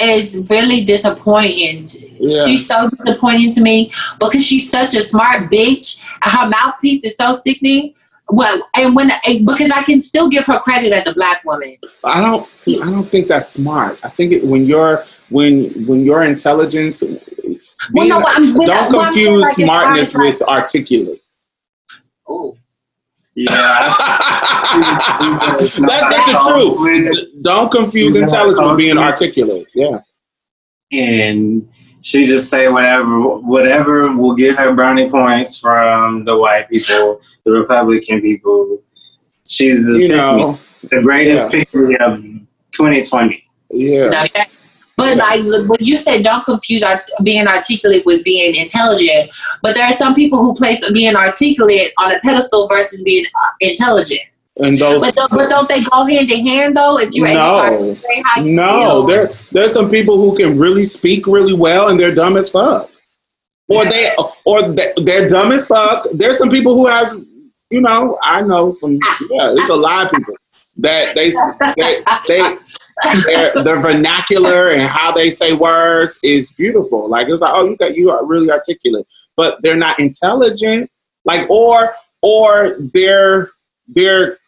is 0.00 0.46
really 0.50 0.84
disappointing. 0.84 1.84
Yeah. 2.18 2.44
She's 2.44 2.66
so 2.66 2.88
disappointing 2.90 3.52
to 3.54 3.60
me 3.60 3.92
because 4.18 4.44
she's 4.44 4.70
such 4.70 4.94
a 4.94 5.00
smart 5.00 5.50
bitch. 5.50 6.02
and 6.22 6.32
Her 6.32 6.48
mouthpiece 6.48 7.04
is 7.04 7.16
so 7.16 7.32
sickening. 7.32 7.94
Well, 8.28 8.66
and 8.76 8.96
when 8.96 9.10
because 9.44 9.70
I 9.70 9.82
can 9.82 10.00
still 10.00 10.28
give 10.28 10.46
her 10.46 10.58
credit 10.58 10.92
as 10.92 11.06
a 11.06 11.14
black 11.14 11.44
woman. 11.44 11.76
I 12.02 12.20
don't. 12.20 12.48
I 12.82 12.90
don't 12.90 13.08
think 13.08 13.28
that's 13.28 13.48
smart. 13.48 13.98
I 14.02 14.08
think 14.08 14.32
it, 14.32 14.44
when 14.44 14.64
you're 14.66 15.04
when 15.28 15.86
when 15.86 16.04
your 16.04 16.22
intelligence. 16.22 17.04
Well, 17.92 18.08
no, 18.08 18.20
don't 18.66 18.90
confuse 18.90 19.42
like, 19.42 19.54
smartness 19.54 20.14
like- 20.14 20.32
with 20.32 20.42
articulate. 20.42 21.20
Oh, 22.28 22.56
Yeah. 23.34 23.50
That's 24.76 25.78
just 25.78 25.78
the 25.78 26.38
truth. 26.48 27.42
Don't 27.42 27.70
confuse 27.70 28.16
intelligence 28.16 28.60
with 28.60 28.76
being 28.76 28.98
articulate. 28.98 29.68
Yeah. 29.74 30.00
and 30.92 31.68
she 32.00 32.26
just 32.26 32.48
say 32.48 32.68
whatever 32.68 33.18
whatever 33.40 34.12
will 34.12 34.34
give 34.34 34.56
her 34.56 34.72
brownie 34.74 35.10
points 35.10 35.58
from 35.58 36.22
the 36.24 36.36
white 36.38 36.68
people, 36.70 37.20
the 37.44 37.50
Republican 37.52 38.20
people. 38.20 38.80
She's 39.48 39.84
the, 39.92 39.98
You 40.00 40.08
know. 40.08 40.58
the 40.90 41.00
greatest 41.02 41.52
Yeah. 41.52 41.64
pick 41.64 41.74
of 42.00 42.16
2020. 42.72 43.42
Yeah. 43.70 44.10
But 44.96 45.16
like 45.18 45.42
when 45.68 45.78
you 45.80 45.96
said 45.96 46.22
don't 46.22 46.44
confuse 46.44 46.82
art- 46.82 47.04
being 47.22 47.46
articulate 47.46 48.04
with 48.06 48.24
being 48.24 48.54
intelligent, 48.54 49.30
but 49.62 49.74
there 49.74 49.84
are 49.84 49.92
some 49.92 50.14
people 50.14 50.38
who 50.38 50.54
place 50.54 50.90
being 50.92 51.14
articulate 51.16 51.92
on 51.98 52.12
a 52.12 52.20
pedestal 52.20 52.66
versus 52.68 53.02
being 53.02 53.24
uh, 53.42 53.48
intelligent. 53.60 54.20
And 54.58 54.78
those. 54.78 55.02
But, 55.02 55.14
don't- 55.14 55.30
but 55.30 55.50
don't 55.50 55.68
they 55.68 55.82
go 55.82 56.06
hand 56.06 56.30
in 56.32 56.46
hand 56.46 56.76
though? 56.78 56.98
If 56.98 57.12
you're 57.12 57.26
able 57.28 57.36
to 57.36 57.94
No. 58.00 58.22
how 58.24 58.40
you 58.40 58.52
No, 58.52 58.80
feel? 58.80 59.02
there 59.06 59.30
there's 59.52 59.72
some 59.74 59.90
people 59.90 60.16
who 60.18 60.34
can 60.34 60.58
really 60.58 60.86
speak 60.86 61.26
really 61.26 61.52
well 61.52 61.88
and 61.88 62.00
they're 62.00 62.14
dumb 62.14 62.38
as 62.38 62.48
fuck. 62.50 62.88
Or 63.68 63.84
they 63.84 64.14
or 64.46 64.68
they- 64.72 64.94
they're 64.96 65.28
dumb 65.28 65.52
as 65.52 65.66
fuck. 65.66 66.06
There's 66.14 66.38
some 66.38 66.48
people 66.48 66.72
who 66.74 66.86
have, 66.86 67.12
you 67.70 67.82
know, 67.82 68.16
I 68.22 68.40
know 68.40 68.72
some. 68.72 68.94
Yeah, 69.30 69.52
it's 69.52 69.68
a 69.68 69.74
lot 69.76 70.06
of 70.06 70.12
people 70.12 70.34
that 70.78 71.14
they 71.14 71.30
they 71.76 72.02
they 72.28 72.56
their, 73.24 73.52
their 73.64 73.80
vernacular 73.80 74.70
and 74.70 74.82
how 74.82 75.12
they 75.12 75.30
say 75.30 75.52
words 75.52 76.18
is 76.22 76.52
beautiful. 76.52 77.08
Like 77.08 77.28
it's 77.28 77.42
like, 77.42 77.52
oh, 77.54 77.68
you 77.68 77.76
got 77.76 77.96
you 77.96 78.10
are 78.10 78.24
really 78.24 78.50
articulate, 78.50 79.06
but 79.36 79.60
they're 79.62 79.76
not 79.76 80.00
intelligent. 80.00 80.90
Like 81.24 81.48
or 81.50 81.94
or 82.22 82.76
their 82.92 83.50
their 83.88 84.38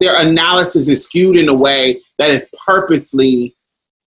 their 0.00 0.20
analysis 0.20 0.88
is 0.88 1.04
skewed 1.04 1.36
in 1.36 1.48
a 1.48 1.54
way 1.54 2.00
that 2.18 2.30
is 2.30 2.48
purposely 2.66 3.54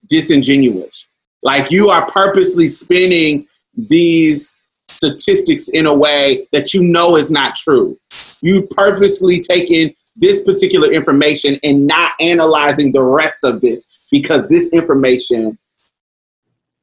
disingenuous. 0.08 1.08
Like 1.44 1.72
you 1.72 1.90
are 1.90 2.06
purposely 2.08 2.68
spinning 2.68 3.48
these 3.76 4.56
statistics 4.88 5.70
in 5.70 5.86
a 5.86 5.94
way 5.94 6.48
that 6.52 6.74
you 6.74 6.84
know 6.84 7.16
is 7.18 7.30
not 7.30 7.56
true. 7.56 7.98
You 8.42 8.68
purposely 8.68 9.42
taking 9.42 9.96
this 10.16 10.42
particular 10.44 10.92
information 10.92 11.60
and 11.64 11.86
not 11.88 12.14
analyzing 12.20 12.92
the 12.92 13.04
rest 13.04 13.40
of 13.44 13.62
this 13.62 13.86
because 14.12 14.48
this 14.48 14.70
information 14.70 15.58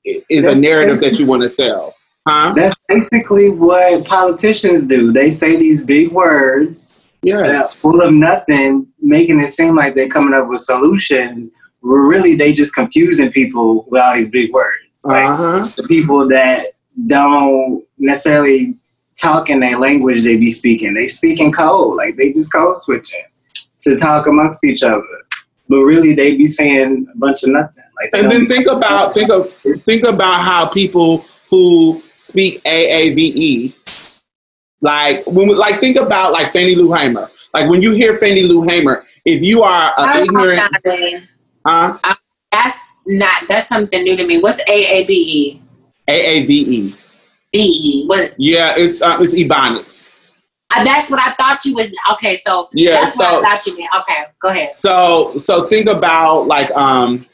is 0.04 0.44
a 0.46 0.54
narrative 0.54 1.00
that 1.00 1.18
you 1.18 1.26
want 1.26 1.42
to 1.42 1.48
sell. 1.48 1.94
Huh? 2.28 2.52
That's 2.54 2.76
basically 2.88 3.50
what 3.50 4.04
politicians 4.06 4.86
do. 4.86 5.12
They 5.12 5.30
say 5.30 5.56
these 5.56 5.84
big 5.84 6.12
words 6.12 6.98
Yes. 7.24 7.40
uh, 7.40 7.78
full 7.80 8.02
of 8.02 8.12
nothing, 8.12 8.88
making 9.00 9.40
it 9.40 9.48
seem 9.48 9.76
like 9.76 9.94
they're 9.94 10.08
coming 10.08 10.34
up 10.34 10.48
with 10.48 10.60
solutions. 10.60 11.50
Where 11.80 12.02
really 12.06 12.34
they 12.36 12.52
just 12.52 12.74
confusing 12.74 13.30
people 13.32 13.86
with 13.88 14.00
all 14.02 14.14
these 14.14 14.30
big 14.30 14.52
words. 14.52 15.02
Like 15.04 15.24
Uh-huh. 15.30 15.68
the 15.76 15.82
people 15.84 16.28
that 16.28 16.66
don't 17.06 17.84
necessarily 17.98 18.76
talk 19.22 19.50
in 19.50 19.60
their 19.60 19.78
language 19.78 20.22
they 20.22 20.36
be 20.36 20.50
speaking. 20.50 20.94
They 20.94 21.06
speak 21.06 21.40
in 21.40 21.52
code, 21.52 21.96
like 21.96 22.16
they 22.16 22.32
just 22.32 22.52
code 22.52 22.76
switching 22.76 23.24
to 23.80 23.96
talk 23.96 24.26
amongst 24.26 24.64
each 24.64 24.82
other. 24.82 25.04
But 25.68 25.80
really 25.80 26.14
they 26.14 26.36
be 26.36 26.46
saying 26.46 27.06
a 27.12 27.18
bunch 27.18 27.44
of 27.44 27.50
nothing. 27.50 27.84
Like 27.96 28.10
And 28.14 28.30
then 28.30 28.46
think 28.46 28.66
about 28.66 29.14
think 29.14 29.30
of 29.30 29.52
think 29.84 30.04
about 30.04 30.44
how 30.44 30.68
people 30.68 31.24
who 31.48 32.02
speak 32.16 32.62
AAVE 32.64 33.74
Like 34.80 35.26
when 35.26 35.48
we, 35.48 35.54
like 35.54 35.80
think 35.80 35.96
about 35.96 36.32
like 36.32 36.52
Fannie 36.52 36.74
Lou 36.74 36.92
Hamer. 36.92 37.30
Like 37.54 37.68
when 37.70 37.82
you 37.82 37.92
hear 37.92 38.16
Fannie 38.16 38.42
Lou 38.42 38.62
Hamer, 38.62 39.04
if 39.24 39.42
you 39.42 39.62
are 39.62 39.92
I 39.96 40.04
uh, 40.04 40.06
don't 40.06 40.32
know 40.32 40.40
ignorant, 40.40 40.72
nothing. 40.84 41.28
huh? 41.66 41.98
That's 42.50 42.92
not. 43.06 43.44
That's 43.48 43.68
something 43.68 44.02
new 44.02 44.16
to 44.16 44.26
me. 44.26 44.40
What's 44.40 44.62
AABE? 44.64 45.60
AAVE. 46.08 46.94
What? 47.54 48.34
Yeah, 48.38 48.74
it's 48.76 49.02
uh, 49.02 49.18
it's 49.20 49.34
Ebonics. 49.34 50.08
Uh, 50.74 50.84
that's 50.84 51.10
what 51.10 51.20
I 51.20 51.34
thought 51.34 51.64
you 51.64 51.74
was. 51.74 51.90
Okay, 52.12 52.38
so 52.46 52.68
Yeah, 52.72 52.92
that's 53.02 53.18
what 53.18 53.30
so- 53.30 53.38
I 53.40 53.42
thought 53.42 53.66
you 53.66 53.76
meant. 53.78 53.90
Okay, 54.00 54.24
go 54.40 54.48
ahead. 54.48 54.72
So 54.74 55.36
so 55.36 55.68
think 55.68 55.88
about 55.88 56.46
like 56.46 56.70
um 56.72 57.26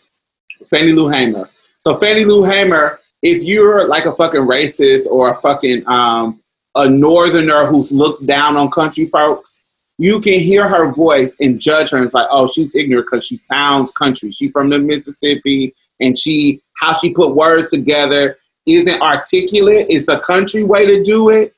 Fannie 0.71 0.93
Lou 0.93 1.09
Hamer. 1.09 1.49
So 1.79 1.95
Fannie 1.97 2.25
Lou 2.25 2.43
Hamer, 2.43 2.99
if 3.23 3.45
you're 3.45 3.87
like 3.87 4.07
a 4.07 4.13
fucking 4.13 4.41
racist 4.43 5.07
or 5.07 5.31
a 5.31 5.35
fucking 5.37 5.87
um 5.87 6.41
a 6.75 6.89
northerner 6.89 7.67
who 7.67 7.85
looks 7.93 8.21
down 8.21 8.57
on 8.57 8.71
country 8.71 9.07
folks, 9.07 9.61
you 9.99 10.21
can 10.21 10.41
hear 10.41 10.67
her 10.69 10.93
voice 10.93 11.37
and 11.41 11.61
judge 11.61 11.91
her 11.91 11.97
and 11.99 12.07
it's 12.07 12.15
like, 12.15 12.27
oh, 12.31 12.49
she's 12.49 12.75
ignorant 12.75 13.07
because 13.11 13.25
she 13.25 13.37
sounds 13.37 13.93
country. 13.93 14.33
She 14.33 14.49
from 14.51 14.69
the 14.71 14.79
Mississippi 14.81 15.75
and 16.01 16.19
she 16.19 16.61
how 16.77 16.97
she 16.99 17.11
put 17.15 17.37
words 17.37 17.71
together 17.71 18.37
isn't 18.75 19.01
articulate. 19.01 19.87
It's 19.89 20.09
a 20.09 20.19
country 20.19 20.65
way 20.65 20.87
to 20.87 21.03
do 21.03 21.31
it. 21.31 21.55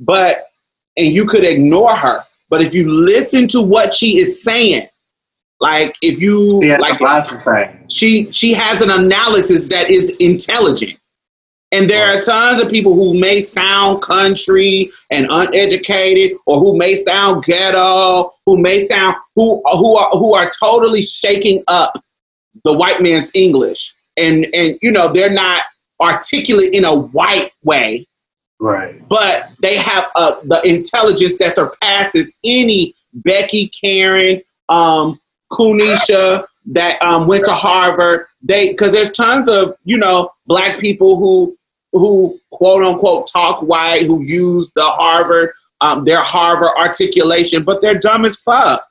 But 0.00 0.44
and 0.96 1.12
you 1.12 1.26
could 1.26 1.44
ignore 1.44 1.94
her. 1.94 2.20
But 2.50 2.62
if 2.62 2.74
you 2.74 2.90
listen 2.90 3.48
to 3.48 3.62
what 3.62 3.94
she 3.94 4.18
is 4.18 4.42
saying, 4.42 4.88
like 5.60 5.96
if 6.02 6.20
you 6.20 6.60
Yeah, 6.62 6.76
like 6.78 7.00
lots 7.00 7.32
of 7.32 7.42
things. 7.42 7.92
she 7.92 8.30
she 8.32 8.52
has 8.52 8.82
an 8.82 8.90
analysis 8.90 9.68
that 9.68 9.90
is 9.90 10.10
intelligent. 10.20 10.98
And 11.72 11.90
there 11.90 12.06
are 12.06 12.20
tons 12.20 12.62
of 12.62 12.70
people 12.70 12.94
who 12.94 13.18
may 13.18 13.40
sound 13.40 14.00
country 14.00 14.92
and 15.10 15.26
uneducated, 15.28 16.36
or 16.46 16.60
who 16.60 16.78
may 16.78 16.94
sound 16.94 17.42
ghetto, 17.44 18.30
who 18.46 18.60
may 18.60 18.78
sound 18.80 19.16
who 19.34 19.60
who 19.64 19.96
are 19.96 20.10
who 20.10 20.34
are 20.34 20.48
totally 20.60 21.02
shaking 21.02 21.64
up 21.66 22.00
the 22.62 22.72
white 22.72 23.00
man's 23.00 23.32
English, 23.34 23.92
and 24.16 24.46
and 24.54 24.78
you 24.82 24.92
know 24.92 25.12
they're 25.12 25.30
not 25.30 25.64
articulate 26.00 26.72
in 26.72 26.84
a 26.84 26.94
white 26.94 27.52
way, 27.62 28.06
Right. 28.60 29.06
but 29.08 29.50
they 29.62 29.76
have 29.76 30.08
uh, 30.16 30.36
the 30.44 30.60
intelligence 30.66 31.36
that 31.38 31.54
surpasses 31.54 32.32
any 32.44 32.94
Becky, 33.14 33.68
Karen, 33.80 34.42
um, 34.68 35.20
Kunisha 35.52 36.46
that 36.72 37.00
um, 37.02 37.26
went 37.26 37.44
to 37.44 37.52
Harvard. 37.52 38.26
They 38.42 38.70
because 38.70 38.92
there's 38.92 39.12
tons 39.12 39.48
of 39.48 39.74
you 39.84 39.98
know 39.98 40.30
black 40.46 40.78
people 40.80 41.16
who 41.18 41.56
who 41.92 42.38
quote 42.50 42.82
unquote 42.82 43.30
talk 43.30 43.60
white 43.62 44.02
who 44.02 44.22
use 44.22 44.70
the 44.74 44.82
Harvard 44.84 45.52
um, 45.80 46.04
their 46.04 46.20
Harvard 46.20 46.70
articulation, 46.76 47.62
but 47.62 47.80
they're 47.82 47.98
dumb 47.98 48.24
as 48.24 48.36
fuck. 48.36 48.84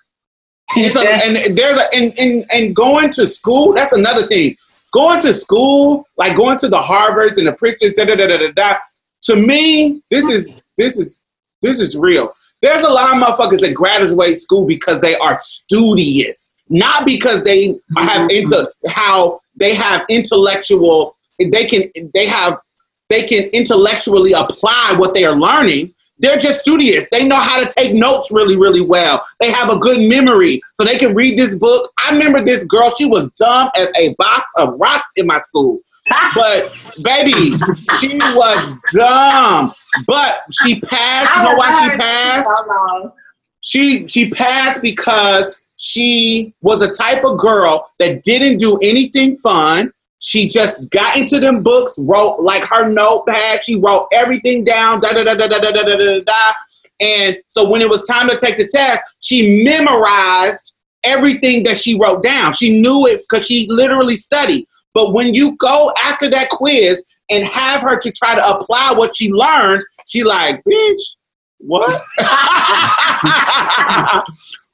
And, 0.78 0.92
so- 0.94 1.02
and 1.06 1.58
there's 1.58 1.78
a 1.78 1.94
and, 1.94 2.18
and 2.18 2.46
and 2.52 2.76
going 2.76 3.10
to 3.12 3.28
school. 3.28 3.74
That's 3.74 3.94
another 3.94 4.26
thing. 4.26 4.56
Going 4.94 5.20
to 5.22 5.34
school, 5.34 6.06
like 6.18 6.38
going 6.38 6.58
to 6.60 6.68
the 6.68 6.78
Harvards 6.78 7.38
and 7.38 7.48
the 7.48 7.54
Princetons, 7.54 7.98
da 7.98 8.06
da 8.06 8.16
da 8.16 8.28
da 8.28 8.38
da. 8.38 8.52
da 8.52 8.76
to 9.24 9.36
me, 9.36 10.04
this 10.12 10.30
is 10.30 10.62
this 10.78 10.98
is 11.00 11.20
this 11.62 11.80
is 11.80 11.98
real. 11.98 12.32
There's 12.62 12.84
a 12.84 12.90
lot 12.90 13.16
of 13.16 13.24
motherfuckers 13.24 13.62
that 13.62 13.74
graduate 13.74 14.40
school 14.40 14.68
because 14.68 15.02
they 15.02 15.16
are 15.18 15.40
studious, 15.40 16.52
not 16.70 17.06
because 17.06 17.44
they 17.44 17.80
have 17.98 18.30
into 18.30 18.70
how 18.90 19.40
they 19.56 19.74
have 19.74 20.06
intellectual. 20.10 21.16
They 21.40 21.66
can 21.66 21.90
they 22.14 22.26
have 22.28 22.60
they 23.10 23.24
can 23.24 23.44
intellectually 23.46 24.34
apply 24.34 24.96
what 24.98 25.14
they 25.14 25.26
are 25.26 25.36
learning. 25.36 25.94
They're 26.24 26.38
just 26.38 26.62
studious. 26.62 27.10
They 27.10 27.26
know 27.26 27.36
how 27.36 27.60
to 27.62 27.70
take 27.70 27.94
notes 27.94 28.32
really, 28.32 28.56
really 28.56 28.80
well. 28.80 29.22
They 29.42 29.52
have 29.52 29.70
a 29.70 29.78
good 29.78 30.00
memory, 30.00 30.62
so 30.74 30.86
they 30.86 30.98
can 30.98 31.14
read 31.14 31.38
this 31.38 31.54
book. 31.54 31.92
I 32.00 32.14
remember 32.14 32.42
this 32.42 32.64
girl; 32.64 32.96
she 32.96 33.06
was 33.06 33.30
dumb 33.38 33.70
as 33.76 33.92
a 33.98 34.16
box 34.18 34.46
of 34.58 34.80
rocks 34.80 35.14
in 35.18 35.28
my 35.28 35.42
school, 35.42 35.80
but 36.36 36.80
baby, 37.04 37.58
she 38.00 38.16
was 38.16 38.72
dumb. 38.94 39.74
But 40.08 40.44
she 40.64 40.80
passed. 40.80 41.36
You 41.36 41.44
know 41.44 41.56
why 41.56 41.72
she 41.72 41.98
passed? 41.98 42.50
She 43.60 44.08
she 44.08 44.30
passed 44.30 44.82
because 44.82 45.60
she 45.76 46.54
was 46.62 46.82
a 46.82 46.90
type 46.90 47.26
of 47.26 47.38
girl 47.38 47.92
that 48.00 48.24
didn't 48.24 48.60
do 48.60 48.78
anything 48.78 49.36
fun. 49.36 49.92
She 50.24 50.48
just 50.48 50.90
got 50.90 51.18
into 51.18 51.42
them 51.42 51.62
books, 51.62 51.96
wrote 52.00 52.40
like 52.40 52.64
her 52.70 52.90
notepad. 52.90 53.66
She 53.66 53.76
wrote 53.76 54.08
everything 54.14 54.64
down, 54.64 55.02
da 55.02 55.12
da 55.12 55.24
da 55.24 55.36
da 55.36 55.48
da 55.48 55.60
da 55.60 55.72
da 55.72 55.84
da 55.84 56.20
da. 56.22 56.54
And 57.02 57.38
so 57.50 57.70
when 57.70 57.82
it 57.82 57.90
was 57.90 58.04
time 58.04 58.30
to 58.30 58.38
take 58.38 58.56
the 58.56 58.66
test, 58.66 59.04
she 59.20 59.64
memorized 59.66 60.74
everything 61.04 61.64
that 61.64 61.78
she 61.78 62.00
wrote 62.00 62.24
down. 62.24 62.54
She 62.54 62.80
knew 62.80 63.06
it 63.06 63.22
because 63.28 63.46
she 63.46 63.68
literally 63.70 64.16
studied. 64.16 64.66
But 64.94 65.14
when 65.14 65.34
you 65.34 65.58
go 65.58 65.92
after 66.00 66.30
that 66.30 66.50
quiz 66.50 67.04
and 67.30 67.44
have 67.44 67.82
her 67.82 68.00
to 68.00 68.12
try 68.12 68.34
to 68.34 68.48
apply 68.48 68.94
what 68.96 69.18
she 69.18 69.30
learned, 69.30 69.84
she 70.08 70.24
like, 70.24 70.64
bitch, 70.64 71.02
what? 71.58 72.02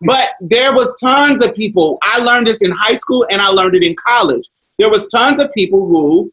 but 0.05 0.29
there 0.41 0.73
was 0.73 0.95
tons 0.99 1.41
of 1.41 1.55
people. 1.55 1.97
I 2.03 2.19
learned 2.19 2.45
this 2.45 2.61
in 2.61 2.71
high 2.71 2.97
school 2.97 3.25
and 3.31 3.41
I 3.41 3.47
learned 3.47 3.75
it 3.75 3.83
in 3.83 3.95
college. 3.95 4.47
There 4.79 4.89
was 4.89 5.07
tons 5.07 5.39
of 5.39 5.51
people 5.51 5.85
who 5.85 6.31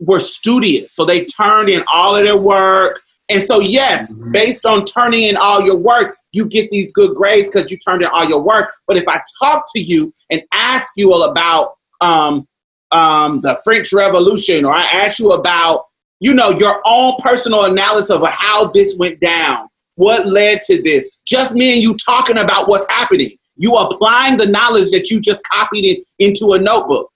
were 0.00 0.18
studious. 0.18 0.92
So 0.92 1.04
they 1.04 1.24
turned 1.26 1.68
in 1.68 1.84
all 1.92 2.16
of 2.16 2.24
their 2.24 2.38
work. 2.38 3.02
And 3.28 3.42
so, 3.44 3.60
yes, 3.60 4.12
based 4.32 4.66
on 4.66 4.84
turning 4.86 5.22
in 5.22 5.36
all 5.36 5.64
your 5.64 5.76
work, 5.76 6.16
you 6.32 6.46
get 6.46 6.70
these 6.70 6.92
good 6.92 7.14
grades 7.14 7.50
because 7.50 7.70
you 7.70 7.76
turned 7.78 8.02
in 8.02 8.08
all 8.12 8.28
your 8.28 8.42
work. 8.42 8.70
But 8.88 8.96
if 8.96 9.06
I 9.06 9.20
talk 9.40 9.66
to 9.74 9.80
you 9.80 10.12
and 10.30 10.42
ask 10.52 10.92
you 10.96 11.12
all 11.12 11.24
about 11.24 11.74
um, 12.00 12.48
um, 12.90 13.40
the 13.42 13.60
French 13.62 13.92
Revolution, 13.92 14.64
or 14.64 14.74
I 14.74 14.82
ask 14.82 15.18
you 15.18 15.30
about, 15.30 15.84
you 16.18 16.34
know, 16.34 16.50
your 16.50 16.80
own 16.86 17.14
personal 17.18 17.64
analysis 17.64 18.10
of 18.10 18.26
how 18.26 18.68
this 18.68 18.96
went 18.98 19.20
down, 19.20 19.68
what 19.96 20.26
led 20.26 20.60
to 20.62 20.82
this, 20.82 21.08
just 21.26 21.54
me 21.54 21.74
and 21.74 21.82
you 21.82 21.96
talking 21.96 22.38
about 22.38 22.68
what's 22.68 22.86
happening, 22.88 23.36
you 23.60 23.74
applying 23.74 24.38
the 24.38 24.46
knowledge 24.46 24.90
that 24.90 25.10
you 25.10 25.20
just 25.20 25.44
copied 25.44 25.84
it 25.84 26.06
into 26.18 26.54
a 26.54 26.58
notebook. 26.58 27.12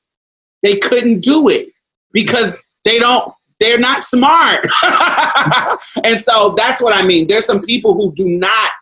They 0.62 0.77
couldn't 0.77 1.21
do 1.21 1.49
it 1.49 1.71
because 2.12 2.62
they 2.85 2.99
don't 2.99 3.33
they're 3.61 3.79
not 3.79 4.03
smart. 4.03 4.66
And 6.05 6.19
so 6.19 6.55
that's 6.57 6.83
what 6.83 6.95
i 6.95 7.03
mean. 7.03 7.27
There's 7.27 7.47
some 7.47 7.61
people 7.61 7.95
who 7.95 8.12
do 8.12 8.29
not 8.29 8.73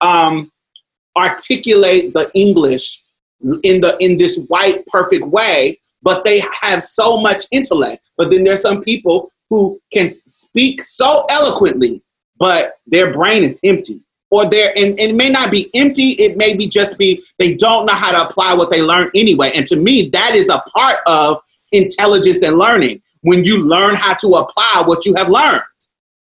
um, 0.00 0.50
articulate 1.14 2.14
the 2.14 2.30
english 2.34 3.02
in 3.62 3.82
the 3.82 3.94
in 4.00 4.16
this 4.16 4.38
white 4.48 4.86
perfect 4.86 5.26
way 5.26 5.78
but 6.04 6.24
they 6.24 6.42
have 6.60 6.82
so 6.82 7.18
much 7.18 7.44
intellect. 7.52 8.10
But 8.16 8.30
then 8.30 8.42
there's 8.42 8.62
some 8.62 8.82
people 8.82 9.30
who 9.50 9.78
can 9.92 10.08
speak 10.08 10.82
so 10.82 11.26
eloquently 11.28 12.02
but 12.38 12.72
their 12.86 13.12
brain 13.12 13.42
is 13.44 13.60
empty 13.62 14.00
or 14.32 14.48
they're 14.50 14.72
and, 14.76 14.98
and 14.98 15.10
it 15.12 15.14
may 15.14 15.28
not 15.28 15.52
be 15.52 15.70
empty 15.74 16.10
it 16.12 16.36
may 16.36 16.56
be 16.56 16.66
just 16.66 16.98
be 16.98 17.22
they 17.38 17.54
don't 17.54 17.86
know 17.86 17.92
how 17.92 18.10
to 18.10 18.28
apply 18.28 18.52
what 18.52 18.70
they 18.70 18.82
learned 18.82 19.10
anyway 19.14 19.52
and 19.54 19.66
to 19.66 19.76
me 19.76 20.08
that 20.08 20.34
is 20.34 20.48
a 20.48 20.60
part 20.74 20.96
of 21.06 21.40
intelligence 21.70 22.42
and 22.42 22.58
learning 22.58 23.00
when 23.22 23.44
you 23.44 23.58
learn 23.64 23.94
how 23.94 24.14
to 24.14 24.28
apply 24.34 24.82
what 24.84 25.06
you 25.06 25.14
have 25.16 25.28
learned 25.28 25.62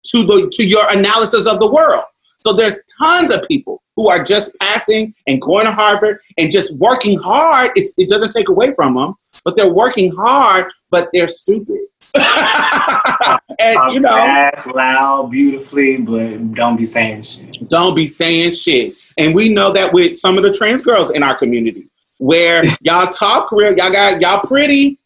to 0.05 0.24
the 0.24 0.48
to 0.52 0.66
your 0.66 0.89
analysis 0.90 1.47
of 1.47 1.60
the 1.60 1.70
world. 1.70 2.05
So 2.40 2.52
there's 2.52 2.80
tons 3.01 3.30
of 3.30 3.47
people 3.48 3.82
who 3.97 4.09
are 4.09 4.22
just 4.22 4.52
passing 4.60 5.12
and 5.26 5.40
going 5.43 5.66
to 5.66 5.72
Harvard 5.72 6.18
and 6.39 6.52
just 6.52 6.76
working 6.76 7.18
hard. 7.18 7.72
It's, 7.74 7.94
it 7.98 8.09
doesn't 8.09 8.30
take 8.30 8.48
away 8.48 8.72
from 8.74 8.94
them, 8.94 9.14
but 9.44 9.56
they're 9.56 9.72
working 9.72 10.14
hard, 10.14 10.66
but 10.90 11.09
they're 11.12 11.28
stupid. 11.28 11.80
and 13.59 13.93
you 13.93 14.01
know, 14.01 14.09
Fast, 14.09 14.66
loud, 14.74 15.30
beautifully, 15.30 15.98
but 15.98 16.55
don't 16.55 16.76
be 16.76 16.85
saying 16.85 17.22
shit. 17.22 17.68
don't 17.68 17.94
be 17.94 18.06
saying 18.06 18.52
shit. 18.52 18.94
And 19.18 19.35
we 19.35 19.48
know 19.48 19.72
that 19.72 19.93
with 19.93 20.16
some 20.16 20.39
of 20.39 20.44
the 20.44 20.52
trans 20.52 20.80
girls 20.80 21.10
in 21.10 21.22
our 21.22 21.36
community, 21.36 21.90
where 22.18 22.62
y'all 22.80 23.09
talk 23.09 23.52
real, 23.52 23.76
y'all 23.76 23.93
got 23.93 24.20
y'all 24.20 24.40
pretty, 24.40 24.98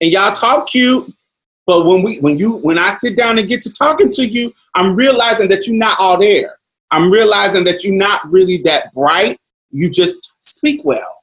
and 0.00 0.10
y'all 0.10 0.34
talk 0.34 0.68
cute. 0.68 1.12
But 1.66 1.84
when 1.84 2.02
we 2.02 2.18
when 2.20 2.38
you 2.38 2.52
when 2.52 2.78
I 2.78 2.94
sit 2.94 3.16
down 3.16 3.38
and 3.38 3.48
get 3.48 3.60
to 3.62 3.70
talking 3.70 4.10
to 4.12 4.26
you, 4.26 4.54
I'm 4.74 4.94
realizing 4.94 5.48
that 5.48 5.66
you're 5.66 5.76
not 5.76 5.98
all 5.98 6.18
there. 6.18 6.58
I'm 6.92 7.10
realizing 7.10 7.64
that 7.64 7.84
you're 7.84 7.94
not 7.94 8.20
really 8.30 8.58
that 8.62 8.94
bright. 8.94 9.38
You 9.70 9.90
just 9.90 10.36
speak 10.46 10.84
well. 10.84 11.22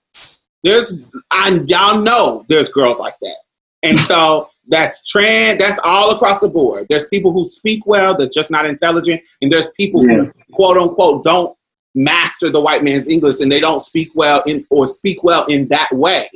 There's 0.62 0.94
I 1.32 1.62
y'all 1.68 2.02
know 2.02 2.46
there's 2.48 2.70
girls 2.70 3.00
like 3.00 3.16
that. 3.22 3.38
And 3.84 3.98
so 3.98 4.50
that's 4.68 5.04
trans 5.04 5.60
that's 5.60 5.80
all 5.84 6.12
across 6.12 6.40
the 6.40 6.48
board. 6.48 6.88
There's 6.90 7.08
people 7.08 7.32
who 7.32 7.48
speak 7.48 7.86
well, 7.86 8.16
they're 8.16 8.30
just 8.30 8.52
not 8.52 8.66
intelligent, 8.66 9.22
and 9.42 9.52
there's 9.52 9.70
people 9.72 10.02
who 10.02 10.32
quote 10.52 10.78
unquote 10.78 11.24
don't 11.24 11.58
master 11.96 12.50
the 12.50 12.62
white 12.62 12.84
man's 12.84 13.08
English 13.08 13.40
and 13.40 13.52
they 13.52 13.60
don't 13.60 13.84
speak 13.84 14.10
well 14.16 14.42
in 14.48 14.66
or 14.70 14.88
speak 14.88 15.24
well 15.24 15.46
in 15.46 15.68
that 15.68 15.90
way. 15.92 16.28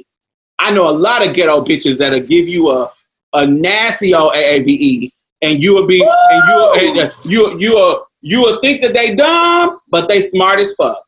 I 0.60 0.72
know 0.72 0.90
a 0.90 0.94
lot 0.94 1.26
of 1.26 1.34
ghetto 1.34 1.64
bitches 1.64 1.98
that'll 1.98 2.20
give 2.20 2.48
you 2.48 2.70
a 2.70 2.92
a 3.34 3.46
nasty 3.46 4.14
old 4.14 4.34
AAVE 4.34 5.12
and 5.42 5.62
you 5.62 5.74
will 5.74 5.86
be 5.86 6.02
and 6.02 6.44
uh, 6.44 6.76
you 6.80 7.00
and 7.02 7.14
you 7.26 7.60
you 7.60 7.74
will 7.74 8.08
you 8.22 8.42
will 8.42 8.60
think 8.60 8.82
that 8.82 8.94
they 8.94 9.16
dumb, 9.16 9.80
but 9.90 10.10
they 10.10 10.22
smart 10.22 10.60
as 10.60 10.74
fuck. 10.76 11.02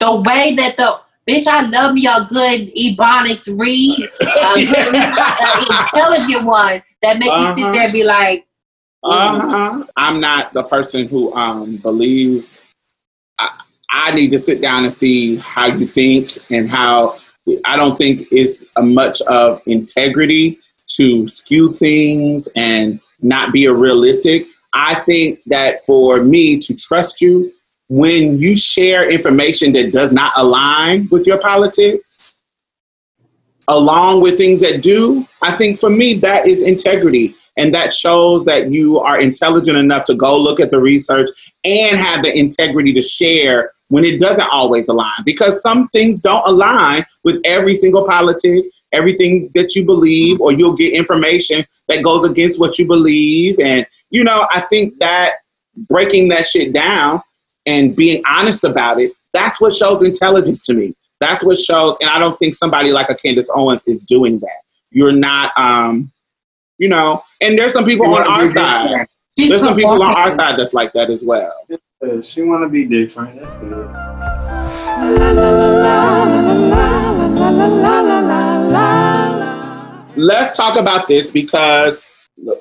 The 0.00 0.20
way 0.20 0.54
that 0.56 0.76
the 0.76 1.00
bitch, 1.28 1.46
I 1.46 1.66
love 1.66 1.94
me 1.94 2.06
a 2.06 2.26
good 2.30 2.70
ebonics 2.74 3.48
read, 3.58 4.08
a 4.20 4.66
good 4.66 4.94
uh, 4.94 5.80
intelligent 5.92 6.44
one 6.44 6.82
that 7.02 7.18
make 7.18 7.30
you 7.30 7.54
sit 7.54 7.64
Uh-huh. 7.64 7.72
there 7.72 7.84
and 7.84 7.92
be 7.92 8.04
like, 8.04 8.46
Uh-huh. 9.02 9.84
I'm 9.96 10.20
not 10.20 10.52
the 10.52 10.62
person 10.64 11.08
who 11.08 11.32
um, 11.34 11.76
believes. 11.78 12.58
I, 13.38 13.48
I 13.90 14.14
need 14.14 14.30
to 14.30 14.38
sit 14.38 14.60
down 14.60 14.84
and 14.84 14.92
see 14.94 15.36
how 15.36 15.66
you 15.66 15.86
think 15.86 16.38
and 16.50 16.68
how. 16.70 17.18
I 17.64 17.76
don't 17.76 17.96
think 17.98 18.28
it's 18.30 18.64
a 18.76 18.82
much 18.82 19.20
of 19.22 19.60
integrity 19.66 20.58
to 20.96 21.26
skew 21.28 21.68
things 21.70 22.48
and 22.54 23.00
not 23.20 23.52
be 23.52 23.64
a 23.66 23.72
realistic. 23.72 24.46
I 24.74 24.94
think 24.94 25.40
that 25.46 25.80
for 25.84 26.22
me 26.22 26.58
to 26.60 26.74
trust 26.76 27.20
you, 27.20 27.52
when 27.92 28.38
you 28.38 28.56
share 28.56 29.10
information 29.10 29.70
that 29.70 29.92
does 29.92 30.14
not 30.14 30.32
align 30.36 31.06
with 31.10 31.26
your 31.26 31.36
politics, 31.36 32.16
along 33.68 34.22
with 34.22 34.38
things 34.38 34.62
that 34.62 34.82
do, 34.82 35.26
I 35.42 35.52
think 35.52 35.78
for 35.78 35.90
me 35.90 36.14
that 36.14 36.46
is 36.46 36.62
integrity. 36.62 37.36
And 37.58 37.74
that 37.74 37.92
shows 37.92 38.46
that 38.46 38.72
you 38.72 38.98
are 38.98 39.20
intelligent 39.20 39.76
enough 39.76 40.06
to 40.06 40.14
go 40.14 40.40
look 40.40 40.58
at 40.58 40.70
the 40.70 40.80
research 40.80 41.28
and 41.64 41.98
have 41.98 42.22
the 42.22 42.34
integrity 42.34 42.94
to 42.94 43.02
share 43.02 43.72
when 43.88 44.04
it 44.04 44.18
doesn't 44.18 44.48
always 44.50 44.88
align. 44.88 45.22
Because 45.26 45.60
some 45.60 45.88
things 45.88 46.22
don't 46.22 46.48
align 46.48 47.04
with 47.24 47.42
every 47.44 47.76
single 47.76 48.06
politic, 48.06 48.64
everything 48.92 49.50
that 49.54 49.74
you 49.74 49.84
believe, 49.84 50.40
or 50.40 50.50
you'll 50.50 50.76
get 50.76 50.94
information 50.94 51.66
that 51.88 52.02
goes 52.02 52.24
against 52.24 52.58
what 52.58 52.78
you 52.78 52.86
believe. 52.86 53.60
And, 53.60 53.86
you 54.08 54.24
know, 54.24 54.46
I 54.50 54.60
think 54.62 54.98
that 55.00 55.34
breaking 55.90 56.28
that 56.28 56.46
shit 56.46 56.72
down 56.72 57.20
and 57.66 57.94
being 57.94 58.22
honest 58.26 58.64
about 58.64 59.00
it, 59.00 59.12
that's 59.32 59.60
what 59.60 59.74
shows 59.74 60.02
intelligence 60.02 60.62
to 60.64 60.74
me. 60.74 60.94
That's 61.20 61.44
what 61.44 61.58
shows, 61.58 61.96
and 62.00 62.10
I 62.10 62.18
don't 62.18 62.38
think 62.38 62.54
somebody 62.54 62.92
like 62.92 63.08
a 63.08 63.14
Candace 63.14 63.48
Owens 63.54 63.84
is 63.86 64.04
doing 64.04 64.40
that. 64.40 64.62
You're 64.90 65.12
not, 65.12 65.52
um, 65.56 66.10
you 66.78 66.88
know, 66.88 67.22
and 67.40 67.58
there's 67.58 67.72
some 67.72 67.84
people 67.84 68.06
on 68.14 68.26
our 68.28 68.46
side. 68.46 69.06
she's 69.38 69.48
There's 69.48 69.62
some 69.62 69.76
people 69.76 70.02
on 70.02 70.16
our 70.16 70.30
side 70.30 70.58
that's 70.58 70.74
like 70.74 70.92
that 70.94 71.10
as 71.10 71.22
well. 71.24 71.52
She 72.20 72.42
want 72.42 72.64
to 72.64 72.68
be 72.68 72.84
different. 72.84 73.40
That's 73.40 73.60
it. 73.60 73.68
Let's 80.16 80.56
talk 80.56 80.76
about 80.76 81.06
this 81.06 81.30
because 81.30 82.08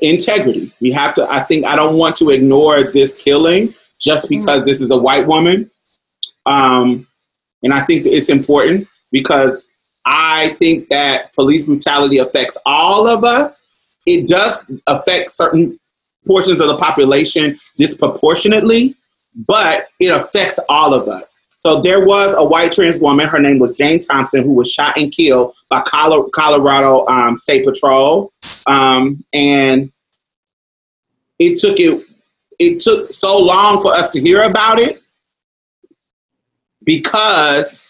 integrity. 0.01 0.71
We 0.79 0.91
have 0.91 1.15
to, 1.15 1.27
I 1.29 1.43
think, 1.43 1.65
I 1.65 1.75
don't 1.75 1.97
want 1.97 2.15
to 2.17 2.29
ignore 2.29 2.83
this 2.83 3.15
killing 3.15 3.73
just 4.01 4.29
because 4.29 4.65
this 4.65 4.81
is 4.81 4.91
a 4.91 4.97
white 4.97 5.27
woman. 5.27 5.69
Um, 6.45 7.07
and 7.63 7.73
I 7.73 7.85
think 7.85 8.03
that 8.03 8.15
it's 8.15 8.29
important 8.29 8.87
because 9.11 9.67
I 10.05 10.55
think 10.57 10.89
that 10.89 11.33
police 11.33 11.63
brutality 11.63 12.17
affects 12.17 12.57
all 12.65 13.07
of 13.07 13.23
us. 13.23 13.61
It 14.07 14.27
does 14.27 14.65
affect 14.87 15.31
certain 15.31 15.79
portions 16.25 16.59
of 16.59 16.67
the 16.67 16.77
population 16.77 17.57
disproportionately, 17.77 18.95
but 19.47 19.87
it 19.99 20.07
affects 20.07 20.59
all 20.69 20.93
of 20.93 21.07
us. 21.07 21.39
So 21.57 21.79
there 21.79 22.03
was 22.03 22.33
a 22.35 22.43
white 22.43 22.71
trans 22.71 22.99
woman. 22.99 23.27
Her 23.27 23.39
name 23.39 23.59
was 23.59 23.77
Jayne 23.77 23.99
Thompson, 23.99 24.41
who 24.41 24.53
was 24.53 24.71
shot 24.71 24.97
and 24.97 25.11
killed 25.11 25.53
by 25.69 25.81
Colo- 25.81 26.27
Colorado 26.29 27.05
um, 27.05 27.37
State 27.37 27.65
Patrol, 27.65 28.33
um, 28.65 29.23
and 29.31 29.91
it 31.37 31.59
took 31.59 31.79
it. 31.79 32.07
It 32.63 32.79
took 32.79 33.11
so 33.11 33.39
long 33.39 33.81
for 33.81 33.91
us 33.91 34.11
to 34.11 34.21
hear 34.21 34.43
about 34.43 34.77
it 34.77 35.01
because 36.83 37.81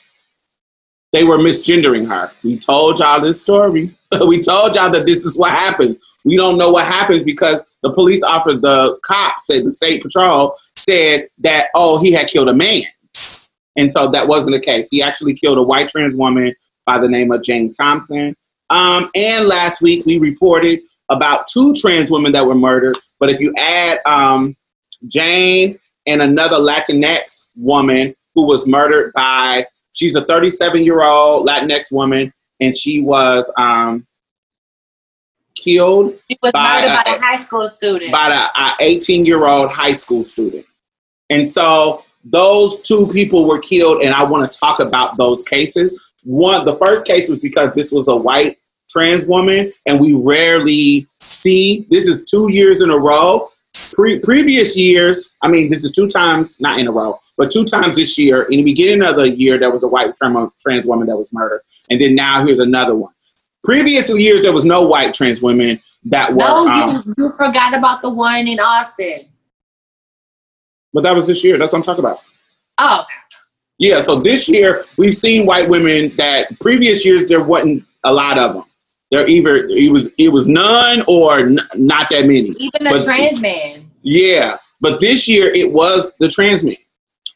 they 1.12 1.26
were 1.26 1.38
misgendering 1.38 2.08
her. 2.08 2.32
We 2.42 2.58
told 2.58 3.00
y'all 3.00 3.20
this 3.20 3.42
story. 3.42 3.94
we 4.26 4.42
told 4.42 4.76
y'all 4.76 4.90
that 4.90 5.06
this 5.06 5.26
is 5.26 5.38
what 5.38 5.52
happened. 5.52 5.98
We 6.24 6.38
don't 6.38 6.58
know 6.58 6.70
what 6.70 6.86
happens 6.86 7.26
because 7.26 7.62
the 7.84 7.92
police 7.92 8.24
officer, 8.24 8.58
the 8.58 8.98
cops 9.04 9.48
said, 9.48 9.66
the 9.66 9.74
state 9.74 10.02
patrol 10.02 10.56
said 10.78 11.28
that, 11.40 11.68
oh, 11.76 11.98
he 11.98 12.14
had 12.14 12.28
killed 12.30 12.48
a 12.48 12.54
man. 12.54 12.84
And 13.76 13.92
so 13.92 14.10
that 14.12 14.30
wasn't 14.30 14.56
the 14.56 14.62
case. 14.62 14.90
He 14.90 15.02
actually 15.02 15.34
killed 15.34 15.58
a 15.58 15.64
white 15.64 15.90
trans 15.90 16.16
woman 16.16 16.56
by 16.86 16.98
the 16.98 17.10
name 17.10 17.34
of 17.34 17.44
Jayne 17.44 17.72
Thompson. 17.72 18.38
Um, 18.70 19.12
and 19.16 19.50
last 19.50 19.82
week 19.82 20.06
we 20.06 20.18
reported 20.18 20.80
about 21.10 21.48
two 21.48 21.74
trans 21.74 22.10
women 22.10 22.32
that 22.32 22.48
were 22.48 22.56
murdered. 22.56 22.98
But 23.20 23.30
if 23.30 23.42
you 23.42 23.54
add 23.58 24.00
um, 24.06 24.56
Jayne 25.08 25.78
and 26.08 26.22
another 26.22 26.58
Latinx 26.58 27.46
woman 27.56 28.16
who 28.36 28.48
was 28.48 28.68
murdered 28.68 29.14
by, 29.14 29.66
she's 29.94 30.16
a 30.16 30.24
37 30.26 30.84
year 30.84 31.04
old 31.04 31.48
Latinx 31.48 31.92
woman, 31.92 32.34
and 32.60 32.76
she 32.78 33.02
was 33.02 33.52
um, 33.58 34.06
killed 35.56 36.14
She 36.30 36.38
was 36.42 36.52
by 36.52 36.82
murdered 36.82 37.04
by 37.06 37.12
a- 37.12 37.16
a 37.16 37.20
high 37.20 37.46
school 37.46 37.68
student. 37.70 38.12
by 38.12 38.48
a 38.56 38.72
18 38.80 39.26
year 39.26 39.48
old 39.48 39.70
high 39.72 39.94
school 39.94 40.24
student. 40.24 40.66
And 41.30 41.48
so 41.48 42.04
those 42.24 42.80
two 42.82 43.08
people 43.08 43.48
were 43.48 43.60
killed, 43.60 44.02
and 44.04 44.14
I 44.14 44.24
want 44.24 44.50
to 44.52 44.60
talk 44.60 44.80
about 44.80 45.18
those 45.18 45.44
cases. 45.44 46.00
One, 46.24 46.66
the 46.66 46.76
first 46.76 47.06
case 47.06 47.30
was 47.30 47.40
because 47.40 47.74
this 47.74 47.92
was 47.92 48.08
a 48.08 48.16
white 48.16 48.58
trans 48.90 49.26
woman, 49.26 49.72
and 49.88 50.00
we 50.00 50.14
rarely 50.14 51.08
see 51.22 51.88
this 51.90 52.08
is 52.08 52.24
two 52.24 52.52
years 52.52 52.82
in 52.82 52.90
a 52.92 52.98
row. 52.98 53.50
Pre- 53.94 54.20
previous 54.20 54.76
years, 54.76 55.32
I 55.42 55.48
mean, 55.48 55.70
this 55.70 55.84
is 55.84 55.92
two 55.92 56.08
times, 56.08 56.60
not 56.60 56.80
in 56.80 56.88
a 56.88 56.92
row, 56.92 57.18
but 57.38 57.52
two 57.52 57.66
times 57.66 57.96
this 57.96 58.18
year. 58.18 58.44
In 58.44 58.58
the 58.58 58.64
beginning 58.64 59.08
of 59.08 59.16
the 59.16 59.30
year, 59.30 59.58
there 59.58 59.72
was 59.72 59.84
a 59.84 59.88
white 59.88 60.16
trans 60.18 60.86
woman 60.86 61.08
that 61.08 61.18
was 61.18 61.32
murdered, 61.34 61.62
and 61.90 62.00
then 62.00 62.16
now 62.16 62.46
here's 62.46 62.60
another 62.60 62.96
one. 62.96 63.14
Previous 63.64 64.10
years, 64.18 64.42
there 64.42 64.54
was 64.54 64.66
no 64.66 64.82
white 64.82 65.14
trans 65.14 65.42
women 65.42 65.80
that 66.06 66.32
were. 66.32 66.40
no, 66.40 66.68
um, 66.68 67.04
you, 67.06 67.14
you 67.18 67.32
forgot 67.32 67.74
about 67.74 68.02
the 68.02 68.10
one 68.10 68.48
in 68.48 68.60
Austin. 68.60 69.28
But 70.94 71.04
that 71.04 71.16
was 71.16 71.28
this 71.28 71.44
year. 71.44 71.58
That's 71.58 71.72
what 71.72 71.80
I'm 71.80 71.84
talking 71.84 72.04
about. 72.04 72.20
Oh, 72.80 73.06
Yeah, 73.78 74.02
so 74.02 74.20
this 74.20 74.50
year 74.50 74.84
we've 74.98 75.14
seen 75.14 75.46
white 75.46 75.70
women 75.70 76.16
that 76.18 76.60
previous 76.60 77.06
years 77.06 77.26
there 77.26 77.44
wasn't 77.44 77.84
a 78.04 78.14
lot 78.14 78.38
of 78.38 78.54
them. 78.54 78.64
There 79.12 79.28
either 79.28 79.66
it 79.68 79.92
was 79.92 80.10
it 80.18 80.30
was 80.32 80.48
none 80.48 81.04
or 81.08 81.40
n- 81.40 81.60
not 81.76 82.10
that 82.12 82.22
many. 82.22 82.56
even 82.58 82.84
the 82.86 82.90
But- 82.92 83.04
trans 83.04 83.42
man. 83.42 83.92
Yeah, 84.04 84.58
but 84.80 85.00
this 85.00 85.28
year 85.28 85.52
it 85.54 85.72
was 85.72 86.12
the 86.20 86.28
trans 86.30 86.64
man. 86.64 86.78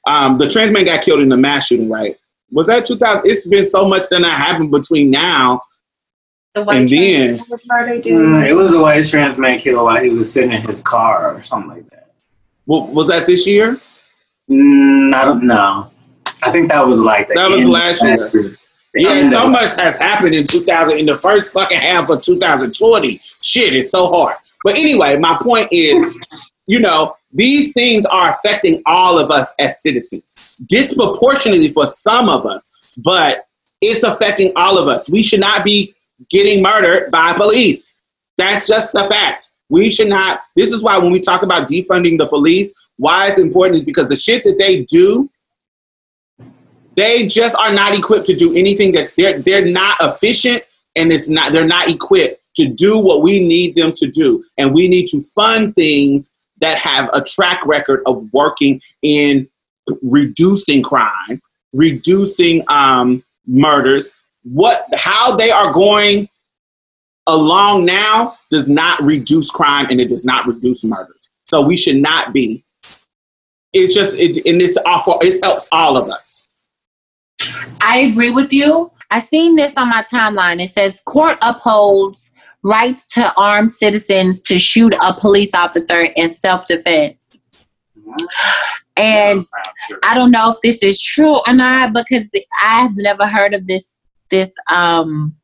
Um, 0.08 0.38
the 0.38 0.48
trans 0.48 0.72
man 0.72 0.86
got 0.86 1.04
killed 1.04 1.20
in 1.20 1.30
the 1.30 1.38
mass 1.38 1.68
shooting, 1.68 1.90
right? 1.90 2.16
Was 2.52 2.68
that 2.68 2.86
2000? 2.86 3.24
It's 3.30 3.46
been 3.48 3.68
so 3.68 3.86
much 3.86 4.08
that 4.10 4.22
happened 4.24 4.72
between 4.72 5.10
now 5.12 5.60
The 6.54 6.64
white 6.64 6.78
and 6.78 6.90
trans 6.90 7.02
then. 7.02 7.32
man 7.68 7.90
was. 7.90 8.06
Mm, 8.06 8.48
it 8.50 8.54
was 8.54 8.74
a 8.74 8.80
white 8.80 9.06
trans 9.06 9.38
man 9.38 9.60
killed 9.60 9.84
while 9.84 10.02
he 10.02 10.10
was 10.12 10.32
sitting 10.32 10.54
in 10.54 10.62
his 10.62 10.82
car 10.82 11.36
or 11.36 11.44
something 11.44 11.70
like 11.72 11.90
that. 11.90 12.14
wa- 12.68 12.86
Was 12.92 13.08
that 13.10 13.28
this 13.28 13.46
year? 13.46 13.80
Mm, 14.50 15.14
I 15.14 15.26
don't 15.26 15.44
know. 15.44 15.88
I 16.44 16.52
think 16.52 16.70
that 16.70 16.86
was 16.88 17.02
like 17.02 17.28
the 17.28 17.34
That 17.34 17.50
was 17.52 17.62
end- 17.62 17.70
last 17.70 18.04
year. 18.04 18.58
Yeah, 18.96 19.30
so 19.30 19.50
much 19.50 19.76
has 19.76 19.98
happened 19.98 20.36
in 20.36 20.46
2000 20.46 20.98
in 20.98 21.06
the 21.06 21.18
first 21.18 21.52
fucking 21.52 21.80
half 21.80 22.10
of 22.10 22.22
2020. 22.22 23.22
Shit, 23.42 23.74
it's 23.74 23.92
so 23.92 24.08
hard. 24.08 24.38
But 24.64 24.78
anyway, 24.78 25.18
my 25.18 25.38
point 25.42 25.68
is, 25.72 26.16
you 26.66 26.80
know, 26.80 27.16
these 27.32 27.74
things 27.74 28.06
are 28.06 28.32
affecting 28.32 28.82
all 28.86 29.20
of 29.20 29.30
us 29.32 29.54
as 29.60 29.82
citizens, 29.82 30.58
disproportionately 30.66 31.68
for 31.70 31.86
some 31.88 32.30
of 32.30 32.46
us, 32.46 32.72
but 32.98 33.48
it's 33.82 34.04
affecting 34.04 34.54
all 34.56 34.78
of 34.78 34.88
us. 34.88 35.10
We 35.10 35.22
should 35.22 35.42
not 35.42 35.66
be 35.66 35.94
getting 36.30 36.64
murdered 36.64 37.12
by 37.12 37.34
police. 37.34 37.94
That's 38.38 38.68
just 38.68 38.94
the 38.94 39.08
facts. 39.10 39.50
We 39.70 39.92
should 39.92 40.08
not. 40.08 40.42
This 40.56 40.72
is 40.72 40.82
why 40.82 40.98
when 40.98 41.12
we 41.12 41.20
talk 41.20 41.42
about 41.42 41.68
defunding 41.68 42.18
the 42.18 42.28
police, 42.28 42.74
why 42.98 43.28
it's 43.28 43.40
important 43.40 43.78
is 43.78 43.84
because 43.84 44.08
the 44.08 44.16
shit 44.16 44.44
that 44.44 44.58
they 44.58 44.84
do 44.84 45.30
they 46.96 47.28
just 47.28 47.56
are 47.58 47.74
not 47.74 47.98
equipped 47.98 48.26
to 48.28 48.36
do 48.36 48.56
anything 48.56 48.92
that 48.94 49.12
they're 49.18 49.40
they're 49.40 49.66
not 49.66 49.98
efficient 50.02 50.64
and 50.96 51.12
it's 51.12 51.28
not 51.28 51.52
they're 51.52 51.66
not 51.66 51.88
equipped 51.88 52.42
to 52.56 52.68
do 52.68 52.98
what 52.98 53.22
we 53.22 53.46
need 53.46 53.76
them 53.76 53.92
to 53.94 54.08
do. 54.08 54.44
And 54.58 54.74
we 54.74 54.88
need 54.88 55.08
to 55.08 55.22
fund 55.22 55.76
things 55.76 56.32
that 56.62 56.78
have 56.78 57.10
a 57.14 57.22
track 57.22 57.66
record 57.66 58.02
of 58.06 58.24
working 58.32 58.82
in 59.02 59.50
reducing 60.02 60.82
crime 60.82 61.42
reducing 61.76 62.64
um, 62.70 63.24
murders. 63.46 64.12
What 64.44 64.86
how 64.96 65.36
they 65.36 65.52
are 65.52 65.72
going 65.72 66.30
along 67.28 67.86
now 67.86 68.38
does 68.50 68.70
not 68.70 69.02
reduce 69.02 69.50
crime 69.50 69.88
and 69.90 70.00
it 70.00 70.08
does 70.08 70.26
not 70.26 70.48
reduce 70.48 70.84
murders. 70.84 71.16
So 71.48 71.62
we 71.62 71.76
should 71.76 71.98
not 71.98 72.34
be. 72.34 72.64
It's 73.74 73.94
just 73.94 74.18
it, 74.18 74.38
and 74.46 74.62
it's 74.62 74.78
awful 74.86 75.20
it 75.22 75.44
helps 75.44 75.68
all 75.72 75.98
of 75.98 76.10
us 76.10 76.45
I 77.82 78.10
agree 78.12 78.32
with 78.32 78.52
you. 78.52 78.92
I 79.12 79.20
seen 79.20 79.56
this 79.56 79.74
on 79.78 79.90
my 79.90 80.04
timeline. 80.04 80.62
It 80.64 80.70
says 80.70 81.02
court 81.06 81.38
upholds 81.44 82.32
rights 82.64 83.08
to 83.14 83.34
armed 83.38 83.72
citizens 83.72 84.42
to 84.42 84.60
shoot 84.60 84.96
a 85.04 85.14
police 85.14 85.54
officer 85.54 86.02
in 86.02 86.30
self-defense. 86.30 87.38
And 88.98 89.44
I 90.04 90.16
don't 90.16 90.32
know 90.32 90.50
if 90.50 90.58
this 90.64 90.82
is 90.82 91.02
true 91.02 91.38
or 91.48 91.54
not 91.54 91.94
because 91.94 92.30
I've 92.62 92.96
never 92.96 93.28
heard 93.28 93.54
of 93.54 93.68
this 93.68 93.98
this 94.30 94.52
um 94.70 95.36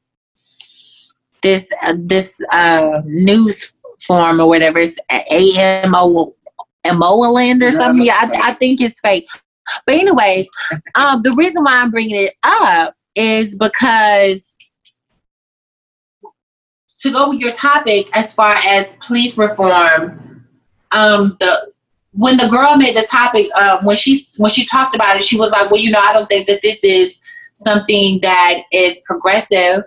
this 1.43 1.69
uh, 1.83 1.95
this 1.97 2.41
uh 2.51 3.01
news 3.05 3.73
form 3.99 4.39
or 4.41 4.47
whatever. 4.47 4.79
It's 4.79 4.97
AMO 5.09 6.33
Emoland 6.85 7.61
or 7.61 7.71
something. 7.71 8.05
Yeah, 8.05 8.17
I, 8.19 8.51
I 8.51 8.53
think 8.55 8.81
it's 8.81 8.99
fake. 9.01 9.27
But 9.85 9.95
anyways, 9.95 10.47
um, 10.95 11.21
the 11.21 11.33
reason 11.37 11.63
why 11.63 11.81
I'm 11.81 11.91
bringing 11.91 12.15
it 12.15 12.33
up 12.43 12.95
is 13.15 13.55
because 13.55 14.57
to 16.99 17.11
go 17.11 17.29
with 17.29 17.39
your 17.39 17.53
topic 17.53 18.15
as 18.15 18.33
far 18.35 18.55
as 18.55 18.95
police 18.97 19.37
reform, 19.37 20.45
um, 20.91 21.37
the 21.39 21.71
when 22.13 22.35
the 22.35 22.47
girl 22.47 22.75
made 22.75 22.95
the 22.95 23.07
topic, 23.09 23.47
uh, 23.55 23.79
when 23.83 23.95
she 23.95 24.25
when 24.37 24.51
she 24.51 24.65
talked 24.65 24.95
about 24.95 25.15
it, 25.15 25.23
she 25.23 25.37
was 25.37 25.51
like, 25.51 25.71
"Well, 25.71 25.79
you 25.79 25.91
know, 25.91 25.99
I 25.99 26.13
don't 26.13 26.27
think 26.27 26.47
that 26.47 26.61
this 26.61 26.83
is 26.83 27.19
something 27.53 28.19
that 28.21 28.63
is 28.71 29.01
progressive 29.05 29.83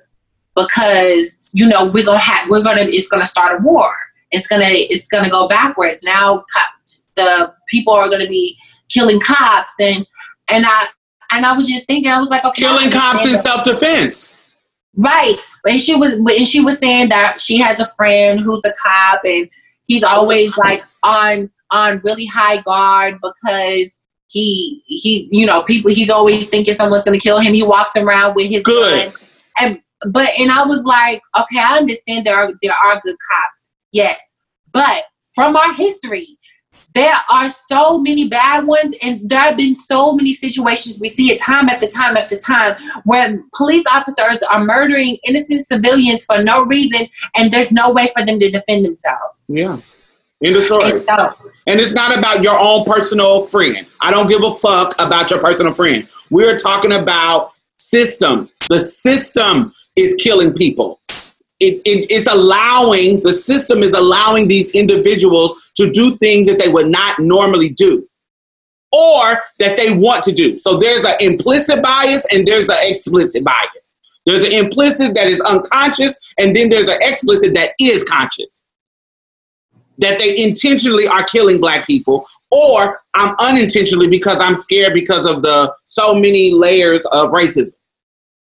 because 0.56 1.50
you 1.52 1.68
know 1.68 1.86
we're 1.86 2.04
gonna 2.04 2.18
have 2.18 2.48
we're 2.48 2.62
gonna 2.62 2.82
it's 2.82 3.08
gonna 3.08 3.26
start 3.26 3.60
a 3.60 3.62
war. 3.62 3.94
It's 4.30 4.46
gonna 4.46 4.66
it's 4.68 5.08
gonna 5.08 5.30
go 5.30 5.48
backwards. 5.48 6.02
Now 6.02 6.44
the 7.16 7.52
people 7.68 7.92
are 7.92 8.08
gonna 8.08 8.28
be 8.28 8.56
killing 8.94 9.20
cops 9.20 9.74
and 9.80 10.06
and 10.48 10.64
I 10.66 10.86
and 11.32 11.44
I 11.44 11.56
was 11.56 11.68
just 11.68 11.86
thinking, 11.86 12.10
I 12.10 12.20
was 12.20 12.30
like, 12.30 12.44
okay, 12.44 12.62
killing 12.62 12.90
cops 12.90 13.26
in 13.26 13.36
self 13.36 13.64
defense. 13.64 14.32
Right. 14.96 15.36
And 15.68 15.80
she 15.80 15.96
was 15.96 16.14
and 16.14 16.46
she 16.46 16.60
was 16.60 16.78
saying 16.78 17.08
that 17.08 17.40
she 17.40 17.58
has 17.58 17.80
a 17.80 17.86
friend 17.96 18.40
who's 18.40 18.64
a 18.64 18.72
cop 18.72 19.22
and 19.24 19.48
he's 19.86 20.04
always 20.04 20.56
like 20.56 20.84
on 21.02 21.50
on 21.70 22.00
really 22.04 22.26
high 22.26 22.58
guard 22.62 23.18
because 23.22 23.98
he 24.28 24.82
he 24.86 25.28
you 25.30 25.46
know 25.46 25.62
people 25.62 25.90
he's 25.90 26.10
always 26.10 26.48
thinking 26.48 26.74
someone's 26.74 27.04
gonna 27.04 27.18
kill 27.18 27.38
him. 27.38 27.54
He 27.54 27.62
walks 27.62 27.96
around 27.96 28.34
with 28.34 28.48
his 28.48 28.62
good. 28.62 29.12
gun. 29.12 29.22
And 29.60 29.80
but 30.12 30.30
and 30.38 30.52
I 30.52 30.64
was 30.64 30.84
like, 30.84 31.22
okay, 31.38 31.58
I 31.58 31.78
understand 31.78 32.26
there 32.26 32.36
are 32.36 32.52
there 32.62 32.74
are 32.84 33.00
good 33.02 33.16
cops, 33.30 33.72
yes, 33.92 34.20
but 34.72 35.04
from 35.34 35.56
our 35.56 35.72
history, 35.72 36.38
there 36.94 37.14
are 37.30 37.50
so 37.50 37.98
many 37.98 38.28
bad 38.28 38.66
ones, 38.66 38.96
and 39.02 39.28
there 39.28 39.40
have 39.40 39.56
been 39.56 39.76
so 39.76 40.14
many 40.14 40.32
situations 40.32 41.00
we 41.00 41.08
see 41.08 41.32
it 41.32 41.40
time 41.40 41.68
after 41.68 41.86
time 41.86 42.16
after 42.16 42.36
time 42.36 42.76
where 43.04 43.42
police 43.56 43.84
officers 43.92 44.38
are 44.50 44.64
murdering 44.64 45.16
innocent 45.24 45.66
civilians 45.66 46.24
for 46.24 46.42
no 46.42 46.64
reason, 46.64 47.08
and 47.36 47.52
there's 47.52 47.72
no 47.72 47.92
way 47.92 48.10
for 48.16 48.24
them 48.24 48.38
to 48.38 48.50
defend 48.50 48.84
themselves. 48.84 49.44
Yeah. 49.48 49.80
End 50.42 50.56
of 50.56 50.62
story. 50.62 50.90
And 50.90 51.04
so, 51.08 51.50
And 51.66 51.80
it's 51.80 51.94
not 51.94 52.16
about 52.16 52.42
your 52.42 52.58
own 52.58 52.84
personal 52.84 53.46
friend. 53.46 53.76
I 54.00 54.10
don't 54.10 54.28
give 54.28 54.42
a 54.44 54.54
fuck 54.56 54.94
about 54.98 55.30
your 55.30 55.40
personal 55.40 55.72
friend. 55.72 56.06
We're 56.30 56.58
talking 56.58 56.92
about 56.92 57.52
systems. 57.78 58.52
The 58.68 58.80
system 58.80 59.72
is 59.96 60.14
killing 60.16 60.52
people. 60.52 61.00
It, 61.64 61.80
it, 61.84 62.06
it's 62.10 62.26
allowing, 62.26 63.22
the 63.22 63.32
system 63.32 63.82
is 63.82 63.94
allowing 63.94 64.48
these 64.48 64.70
individuals 64.72 65.72
to 65.76 65.90
do 65.90 66.16
things 66.18 66.46
that 66.46 66.58
they 66.58 66.68
would 66.68 66.88
not 66.88 67.18
normally 67.18 67.70
do 67.70 68.06
or 68.92 69.38
that 69.58 69.76
they 69.76 69.96
want 69.96 70.22
to 70.24 70.32
do. 70.32 70.58
So 70.58 70.76
there's 70.76 71.04
an 71.04 71.16
implicit 71.20 71.82
bias 71.82 72.26
and 72.32 72.46
there's 72.46 72.68
an 72.68 72.76
explicit 72.82 73.42
bias. 73.42 73.94
There's 74.26 74.44
an 74.44 74.52
implicit 74.52 75.14
that 75.14 75.26
is 75.26 75.40
unconscious, 75.42 76.16
and 76.38 76.56
then 76.56 76.70
there's 76.70 76.88
an 76.88 76.98
explicit 77.02 77.52
that 77.54 77.72
is 77.78 78.04
conscious 78.04 78.62
that 79.98 80.18
they 80.18 80.42
intentionally 80.42 81.06
are 81.06 81.24
killing 81.24 81.60
black 81.60 81.86
people 81.86 82.26
or 82.50 83.00
I'm 83.14 83.34
unintentionally 83.40 84.08
because 84.08 84.40
I'm 84.40 84.56
scared 84.56 84.92
because 84.92 85.26
of 85.26 85.42
the 85.42 85.74
so 85.84 86.14
many 86.14 86.52
layers 86.52 87.04
of 87.12 87.30
racism. 87.30 87.74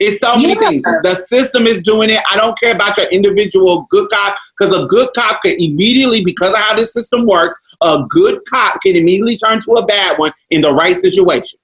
It's 0.01 0.21
so 0.21 0.35
many 0.37 0.49
Yeah. 0.49 0.69
things. 0.69 0.85
The 1.03 1.15
system 1.15 1.67
is 1.67 1.83
doing 1.83 2.11
it. 2.11 2.23
I 2.31 2.37
don't 2.37 2.59
care 2.59 2.73
about 2.73 2.97
your 2.97 3.07
individual 3.09 3.87
good 3.91 4.09
cop 4.11 4.37
because 4.59 4.73
a 4.75 4.87
good 4.87 5.11
cop 5.15 5.43
can 5.43 5.55
immediately, 5.59 6.25
because 6.25 6.53
of 6.53 6.59
how 6.59 6.75
this 6.75 6.93
system 6.93 7.27
works, 7.27 7.59
a 7.83 8.03
good 8.09 8.41
cop 8.49 8.81
can 8.83 8.97
immediately 8.97 9.37
turn 9.37 9.61
to 9.61 9.73
a 9.73 9.87
bad 9.87 10.19
one 10.19 10.33
in 10.51 10.63
the 10.63 10.73
right 10.73 10.97
situation. 10.97 11.59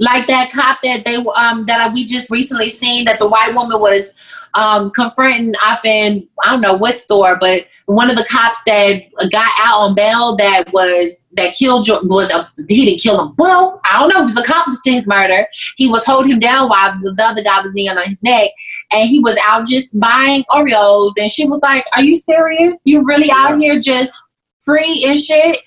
Like 0.00 0.26
that 0.26 0.50
cop 0.52 0.78
that 0.82 1.04
they 1.04 1.16
um 1.16 1.64
that 1.66 1.92
we 1.92 2.04
just 2.04 2.30
recently 2.30 2.68
seen 2.68 3.04
that 3.04 3.18
the 3.18 3.28
white 3.28 3.54
woman 3.54 3.80
was 3.80 4.12
um 4.54 4.90
confronting 4.90 5.54
off 5.64 5.84
in 5.84 6.26
I 6.42 6.50
don't 6.50 6.60
know 6.60 6.74
what 6.74 6.96
store, 6.96 7.36
but 7.40 7.66
one 7.86 8.10
of 8.10 8.16
the 8.16 8.26
cops 8.28 8.62
that 8.64 9.02
got 9.30 9.50
out 9.60 9.78
on 9.78 9.94
bail 9.94 10.36
that 10.36 10.72
was 10.72 11.26
that 11.36 11.54
killed 11.54 11.86
was 12.04 12.32
a 12.32 12.48
he 12.68 12.84
didn't 12.84 13.02
kill 13.02 13.20
him. 13.20 13.34
Well, 13.38 13.80
I 13.84 14.00
don't 14.00 14.08
know. 14.08 14.20
He 14.20 14.26
was 14.26 14.36
accomplice 14.36 14.82
to 14.82 14.92
his 14.92 15.06
murder. 15.06 15.46
He 15.76 15.88
was 15.88 16.04
holding 16.04 16.32
him 16.32 16.38
down 16.40 16.68
while 16.68 16.92
the, 17.00 17.14
the 17.16 17.24
other 17.24 17.42
guy 17.42 17.60
was 17.60 17.74
kneeling 17.74 17.98
on 17.98 18.04
his 18.04 18.22
neck, 18.22 18.50
and 18.92 19.08
he 19.08 19.20
was 19.20 19.36
out 19.46 19.66
just 19.66 19.98
buying 19.98 20.44
Oreos. 20.50 21.12
And 21.20 21.30
she 21.30 21.46
was 21.46 21.60
like, 21.62 21.86
"Are 21.96 22.02
you 22.02 22.16
serious? 22.16 22.78
You 22.84 23.04
really 23.04 23.30
out 23.30 23.60
here 23.60 23.78
just 23.78 24.12
free 24.60 25.04
and 25.06 25.18
shit?" 25.18 25.58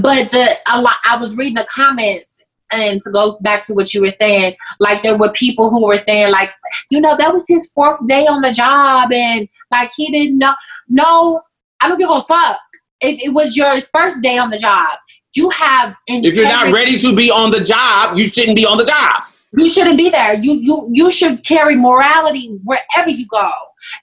But 0.00 0.30
the 0.30 0.48
a 0.72 0.80
lot, 0.80 0.96
I 1.04 1.16
was 1.18 1.36
reading 1.36 1.54
the 1.54 1.66
comments 1.70 2.41
and 2.74 3.00
to 3.00 3.10
go 3.10 3.38
back 3.40 3.64
to 3.64 3.74
what 3.74 3.92
you 3.94 4.00
were 4.00 4.10
saying, 4.10 4.56
like 4.80 5.02
there 5.02 5.16
were 5.16 5.30
people 5.32 5.70
who 5.70 5.86
were 5.86 5.96
saying, 5.96 6.30
like, 6.32 6.50
you 6.90 7.00
know, 7.00 7.16
that 7.16 7.32
was 7.32 7.44
his 7.48 7.70
fourth 7.72 8.06
day 8.06 8.26
on 8.26 8.40
the 8.40 8.50
job, 8.52 9.12
and 9.12 9.48
like 9.70 9.90
he 9.96 10.10
didn't 10.10 10.38
know. 10.38 10.54
No, 10.88 11.42
I 11.80 11.88
don't 11.88 11.98
give 11.98 12.10
a 12.10 12.22
fuck. 12.22 12.58
If 13.00 13.22
it 13.24 13.32
was 13.34 13.56
your 13.56 13.76
first 13.94 14.22
day 14.22 14.38
on 14.38 14.50
the 14.50 14.58
job, 14.58 14.90
you 15.34 15.50
have. 15.50 15.94
If 16.06 16.34
you're 16.36 16.44
not 16.44 16.72
ready 16.72 16.98
to 16.98 17.14
be 17.16 17.30
on 17.30 17.50
the 17.50 17.60
job, 17.60 18.16
you 18.16 18.28
shouldn't 18.28 18.56
be 18.56 18.64
on 18.66 18.78
the 18.78 18.84
job. 18.84 19.22
you 19.52 19.68
shouldn't 19.68 19.96
be 19.98 20.08
there. 20.10 20.34
You 20.34 20.54
you 20.54 20.88
you 20.90 21.10
should 21.10 21.44
carry 21.44 21.76
morality 21.76 22.48
wherever 22.64 23.10
you 23.10 23.26
go, 23.30 23.50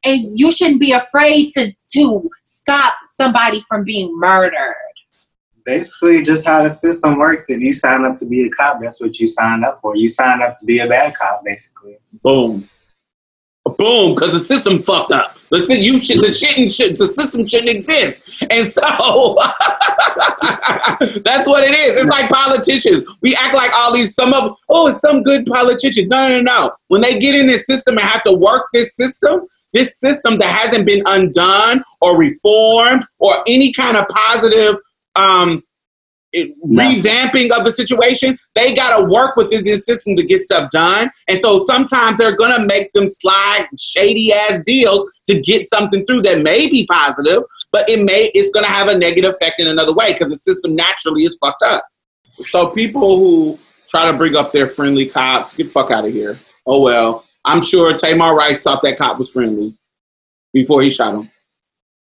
and 0.06 0.38
you 0.38 0.52
shouldn't 0.52 0.80
be 0.80 0.92
afraid 0.92 1.50
to 1.54 1.72
to 1.94 2.30
stop 2.46 2.94
somebody 3.06 3.62
from 3.68 3.84
being 3.84 4.12
murdered. 4.20 4.76
Basically, 5.66 6.24
just 6.24 6.46
how 6.46 6.64
the 6.64 6.70
system 6.70 7.18
works. 7.18 7.50
If 7.50 7.60
you 7.60 7.72
sign 7.72 8.06
up 8.06 8.16
to 8.18 8.26
be 8.26 8.46
a 8.46 8.50
cop, 8.50 8.80
that's 8.82 9.02
what 9.02 9.20
you 9.20 9.28
sign 9.28 9.64
up 9.64 9.80
for. 9.80 9.96
You 9.96 10.08
sign 10.08 10.42
up 10.42 10.54
to 10.60 10.66
be 10.66 10.80
a 10.80 10.88
bad 10.88 11.16
cop, 11.16 11.44
basically. 11.44 11.98
Boom. 12.24 12.70
Boom, 13.78 14.16
because 14.16 14.34
the 14.34 14.40
system 14.40 14.80
fucked 14.80 15.12
up. 15.12 15.38
The 15.52 15.78
you 15.80 16.00
should 16.00 16.20
the 16.22 16.34
shouldn't 16.34 16.72
should 16.72 16.98
the 16.98 17.14
system 17.14 17.46
shouldn't 17.46 17.70
exist. 17.70 18.22
And 18.50 18.68
so 18.68 18.82
that's 21.24 21.48
what 21.48 21.64
it 21.64 21.76
is. 21.76 22.00
It's 22.00 22.08
like 22.08 22.30
politicians. 22.30 23.04
We 23.22 23.36
act 23.36 23.56
like 23.56 23.72
all 23.76 23.94
these 23.94 24.16
some 24.16 24.34
of 24.34 24.56
oh, 24.70 24.92
some 24.92 25.24
good 25.24 25.46
politicians. 25.46 26.08
No, 26.08 26.30
no, 26.30 26.42
no, 26.42 26.42
no. 26.42 26.72
When 26.88 27.02
they 27.02 27.20
get 27.20 27.36
in 27.36 27.48
this 27.48 27.66
system 27.66 27.98
and 27.98 28.08
have 28.08 28.24
to 28.24 28.34
work 28.34 28.68
this 28.74 28.96
system, 28.96 29.48
this 29.74 30.00
system 30.00 30.38
that 30.40 30.50
hasn't 30.50 30.86
been 30.86 31.04
undone 31.08 31.84
or 32.02 32.18
reformed 32.18 33.04
or 33.20 33.44
any 33.48 33.74
kind 33.74 33.98
of 33.98 34.08
positive 34.08 34.76
um 35.20 35.64
it- 36.32 36.54
revamping 36.64 37.52
of 37.58 37.66
the 37.66 37.72
situation, 37.72 38.38
they 38.56 38.76
got 38.76 38.98
to 38.98 39.10
work 39.10 39.36
within 39.36 39.64
this 39.64 39.86
system 39.86 40.16
to 40.16 40.24
get 40.24 40.40
stuff 40.42 40.70
done. 40.70 41.10
And 41.28 41.42
so 41.42 41.66
sometimes 41.66 42.18
they're 42.18 42.36
going 42.36 42.56
to 42.60 42.66
make 42.66 42.92
them 42.94 43.08
slide 43.08 43.68
shady 43.80 44.32
ass 44.34 44.60
deals 44.66 45.06
to 45.28 45.40
get 45.42 45.66
something 45.66 46.06
through 46.06 46.22
that 46.24 46.42
may 46.42 46.70
be 46.70 46.86
positive, 46.90 47.44
but 47.72 47.90
it 47.90 48.04
may 48.04 48.32
it's 48.34 48.52
going 48.52 48.66
to 48.66 48.72
have 48.72 48.88
a 48.88 48.98
negative 48.98 49.32
effect 49.32 49.60
in 49.60 49.68
another 49.68 49.94
way 49.94 50.14
because 50.14 50.30
the 50.30 50.38
system 50.38 50.76
naturally 50.76 51.24
is 51.24 51.38
fucked 51.42 51.64
up. 51.64 51.84
So 52.24 52.70
people 52.70 53.18
who 53.18 53.60
try 53.88 54.12
to 54.12 54.18
bring 54.18 54.38
up 54.38 54.52
their 54.52 54.68
friendly 54.68 55.08
cops, 55.08 55.56
get 55.56 55.68
fuck 55.68 55.90
out 55.90 56.06
of 56.06 56.14
here. 56.14 56.40
Oh 56.66 56.82
well, 56.82 57.26
I'm 57.46 57.62
sure 57.62 57.92
Tamir 57.94 58.36
Rice 58.36 58.62
thought 58.62 58.84
that 58.84 58.98
cop 58.98 59.18
was 59.18 59.32
friendly 59.32 59.76
before 60.54 60.84
he 60.84 60.92
shot 60.92 61.16
him. 61.16 61.32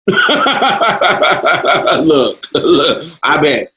look, 2.03 2.45
look, 2.53 3.07
I 3.23 3.39
bet. 3.41 3.71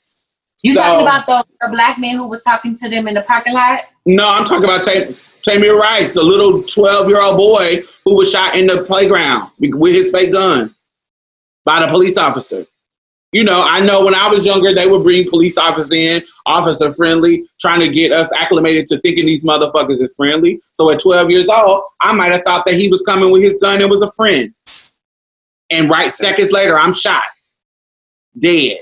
You 0.62 0.74
So- 0.74 0.80
talking 0.80 1.02
about 1.06 1.26
the, 1.26 1.44
the 1.60 1.68
black 1.70 1.98
man 1.98 2.16
who 2.16 2.28
was 2.28 2.42
talking 2.42 2.74
to 2.74 2.88
them 2.88 3.06
in 3.08 3.14
the 3.14 3.22
parking 3.22 3.52
lot? 3.54 3.80
No, 4.06 4.28
I'm 4.28 4.44
talking 4.44 4.64
about 4.64 4.84
Tam- 4.84 5.14
Tamir 5.46 5.78
Rice, 5.78 6.12
the 6.14 6.22
little 6.22 6.62
12 6.62 7.08
year 7.08 7.20
old 7.20 7.36
boy 7.36 7.82
who 8.04 8.16
was 8.16 8.30
shot 8.30 8.56
in 8.56 8.66
the 8.66 8.82
playground 8.84 9.50
with 9.60 9.94
his 9.94 10.10
fake 10.10 10.32
gun 10.32 10.74
by 11.64 11.80
the 11.80 11.86
police 11.88 12.16
officer. 12.16 12.66
You 13.32 13.44
know, 13.44 13.62
I 13.66 13.80
know 13.80 14.04
when 14.04 14.14
I 14.14 14.28
was 14.28 14.46
younger, 14.46 14.72
they 14.74 14.86
would 14.86 15.02
bring 15.02 15.28
police 15.28 15.58
officers 15.58 15.92
in, 15.92 16.22
officer 16.46 16.90
friendly, 16.92 17.44
trying 17.60 17.80
to 17.80 17.88
get 17.88 18.12
us 18.12 18.30
acclimated 18.34 18.86
to 18.86 19.00
thinking 19.00 19.26
these 19.26 19.44
motherfuckers 19.44 20.00
is 20.00 20.14
friendly. 20.16 20.60
So 20.72 20.90
at 20.90 21.00
12 21.00 21.30
years 21.30 21.48
old, 21.48 21.82
I 22.00 22.14
might 22.14 22.32
have 22.32 22.42
thought 22.46 22.64
that 22.66 22.76
he 22.76 22.88
was 22.88 23.02
coming 23.02 23.30
with 23.30 23.42
his 23.42 23.58
gun 23.58 23.82
and 23.82 23.90
was 23.90 24.02
a 24.02 24.10
friend. 24.12 24.54
And 25.70 25.90
right 25.90 26.12
seconds 26.12 26.52
later, 26.52 26.78
I'm 26.78 26.92
shot, 26.92 27.24
dead. 28.38 28.78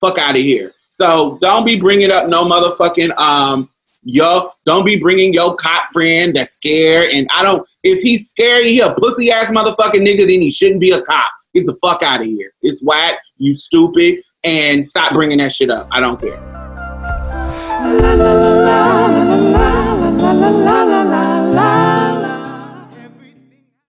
Fuck 0.00 0.18
out 0.18 0.36
of 0.36 0.42
here. 0.42 0.72
So 0.90 1.38
don't 1.40 1.64
be 1.64 1.78
bringing 1.78 2.10
up 2.10 2.28
no 2.28 2.44
motherfucking 2.46 3.16
um 3.18 3.68
yo, 4.02 4.50
don't 4.64 4.84
be 4.84 4.98
bringing 4.98 5.32
your 5.32 5.54
cop 5.56 5.88
friend 5.88 6.34
that's 6.34 6.50
scared. 6.50 7.08
And 7.10 7.28
I 7.32 7.42
don't, 7.42 7.68
if 7.82 8.02
he's 8.02 8.28
scary, 8.28 8.64
he 8.68 8.80
a 8.80 8.94
pussy 8.94 9.30
ass 9.30 9.50
motherfucking 9.50 10.06
nigga, 10.06 10.26
then 10.26 10.40
he 10.40 10.50
shouldn't 10.50 10.80
be 10.80 10.90
a 10.90 11.02
cop. 11.02 11.30
Get 11.54 11.66
the 11.66 11.76
fuck 11.82 12.02
out 12.02 12.20
of 12.20 12.26
here. 12.26 12.52
It's 12.62 12.82
whack. 12.82 13.18
You 13.36 13.54
stupid. 13.54 14.22
And 14.42 14.86
stop 14.86 15.12
bringing 15.12 15.38
that 15.38 15.52
shit 15.52 15.68
up. 15.68 15.88
I 15.90 16.00
don't 16.00 16.18
care. 16.20 16.38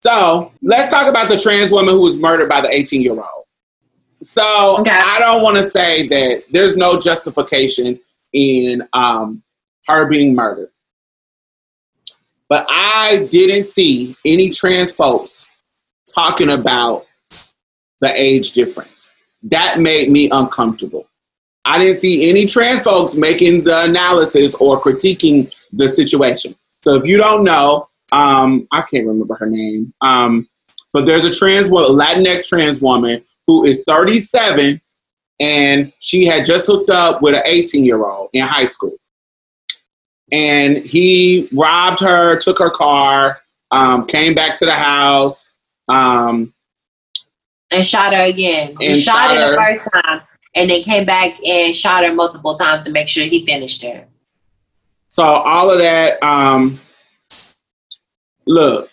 So 0.02 0.52
let's 0.61 0.90
talk 0.90 1.07
about 1.07 1.30
the 1.30 1.38
trans 1.38 1.72
woman 1.72 1.94
who 1.94 2.02
was 2.02 2.18
murdered 2.18 2.49
by 2.49 2.61
the 2.61 2.73
18 2.73 3.02
year 3.02 3.11
old. 3.11 3.45
So 4.19 4.78
Okay. 4.80 4.91
I 4.91 5.19
don't 5.19 5.44
want 5.44 5.57
to 5.57 5.64
say 5.64 6.07
that 6.07 6.44
there's 6.52 6.76
no 6.76 6.98
justification 6.99 7.99
in 8.34 8.88
um, 8.94 9.44
her 9.88 10.07
being 10.07 10.34
murdered. 10.36 10.69
But 12.49 12.65
I 12.69 13.28
didn't 13.30 13.64
see 13.64 14.15
any 14.26 14.49
trans 14.49 14.91
folks 14.91 15.45
talking 16.14 16.52
about 16.52 17.06
the 18.02 18.11
age 18.19 18.52
difference. 18.52 19.11
That 19.44 19.80
made 19.80 20.10
me 20.10 20.30
uncomfortable. 20.32 21.07
I 21.64 21.78
didn't 21.78 21.98
see 21.98 22.30
any 22.30 22.45
trans 22.45 22.82
folks 22.84 23.15
making 23.15 23.64
the 23.64 23.84
analysis 23.86 24.56
or 24.56 24.82
critiquing 24.82 25.53
the 25.72 25.88
situation. 25.88 26.56
So 26.84 26.95
if 26.95 27.06
you 27.06 27.18
don't 27.18 27.44
know, 27.44 27.88
um, 28.11 28.67
I 28.71 28.81
can't 28.81 29.07
remember 29.07 29.35
her 29.35 29.47
name, 29.47 29.93
um, 30.01 30.47
but 30.93 31.05
there's 31.05 31.25
a 31.25 31.31
trans 31.31 31.69
woman, 31.69 31.97
Latinx 31.97 32.47
trans 32.47 32.81
woman 32.81 33.23
who 33.47 33.65
is 33.65 33.83
37 33.88 34.81
and 35.39 35.91
she 35.99 36.25
had 36.25 36.45
just 36.45 36.67
hooked 36.67 36.91
up 36.91 37.21
with 37.21 37.33
an 37.33 37.41
18 37.45 37.83
year 37.83 38.05
old 38.05 38.29
in 38.31 38.45
high 38.45 38.65
school. 38.65 38.93
And 40.31 40.77
he 40.77 41.49
robbed 41.51 41.99
her, 42.01 42.38
took 42.38 42.59
her 42.59 42.69
car, 42.69 43.39
um, 43.71 44.05
came 44.05 44.35
back 44.35 44.55
to 44.57 44.65
the 44.65 44.73
house. 44.73 45.51
Um, 45.88 46.53
and 47.71 47.85
shot 47.85 48.13
her 48.13 48.23
again. 48.23 48.75
He 48.79 48.88
And 48.88 49.01
shot, 49.01 49.13
shot 49.13 49.38
her 49.38 49.49
the 49.49 49.57
first 49.57 49.89
time, 49.93 50.21
and 50.55 50.69
then 50.69 50.83
came 50.83 51.05
back 51.05 51.43
and 51.45 51.75
shot 51.75 52.05
her 52.05 52.13
multiple 52.13 52.53
times 52.53 52.83
to 52.85 52.91
make 52.91 53.07
sure 53.07 53.25
he 53.25 53.45
finished 53.45 53.81
her. 53.81 54.05
So 55.07 55.23
all 55.23 55.71
of 55.71 55.79
that, 55.79 56.21
um, 56.21 56.79
look, 58.52 58.90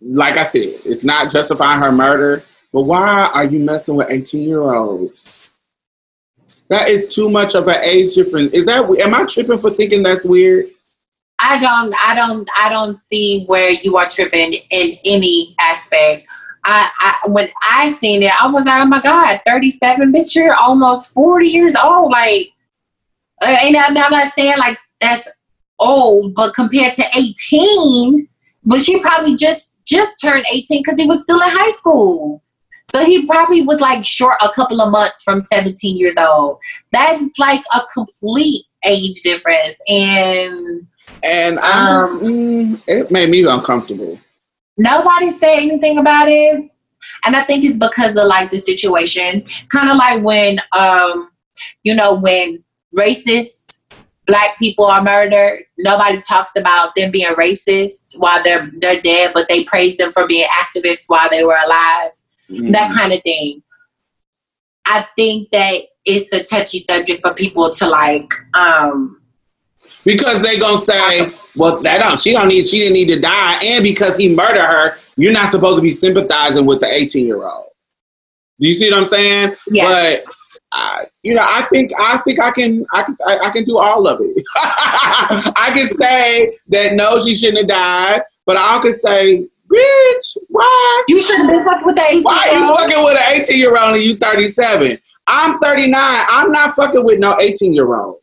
like 0.00 0.36
I 0.36 0.42
said, 0.42 0.80
it's 0.84 1.04
not 1.04 1.30
justifying 1.30 1.80
her 1.80 1.92
murder, 1.92 2.44
but 2.72 2.82
why 2.82 3.30
are 3.34 3.44
you 3.44 3.58
messing 3.58 3.96
with 3.96 4.10
18 4.10 4.42
year 4.42 4.72
olds? 4.72 5.50
That 6.68 6.88
is 6.88 7.08
too 7.08 7.28
much 7.28 7.54
of 7.54 7.68
an 7.68 7.82
age 7.82 8.14
difference. 8.14 8.52
Is 8.52 8.66
that, 8.66 8.84
am 9.00 9.14
I 9.14 9.24
tripping 9.24 9.58
for 9.58 9.72
thinking 9.72 10.02
that's 10.02 10.24
weird? 10.24 10.66
I 11.38 11.58
don't, 11.58 11.94
I 11.98 12.14
don't, 12.14 12.48
I 12.58 12.68
don't 12.68 12.98
see 12.98 13.44
where 13.46 13.70
you 13.70 13.96
are 13.96 14.08
tripping 14.08 14.54
in 14.70 14.96
any 15.04 15.54
aspect. 15.60 16.26
I, 16.64 16.88
I 17.00 17.28
when 17.28 17.48
I 17.68 17.88
seen 17.88 18.22
it, 18.22 18.32
I 18.40 18.46
was 18.48 18.64
like, 18.64 18.80
oh 18.80 18.86
my 18.86 19.00
god, 19.00 19.40
thirty 19.44 19.72
seven, 19.72 20.12
bitch, 20.12 20.36
you're 20.36 20.54
almost 20.54 21.12
forty 21.12 21.48
years 21.48 21.74
old. 21.74 22.12
Like, 22.12 22.50
uh, 23.44 23.56
and 23.60 23.76
I'm 23.76 23.94
not 23.94 24.32
saying 24.32 24.56
like 24.58 24.78
that's 25.00 25.26
old, 25.82 26.34
but 26.34 26.54
compared 26.54 26.94
to 26.94 27.04
eighteen, 27.16 28.28
but 28.64 28.80
she 28.80 29.00
probably 29.00 29.34
just 29.34 29.78
just 29.84 30.14
turned 30.22 30.44
eighteen 30.52 30.80
because 30.82 30.98
he 30.98 31.06
was 31.06 31.22
still 31.22 31.40
in 31.42 31.48
high 31.50 31.70
school. 31.70 32.42
So 32.92 33.04
he 33.04 33.26
probably 33.26 33.62
was 33.62 33.80
like 33.80 34.04
short 34.04 34.34
a 34.42 34.50
couple 34.50 34.80
of 34.82 34.90
months 34.90 35.22
from 35.22 35.40
17 35.40 35.96
years 35.96 36.14
old. 36.18 36.58
That's 36.90 37.38
like 37.38 37.62
a 37.74 37.80
complete 37.94 38.64
age 38.84 39.22
difference. 39.22 39.76
And 39.88 40.86
And 41.22 41.58
I 41.60 42.00
just, 42.00 42.16
mm, 42.18 42.82
it 42.86 43.10
made 43.10 43.30
me 43.30 43.44
uncomfortable. 43.44 44.18
nobody 44.76 45.30
said 45.30 45.56
anything 45.56 45.98
about 45.98 46.28
it 46.28 46.54
and 47.24 47.36
i 47.36 47.42
think 47.42 47.64
it's 47.64 47.76
because 47.76 48.16
of 48.16 48.26
like 48.26 48.50
the 48.50 48.58
situation 48.58 49.44
kind 49.70 49.90
of 49.90 49.96
like 49.96 50.22
when 50.22 50.56
um 50.78 51.30
you 51.82 51.94
know 51.94 52.14
when 52.14 52.62
racist 52.96 53.80
black 54.26 54.58
people 54.58 54.84
are 54.84 55.02
murdered 55.02 55.64
nobody 55.78 56.20
talks 56.20 56.52
about 56.56 56.94
them 56.94 57.10
being 57.10 57.32
racist 57.34 58.18
while 58.18 58.42
they're 58.44 58.70
they're 58.78 59.00
dead 59.00 59.32
but 59.34 59.48
they 59.48 59.64
praise 59.64 59.96
them 59.96 60.12
for 60.12 60.26
being 60.26 60.46
activists 60.46 61.04
while 61.08 61.28
they 61.30 61.44
were 61.44 61.58
alive 61.64 62.12
that 62.70 62.92
kind 62.92 63.12
of 63.12 63.22
thing 63.22 63.62
i 64.86 65.06
think 65.16 65.50
that 65.50 65.80
it's 66.04 66.32
a 66.32 66.42
touchy 66.42 66.78
subject 66.78 67.20
for 67.22 67.34
people 67.34 67.72
to 67.72 67.88
like 67.88 68.32
um 68.54 69.22
Because 70.04 70.42
they 70.42 70.58
gonna 70.58 70.78
say, 70.78 71.30
well, 71.56 71.80
that 71.82 72.00
don't 72.00 72.20
she 72.20 72.32
don't 72.32 72.48
need 72.48 72.66
she 72.66 72.78
didn't 72.80 72.94
need 72.94 73.06
to 73.06 73.20
die, 73.20 73.58
and 73.62 73.84
because 73.84 74.16
he 74.16 74.34
murdered 74.34 74.64
her, 74.64 74.96
you're 75.16 75.32
not 75.32 75.48
supposed 75.48 75.76
to 75.76 75.82
be 75.82 75.90
sympathizing 75.90 76.66
with 76.66 76.80
the 76.80 76.86
18 76.86 77.26
year 77.26 77.46
old. 77.46 77.66
Do 78.60 78.68
you 78.68 78.74
see 78.74 78.90
what 78.90 78.98
I'm 78.98 79.06
saying? 79.06 79.56
Yeah. 79.70 79.88
But 79.88 80.24
uh, 80.74 81.04
you 81.22 81.34
know, 81.34 81.44
I 81.44 81.62
think 81.62 81.92
I 81.98 82.16
think 82.18 82.40
I 82.40 82.50
can 82.50 82.86
I 82.92 83.02
can 83.02 83.16
I, 83.26 83.38
I 83.40 83.50
can 83.50 83.64
do 83.64 83.76
all 83.76 84.06
of 84.06 84.20
it. 84.22 84.44
I 84.56 85.70
can 85.74 85.86
say 85.86 86.58
that 86.68 86.94
no, 86.94 87.20
she 87.20 87.34
shouldn't 87.34 87.58
have 87.58 87.68
died, 87.68 88.22
but 88.46 88.56
I 88.56 88.80
can 88.80 88.92
say, 88.94 89.46
bitch, 89.70 90.36
why? 90.48 91.04
you 91.08 91.20
shouldn't 91.20 91.50
be 91.50 91.62
fucking 91.62 91.86
with 91.86 91.96
the 91.96 92.06
18 92.08 92.22
Why 92.22 92.48
are 92.48 92.54
you 92.54 92.74
fucking 92.74 93.04
with 93.04 93.18
an 93.18 93.42
18 93.42 93.58
year 93.58 93.78
old 93.78 93.96
and 93.96 94.02
you 94.02 94.16
37? 94.16 94.98
I'm 95.26 95.58
39. 95.58 95.94
I'm 96.00 96.50
not 96.50 96.74
fucking 96.74 97.04
with 97.04 97.18
no 97.18 97.36
18 97.38 97.74
year 97.74 97.94
old. 97.94 98.20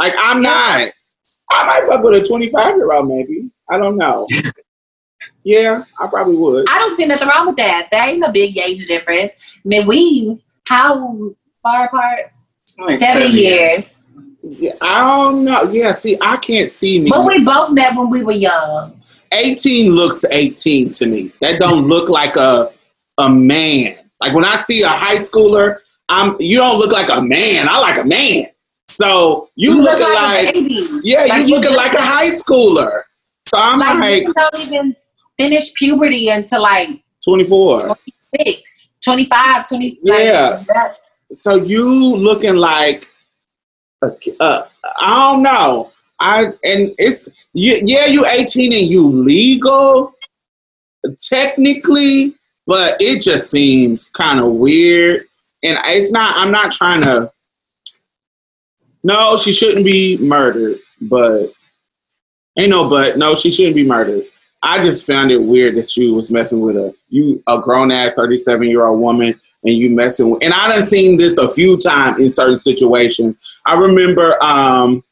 Like 0.00 0.14
I'm 0.18 0.42
not. 0.42 0.90
I 1.50 1.66
might 1.66 1.86
fuck 1.88 2.02
with 2.02 2.14
a 2.14 2.24
25 2.24 2.76
year 2.76 2.92
old 2.92 3.08
maybe. 3.08 3.50
I 3.70 3.78
don't 3.78 3.96
know. 3.96 4.26
yeah, 5.44 5.84
I 6.00 6.08
probably 6.08 6.36
would. 6.36 6.66
I 6.68 6.78
don't 6.80 6.96
see 6.96 7.06
nothing 7.06 7.28
wrong 7.28 7.46
with 7.46 7.56
that. 7.56 7.88
There 7.92 8.08
ain't 8.08 8.24
a 8.24 8.32
big 8.32 8.58
age 8.58 8.86
difference. 8.88 9.32
I 9.64 9.68
mean, 9.68 9.86
we 9.86 10.42
how 10.66 11.34
far 11.68 11.86
apart? 11.86 12.32
Like 12.78 12.98
Seven 12.98 13.32
years. 13.32 13.98
Yeah, 14.42 14.72
I 14.80 15.04
don't 15.04 15.44
know. 15.44 15.70
Yeah, 15.70 15.92
see, 15.92 16.16
I 16.20 16.36
can't 16.36 16.70
see 16.70 17.00
me. 17.00 17.10
But 17.10 17.26
we 17.26 17.44
both 17.44 17.72
met 17.72 17.96
when 17.96 18.08
we 18.08 18.22
were 18.24 18.32
young. 18.32 18.98
18 19.32 19.90
looks 19.90 20.24
18 20.30 20.90
to 20.92 21.06
me. 21.06 21.32
That 21.40 21.58
don't 21.58 21.86
look 21.86 22.08
like 22.08 22.36
a 22.36 22.70
a 23.18 23.28
man. 23.28 23.96
Like 24.20 24.34
when 24.34 24.44
I 24.44 24.56
see 24.62 24.82
a 24.82 24.88
high 24.88 25.16
schooler, 25.16 25.78
I'm 26.08 26.36
you 26.40 26.58
don't 26.58 26.78
look 26.78 26.92
like 26.92 27.10
a 27.10 27.20
man. 27.20 27.68
I 27.68 27.78
like 27.80 27.98
a 27.98 28.04
man. 28.04 28.46
So 28.90 29.50
you, 29.54 29.72
You 29.74 29.82
look 29.82 30.00
like, 30.00 30.54
like 30.54 30.54
yeah, 31.02 31.24
Like 31.24 31.46
you 31.46 31.56
looking 31.56 31.62
just- 31.72 31.76
like 31.76 31.92
a 31.92 32.00
high 32.00 32.28
schooler. 32.30 33.02
So 33.48 33.58
I'm 33.58 33.78
Like, 33.80 34.22
you 34.26 34.32
don't 34.32 34.58
even 34.60 34.94
finish 35.38 35.74
puberty 35.74 36.28
until 36.30 36.62
like 36.62 36.88
24. 37.24 37.88
6, 38.46 38.88
25, 39.02 39.68
20. 39.68 39.98
Yeah. 40.02 40.62
Like, 40.68 40.94
So 41.32 41.56
you 41.56 42.16
looking 42.16 42.56
like 42.56 43.08
a, 44.02 44.10
I 44.40 45.32
don't 45.32 45.42
know. 45.42 45.92
I 46.20 46.46
and 46.64 46.94
it's 46.98 47.28
yeah, 47.52 48.06
you 48.06 48.24
18 48.26 48.72
and 48.72 48.90
you 48.90 49.08
legal 49.08 50.14
technically, 51.28 52.34
but 52.66 52.96
it 53.00 53.22
just 53.22 53.50
seems 53.50 54.06
kind 54.06 54.40
of 54.40 54.52
weird. 54.52 55.24
And 55.62 55.78
it's 55.84 56.12
not. 56.12 56.36
I'm 56.36 56.52
not 56.52 56.72
trying 56.72 57.02
to. 57.02 57.30
No, 59.02 59.36
she 59.36 59.52
shouldn't 59.52 59.84
be 59.84 60.16
murdered. 60.18 60.78
But 61.02 61.52
ain't 62.58 62.70
no 62.70 62.88
but. 62.88 63.18
No, 63.18 63.34
she 63.34 63.50
shouldn't 63.50 63.76
be 63.76 63.86
murdered. 63.86 64.24
I 64.62 64.82
just 64.82 65.06
found 65.06 65.30
it 65.30 65.38
weird 65.38 65.76
that 65.76 65.96
you 65.96 66.14
was 66.14 66.32
messing 66.32 66.60
with 66.60 66.76
a 66.76 66.94
you 67.08 67.42
a 67.46 67.60
grown 67.60 67.92
ass 67.92 68.14
37 68.14 68.68
year 68.68 68.86
old 68.86 69.00
woman 69.00 69.40
and 69.64 69.74
you 69.76 69.90
messing 69.90 70.30
with 70.30 70.42
and 70.42 70.52
I 70.54 70.68
done 70.68 70.86
seen 70.86 71.16
this 71.16 71.36
a 71.38 71.50
few 71.50 71.78
times 71.78 72.20
in 72.20 72.32
certain 72.32 72.58
situations. 72.58 73.38
I 73.66 73.74
remember 73.78 74.42
um 74.42 75.02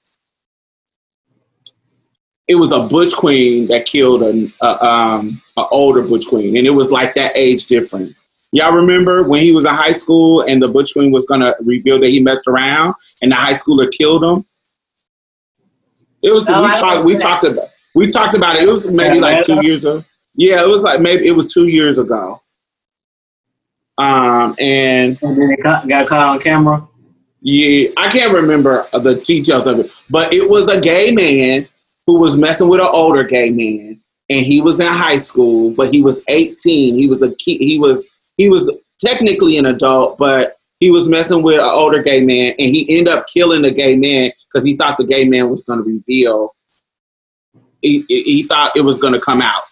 it 2.48 2.55
was 2.55 2.70
a 2.73 2.81
butch 2.81 3.12
queen 3.14 3.66
that 3.68 3.86
killed 3.86 4.23
an 4.23 4.52
a 4.62 4.85
um 4.85 5.43
a 5.56 5.66
older 5.68 6.02
butch 6.02 6.27
queen 6.28 6.56
and 6.56 6.66
it 6.66 6.70
was 6.70 6.93
like 6.93 7.14
that 7.14 7.32
age 7.35 7.66
difference. 7.66 8.27
Y'all 8.52 8.74
remember 8.74 9.24
when 9.24 9.40
he 9.43 9.52
was 9.52 9.64
in 9.64 9.74
high 9.74 9.93
school 9.93 10.43
and 10.43 10.62
the 10.62 10.68
butch 10.68 10.93
queen 10.93 11.10
was 11.10 11.24
gonna 11.24 11.55
reveal 11.64 11.98
that 12.01 12.09
he 12.09 12.20
messed 12.20 12.47
around 12.47 12.94
and 13.20 13.32
the 13.32 13.36
high 13.36 13.55
schooler 13.55 13.90
killed 13.90 14.23
him? 14.24 14.44
It 16.23 16.31
was 16.32 16.48
Oh, 16.48 16.62
we 16.62 16.68
talked 16.68 17.05
we 17.05 17.12
that. 17.14 17.20
talked 17.20 17.44
about 17.44 17.68
we 17.94 18.06
talked 18.06 18.35
about 18.35 18.56
it. 18.56 18.62
It 18.62 18.68
was 18.68 18.86
maybe 18.86 19.20
like 19.20 19.44
two 19.44 19.64
years 19.64 19.85
ago. 19.85 20.05
Yeah, 20.35 20.62
it 20.62 20.68
was 20.68 20.82
like 20.82 21.01
maybe 21.01 21.27
it 21.27 21.32
was 21.32 21.52
two 21.52 21.66
years 21.66 21.98
ago. 21.98 22.40
Um, 23.98 24.55
and 24.59 25.18
And 25.23 25.36
then 25.36 25.51
it 25.52 25.62
got, 25.62 25.89
got 25.89 26.06
caught 26.06 26.28
on 26.28 26.40
camera. 26.40 26.86
yeah, 27.40 27.89
I 27.97 28.10
can't 28.10 28.32
remember 28.32 28.86
the 28.93 29.16
details 29.24 29.66
of 29.66 29.78
it, 29.78 29.90
but 30.10 30.32
it 30.35 30.48
was 30.48 30.68
a 30.68 30.81
gay 30.81 31.12
man 31.12 31.68
who 32.06 32.20
was 32.20 32.36
messing 32.36 32.68
with 32.68 32.81
an 32.81 32.89
older 32.90 33.24
gay 33.24 33.51
man, 33.51 34.01
and 34.28 34.44
he 34.44 34.60
was 34.60 34.81
in 34.81 34.86
high 34.86 35.16
school, 35.16 35.70
but 35.73 35.93
he 35.93 36.02
was 36.02 36.23
18. 36.28 36.94
He 36.94 37.09
was 37.09 37.23
a 37.23 37.35
kid. 37.36 37.59
He 37.60 37.78
was 37.78 38.09
he 38.36 38.51
was 38.51 38.70
technically 38.98 39.56
an 39.56 39.66
adult, 39.66 40.18
but 40.18 40.56
he 40.81 40.90
was 40.90 41.09
messing 41.09 41.43
with 41.43 41.59
an 41.59 41.68
older 41.68 42.02
gay 42.02 42.20
man, 42.20 42.55
and 42.59 42.74
he 42.74 42.86
ended 42.90 43.09
up 43.09 43.27
killing 43.28 43.62
the 43.62 43.70
gay 43.70 43.97
man 43.97 44.31
because 44.52 44.64
he 44.64 44.77
thought 44.77 44.98
the 44.98 45.06
gay 45.06 45.24
man 45.24 45.48
was 45.48 45.62
going 45.62 45.82
to 45.82 45.85
reveal. 45.89 46.55
He 47.81 48.05
he 48.09 48.43
thought 48.43 48.77
it 48.77 48.82
was 48.82 48.98
going 48.98 49.14
to 49.14 49.20
come 49.20 49.40
out 49.40 49.62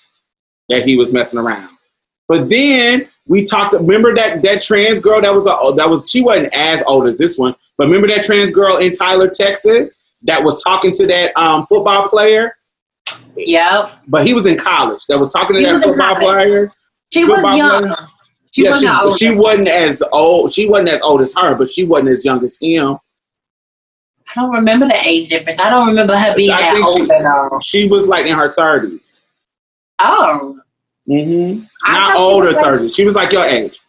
that 0.71 0.87
he 0.87 0.97
was 0.97 1.13
messing 1.13 1.39
around. 1.39 1.69
But 2.29 2.49
then 2.49 3.09
we 3.27 3.45
talked. 3.45 3.75
Remember 3.75 4.15
that 4.15 4.43
that 4.43 4.63
trans 4.63 5.01
girl 5.01 5.21
that 5.21 5.35
was 5.35 5.47
a, 5.47 5.75
that 5.77 5.89
was 5.89 6.11
she 6.11 6.23
wasn't 6.23 6.53
as 6.55 6.83
old 6.87 7.07
as 7.07 7.19
this 7.19 7.39
one, 7.39 7.55
but 7.77 7.87
remember 7.87 8.09
that 8.09 8.25
trans 8.25 8.51
girl 8.51 8.79
in 8.79 8.93
Tyler, 8.93 9.29
Texas, 9.29 9.97
that 10.23 10.43
was 10.43 10.63
talking 10.63 10.91
to 10.93 11.07
that 11.07 11.37
um, 11.37 11.65
football 11.65 12.09
player. 12.09 12.57
Yep. 13.37 13.93
But 14.09 14.27
he 14.27 14.33
was 14.33 14.47
in 14.47 14.57
college. 14.57 15.05
That 15.09 15.19
was 15.19 15.31
talking 15.31 15.59
to 15.59 15.61
He 15.61 15.71
that 15.71 15.83
football 15.83 16.15
player. 16.17 16.73
She 17.13 17.25
was 17.25 17.43
young. 17.57 17.83
player? 17.83 17.95
She 18.55 18.65
yeah, 18.65 18.71
wasn't 18.71 19.19
she, 19.19 19.27
she 19.27 19.35
wasn't 19.35 19.69
as 19.69 20.03
old. 20.13 20.53
She 20.53 20.69
wasn't 20.69 20.91
as 20.91 21.03
old 21.03 21.21
as 21.21 21.35
her, 21.35 21.55
but 21.57 21.71
she 21.71 21.85
wasn't 21.85 22.11
as 22.11 22.25
young 22.25 22.43
as 22.45 22.57
him. 22.61 22.99
I 24.37 24.41
don't 24.41 24.53
remember 24.53 24.87
the 24.87 24.97
age 25.05 25.29
difference. 25.29 25.61
I 25.61 25.71
don't 25.71 25.89
remember 25.89 26.17
her 26.17 26.35
being 26.37 26.53
I 26.53 26.61
that 26.61 26.83
old 26.87 27.07
she- 27.07 27.11
at 27.11 27.27
all. 27.27 27.61
She 27.61 27.89
was 27.89 28.09
like 28.09 28.27
in 28.27 28.37
her 28.37 28.55
thirties. 28.55 29.21
Oh. 29.99 30.61
Mm-hmm. 31.09 31.64
Not 31.86 32.16
older 32.16 32.52
like- 32.52 32.62
thirties. 32.62 32.94
She 32.94 33.05
was 33.05 33.14
like 33.14 33.32
your 33.32 33.44
age. 33.44 33.81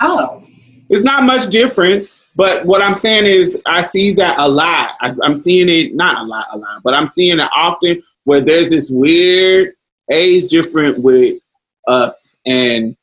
Oh. 0.00 0.44
It's 0.88 1.04
not 1.04 1.22
much 1.22 1.48
difference, 1.48 2.16
but 2.36 2.64
what 2.66 2.82
I'm 2.82 2.94
saying 2.94 3.26
is 3.26 3.60
I 3.66 3.82
see 3.82 4.12
that 4.14 4.38
a 4.38 4.48
lot. 4.48 4.94
I, 5.00 5.14
I'm 5.22 5.36
seeing 5.36 5.68
it 5.68 5.94
not 5.94 6.18
a 6.18 6.24
lot, 6.24 6.46
a 6.50 6.58
lot, 6.58 6.82
but 6.82 6.94
I'm 6.94 7.06
seeing 7.06 7.38
it 7.38 7.48
often 7.54 8.02
where 8.24 8.40
there's 8.40 8.70
this 8.70 8.90
weird 8.90 9.74
age 10.10 10.48
difference 10.48 10.98
with 10.98 11.40
us, 11.86 12.34
and 12.44 12.96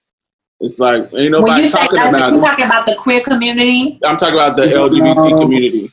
it's 0.59 0.79
like 0.79 1.03
ain't 1.03 1.13
When 1.13 1.31
nobody 1.31 1.67
say 1.67 1.77
talking 1.77 1.99
about 1.99 2.33
you 2.33 2.41
talking 2.41 2.65
about 2.65 2.85
the 2.87 2.95
queer 2.95 3.21
community? 3.21 3.99
I'm 4.03 4.17
talking 4.17 4.35
about 4.35 4.57
the 4.57 4.63
LGBT 4.63 5.39
community. 5.39 5.91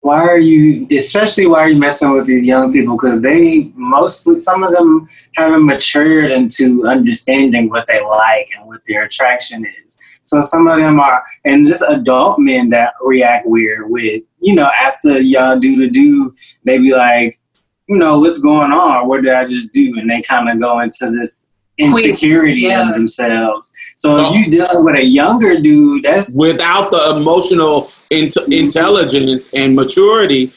Why 0.00 0.20
are 0.20 0.38
you, 0.38 0.86
especially 0.90 1.46
why 1.46 1.60
are 1.60 1.68
you 1.68 1.78
messing 1.78 2.12
with 2.12 2.26
these 2.26 2.46
young 2.46 2.72
people? 2.72 2.96
Because 2.96 3.20
they 3.20 3.72
mostly, 3.74 4.38
some 4.38 4.62
of 4.62 4.72
them 4.72 5.08
haven't 5.34 5.66
matured 5.66 6.30
into 6.30 6.86
understanding 6.86 7.68
what 7.68 7.86
they 7.88 8.00
like 8.00 8.48
and 8.56 8.66
what 8.66 8.80
their 8.86 9.02
attraction 9.02 9.66
is. 9.84 9.98
So 10.22 10.40
some 10.40 10.68
of 10.68 10.78
them 10.78 11.00
are, 11.00 11.24
and 11.44 11.66
this 11.66 11.82
adult 11.82 12.38
men 12.38 12.70
that 12.70 12.94
react 13.02 13.46
weird 13.46 13.90
with, 13.90 14.22
you 14.40 14.54
know, 14.54 14.70
after 14.78 15.18
y'all 15.18 15.58
do 15.58 15.76
the 15.76 15.90
do, 15.90 16.32
they 16.64 16.78
be 16.78 16.94
like, 16.94 17.40
you 17.88 17.96
know, 17.96 18.18
what's 18.18 18.38
going 18.38 18.70
on? 18.70 19.08
What 19.08 19.22
did 19.22 19.34
I 19.34 19.46
just 19.46 19.72
do? 19.72 19.98
And 19.98 20.08
they 20.08 20.22
kind 20.22 20.48
of 20.48 20.60
go 20.60 20.80
into 20.80 21.10
this 21.10 21.47
insecurity 21.78 22.62
yeah. 22.62 22.88
of 22.88 22.94
themselves. 22.94 23.72
So, 23.96 24.16
So- 24.16 24.26
if 24.32 24.36
you 24.36 24.50
dealing 24.50 24.84
with 24.84 24.96
a 24.96 25.04
younger 25.04 25.60
dude, 25.60 26.04
that's 26.04 26.36
Without 26.36 26.90
the 26.90 27.16
emotional 27.16 27.90
int- 28.10 28.36
intelligence 28.50 29.50
and 29.54 29.74
maturity, 29.74 30.52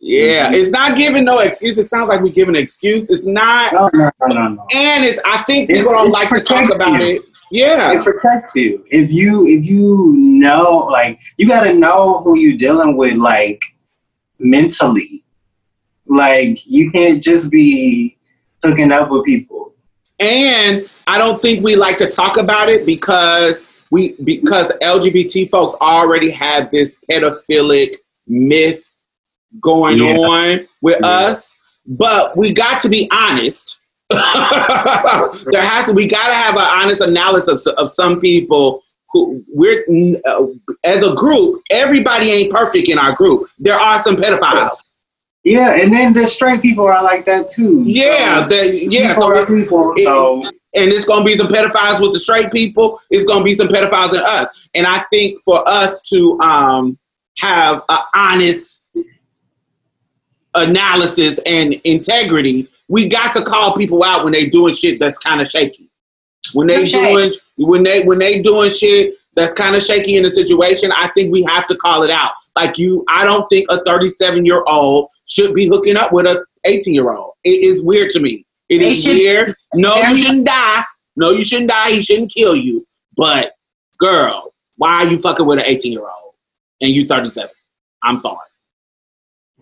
yeah, 0.00 0.46
mm-hmm. 0.46 0.54
it's 0.54 0.70
not 0.70 0.96
giving 0.96 1.24
no 1.24 1.40
excuse. 1.40 1.76
It 1.78 1.84
sounds 1.84 2.08
like 2.08 2.20
we're 2.20 2.32
giving 2.32 2.54
an 2.56 2.62
excuse. 2.62 3.10
It's 3.10 3.26
not, 3.26 3.72
no, 3.72 3.90
no, 3.92 4.10
no, 4.20 4.26
no, 4.28 4.48
no. 4.48 4.66
and 4.72 5.04
it's. 5.04 5.20
I 5.24 5.38
think 5.38 5.68
It- 5.68 5.76
people 5.76 5.92
don't 5.92 6.10
like 6.12 6.28
to 6.28 6.40
talk 6.40 6.72
about 6.72 7.00
you. 7.00 7.06
it. 7.16 7.22
Yeah, 7.50 7.98
it 7.98 8.04
protects 8.04 8.54
you 8.56 8.84
if 8.90 9.10
you 9.10 9.46
if 9.46 9.64
you 9.64 10.12
know 10.14 10.86
like 10.92 11.18
you 11.38 11.48
got 11.48 11.64
to 11.64 11.72
know 11.72 12.18
who 12.18 12.36
you're 12.38 12.58
dealing 12.58 12.94
with 12.94 13.14
like 13.16 13.62
mentally 14.38 15.24
like 16.06 16.58
you 16.66 16.90
can't 16.90 17.22
just 17.22 17.50
be 17.50 18.18
hooking 18.62 18.92
up 18.92 19.10
with 19.10 19.24
people 19.24 19.57
and 20.18 20.88
I 21.06 21.18
don't 21.18 21.40
think 21.40 21.64
we 21.64 21.76
like 21.76 21.96
to 21.98 22.08
talk 22.08 22.36
about 22.36 22.68
it 22.68 22.84
because 22.86 23.64
we 23.90 24.12
because 24.24 24.70
LGBT 24.82 25.50
folks 25.50 25.74
already 25.80 26.30
have 26.30 26.70
this 26.70 26.98
pedophilic 27.10 27.94
myth 28.26 28.90
going 29.60 29.98
Yeah. 29.98 30.16
on 30.16 30.68
with 30.82 30.98
Yeah. 31.02 31.08
us. 31.08 31.54
But 31.86 32.36
we 32.36 32.52
got 32.52 32.80
to 32.82 32.88
be 32.88 33.08
honest. 33.12 33.78
there 34.10 34.20
has 35.62 35.86
to 35.86 35.92
we 35.92 36.06
got 36.06 36.26
to 36.28 36.34
have 36.34 36.54
an 36.56 36.64
honest 36.82 37.00
analysis 37.00 37.66
of, 37.66 37.74
of 37.74 37.90
some 37.90 38.20
people 38.20 38.82
who 39.12 39.42
we're 39.48 39.84
uh, 40.26 40.46
as 40.84 41.02
a 41.06 41.14
group. 41.14 41.62
Everybody 41.70 42.30
ain't 42.30 42.52
perfect 42.52 42.88
in 42.88 42.98
our 42.98 43.14
group. 43.14 43.48
There 43.58 43.78
are 43.78 44.02
some 44.02 44.16
pedophiles. 44.16 44.90
Yeah 45.44 45.74
and 45.80 45.92
then 45.92 46.12
the 46.12 46.26
straight 46.26 46.60
people 46.62 46.84
are 46.86 47.02
like 47.02 47.24
that 47.24 47.48
too 47.50 47.84
Yeah, 47.86 48.42
so, 48.42 48.48
the, 48.50 48.84
yeah. 48.90 49.08
people 49.14 49.22
So 49.22 49.34
it- 49.36 49.46
people 49.64 49.92
it- 49.96 50.04
so 50.04 50.42
and 50.74 50.92
it's 50.92 51.06
going 51.06 51.20
to 51.20 51.24
be 51.24 51.34
some 51.36 51.48
pedophiles 51.48 51.98
with 52.00 52.12
the 52.12 52.20
straight 52.20 52.52
people. 52.52 53.00
It's 53.10 53.24
going 53.24 53.38
to 53.38 53.44
be 53.44 53.54
some 53.54 53.68
pedophiles 53.68 54.12
in 54.12 54.20
us. 54.20 54.48
And 54.74 54.86
I 54.86 55.02
think 55.10 55.40
for 55.40 55.66
us 55.66 56.02
to 56.10 56.38
um, 56.40 56.98
have 57.38 57.82
an 57.88 57.98
honest 58.14 58.78
analysis 60.54 61.40
and 61.46 61.72
integrity, 61.84 62.68
we 62.88 63.08
got 63.08 63.32
to 63.32 63.42
call 63.42 63.76
people 63.76 64.04
out 64.04 64.24
when 64.24 64.32
they 64.34 64.46
doing 64.46 64.74
shit 64.74 65.00
that's 65.00 65.18
kind 65.18 65.40
of 65.40 65.48
shaky. 65.50 65.87
When 66.54 66.66
they 66.66 66.84
shade. 66.84 67.04
doing 67.04 67.32
when 67.58 67.82
they 67.82 68.04
when 68.04 68.18
they 68.18 68.40
doing 68.40 68.70
shit 68.70 69.14
that's 69.34 69.52
kind 69.52 69.76
of 69.76 69.82
shaky 69.82 70.16
in 70.16 70.22
the 70.22 70.30
situation, 70.30 70.90
I 70.92 71.08
think 71.08 71.30
we 71.32 71.42
have 71.44 71.66
to 71.68 71.76
call 71.76 72.02
it 72.02 72.10
out. 72.10 72.32
Like 72.56 72.78
you, 72.78 73.04
I 73.08 73.24
don't 73.24 73.46
think 73.48 73.66
a 73.70 73.82
37 73.84 74.44
year 74.46 74.62
old 74.66 75.08
should 75.26 75.54
be 75.54 75.68
hooking 75.68 75.96
up 75.96 76.12
with 76.12 76.26
a 76.26 76.44
18 76.64 76.94
year 76.94 77.10
old. 77.12 77.34
It 77.44 77.62
is 77.62 77.82
weird 77.82 78.10
to 78.10 78.20
me. 78.20 78.44
It 78.68 78.78
They 78.78 78.90
is 78.90 79.02
should- 79.04 79.16
weird. 79.16 79.54
No, 79.74 79.94
you 79.96 80.16
shouldn't 80.16 80.46
die. 80.46 80.82
No, 81.16 81.30
you 81.30 81.42
shouldn't 81.44 81.70
die. 81.70 81.90
He 81.90 82.02
shouldn't 82.02 82.32
kill 82.32 82.56
you. 82.56 82.86
But 83.16 83.52
girl, 83.98 84.52
why 84.76 85.04
are 85.04 85.06
you 85.10 85.18
fucking 85.18 85.44
with 85.46 85.58
an 85.58 85.64
18 85.66 85.92
year 85.92 86.02
old 86.02 86.34
and 86.80 86.90
you 86.90 87.06
37? 87.06 87.50
I'm 88.02 88.18
sorry. 88.18 88.38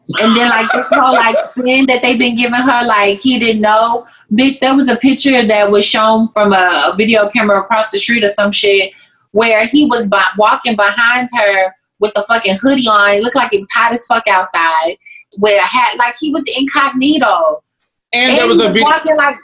And 0.09 0.37
then 0.37 0.49
like 0.49 0.71
this 0.73 0.89
whole 0.91 1.15
like 1.15 1.37
friend 1.55 1.89
that 1.89 2.01
they've 2.01 2.19
been 2.19 2.37
giving 2.37 2.55
her, 2.55 2.87
like 2.87 3.21
he 3.21 3.39
didn't 3.39 3.63
know. 3.63 4.07
Bitch, 4.31 4.61
there 4.61 4.77
was 4.77 4.91
a 4.91 4.97
picture 4.97 5.45
that 5.45 5.71
was 5.71 5.85
shown 5.85 6.29
from 6.29 6.53
a, 6.53 6.95
video 6.97 7.29
camera 7.29 7.61
across 7.61 7.91
the 7.91 7.99
street 7.99 8.23
or 8.23 8.29
some 8.29 8.53
shit 8.53 8.93
where 9.33 9.67
he 9.67 9.87
was 9.87 10.09
by, 10.09 10.25
walking 10.39 10.77
behind 10.77 11.29
her 11.37 11.75
with 11.99 12.15
the 12.15 12.23
fucking 12.23 12.57
hoodie 12.61 12.87
on. 12.87 13.15
It 13.15 13.23
looked 13.23 13.35
like 13.35 13.53
it 13.53 13.59
was 13.59 13.71
hot 13.71 13.93
as 13.93 14.07
fuck 14.07 14.27
outside. 14.29 14.97
With 15.39 15.61
a 15.61 15.67
hat, 15.67 15.97
like 15.99 16.15
he 16.21 16.33
was 16.33 16.45
incognito. 16.57 17.63
And, 18.13 18.39
there 18.39 18.47
was 18.47 18.61
he 18.61 18.67
a 18.67 18.69
video. 18.69 18.85
walking 18.85 19.17
like 19.17 19.37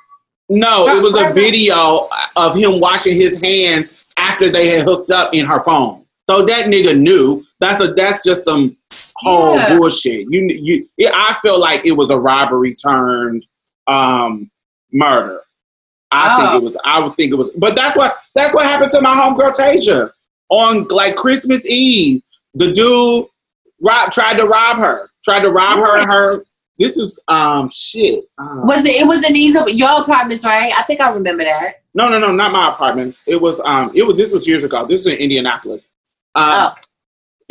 No, 0.49 0.87
it 0.87 1.03
was 1.03 1.17
a 1.17 1.33
video 1.33 2.09
of 2.37 2.55
him 2.55 2.79
washing 2.79 3.21
his 3.21 3.41
hands 3.41 3.93
after 4.17 4.49
they 4.49 4.69
had 4.69 4.85
hooked 4.85 5.11
up 5.11 5.35
in 5.35 5.45
her 5.45 5.63
phone. 5.63 6.05
So 6.29 6.45
that 6.45 6.67
nigga 6.67 6.99
knew. 6.99 7.45
That's 7.63 7.81
a 7.81 7.89
that's 7.95 8.25
just 8.25 8.45
some 8.45 8.77
whole 9.17 9.55
Yeah. 9.57 9.77
bullshit. 9.77 10.27
You 10.31 10.49
you. 10.51 10.87
It, 10.99 11.11
I 11.15 11.35
feel 11.41 11.59
like 11.61 11.87
it 11.87 11.93
was 11.93 12.11
a 12.11 12.19
robbery 12.19 12.75
turned 12.75 13.47
um, 13.87 14.51
murder. 14.93 15.39
I 16.11 16.35
Oh. 16.35 16.37
think 16.51 16.63
it 16.63 16.65
was. 16.65 16.77
I 16.85 16.99
would 17.01 17.17
think 17.17 17.33
it 17.33 17.37
was. 17.37 17.51
But 17.57 17.77
that's 17.77 17.97
what 17.97 18.17
that's 18.35 18.53
what 18.55 18.65
happened 18.65 18.91
to 18.91 19.01
my 19.01 19.15
homegirl 19.15 19.53
Tasia 19.57 20.11
on 20.51 20.87
like 20.91 21.15
Christmas 21.17 21.65
Eve. 21.67 22.23
The 22.55 22.73
dude 22.73 23.27
rob, 23.81 24.11
tried 24.13 24.37
to 24.39 24.45
rob 24.45 24.77
her. 24.79 25.09
Tried 25.25 25.41
to 25.41 25.51
rob 25.51 25.79
her 25.79 25.99
and 25.99 26.11
her. 26.11 26.45
This 26.79 26.97
is 26.99 27.23
um 27.29 27.71
shit. 27.73 28.25
Um, 28.39 28.67
was 28.67 28.85
it? 28.85 29.01
It 29.01 29.07
was 29.07 29.23
in 29.25 29.33
these 29.35 29.55
your 29.75 30.01
apartments, 30.03 30.45
right? 30.45 30.73
I 30.77 30.83
think 30.83 31.01
I 31.01 31.11
remember 31.11 31.45
that. 31.45 31.77
no, 31.95 32.09
no, 32.09 32.19
no, 32.19 32.33
not 32.33 32.51
my 32.53 32.71
apartment. 32.71 33.23
It 33.27 33.41
was 33.41 33.61
um 33.65 33.93
it 33.95 34.03
was 34.03 34.17
this 34.17 34.33
was 34.33 34.49
years 34.49 34.65
ago. 34.65 34.85
This 34.85 35.05
was 35.05 35.15
in 35.15 35.21
Indianapolis. 35.21 35.85
Um 36.35 36.45
Oh. 36.45 36.75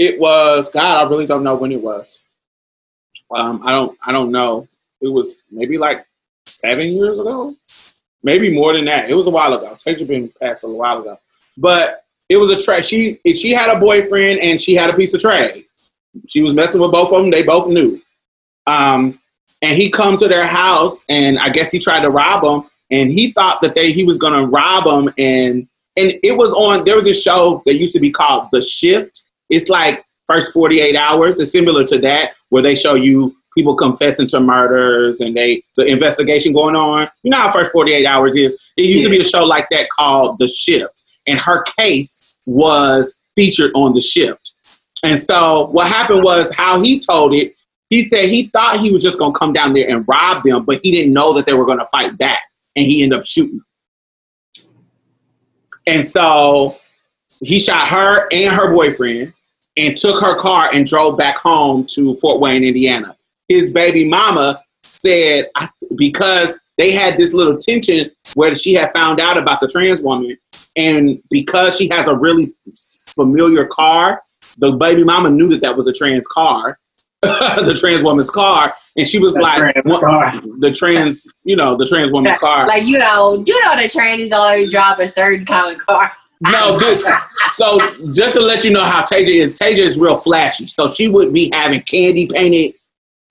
It 0.02 0.20
was 0.20 0.70
God, 0.70 1.06
I 1.06 1.10
really 1.10 1.28
don't 1.28 1.44
know 1.44 1.56
when 1.56 1.72
it 1.72 1.82
was. 1.82 2.20
Um 3.30 3.62
I 3.66 3.72
don't 3.72 3.98
I 4.06 4.12
don't 4.12 4.32
know. 4.32 4.68
It 5.00 5.08
was 5.08 5.34
maybe 5.52 5.78
like 5.78 6.06
seven 6.48 6.90
years 6.90 7.20
ago. 7.20 7.56
Maybe 8.24 8.54
more 8.54 8.74
than 8.74 8.86
that. 8.86 9.10
It 9.10 9.16
was 9.16 9.28
a 9.28 9.32
while 9.32 9.54
ago. 9.54 9.76
Tasia 9.76 10.08
been 10.08 10.32
passed 10.42 10.64
a 10.64 10.68
while 10.68 11.02
ago. 11.02 11.20
But 11.58 12.04
it 12.30 12.38
was 12.38 12.50
a 12.50 12.60
tra 12.60 12.82
she 12.82 13.20
she 13.36 13.52
had 13.52 13.76
a 13.76 13.80
boyfriend 13.80 14.40
and 14.40 14.60
she 14.60 14.74
had 14.74 14.90
a 14.90 14.96
piece 14.96 15.14
of 15.14 15.22
trade. 15.22 15.66
She 16.28 16.42
was 16.42 16.54
messing 16.54 16.82
with 16.82 16.92
both 16.92 17.12
of 17.14 17.22
them. 17.22 17.30
They 17.30 17.44
both 17.44 17.70
knew. 17.70 18.02
Um, 18.68 19.20
and 19.62 19.78
he 19.78 19.90
come 19.90 20.18
to 20.18 20.28
their 20.28 20.48
house, 20.48 21.06
and 21.08 21.38
I 21.38 21.50
guess 21.50 21.72
he 21.72 21.80
tried 21.80 22.02
to 22.02 22.10
rob 22.10 22.44
them. 22.44 22.70
And 22.90 23.12
he 23.12 23.32
thought 23.32 23.62
that 23.62 23.76
they 23.76 23.92
he 23.92 24.04
was 24.04 24.18
gonna 24.18 24.46
rob 24.46 24.84
them, 24.86 25.14
and 25.18 25.68
and 25.98 26.14
it 26.24 26.36
was 26.38 26.54
on. 26.54 26.84
There 26.84 26.96
was 26.96 27.08
a 27.08 27.14
show 27.14 27.62
that 27.66 27.76
used 27.76 27.94
to 27.94 28.00
be 28.00 28.12
called 28.12 28.50
The 28.52 28.62
Shift. 28.62 29.21
It's 29.52 29.70
like 29.70 30.04
first 30.26 30.54
forty 30.54 30.82
eight 30.82 30.96
hours. 30.96 31.40
It's 31.40 31.52
similar 31.52 31.84
to 31.86 32.00
that, 32.00 32.32
where 32.50 32.64
they 32.64 32.74
show 32.74 32.96
you 32.96 33.36
people 33.54 33.76
confessing 33.76 34.28
to 34.30 34.40
murders 34.40 35.20
and 35.20 35.36
they 35.36 35.62
the 35.76 35.84
investigation 35.84 36.54
going 36.54 36.76
on. 36.76 37.10
You 37.22 37.32
know 37.32 37.38
how 37.38 37.52
first 37.52 37.72
forty 37.72 37.94
eight 37.94 38.06
hours 38.06 38.36
is. 38.36 38.72
It 38.78 38.84
used 38.84 39.04
to 39.04 39.10
be 39.10 39.20
a 39.20 39.24
show 39.26 39.44
like 39.44 39.68
that 39.72 39.90
called 39.90 40.40
The 40.40 40.48
Shift, 40.48 41.04
and 41.28 41.40
her 41.40 41.64
case 41.78 42.36
was 42.48 43.14
featured 43.36 43.72
on 43.76 43.94
The 43.94 44.02
Shift. 44.02 44.54
And 45.04 45.20
so 45.20 45.68
what 45.68 45.88
happened 45.88 46.24
was 46.24 46.54
how 46.56 46.82
he 46.82 47.00
told 47.00 47.34
it. 47.34 47.56
He 47.90 48.04
said 48.04 48.30
he 48.30 48.48
thought 48.54 48.80
he 48.80 48.92
was 48.92 49.04
just 49.04 49.20
gonna 49.20 49.34
come 49.34 49.52
down 49.52 49.74
there 49.74 49.90
and 49.90 50.06
rob 50.08 50.44
them, 50.44 50.64
but 50.64 50.80
he 50.82 50.92
didn't 50.92 51.12
know 51.12 51.34
that 51.34 51.46
they 51.46 51.54
were 51.54 51.66
gonna 51.66 51.88
fight 51.92 52.18
back, 52.18 52.40
and 52.78 52.86
he 52.86 53.04
ended 53.04 53.20
up 53.20 53.26
shooting. 53.26 53.62
And 55.88 56.06
so 56.06 56.78
he 57.42 57.60
shot 57.60 57.88
her 57.90 58.30
and 58.32 58.56
her 58.56 58.74
boyfriend 58.74 59.34
and 59.78 59.96
took 59.98 60.20
her 60.22 60.36
car 60.38 60.70
and 60.74 60.86
drove 60.86 61.18
back 61.18 61.38
home 61.38 61.86
to 61.92 62.16
Fort 62.16 62.40
Wayne, 62.40 62.64
Indiana. 62.64 63.16
His 63.48 63.72
baby 63.72 64.08
mama 64.08 64.62
said 64.84 65.46
because 65.96 66.60
they 66.78 66.92
had 66.92 67.18
this 67.18 67.34
little 67.34 67.58
tension 67.58 68.10
where 68.34 68.56
she 68.56 68.74
had 68.74 68.92
found 68.94 69.20
out 69.20 69.38
about 69.38 69.60
the 69.60 69.68
trans 69.68 70.02
woman, 70.02 70.38
and 70.76 71.22
because 71.30 71.78
she 71.78 71.88
has 71.92 72.08
a 72.08 72.16
really 72.16 72.54
familiar 73.16 73.66
car, 73.66 74.22
the 74.58 74.72
baby 74.78 75.04
mama 75.04 75.30
knew 75.30 75.48
that 75.50 75.62
that 75.62 75.76
was 75.76 75.88
a 75.88 75.94
trans 75.94 76.26
car, 76.28 76.80
the 77.22 77.78
trans 77.80 78.04
woman's 78.04 78.30
car, 78.32 78.74
and 78.98 79.06
she 79.06 79.20
was 79.20 79.36
The 79.36 79.42
like, 79.42 79.58
trans 79.60 79.86
what- 79.86 80.60
the 80.62 80.72
trans, 80.72 81.28
you 81.44 81.56
know, 81.56 81.78
the 81.78 81.86
trans 81.86 82.12
woman's 82.12 82.38
car. 82.40 82.68
Like 82.68 82.84
you 82.84 82.98
know, 82.98 83.44
you 83.46 83.64
know 83.66 83.76
the 83.76 83.84
trannies 83.88 84.32
always 84.32 84.72
drive 84.72 85.00
a 85.00 85.08
certain 85.08 85.46
kind 85.46 85.76
of 85.80 85.86
car. 85.86 86.12
No, 86.42 86.76
dude. 86.78 87.02
So 87.50 87.78
just 88.12 88.34
to 88.34 88.42
let 88.42 88.64
you 88.64 88.72
know 88.72 88.84
how 88.84 89.04
Taja 89.04 89.28
is, 89.28 89.54
Taja 89.54 89.80
is 89.80 90.00
real 90.00 90.18
flashy. 90.18 90.68
So 90.68 90.92
she 90.92 91.08
would 91.08 91.32
be 91.32 91.52
having 91.54 91.82
candy 91.82 92.28
painted 92.28 92.74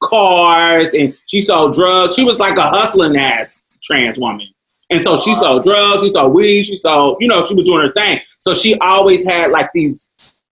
cars, 0.00 0.94
and 0.94 1.16
she 1.26 1.40
sold 1.40 1.74
drugs. 1.74 2.14
She 2.14 2.24
was 2.24 2.38
like 2.38 2.56
a 2.56 2.62
hustling 2.62 3.16
ass 3.16 3.62
trans 3.82 4.18
woman, 4.18 4.48
and 4.90 5.02
so 5.02 5.16
she 5.16 5.34
sold 5.34 5.64
drugs, 5.64 6.02
she 6.02 6.10
sold 6.10 6.32
weed, 6.34 6.62
she 6.62 6.76
sold, 6.76 7.16
you 7.20 7.28
know, 7.28 7.44
she 7.44 7.54
was 7.54 7.64
doing 7.64 7.80
her 7.80 7.92
thing. 7.92 8.20
So 8.38 8.54
she 8.54 8.78
always 8.78 9.26
had 9.26 9.50
like 9.50 9.70
these 9.74 10.08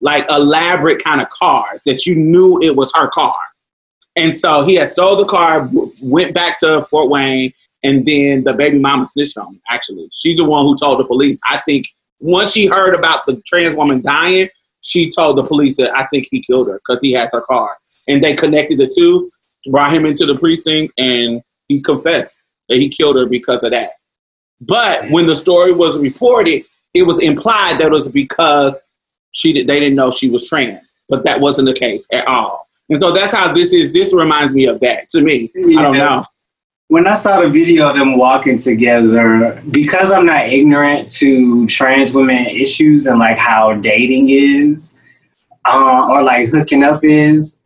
like 0.02 0.26
elaborate 0.30 1.02
kind 1.02 1.20
of 1.20 1.30
cars 1.30 1.82
that 1.86 2.04
you 2.04 2.14
knew 2.16 2.60
it 2.60 2.76
was 2.76 2.92
her 2.94 3.08
car. 3.08 3.36
And 4.16 4.34
so 4.34 4.62
he 4.64 4.74
had 4.74 4.88
stole 4.88 5.16
the 5.16 5.24
car, 5.24 5.70
went 6.02 6.34
back 6.34 6.58
to 6.58 6.82
Fort 6.82 7.08
Wayne, 7.08 7.52
and 7.82 8.04
then 8.04 8.44
the 8.44 8.52
baby 8.52 8.78
mama 8.78 9.06
snitched 9.06 9.38
on 9.38 9.54
him. 9.54 9.60
Actually, 9.70 10.08
she's 10.12 10.36
the 10.36 10.44
one 10.44 10.66
who 10.66 10.76
told 10.76 11.00
the 11.00 11.04
police. 11.04 11.40
I 11.48 11.62
think 11.64 11.86
once 12.22 12.52
she 12.52 12.66
heard 12.66 12.94
about 12.94 13.26
the 13.26 13.42
trans 13.44 13.74
woman 13.74 14.00
dying, 14.00 14.48
she 14.80 15.10
told 15.10 15.36
the 15.36 15.44
police 15.44 15.76
that 15.76 15.94
I 15.94 16.06
think 16.06 16.28
he 16.30 16.40
killed 16.40 16.68
her 16.68 16.74
because 16.74 17.02
he 17.02 17.12
had 17.12 17.28
her 17.32 17.42
car, 17.42 17.76
and 18.08 18.22
they 18.22 18.34
connected 18.34 18.78
the 18.78 18.90
two, 18.92 19.30
brought 19.70 19.92
him 19.92 20.06
into 20.06 20.24
the 20.24 20.38
precinct, 20.38 20.94
and 20.98 21.42
he 21.68 21.82
confessed 21.82 22.38
that 22.68 22.78
he 22.78 22.88
killed 22.88 23.16
her 23.16 23.26
because 23.26 23.64
of 23.64 23.72
that. 23.72 23.92
But 24.60 25.10
when 25.10 25.26
the 25.26 25.36
story 25.36 25.72
was 25.72 25.98
reported, 25.98 26.64
it 26.94 27.02
was 27.02 27.18
implied 27.18 27.78
that 27.78 27.86
it 27.86 27.92
was 27.92 28.08
because 28.08 28.78
she 29.32 29.52
did, 29.52 29.66
they 29.66 29.80
didn't 29.80 29.96
know 29.96 30.10
she 30.10 30.30
was 30.30 30.48
trans, 30.48 30.94
but 31.08 31.24
that 31.24 31.40
wasn't 31.40 31.66
the 31.66 31.74
case 31.74 32.06
at 32.12 32.26
all. 32.28 32.68
And 32.88 32.98
so 32.98 33.12
that's 33.12 33.34
how 33.34 33.52
this 33.52 33.72
is. 33.72 33.92
This 33.92 34.12
reminds 34.14 34.52
me 34.52 34.66
of 34.66 34.78
that 34.80 35.08
to 35.10 35.22
me. 35.22 35.50
I 35.56 35.82
don't 35.82 35.96
know. 35.96 36.24
When 36.92 37.06
I 37.06 37.14
saw 37.14 37.40
the 37.40 37.48
video 37.48 37.88
of 37.88 37.96
them 37.96 38.18
walking 38.18 38.58
together, 38.58 39.62
because 39.70 40.12
I'm 40.12 40.26
not 40.26 40.48
ignorant 40.48 41.08
to 41.14 41.66
trans 41.66 42.14
women 42.14 42.44
issues 42.44 43.06
and 43.06 43.18
like 43.18 43.38
how 43.38 43.72
dating 43.72 44.28
is, 44.28 45.00
uh, 45.64 46.06
or 46.10 46.22
like 46.22 46.50
hooking 46.50 46.84
up 46.84 47.02
is, 47.02 47.62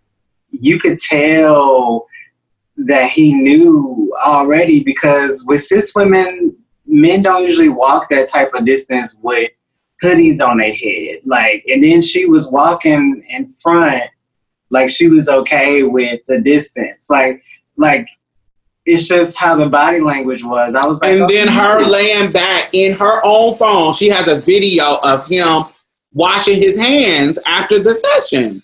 you 0.52 0.78
could 0.78 0.96
tell 0.98 2.06
that 2.76 3.10
he 3.10 3.34
knew 3.34 4.14
already 4.24 4.84
because 4.84 5.44
with 5.48 5.60
cis 5.60 5.92
women, 5.96 6.56
men 6.86 7.22
don't 7.22 7.42
usually 7.42 7.68
walk 7.68 8.08
that 8.10 8.28
type 8.28 8.54
of 8.54 8.64
distance 8.64 9.18
with 9.22 9.50
hoodies 10.04 10.40
on 10.40 10.58
their 10.58 10.72
head. 10.72 11.22
Like, 11.24 11.64
and 11.66 11.82
then 11.82 12.00
she 12.00 12.26
was 12.26 12.48
walking 12.48 13.24
in 13.28 13.48
front, 13.48 14.04
like 14.70 14.88
she 14.88 15.08
was 15.08 15.28
okay 15.28 15.82
with 15.82 16.20
the 16.28 16.40
distance. 16.40 17.10
Like, 17.10 17.42
like 17.76 18.06
it's 18.86 19.08
just 19.08 19.36
how 19.36 19.56
the 19.56 19.68
body 19.68 20.00
language 20.00 20.44
was. 20.44 20.74
I 20.74 20.86
was 20.86 21.00
like, 21.02 21.10
And 21.12 21.22
oh, 21.22 21.26
then 21.28 21.48
her 21.48 21.84
laying 21.84 22.32
back 22.32 22.70
in 22.72 22.92
her 22.94 23.20
own 23.24 23.54
phone, 23.56 23.92
she 23.92 24.08
has 24.08 24.28
a 24.28 24.38
video 24.38 24.96
of 25.02 25.26
him 25.26 25.64
washing 26.14 26.62
his 26.62 26.78
hands 26.78 27.38
after 27.46 27.78
the 27.80 27.94
session. 27.94 28.62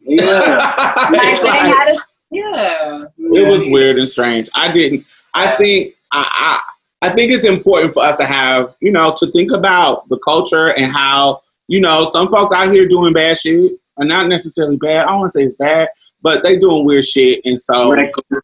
yeah. 0.00 1.08
Like 1.10 1.42
like- 1.42 1.60
had 1.60 1.88
a 1.88 1.98
yeah. 2.32 3.04
it 3.18 3.50
was 3.50 3.66
weird 3.66 3.98
and 3.98 4.08
strange. 4.08 4.48
I 4.54 4.70
didn't. 4.70 5.04
I 5.34 5.48
think 5.56 5.94
I, 6.12 6.60
I 7.02 7.08
I 7.08 7.10
think 7.10 7.32
it's 7.32 7.44
important 7.44 7.92
for 7.92 8.04
us 8.04 8.18
to 8.18 8.24
have 8.24 8.76
you 8.80 8.92
know 8.92 9.14
to 9.18 9.30
think 9.32 9.50
about 9.50 10.08
the 10.08 10.18
culture 10.18 10.68
and 10.74 10.92
how 10.92 11.40
you 11.66 11.80
know 11.80 12.04
some 12.04 12.28
folks 12.28 12.52
out 12.52 12.72
here 12.72 12.86
doing 12.86 13.12
bad 13.12 13.38
shit 13.38 13.72
are 13.96 14.04
not 14.04 14.28
necessarily 14.28 14.76
bad. 14.76 15.06
I 15.06 15.10
don't 15.10 15.20
want 15.20 15.32
to 15.32 15.38
say 15.38 15.44
it's 15.44 15.56
bad, 15.56 15.88
but 16.22 16.44
they 16.44 16.56
doing 16.56 16.84
weird 16.84 17.04
shit 17.04 17.40
and 17.44 17.60
so 17.60 17.90
Reckless. 17.90 18.42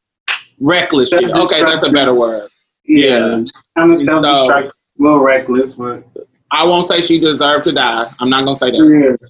Reckless. 0.60 1.12
Okay, 1.12 1.62
that's 1.62 1.82
a 1.82 1.90
better 1.90 2.14
word. 2.14 2.48
Yeah, 2.84 3.06
Yeah. 3.06 3.44
kind 3.76 3.90
of 3.92 3.98
So- 3.98 4.04
self-destruct, 4.22 4.68
a 4.68 4.72
little 4.98 5.18
reckless, 5.20 5.74
but 5.76 6.04
I 6.50 6.64
won't 6.64 6.86
say 6.86 7.00
she 7.00 7.18
deserved 7.18 7.64
to 7.64 7.72
die. 7.72 8.10
I'm 8.20 8.30
not 8.30 8.44
gonna 8.44 8.56
say 8.58 8.70
that. 8.70 9.16
yeah. 9.20 9.28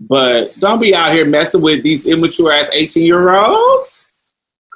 But 0.00 0.58
don't 0.60 0.80
be 0.80 0.94
out 0.94 1.12
here 1.12 1.24
messing 1.24 1.60
with 1.60 1.82
these 1.82 2.06
immature 2.06 2.52
ass 2.52 2.68
18 2.72 3.04
year 3.04 3.34
olds. 3.34 4.04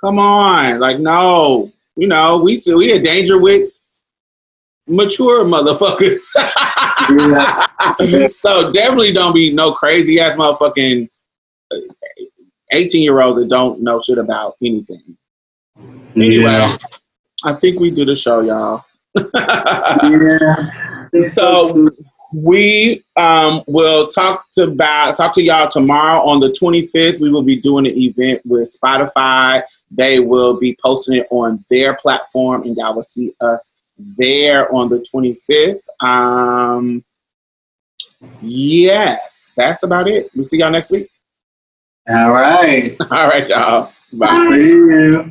Come 0.01 0.19
on. 0.19 0.81
Like, 0.81 0.99
no. 0.99 1.71
You 1.97 2.09
know, 2.09 2.39
we 2.39 2.57
still 2.57 2.79
we 2.79 2.93
in 2.93 3.03
danger 3.03 3.39
with 3.39 3.71
mature 4.89 5.45
motherfuckers. 5.45 6.23
so 8.33 8.71
definitely 8.73 9.13
don't 9.13 9.35
be 9.35 9.53
no 9.53 9.73
crazy 9.73 10.19
ass 10.21 10.37
motherfucking 10.37 11.09
18 12.73 13.03
year 13.03 13.21
olds 13.21 13.39
that 13.39 13.49
don't 13.49 13.83
know 13.83 14.01
shit 14.01 14.19
about 14.19 14.55
anything. 14.63 15.17
Anyway, 16.17 16.45
Yeah. 16.45 16.69
I 17.45 17.55
think 17.55 17.81
we 17.81 17.91
do 17.91 18.05
the 18.05 18.17
show, 18.17 18.41
y'all. 18.41 18.85
yeah. 19.15 20.71
So 21.21 21.91
we 22.33 23.05
um, 23.17 23.63
will 23.67 24.07
talk 24.09 24.47
to 24.53 24.63
about 24.65 25.15
talk 25.17 25.35
to 25.35 25.43
y'all 25.43 25.69
tomorrow 25.69 26.23
on 26.23 26.41
the 26.41 26.49
25th. 26.49 27.21
We 27.21 27.31
will 27.31 27.43
be 27.43 27.57
doing 27.57 27.87
an 27.87 27.93
event 27.95 28.41
with 28.47 28.75
Spotify. 28.83 29.63
They 29.91 30.21
will 30.21 30.59
be 30.59 30.77
posting 30.83 31.19
it 31.19 31.27
on 31.31 31.63
their 31.69 31.95
platform, 31.97 32.63
and 32.63 32.77
y'all 32.77 32.95
will 32.95 33.03
see 33.03 33.35
us 33.43 33.73
there 33.99 34.73
on 34.73 34.89
the 34.89 35.05
25th. 35.15 35.81
Um, 36.01 37.05
yes, 38.41 39.53
that's 39.57 39.83
about 39.83 40.09
it. 40.09 40.31
We'll 40.35 40.47
see 40.47 40.59
y'all 40.59 40.71
next 40.71 40.91
week. 40.91 41.11
all 42.09 42.33
right. 42.33 42.91
All 43.01 43.29
right, 43.29 43.47
y'all. 43.49 43.93
Bye. 44.15 44.47
See 44.49 44.69
you. 44.69 45.31